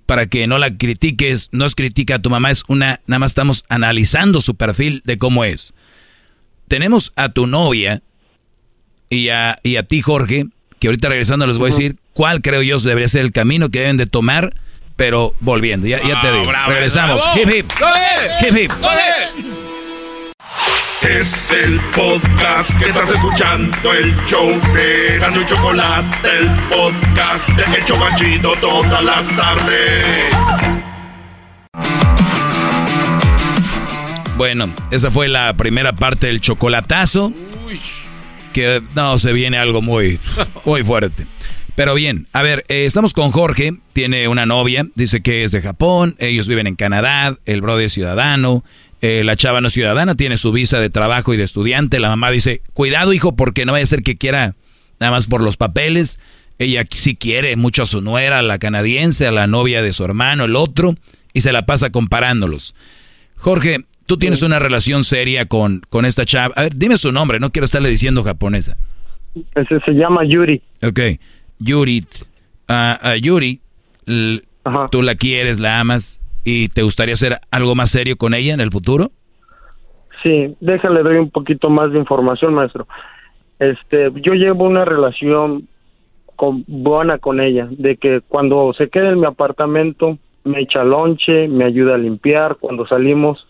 para 0.06 0.26
que 0.26 0.46
no 0.46 0.58
la 0.58 0.76
critiques, 0.76 1.48
no 1.52 1.66
es 1.66 1.74
crítica 1.74 2.16
a 2.16 2.22
tu 2.22 2.30
mamá, 2.30 2.50
es 2.50 2.64
una, 2.68 3.00
nada 3.06 3.18
más 3.18 3.32
estamos 3.32 3.64
analizando 3.68 4.40
su 4.40 4.54
perfil 4.54 5.02
de 5.04 5.18
cómo 5.18 5.44
es. 5.44 5.74
Tenemos 6.68 7.12
a 7.16 7.28
tu 7.30 7.46
novia 7.46 8.02
y 9.10 9.28
a, 9.28 9.58
y 9.62 9.76
a 9.76 9.82
ti, 9.82 10.00
Jorge, 10.00 10.46
que 10.78 10.88
ahorita 10.88 11.08
regresando 11.08 11.46
les 11.46 11.58
voy 11.58 11.70
a 11.70 11.74
decir 11.74 11.96
cuál 12.14 12.40
creo 12.40 12.62
yo 12.62 12.78
debería 12.78 13.08
ser 13.08 13.22
el 13.22 13.32
camino 13.32 13.70
que 13.70 13.80
deben 13.80 13.98
de 13.98 14.06
tomar 14.06 14.54
pero 14.96 15.34
volviendo, 15.40 15.86
ya, 15.86 16.00
ya 16.02 16.20
te 16.20 16.32
digo. 16.32 16.44
bravo, 16.46 16.72
Regresamos. 16.72 17.22
bravo. 17.22 17.40
Hip 17.40 17.50
hip. 17.50 17.72
Hip 18.42 18.56
hip. 18.56 18.72
Es 21.02 21.50
el 21.50 21.80
podcast 21.94 22.78
que 22.78 22.86
estás 22.88 23.10
escuchando, 23.10 23.92
el 23.92 24.14
show 24.26 24.48
de 24.72 25.18
Gano 25.18 25.40
y 25.40 25.46
Chocolate, 25.46 26.28
el 26.38 26.48
podcast 26.68 27.48
de 27.48 27.76
El 27.76 27.84
Chobachito 27.84 28.52
todas 28.60 29.02
las 29.02 29.36
tardes. 29.36 30.32
Bueno, 34.36 34.74
esa 34.90 35.10
fue 35.10 35.28
la 35.28 35.54
primera 35.54 35.92
parte 35.92 36.28
del 36.28 36.40
chocolatazo. 36.40 37.32
Que 38.52 38.82
no, 38.94 39.18
se 39.18 39.32
viene 39.32 39.56
algo 39.58 39.80
muy, 39.82 40.18
muy 40.64 40.82
fuerte. 40.82 41.26
Pero 41.74 41.94
bien, 41.94 42.26
a 42.32 42.42
ver, 42.42 42.64
eh, 42.68 42.84
estamos 42.84 43.14
con 43.14 43.30
Jorge, 43.30 43.78
tiene 43.94 44.28
una 44.28 44.44
novia, 44.44 44.86
dice 44.94 45.22
que 45.22 45.42
es 45.42 45.52
de 45.52 45.62
Japón, 45.62 46.16
ellos 46.18 46.46
viven 46.46 46.66
en 46.66 46.76
Canadá, 46.76 47.36
el 47.46 47.62
brother 47.62 47.86
es 47.86 47.94
ciudadano, 47.94 48.62
eh, 49.00 49.22
la 49.24 49.36
chava 49.36 49.62
no 49.62 49.68
es 49.68 49.72
ciudadana, 49.72 50.14
tiene 50.14 50.36
su 50.36 50.52
visa 50.52 50.80
de 50.80 50.90
trabajo 50.90 51.32
y 51.32 51.38
de 51.38 51.44
estudiante, 51.44 51.98
la 51.98 52.10
mamá 52.10 52.30
dice, 52.30 52.60
cuidado 52.74 53.14
hijo, 53.14 53.36
porque 53.36 53.64
no 53.64 53.72
vaya 53.72 53.84
a 53.84 53.86
ser 53.86 54.02
que 54.02 54.18
quiera 54.18 54.54
nada 55.00 55.12
más 55.12 55.26
por 55.26 55.42
los 55.42 55.56
papeles, 55.56 56.20
ella 56.58 56.84
sí 56.90 57.16
quiere 57.16 57.56
mucho 57.56 57.84
a 57.84 57.86
su 57.86 58.02
nuera, 58.02 58.40
a 58.40 58.42
la 58.42 58.58
canadiense, 58.58 59.26
a 59.26 59.32
la 59.32 59.46
novia 59.46 59.82
de 59.82 59.94
su 59.94 60.04
hermano, 60.04 60.44
el 60.44 60.56
otro, 60.56 60.94
y 61.32 61.40
se 61.40 61.52
la 61.52 61.64
pasa 61.64 61.90
comparándolos. 61.90 62.74
Jorge, 63.36 63.86
tú 64.04 64.18
tienes 64.18 64.42
una 64.42 64.58
relación 64.58 65.04
seria 65.04 65.46
con, 65.46 65.80
con 65.88 66.04
esta 66.04 66.26
chava, 66.26 66.52
a 66.54 66.62
ver, 66.64 66.76
dime 66.76 66.98
su 66.98 67.12
nombre, 67.12 67.40
no 67.40 67.50
quiero 67.50 67.64
estarle 67.64 67.88
diciendo 67.88 68.22
japonesa. 68.22 68.76
Ese 69.54 69.80
se 69.80 69.92
llama 69.92 70.24
Yuri. 70.26 70.60
Ok, 70.82 71.00
Yuri, 71.62 72.04
ah, 72.68 73.14
Yuri, 73.20 73.60
l- 74.06 74.42
tú 74.90 75.02
la 75.02 75.14
quieres, 75.14 75.58
la 75.58 75.80
amas 75.80 76.20
y 76.44 76.68
te 76.68 76.82
gustaría 76.82 77.14
hacer 77.14 77.38
algo 77.50 77.74
más 77.74 77.90
serio 77.90 78.16
con 78.16 78.34
ella 78.34 78.54
en 78.54 78.60
el 78.60 78.70
futuro? 78.70 79.10
Sí, 80.22 80.54
déjale 80.60 81.02
doy 81.02 81.16
un 81.16 81.30
poquito 81.30 81.68
más 81.68 81.92
de 81.92 81.98
información, 81.98 82.54
maestro. 82.54 82.86
Este, 83.58 84.10
yo 84.16 84.34
llevo 84.34 84.64
una 84.64 84.84
relación 84.84 85.68
con, 86.36 86.64
buena 86.66 87.18
con 87.18 87.40
ella, 87.40 87.68
de 87.70 87.96
que 87.96 88.20
cuando 88.26 88.72
se 88.76 88.88
queda 88.88 89.10
en 89.10 89.20
mi 89.20 89.26
apartamento 89.26 90.18
me 90.44 90.60
echa 90.60 90.82
lonche, 90.84 91.48
me 91.48 91.64
ayuda 91.64 91.94
a 91.94 91.98
limpiar, 91.98 92.56
cuando 92.56 92.86
salimos 92.86 93.46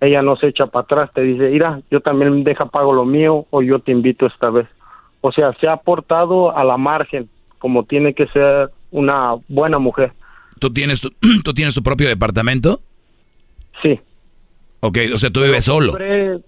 ella 0.00 0.22
no 0.22 0.36
se 0.36 0.48
echa 0.48 0.66
para 0.66 0.84
atrás, 0.84 1.10
te 1.14 1.22
dice, 1.22 1.48
mira, 1.48 1.80
yo 1.90 2.00
también 2.00 2.44
deja 2.44 2.66
pago 2.66 2.92
lo 2.92 3.06
mío 3.06 3.46
o 3.50 3.62
yo 3.62 3.78
te 3.78 3.92
invito 3.92 4.26
esta 4.26 4.50
vez. 4.50 4.66
O 5.22 5.32
sea, 5.32 5.54
se 5.54 5.66
ha 5.66 5.78
portado 5.78 6.54
a 6.54 6.62
la 6.64 6.76
margen, 6.76 7.30
como 7.64 7.84
tiene 7.84 8.12
que 8.12 8.26
ser 8.26 8.68
una 8.90 9.36
buena 9.48 9.78
mujer. 9.78 10.12
¿Tú 10.58 10.70
tienes 10.70 11.00
tu, 11.00 11.08
¿tú 11.44 11.54
tienes 11.54 11.74
tu 11.74 11.82
propio 11.82 12.06
departamento? 12.06 12.82
Sí. 13.82 13.98
Ok, 14.80 14.98
o 15.14 15.16
sea, 15.16 15.30
tú 15.30 15.40
vives 15.40 15.64
solo. 15.64 15.92
Compré, 15.92 16.40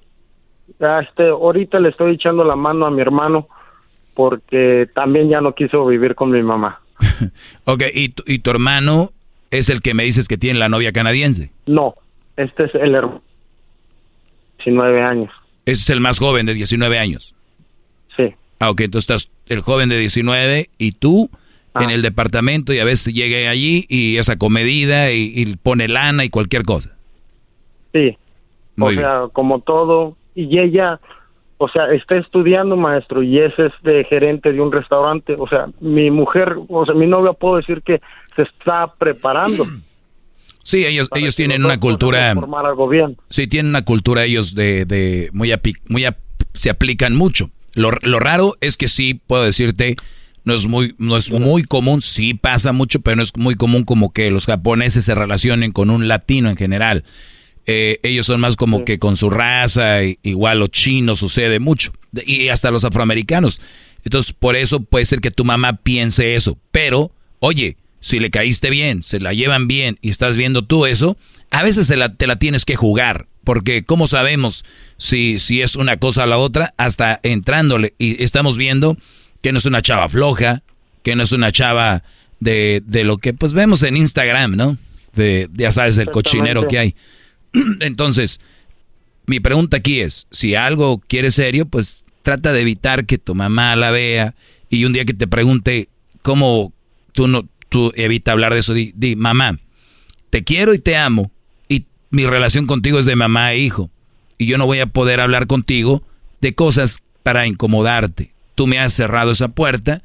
este, 1.01 1.28
ahorita 1.28 1.81
le 1.81 1.89
estoy 1.89 2.17
echando 2.17 2.45
la 2.45 2.55
mano 2.55 2.85
a 2.85 2.91
mi 2.91 3.01
hermano 3.01 3.49
porque 4.12 4.91
también 4.95 5.31
ya 5.31 5.41
no 5.41 5.55
quiso 5.55 5.86
vivir 5.86 6.15
con 6.15 6.31
mi 6.33 6.43
mamá. 6.43 6.83
Ok, 7.65 7.85
y 7.95 8.11
tu, 8.11 8.23
y 8.27 8.41
tu 8.41 8.51
hermano 8.51 9.12
es 9.51 9.70
el 9.70 9.81
que 9.81 9.95
me 9.95 10.03
dices 10.03 10.28
que 10.28 10.36
tiene 10.36 10.59
la 10.59 10.69
novia 10.69 10.93
canadiense. 10.93 11.51
No, 11.65 11.95
este 12.36 12.65
es 12.65 12.75
el 12.75 12.95
hermano. 12.95 13.23
19 14.59 15.03
años. 15.03 15.33
Ese 15.65 15.81
es 15.81 15.89
el 15.89 16.01
más 16.01 16.19
joven 16.19 16.45
de 16.45 16.53
19 16.53 16.99
años. 16.99 17.35
Sí. 18.19 18.35
Ah, 18.61 18.69
ok, 18.69 18.83
entonces 18.83 19.11
estás 19.11 19.36
el 19.49 19.60
joven 19.60 19.89
de 19.89 19.99
19 19.99 20.70
y 20.78 20.92
tú 20.92 21.31
en 21.78 21.91
el 21.91 22.00
departamento 22.00 22.73
y 22.73 22.78
a 22.78 22.84
veces 22.84 23.12
llegue 23.12 23.49
allí 23.49 23.84
y 23.91 24.16
es 24.16 24.31
acomedida 24.31 25.12
y, 25.12 25.33
y 25.34 25.57
pone 25.57 25.89
lana 25.89 26.25
y 26.25 26.31
cualquier 26.31 26.62
cosa. 26.62 26.97
Sí. 27.92 28.16
Muy 28.76 28.97
o 28.97 29.00
sea, 29.00 29.20
como 29.33 29.60
todo. 29.60 30.16
Y 30.34 30.58
ella, 30.58 31.00
o 31.58 31.68
sea, 31.68 31.92
está 31.92 32.16
estudiando, 32.16 32.76
maestro, 32.76 33.23
y 33.23 33.39
es 33.39 33.52
este 33.58 34.05
gerente 34.05 34.52
de 34.52 34.60
un 34.60 34.73
restaurante. 34.73 35.34
O 35.39 35.47
sea, 35.49 35.66
mi 35.81 36.10
mujer, 36.10 36.57
o 36.68 36.86
sea, 36.86 36.94
mi 36.94 37.07
novia 37.07 37.33
puedo 37.34 37.57
decir 37.57 37.83
que 37.83 38.00
se 38.34 38.42
está 38.42 38.92
preparando. 38.99 39.66
Sí, 40.62 40.84
ellos, 40.84 41.08
ellos 41.15 41.36
tienen 41.36 41.65
una 41.65 41.78
cultura... 41.78 42.34
formar 42.34 42.66
algo 42.66 42.89
bien. 42.89 43.16
Sí, 43.28 43.47
tienen 43.47 43.70
una 43.70 43.84
cultura 43.84 44.25
ellos 44.25 44.52
de, 44.57 44.84
de 44.84 45.31
muy, 45.33 45.50
api- 45.50 45.78
muy 45.86 46.05
ap- 46.05 46.18
se 46.55 46.70
aplican 46.70 47.15
mucho. 47.15 47.50
Lo, 47.77 47.93
lo 48.03 48.19
raro 48.19 48.57
es 48.61 48.77
que 48.77 48.89
sí, 48.89 49.21
puedo 49.27 49.45
decirte, 49.45 49.97
no 50.45 50.55
es 50.55 50.67
muy, 50.67 50.95
no 50.99 51.17
es 51.17 51.31
muy 51.31 51.63
común, 51.63 52.01
sí 52.01 52.33
pasa 52.33 52.73
mucho, 52.73 53.01
pero 53.01 53.17
no 53.17 53.23
es 53.23 53.37
muy 53.37 53.55
común 53.55 53.85
como 53.85 54.13
que 54.13 54.31
los 54.31 54.47
japoneses 54.47 55.05
se 55.05 55.15
relacionen 55.15 55.73
con 55.73 55.91
un 55.91 56.09
latino 56.09 56.49
en 56.49 56.57
general. 56.57 57.05
Eh, 57.67 57.99
ellos 58.05 58.27
son 58.27 58.41
más 58.41 58.57
como 58.57 58.85
que 58.85 58.99
con 58.99 59.17
su 59.17 59.29
raza, 59.29 60.03
igual 60.23 60.61
los 60.61 60.71
chinos 60.71 61.19
sucede 61.19 61.59
mucho, 61.59 61.93
y 62.25 62.49
hasta 62.49 62.71
los 62.71 62.85
afroamericanos. 62.85 63.61
Entonces, 64.05 64.33
por 64.33 64.55
eso 64.57 64.81
puede 64.81 65.05
ser 65.05 65.21
que 65.21 65.33
tu 65.33 65.45
mamá 65.45 65.79
piense 65.83 66.37
eso. 66.37 66.59
Pero, 66.71 67.11
oye, 67.41 67.77
si 68.01 68.21
le 68.21 68.31
caíste 68.31 68.71
bien, 68.71 69.03
se 69.03 69.19
la 69.19 69.35
llevan 69.35 69.67
bien 69.67 69.99
y 70.01 70.11
estás 70.11 70.37
viendo 70.37 70.65
tú 70.65 70.87
eso, 70.87 71.19
a 71.51 71.65
veces 71.65 71.89
te 71.89 71.97
la, 71.97 72.15
te 72.15 72.29
la 72.29 72.39
tienes 72.39 72.65
que 72.65 72.77
jugar. 72.77 73.27
Porque, 73.43 73.85
¿cómo 73.85 74.07
sabemos 74.07 74.65
si, 74.99 75.39
si 75.39 75.62
es 75.62 75.76
una 75.76 75.99
cosa 75.99 76.25
o 76.25 76.26
la 76.26 76.39
otra? 76.39 76.75
Hasta 76.76 77.20
entrándole 77.23 77.94
y 77.99 78.23
estamos 78.23 78.57
viendo 78.57 78.97
que 79.42 79.52
no 79.52 79.58
es 79.58 79.65
una 79.65 79.83
chava 79.83 80.08
floja, 80.08 80.62
que 81.02 81.16
no 81.16 81.23
es 81.23 81.33
una 81.33 81.52
chava 81.52 82.02
de, 82.41 82.83
de 82.84 83.05
lo 83.05 83.18
que 83.18 83.34
pues 83.34 83.52
vemos 83.52 83.83
en 83.83 83.97
Instagram, 83.97 84.57
¿no? 84.57 84.78
De, 85.15 85.49
ya 85.55 85.73
sabes, 85.73 85.99
el 85.99 86.10
cochinero 86.10 86.66
que 86.68 86.78
hay. 86.78 86.94
Entonces, 87.81 88.41
mi 89.26 89.41
pregunta 89.41 89.78
aquí 89.78 90.00
es, 90.00 90.26
si 90.31 90.55
algo 90.55 91.02
quieres 91.07 91.34
serio, 91.34 91.66
pues 91.66 92.05
trata 92.23 92.52
de 92.52 92.60
evitar 92.60 93.07
que 93.07 93.18
tu 93.18 93.34
mamá 93.34 93.76
la 93.76 93.91
vea 93.91 94.34
y 94.68 94.84
un 94.84 94.92
día 94.92 95.05
que 95.05 95.15
te 95.15 95.26
pregunte 95.26 95.89
cómo 96.23 96.73
tú 97.12 97.28
no 97.28 97.49
tú 97.68 97.92
evita 97.97 98.33
hablar 98.33 98.52
de 98.52 98.60
eso, 98.60 98.75
di, 98.75 98.92
di, 98.94 99.16
mamá, 99.16 99.57
te 100.31 100.44
quiero 100.44 100.73
y 100.75 100.78
te 100.78 100.97
amo 100.97 101.31
y 101.68 101.86
mi 102.10 102.26
relación 102.26 102.66
contigo 102.66 102.99
es 102.99 103.07
de 103.07 103.16
mamá 103.16 103.52
e 103.52 103.58
hijo 103.58 103.91
y 104.39 104.47
yo 104.47 104.59
no 104.59 104.67
voy 104.67 104.81
a 104.81 104.87
poder 104.87 105.21
hablar 105.21 105.47
contigo 105.47 106.03
de 106.41 106.55
cosas 106.55 107.03
para 107.23 107.47
incomodarte. 107.47 108.33
Tú 108.55 108.67
me 108.67 108.79
has 108.79 108.93
cerrado 108.93 109.33
esa 109.33 109.49
puerta 109.49 110.03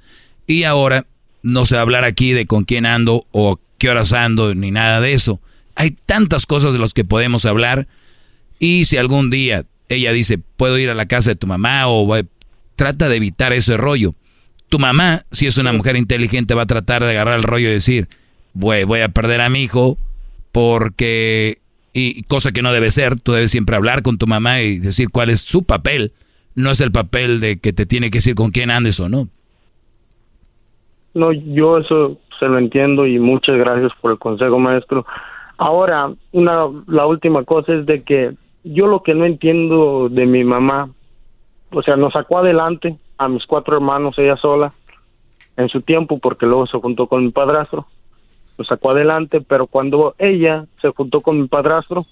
y 0.48 0.64
ahora 0.64 1.06
no 1.44 1.66
sé 1.66 1.78
hablar 1.78 2.04
aquí 2.04 2.34
de 2.34 2.46
con 2.46 2.64
quién 2.64 2.86
ando 2.86 3.26
o 3.32 3.60
qué 3.78 3.90
horas 3.90 4.14
ando 4.14 4.54
ni 4.56 4.72
nada 4.72 5.02
de 5.02 5.14
eso. 5.14 5.40
Hay 5.76 5.92
tantas 5.92 6.46
cosas 6.46 6.74
de 6.74 6.80
las 6.80 6.94
que 6.94 7.06
podemos 7.06 7.46
hablar 7.46 7.88
y 8.60 8.86
si 8.86 8.98
algún 8.98 9.30
día 9.30 9.66
ella 9.90 10.14
dice, 10.14 10.38
puedo 10.38 10.78
ir 10.78 10.90
a 10.90 10.96
la 10.96 11.08
casa 11.08 11.32
de 11.32 11.36
tu 11.36 11.48
mamá 11.48 11.88
o 11.88 12.06
voy-", 12.06 12.28
trata 12.76 13.10
de 13.10 13.18
evitar 13.18 13.54
ese 13.54 13.78
rollo. 13.78 14.16
Tu 14.70 14.80
mamá, 14.80 15.26
si 15.32 15.48
es 15.48 15.58
una 15.58 15.74
mujer 15.74 15.98
inteligente, 15.98 16.54
va 16.54 16.64
a 16.64 16.68
tratar 16.68 17.04
de 17.04 17.12
agarrar 17.12 17.38
el 17.38 17.44
rollo 17.44 17.68
y 17.70 17.74
decir, 17.74 18.08
voy, 18.54 18.84
voy 18.84 19.02
a 19.02 19.10
perder 19.10 19.42
a 19.42 19.50
mi 19.50 19.64
hijo 19.64 19.98
porque, 20.52 21.61
y 21.94 22.24
cosa 22.24 22.52
que 22.52 22.62
no 22.62 22.72
debe 22.72 22.92
ser, 22.92 23.20
tú 23.20 23.34
debes 23.34 23.52
siempre 23.52 23.76
hablar 23.76 24.02
con 24.02 24.18
tu 24.18 24.28
mamá 24.28 24.62
y 24.62 24.80
decir 24.80 25.10
cuál 25.12 25.30
es 25.30 25.42
su 25.42 25.64
papel. 25.64 26.14
No 26.56 26.72
es 26.72 26.82
el 26.82 26.92
papel 26.92 27.40
de 27.40 27.60
que 27.60 27.74
te 27.74 27.86
tiene 27.86 28.10
que 28.10 28.18
decir 28.18 28.36
con 28.36 28.52
quién 28.52 28.72
andes 28.72 29.00
o 29.00 29.10
no. 29.10 29.28
No, 31.14 31.32
yo 31.32 31.78
eso 31.78 32.18
se 32.40 32.48
lo 32.48 32.58
entiendo 32.58 33.06
y 33.06 33.20
muchas 33.20 33.58
gracias 33.58 33.92
por 34.02 34.12
el 34.12 34.20
consejo, 34.20 34.58
maestro. 34.60 35.06
Ahora, 35.58 36.12
una, 36.32 36.66
la 36.88 37.06
última 37.06 37.44
cosa 37.44 37.74
es 37.74 37.86
de 37.86 38.04
que 38.04 38.34
yo 38.64 38.88
lo 38.88 39.04
que 39.04 39.14
no 39.14 39.26
entiendo 39.26 40.10
de 40.10 40.26
mi 40.26 40.44
mamá, 40.44 40.90
o 41.72 41.82
sea, 41.84 41.96
nos 41.96 42.14
sacó 42.14 42.40
adelante 42.40 42.98
a 43.18 43.28
mis 43.28 43.46
cuatro 43.46 43.76
hermanos 43.76 44.18
ella 44.18 44.38
sola 44.38 44.74
en 45.58 45.70
su 45.70 45.82
tiempo 45.82 46.20
porque 46.20 46.46
luego 46.46 46.68
se 46.68 46.80
juntó 46.80 47.08
con 47.08 47.26
mi 47.26 47.32
padrastro, 47.32 47.86
nos 48.58 48.68
sacó 48.68 48.92
adelante, 48.92 49.42
pero 49.42 49.68
cuando 49.68 50.16
ella 50.18 50.66
se 50.82 50.90
juntó 50.90 51.22
con 51.22 51.42
mi 51.42 51.48
padrastro, 51.48 52.06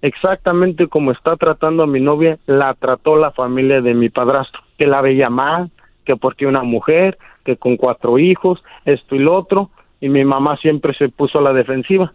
exactamente 0.00 0.88
como 0.88 1.12
está 1.12 1.36
tratando 1.36 1.84
a 1.84 1.86
mi 1.86 2.00
novia, 2.00 2.38
la 2.46 2.74
trató 2.74 3.16
la 3.16 3.30
familia 3.30 3.80
de 3.80 3.94
mi 3.94 4.08
padrastro, 4.08 4.60
que 4.76 4.86
la 4.86 5.00
veía 5.00 5.30
mal, 5.30 5.70
que 6.04 6.16
porque 6.16 6.46
una 6.46 6.62
mujer, 6.62 7.18
que 7.44 7.56
con 7.56 7.76
cuatro 7.76 8.18
hijos, 8.18 8.62
esto 8.84 9.14
y 9.14 9.20
lo 9.20 9.36
otro, 9.36 9.70
y 10.00 10.08
mi 10.08 10.24
mamá 10.24 10.56
siempre 10.56 10.94
se 10.94 11.08
puso 11.08 11.38
a 11.38 11.42
la 11.42 11.52
defensiva. 11.52 12.12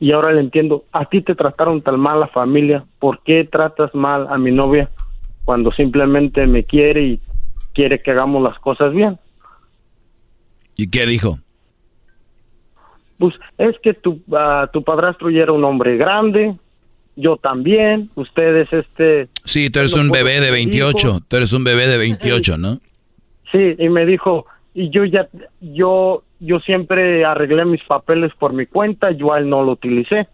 Y 0.00 0.12
ahora 0.12 0.32
le 0.32 0.40
entiendo, 0.40 0.84
a 0.92 1.04
ti 1.06 1.22
te 1.22 1.34
trataron 1.34 1.80
tan 1.80 1.98
mal 2.00 2.18
la 2.20 2.26
familia, 2.26 2.84
¿por 2.98 3.22
qué 3.22 3.44
tratas 3.44 3.94
mal 3.94 4.26
a 4.28 4.36
mi 4.38 4.50
novia 4.50 4.90
cuando 5.44 5.70
simplemente 5.72 6.46
me 6.46 6.64
quiere 6.64 7.02
y 7.02 7.20
quiere 7.72 8.02
que 8.02 8.10
hagamos 8.10 8.42
las 8.42 8.58
cosas 8.58 8.92
bien? 8.92 9.18
¿Y 10.76 10.90
qué 10.90 11.06
dijo? 11.06 11.38
Pues 13.18 13.38
es 13.58 13.76
que 13.82 13.94
tu, 13.94 14.20
ah, 14.32 14.68
tu 14.72 14.82
padrastro 14.82 15.30
ya 15.30 15.42
era 15.42 15.52
un 15.52 15.64
hombre 15.64 15.96
grande, 15.96 16.54
yo 17.16 17.36
también, 17.36 18.10
ustedes 18.16 18.72
este... 18.72 19.28
Sí, 19.44 19.70
tú 19.70 19.78
eres 19.78 19.94
un 19.94 20.10
bebé 20.10 20.34
de 20.34 20.46
tener 20.46 20.52
28, 20.52 21.08
hijos. 21.08 21.22
tú 21.28 21.36
eres 21.36 21.52
un 21.52 21.64
bebé 21.64 21.86
de 21.86 21.96
28, 21.96 22.58
¿no? 22.58 22.80
Sí, 23.52 23.76
y 23.78 23.88
me 23.88 24.04
dijo, 24.04 24.46
y 24.74 24.90
yo 24.90 25.04
ya, 25.04 25.28
yo, 25.60 26.24
yo 26.40 26.58
siempre 26.60 27.24
arreglé 27.24 27.64
mis 27.64 27.82
papeles 27.84 28.32
por 28.38 28.52
mi 28.52 28.66
cuenta, 28.66 29.12
yo 29.12 29.32
a 29.32 29.38
él 29.38 29.48
no 29.48 29.62
lo 29.62 29.72
utilicé. 29.72 30.26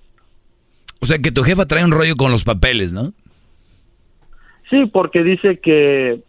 O 1.00 1.07
sea, 1.07 1.18
que 1.18 1.33
tu 1.33 1.42
jefa 1.42 1.67
trae 1.67 1.84
un 1.84 1.92
rollo 1.92 2.17
con 2.17 2.31
los 2.31 2.44
papeles, 2.44 2.92
¿no? 2.92 3.12
Sí, 4.70 4.86
porque 4.86 5.23
dice 5.23 5.59
que 5.59 6.20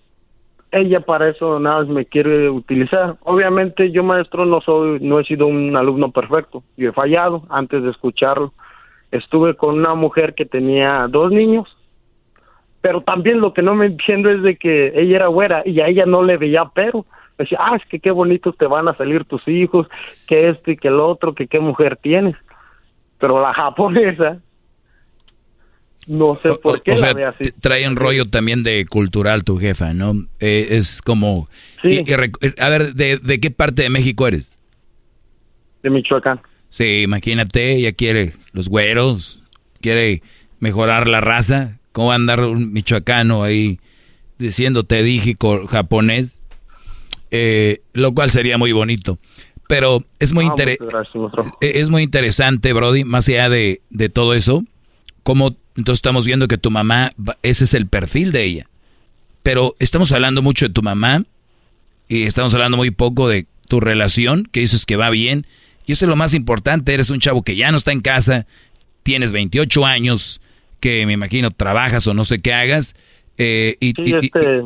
ella 0.72 1.02
para 1.02 1.30
eso 1.30 1.60
nada 1.60 1.80
más 1.80 1.88
me 1.88 2.06
quiere 2.06 2.50
utilizar. 2.50 3.16
Obviamente 3.22 3.92
yo 3.92 4.04
maestro 4.04 4.46
no 4.46 4.62
soy, 4.62 5.00
no 5.02 5.20
he 5.20 5.26
sido 5.26 5.48
un 5.48 5.76
alumno 5.76 6.12
perfecto, 6.12 6.64
yo 6.78 6.90
he 6.90 6.94
fallado 6.94 7.44
antes 7.50 7.84
de 7.84 7.92
escucharlo. 7.92 8.54
Estuve 9.12 9.56
con 9.56 9.78
una 9.78 9.94
mujer 9.94 10.34
que 10.34 10.46
tenía 10.46 11.08
dos 11.10 11.32
niños, 11.32 11.68
pero 12.80 13.02
también 13.02 13.42
lo 13.42 13.54
que 13.54 13.62
no 13.62 13.76
me 13.76 13.88
entiendo 13.88 14.30
es 14.30 14.42
de 14.42 14.56
que 14.56 14.94
ella 14.96 15.18
era 15.18 15.28
güera 15.28 15.62
y 15.66 15.82
a 15.82 15.88
ella 15.88 16.06
no 16.06 16.24
le 16.24 16.38
veía 16.38 16.66
pero. 16.74 17.06
Decía, 17.38 17.58
ah, 17.60 17.76
es 17.76 17.86
que 17.88 18.00
qué 18.00 18.12
bonitos 18.12 18.56
te 18.58 18.68
van 18.68 18.88
a 18.88 18.96
salir 18.96 19.26
tus 19.26 19.46
hijos, 19.48 19.88
que 20.28 20.50
esto 20.50 20.72
y 20.72 20.78
que 20.78 20.90
el 20.90 21.00
otro, 21.00 21.34
que 21.34 21.48
qué 21.48 21.60
mujer 21.60 21.98
tienes. 21.98 22.36
Pero 23.20 23.42
la 23.42 23.54
japonesa, 23.54 24.40
no 26.08 26.40
sé 26.42 26.54
por 26.56 26.82
qué 26.82 26.94
O 26.94 26.96
sea, 26.98 27.10
la 27.10 27.14
ve 27.14 27.26
así. 27.26 27.44
trae 27.60 27.88
un 27.88 27.96
rollo 27.96 28.26
también 28.26 28.64
de 28.64 28.86
cultural 28.86 29.44
tu 29.44 29.58
jefa, 29.60 29.94
¿no? 29.94 30.28
Eh, 30.40 30.68
es 30.72 31.02
como... 31.02 31.48
y- 31.84 32.00
y 32.00 32.04
rec- 32.16 32.60
a 32.60 32.70
ver, 32.70 32.94
¿de, 32.94 33.18
de 33.18 33.40
qué 33.40 33.52
parte 33.52 33.84
de 33.84 33.90
México 33.90 34.28
eres? 34.28 34.54
De 35.84 35.90
Michoacán. 35.90 36.42
Sí, 36.70 37.02
imagínate, 37.02 37.74
ella 37.76 37.92
quiere 37.92 38.34
los 38.54 38.70
güeros, 38.70 39.44
quiere 39.82 40.22
mejorar 40.60 41.10
la 41.10 41.20
raza. 41.22 41.80
¿Cómo 41.92 42.08
va 42.08 42.14
a 42.14 42.16
andar 42.16 42.40
un 42.46 42.72
michoacano 42.72 43.44
ahí 43.44 43.80
diciendo 44.38 44.84
te 44.84 45.04
dije 45.04 45.36
japonés? 45.68 46.44
Eh, 47.32 47.82
lo 47.94 48.14
cual 48.14 48.32
sería 48.32 48.58
muy 48.58 48.72
bonito. 48.72 49.20
Pero 49.68 50.04
es 50.20 50.34
muy, 50.34 50.46
Ah, 50.46 50.54
gracias, 50.58 50.80
eh, 51.62 51.72
es 51.76 51.90
muy 51.90 52.04
interesante, 52.04 52.74
Brody, 52.74 53.04
más 53.06 53.28
allá 53.30 53.50
de, 53.50 53.82
de 53.90 54.10
todo 54.10 54.34
eso, 54.34 54.64
como 55.24 55.56
entonces 55.78 56.00
estamos 56.00 56.26
viendo 56.26 56.48
que 56.48 56.58
tu 56.58 56.70
mamá, 56.72 57.12
ese 57.44 57.64
es 57.64 57.74
el 57.74 57.88
perfil 57.88 58.32
de 58.32 58.44
ella. 58.44 58.68
Pero 59.44 59.76
estamos 59.80 60.12
hablando 60.12 60.42
mucho 60.42 60.68
de 60.68 60.74
tu 60.74 60.82
mamá 60.82 61.24
y 62.08 62.24
estamos 62.24 62.54
hablando 62.54 62.78
muy 62.78 62.92
poco 62.92 63.28
de 63.30 63.46
tu 63.68 63.80
relación, 63.80 64.48
que 64.52 64.60
dices 64.60 64.86
que 64.86 64.98
va 64.98 65.10
bien. 65.10 65.46
Y 65.86 65.94
eso 65.94 66.06
es 66.06 66.10
lo 66.10 66.16
más 66.16 66.34
importante, 66.34 66.94
eres 66.94 67.10
un 67.10 67.20
chavo 67.20 67.42
que 67.44 67.56
ya 67.56 67.72
no 67.72 67.78
está 67.78 67.92
en 67.92 68.02
casa, 68.02 68.46
tienes 69.04 69.32
28 69.32 69.86
años, 69.86 70.42
que 70.80 71.06
me 71.06 71.14
imagino 71.14 71.52
trabajas 71.52 72.06
o 72.08 72.14
no 72.14 72.26
sé 72.26 72.40
qué 72.40 72.54
hagas. 72.54 72.96
eh, 73.38 73.78
y, 73.80 73.92
Sí, 73.94 74.02
y- 74.06 74.10
y- 74.12 74.16
este, 74.16 74.62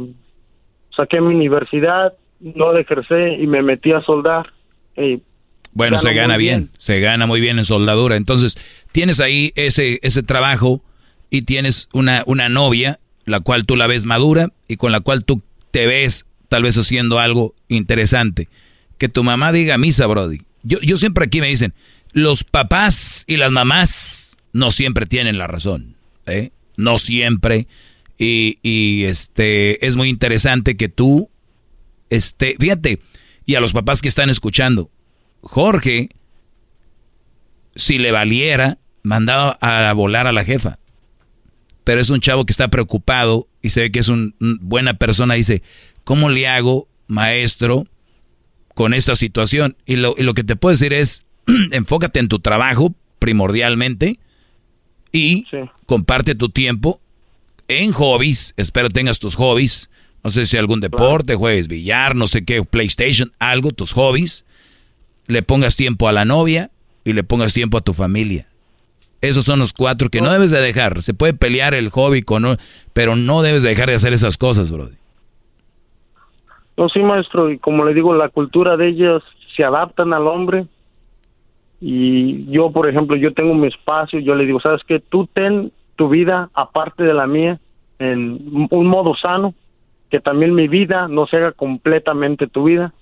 saqué 0.96 1.22
mi 1.22 1.34
universidad, 1.36 2.14
no 2.42 2.74
la 2.74 2.82
ejercé 2.82 3.36
y 3.40 3.48
me 3.48 3.62
metí 3.62 3.92
a 3.94 4.02
soldar. 4.02 4.48
Y 4.98 5.22
Bueno, 5.76 5.98
se 5.98 6.14
gana 6.14 6.38
bien. 6.38 6.62
bien. 6.62 6.72
se 6.78 7.02
gana 7.02 7.28
muy 7.28 7.42
bien 7.42 7.60
en 7.60 7.66
soldadura. 7.66 8.16
Entonces, 8.16 8.58
tienes 8.94 9.20
ahí 9.20 9.52
ese, 9.56 10.00
ese 10.04 10.24
trabajo 10.24 10.82
y 11.30 11.42
tienes 11.44 11.90
una, 11.92 12.24
una 12.26 12.48
novia, 12.48 13.00
la 13.26 13.42
cual 13.42 13.66
tú 13.66 13.76
la 13.76 13.86
ves 13.86 14.06
madura 14.06 14.54
y 14.70 14.78
con 14.78 14.94
la 14.94 15.02
cual 15.02 15.26
tú 15.26 15.44
te 15.72 15.86
ves 15.86 16.26
tal 16.48 16.64
vez 16.64 16.78
haciendo 16.78 17.20
algo 17.20 17.54
interesante. 17.68 18.48
Que 18.98 19.10
tu 19.10 19.26
mamá 19.26 19.52
diga 19.52 19.78
misa, 19.78 20.08
Brody. 20.08 20.44
Yo, 20.64 20.80
yo 20.82 20.96
siempre 20.96 21.26
aquí 21.26 21.42
me 21.42 21.48
dicen, 21.48 21.74
los 22.14 22.46
papás 22.46 23.26
y 23.28 23.36
las 23.36 23.52
mamás 23.52 24.38
no 24.54 24.72
siempre 24.72 25.06
tienen 25.06 25.38
la 25.38 25.48
razón. 25.48 25.98
¿eh? 26.26 26.52
No 26.78 26.98
siempre. 26.98 27.68
Y, 28.18 28.60
y, 28.64 29.04
este 29.04 29.86
es 29.86 29.98
muy 29.98 30.08
interesante 30.08 30.78
que 30.78 30.88
tú, 30.88 31.30
este, 32.10 32.56
fíjate, 32.58 33.02
y 33.46 33.56
a 33.56 33.60
los 33.60 33.74
papás 33.74 34.02
que 34.02 34.08
están 34.08 34.30
escuchando, 34.30 34.90
Jorge, 35.46 36.10
si 37.76 38.00
le 38.00 38.12
valiera, 38.12 38.80
mandaba 39.04 39.52
a 39.62 39.94
volar 39.94 40.28
a 40.28 40.32
la 40.32 40.44
jefa. 40.44 40.80
Pero 41.84 42.02
es 42.02 42.10
un 42.10 42.20
chavo 42.20 42.46
que 42.46 42.52
está 42.52 42.68
preocupado 42.70 43.48
y 43.62 43.70
se 43.70 43.82
ve 43.82 43.92
que 43.92 44.00
es 44.00 44.08
una 44.08 44.34
buena 44.40 44.96
persona. 44.96 45.36
Dice, 45.36 45.62
¿cómo 46.04 46.30
le 46.30 46.48
hago, 46.48 46.88
maestro, 47.08 47.86
con 48.74 48.96
esta 48.96 49.16
situación? 49.16 49.78
Y 49.86 49.98
lo, 49.98 50.16
y 50.18 50.24
lo 50.24 50.34
que 50.34 50.44
te 50.44 50.56
puedo 50.56 50.74
decir 50.74 50.94
es, 50.94 51.26
enfócate 51.72 52.20
en 52.20 52.28
tu 52.28 52.40
trabajo 52.40 52.96
primordialmente 53.20 54.20
y 55.12 55.46
comparte 55.86 56.34
tu 56.34 56.50
tiempo 56.50 57.00
en 57.68 57.92
hobbies. 57.92 58.56
Espero 58.58 58.90
tengas 58.90 59.20
tus 59.20 59.36
hobbies. 59.36 59.90
No 60.24 60.32
sé 60.32 60.48
si 60.48 60.58
algún 60.58 60.82
deporte, 60.82 61.36
juegues 61.36 61.68
billar, 61.68 62.16
no 62.16 62.26
sé 62.26 62.44
qué, 62.44 62.64
PlayStation, 62.64 63.32
algo, 63.38 63.72
tus 63.72 63.94
hobbies. 63.94 64.45
Le 65.28 65.42
pongas 65.42 65.76
tiempo 65.76 66.08
a 66.08 66.12
la 66.14 66.26
novia 66.26 66.70
y 67.04 67.14
le 67.14 67.24
pongas 67.24 67.54
tiempo 67.54 67.78
a 67.78 67.82
tu 67.82 67.94
familia. 67.94 68.48
Esos 69.22 69.46
son 69.46 69.60
los 69.60 69.74
cuatro 69.74 70.10
que 70.10 70.22
no 70.22 70.32
debes 70.32 70.52
de 70.52 70.62
dejar. 70.62 71.02
Se 71.02 71.14
puede 71.14 71.34
pelear 71.34 71.74
el 71.74 71.90
hobby 71.90 72.22
con, 72.22 72.58
pero 72.94 73.16
no 73.16 73.42
debes 73.42 73.64
de 73.64 73.70
dejar 73.70 73.90
de 73.90 73.96
hacer 73.96 74.14
esas 74.14 74.38
cosas, 74.38 74.72
bro. 74.72 74.90
No, 76.78 76.90
sí, 76.90 77.00
maestro, 77.00 77.50
y 77.50 77.58
como 77.58 77.86
le 77.86 77.94
digo, 77.94 78.14
la 78.14 78.30
cultura 78.30 78.76
de 78.76 78.90
ellas 78.90 79.24
se 79.56 79.64
adaptan 79.64 80.14
al 80.14 80.28
hombre. 80.28 80.68
Y 81.80 82.46
yo, 82.52 82.70
por 82.70 82.90
ejemplo, 82.90 83.16
yo 83.16 83.34
tengo 83.34 83.54
mi 83.54 83.68
espacio, 83.68 84.20
yo 84.20 84.36
le 84.36 84.46
digo, 84.46 84.60
¿sabes 84.60 84.82
qué? 84.88 85.00
Tú 85.00 85.28
ten 85.34 85.72
tu 85.96 86.10
vida 86.10 86.50
aparte 86.54 87.04
de 87.04 87.14
la 87.14 87.28
mía 87.28 87.60
en 88.00 88.68
un 88.70 88.88
modo 88.88 89.16
sano, 89.16 89.54
que 90.10 90.20
también 90.20 90.54
mi 90.54 90.68
vida 90.68 91.08
no 91.08 91.28
se 91.28 91.38
haga 91.38 91.52
completamente 91.54 92.48
tu 92.48 92.66
vida, 92.66 92.94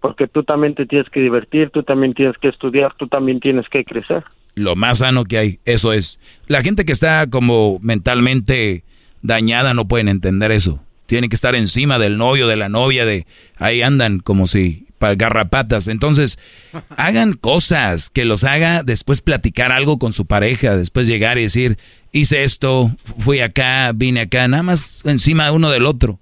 porque 0.00 0.28
tú 0.28 0.42
también 0.42 0.74
te 0.74 0.86
tienes 0.86 1.08
que 1.10 1.20
divertir, 1.20 1.70
tú 1.70 1.82
también 1.82 2.14
tienes 2.14 2.36
que 2.38 2.48
estudiar, 2.48 2.94
tú 2.96 3.08
también 3.08 3.40
tienes 3.40 3.68
que 3.68 3.84
crecer. 3.84 4.24
Lo 4.54 4.74
más 4.76 4.98
sano 4.98 5.24
que 5.24 5.38
hay, 5.38 5.60
eso 5.64 5.92
es. 5.92 6.18
La 6.46 6.62
gente 6.62 6.84
que 6.84 6.92
está 6.92 7.28
como 7.28 7.78
mentalmente 7.80 8.84
dañada 9.22 9.74
no 9.74 9.86
pueden 9.86 10.08
entender 10.08 10.52
eso. 10.52 10.82
Tienen 11.06 11.30
que 11.30 11.36
estar 11.36 11.54
encima 11.54 11.98
del 11.98 12.16
novio, 12.16 12.46
de 12.46 12.56
la 12.56 12.68
novia, 12.68 13.04
de 13.04 13.26
ahí 13.58 13.82
andan 13.82 14.18
como 14.18 14.46
si 14.46 14.86
para 14.98 15.14
garrapatas. 15.14 15.88
Entonces, 15.88 16.38
hagan 16.96 17.34
cosas 17.34 18.10
que 18.10 18.24
los 18.24 18.44
haga 18.44 18.82
después 18.82 19.20
platicar 19.20 19.72
algo 19.72 19.98
con 19.98 20.12
su 20.12 20.26
pareja, 20.26 20.76
después 20.76 21.06
llegar 21.06 21.38
y 21.38 21.42
decir, 21.42 21.78
hice 22.12 22.44
esto, 22.44 22.90
fui 23.18 23.40
acá, 23.40 23.92
vine 23.94 24.20
acá, 24.20 24.48
nada 24.48 24.62
más 24.62 25.02
encima 25.04 25.52
uno 25.52 25.70
del 25.70 25.86
otro. 25.86 26.18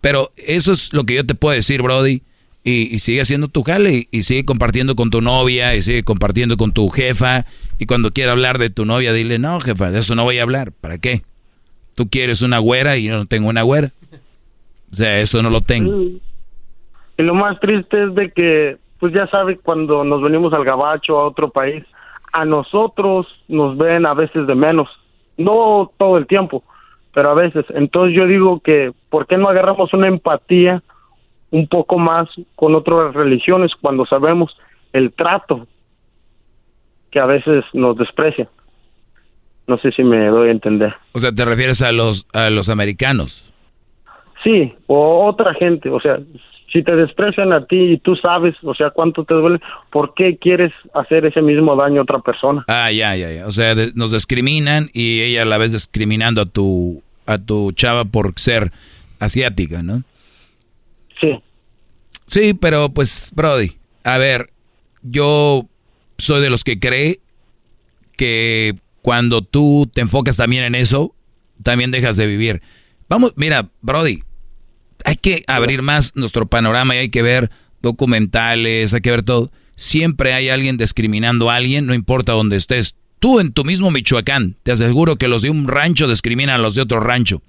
Pero 0.00 0.32
eso 0.36 0.72
es 0.72 0.92
lo 0.92 1.04
que 1.04 1.14
yo 1.14 1.26
te 1.26 1.34
puedo 1.34 1.54
decir, 1.54 1.82
Brody. 1.82 2.22
Y, 2.66 2.98
sigue 3.00 3.20
haciendo 3.20 3.48
tu 3.48 3.62
jale 3.62 4.06
y, 4.10 4.22
sigue 4.22 4.46
compartiendo 4.46 4.96
con 4.96 5.10
tu 5.10 5.20
novia 5.20 5.74
y 5.74 5.82
sigue 5.82 6.02
compartiendo 6.02 6.56
con 6.56 6.72
tu 6.72 6.88
jefa. 6.88 7.44
Y 7.78 7.84
cuando 7.84 8.10
quiera 8.10 8.32
hablar 8.32 8.58
de 8.58 8.70
tu 8.70 8.86
novia, 8.86 9.12
dile, 9.12 9.38
no, 9.38 9.60
jefa, 9.60 9.90
de 9.90 9.98
eso 9.98 10.14
no 10.14 10.24
voy 10.24 10.38
a 10.38 10.42
hablar. 10.42 10.72
¿Para 10.80 10.96
qué? 10.96 11.22
Tú 11.94 12.08
quieres 12.08 12.40
una 12.40 12.58
güera 12.58 12.96
y 12.96 13.04
yo 13.04 13.18
no 13.18 13.26
tengo 13.26 13.50
una 13.50 13.62
güera. 13.62 13.90
O 14.90 14.94
sea, 14.94 15.20
eso 15.20 15.42
no 15.42 15.50
lo 15.50 15.60
tengo. 15.60 15.92
Y 17.18 17.22
lo 17.22 17.34
más 17.34 17.60
triste 17.60 18.04
es 18.04 18.14
de 18.14 18.30
que, 18.30 18.78
pues 18.98 19.12
ya 19.12 19.26
sabe, 19.26 19.58
cuando 19.58 20.02
nos 20.02 20.22
venimos 20.22 20.54
al 20.54 20.64
gabacho, 20.64 21.18
a 21.18 21.26
otro 21.26 21.50
país, 21.50 21.84
a 22.32 22.46
nosotros 22.46 23.26
nos 23.46 23.76
ven 23.76 24.06
a 24.06 24.14
veces 24.14 24.46
de 24.46 24.54
menos. 24.54 24.88
No 25.36 25.92
todo 25.98 26.16
el 26.16 26.26
tiempo, 26.26 26.64
pero 27.12 27.30
a 27.30 27.34
veces. 27.34 27.66
Entonces 27.74 28.16
yo 28.16 28.26
digo 28.26 28.60
que, 28.60 28.92
¿por 29.10 29.26
qué 29.26 29.36
no 29.36 29.48
agarramos 29.48 29.92
una 29.92 30.08
empatía 30.08 30.82
un 31.54 31.68
poco 31.68 31.98
más 31.98 32.28
con 32.56 32.74
otras 32.74 33.14
religiones 33.14 33.70
cuando 33.80 34.04
sabemos 34.06 34.50
el 34.92 35.12
trato 35.12 35.66
que 37.12 37.20
a 37.20 37.26
veces 37.26 37.64
nos 37.72 37.96
desprecian. 37.96 38.48
No 39.68 39.78
sé 39.78 39.92
si 39.92 40.02
me 40.02 40.26
doy 40.26 40.48
a 40.48 40.52
entender. 40.52 40.94
O 41.12 41.20
sea, 41.20 41.30
¿te 41.32 41.44
refieres 41.44 41.80
a 41.82 41.92
los, 41.92 42.26
a 42.32 42.50
los 42.50 42.68
americanos? 42.68 43.52
Sí, 44.42 44.74
o 44.88 45.26
otra 45.26 45.54
gente, 45.54 45.88
o 45.90 46.00
sea, 46.00 46.18
si 46.72 46.82
te 46.82 46.94
desprecian 46.96 47.52
a 47.52 47.64
ti 47.66 47.76
y 47.92 47.98
tú 47.98 48.16
sabes, 48.16 48.56
o 48.64 48.74
sea, 48.74 48.90
cuánto 48.90 49.24
te 49.24 49.32
duele, 49.34 49.60
¿por 49.90 50.12
qué 50.14 50.36
quieres 50.38 50.72
hacer 50.92 51.24
ese 51.24 51.40
mismo 51.40 51.76
daño 51.76 52.00
a 52.00 52.02
otra 52.02 52.18
persona? 52.18 52.64
Ah, 52.66 52.90
ya, 52.90 53.14
ya, 53.16 53.30
ya. 53.30 53.46
O 53.46 53.50
sea, 53.52 53.74
de- 53.76 53.92
nos 53.94 54.10
discriminan 54.10 54.88
y 54.92 55.20
ella 55.22 55.42
a 55.42 55.46
la 55.46 55.56
vez 55.56 55.72
discriminando 55.72 56.42
a 56.42 56.46
tu, 56.46 57.00
a 57.26 57.38
tu 57.38 57.70
chava 57.72 58.04
por 58.04 58.32
ser 58.36 58.72
asiática, 59.20 59.82
¿no? 59.84 60.02
Sí. 61.20 61.42
Sí, 62.26 62.54
pero 62.54 62.88
pues, 62.92 63.30
Brody, 63.34 63.76
a 64.02 64.18
ver, 64.18 64.50
yo 65.02 65.68
soy 66.18 66.40
de 66.42 66.50
los 66.50 66.64
que 66.64 66.78
cree 66.78 67.20
que 68.16 68.76
cuando 69.02 69.42
tú 69.42 69.90
te 69.92 70.00
enfocas 70.00 70.36
también 70.36 70.64
en 70.64 70.74
eso, 70.74 71.14
también 71.62 71.90
dejas 71.90 72.16
de 72.16 72.26
vivir. 72.26 72.62
Vamos, 73.08 73.34
mira, 73.36 73.70
Brody, 73.82 74.22
hay 75.04 75.16
que 75.16 75.42
abrir 75.46 75.82
más 75.82 76.16
nuestro 76.16 76.46
panorama 76.46 76.94
y 76.94 76.98
hay 76.98 77.08
que 77.10 77.22
ver 77.22 77.50
documentales, 77.82 78.94
hay 78.94 79.00
que 79.00 79.10
ver 79.10 79.22
todo. 79.22 79.50
Siempre 79.76 80.32
hay 80.32 80.48
alguien 80.48 80.76
discriminando 80.76 81.50
a 81.50 81.56
alguien, 81.56 81.86
no 81.86 81.94
importa 81.94 82.32
dónde 82.32 82.56
estés. 82.56 82.96
Tú 83.24 83.40
en 83.40 83.54
tu 83.54 83.64
mismo 83.64 83.90
Michoacán, 83.90 84.56
te 84.64 84.72
aseguro 84.72 85.16
que 85.16 85.28
los 85.28 85.40
de 85.40 85.48
un 85.48 85.66
rancho 85.66 86.06
discriminan 86.06 86.56
a 86.56 86.58
los 86.58 86.74
de 86.74 86.82
otro 86.82 87.00
rancho. 87.00 87.40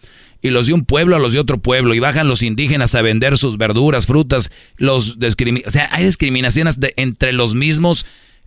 Y 0.41 0.49
los 0.51 0.67
de 0.67 0.73
un 0.73 0.85
pueblo 0.85 1.17
a 1.17 1.19
los 1.19 1.33
de 1.33 1.39
otro 1.39 1.57
pueblo. 1.57 1.93
Y 1.93 1.99
bajan 1.99 2.29
los 2.29 2.43
indígenas 2.43 2.95
a 2.95 3.01
vender 3.01 3.37
sus 3.37 3.57
verduras, 3.57 4.05
frutas. 4.05 4.51
Los 4.77 5.19
discrimi- 5.19 5.67
O 5.67 5.71
sea, 5.71 5.89
hay 5.91 6.05
discriminaciones 6.05 6.79
de- 6.79 6.93
entre 6.95 7.33
los 7.33 7.55
mismos 7.55 8.05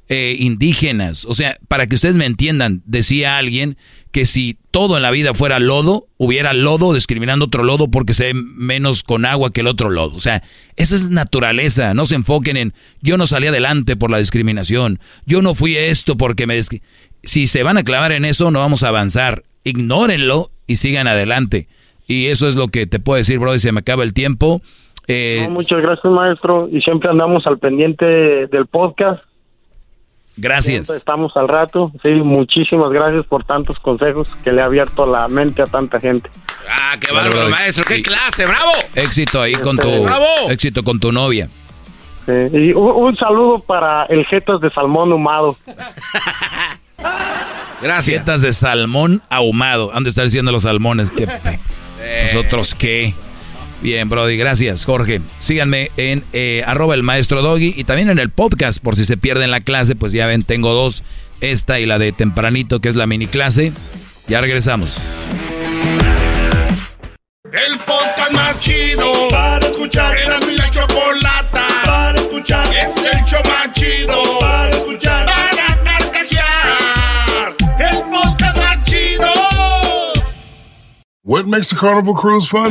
eh, 0.08 0.36
indígenas. 0.38 1.24
O 1.26 1.34
sea, 1.34 1.58
para 1.68 1.86
que 1.86 1.96
ustedes 1.96 2.16
me 2.16 2.26
entiendan, 2.26 2.82
decía 2.86 3.36
alguien 3.36 3.76
que 4.10 4.24
si 4.24 4.56
todo 4.70 4.96
en 4.96 5.02
la 5.02 5.10
vida 5.10 5.34
fuera 5.34 5.58
lodo, 5.58 6.06
hubiera 6.16 6.54
lodo 6.54 6.94
discriminando 6.94 7.44
otro 7.44 7.62
lodo 7.62 7.88
porque 7.90 8.14
se 8.14 8.32
ve 8.32 8.34
menos 8.34 9.02
con 9.02 9.26
agua 9.26 9.52
que 9.52 9.60
el 9.60 9.66
otro 9.66 9.90
lodo. 9.90 10.16
O 10.16 10.20
sea, 10.20 10.42
esa 10.76 10.94
es 10.94 11.10
naturaleza. 11.10 11.92
No 11.94 12.06
se 12.06 12.14
enfoquen 12.14 12.56
en 12.56 12.74
yo 13.02 13.18
no 13.18 13.26
salí 13.26 13.48
adelante 13.48 13.96
por 13.96 14.10
la 14.10 14.18
discriminación. 14.18 14.98
Yo 15.26 15.42
no 15.42 15.54
fui 15.54 15.76
esto 15.76 16.16
porque 16.16 16.46
me... 16.46 16.58
discri-". 16.58 16.80
Si 17.22 17.46
se 17.46 17.62
van 17.62 17.76
a 17.76 17.82
clavar 17.82 18.12
en 18.12 18.24
eso, 18.24 18.50
no 18.50 18.60
vamos 18.60 18.82
a 18.82 18.88
avanzar. 18.88 19.44
Ignórenlo 19.64 20.50
y 20.66 20.76
sigan 20.76 21.06
adelante. 21.06 21.68
Y 22.06 22.26
eso 22.26 22.48
es 22.48 22.56
lo 22.56 22.68
que 22.68 22.86
te 22.86 23.00
puedo 23.00 23.18
decir, 23.18 23.38
bro, 23.38 23.54
y 23.54 23.58
se 23.58 23.72
me 23.72 23.80
acaba 23.80 24.04
el 24.04 24.14
tiempo. 24.14 24.62
Eh, 25.06 25.46
muchas 25.50 25.82
gracias, 25.82 26.10
maestro, 26.10 26.68
y 26.70 26.80
siempre 26.80 27.10
andamos 27.10 27.46
al 27.46 27.58
pendiente 27.58 28.04
del 28.46 28.66
podcast. 28.66 29.22
Gracias. 30.38 30.86
Siempre 30.86 30.96
estamos 30.98 31.36
al 31.36 31.48
rato. 31.48 31.92
Sí, 32.02 32.08
muchísimas 32.08 32.90
gracias 32.90 33.26
por 33.26 33.44
tantos 33.44 33.78
consejos 33.80 34.28
que 34.42 34.52
le 34.52 34.62
ha 34.62 34.64
abierto 34.64 35.04
la 35.10 35.28
mente 35.28 35.62
a 35.62 35.66
tanta 35.66 36.00
gente. 36.00 36.30
Ah, 36.70 36.96
qué 37.00 37.12
bárbaro, 37.12 37.48
maestro. 37.50 37.84
¡Qué 37.84 38.02
clase! 38.02 38.46
¡Bravo! 38.46 38.70
Éxito 38.94 39.40
ahí 39.42 39.54
con 39.54 39.76
tu... 39.76 40.02
¡Bravo! 40.04 40.24
Éxito 40.50 40.82
con 40.82 40.98
tu 41.00 41.12
novia. 41.12 41.48
Sí, 42.26 42.32
Y 42.52 42.72
un, 42.72 42.90
un 43.04 43.16
saludo 43.16 43.58
para 43.60 44.04
el 44.06 44.26
Jetas 44.26 44.60
de 44.60 44.70
Salmón 44.70 45.12
Humado. 45.12 45.56
Gracias. 47.80 48.18
Jetas 48.18 48.42
de 48.42 48.52
salmón 48.52 49.22
ahumado. 49.30 49.94
Han 49.94 50.02
de 50.02 50.10
estar 50.10 50.24
diciendo 50.24 50.50
los 50.52 50.64
salmones. 50.64 51.10
¿Qué 51.10 51.26
pe- 51.26 51.58
¿Nosotros 52.24 52.74
qué? 52.74 53.14
Bien, 53.80 54.08
Brody, 54.08 54.36
gracias, 54.36 54.84
Jorge. 54.84 55.20
Síganme 55.38 55.90
en 55.96 56.24
eh, 56.32 56.64
arroba 56.66 56.94
el 56.94 57.04
maestro 57.04 57.42
Doggy 57.42 57.74
y 57.76 57.84
también 57.84 58.10
en 58.10 58.18
el 58.18 58.30
podcast, 58.30 58.82
por 58.82 58.96
si 58.96 59.04
se 59.04 59.16
pierden 59.16 59.50
la 59.50 59.60
clase, 59.60 59.94
pues 59.94 60.12
ya 60.12 60.26
ven, 60.26 60.42
tengo 60.42 60.72
dos, 60.72 61.04
esta 61.40 61.78
y 61.78 61.86
la 61.86 61.98
de 61.98 62.12
tempranito, 62.12 62.80
que 62.80 62.88
es 62.88 62.96
la 62.96 63.06
mini 63.06 63.28
clase. 63.28 63.72
Ya 64.26 64.40
regresamos. 64.40 64.98
El 67.44 67.78
podcast 67.78 68.32
más 68.32 68.60
chido 68.60 69.28
para 69.30 69.66
escuchar. 69.66 70.16
Era 70.18 70.38
mi 70.40 70.56
la 70.56 70.68
chocolata 70.68 71.66
para 71.84 72.18
escuchar. 72.18 72.66
Es 72.66 72.96
el 72.96 73.24
show 73.24 73.40
más 73.44 73.72
chido 73.72 74.38
para 74.40 74.70
escuchar. 74.70 75.24
Para 75.24 75.82
carcajear. 75.82 77.56
El 77.78 78.02
podcast 78.10 78.56
más 78.58 78.84
chido. 78.84 79.32
What 81.22 81.46
makes 81.46 81.72
a 81.72 81.76
carnival 81.76 82.14
cruise 82.14 82.46
fun? 82.48 82.70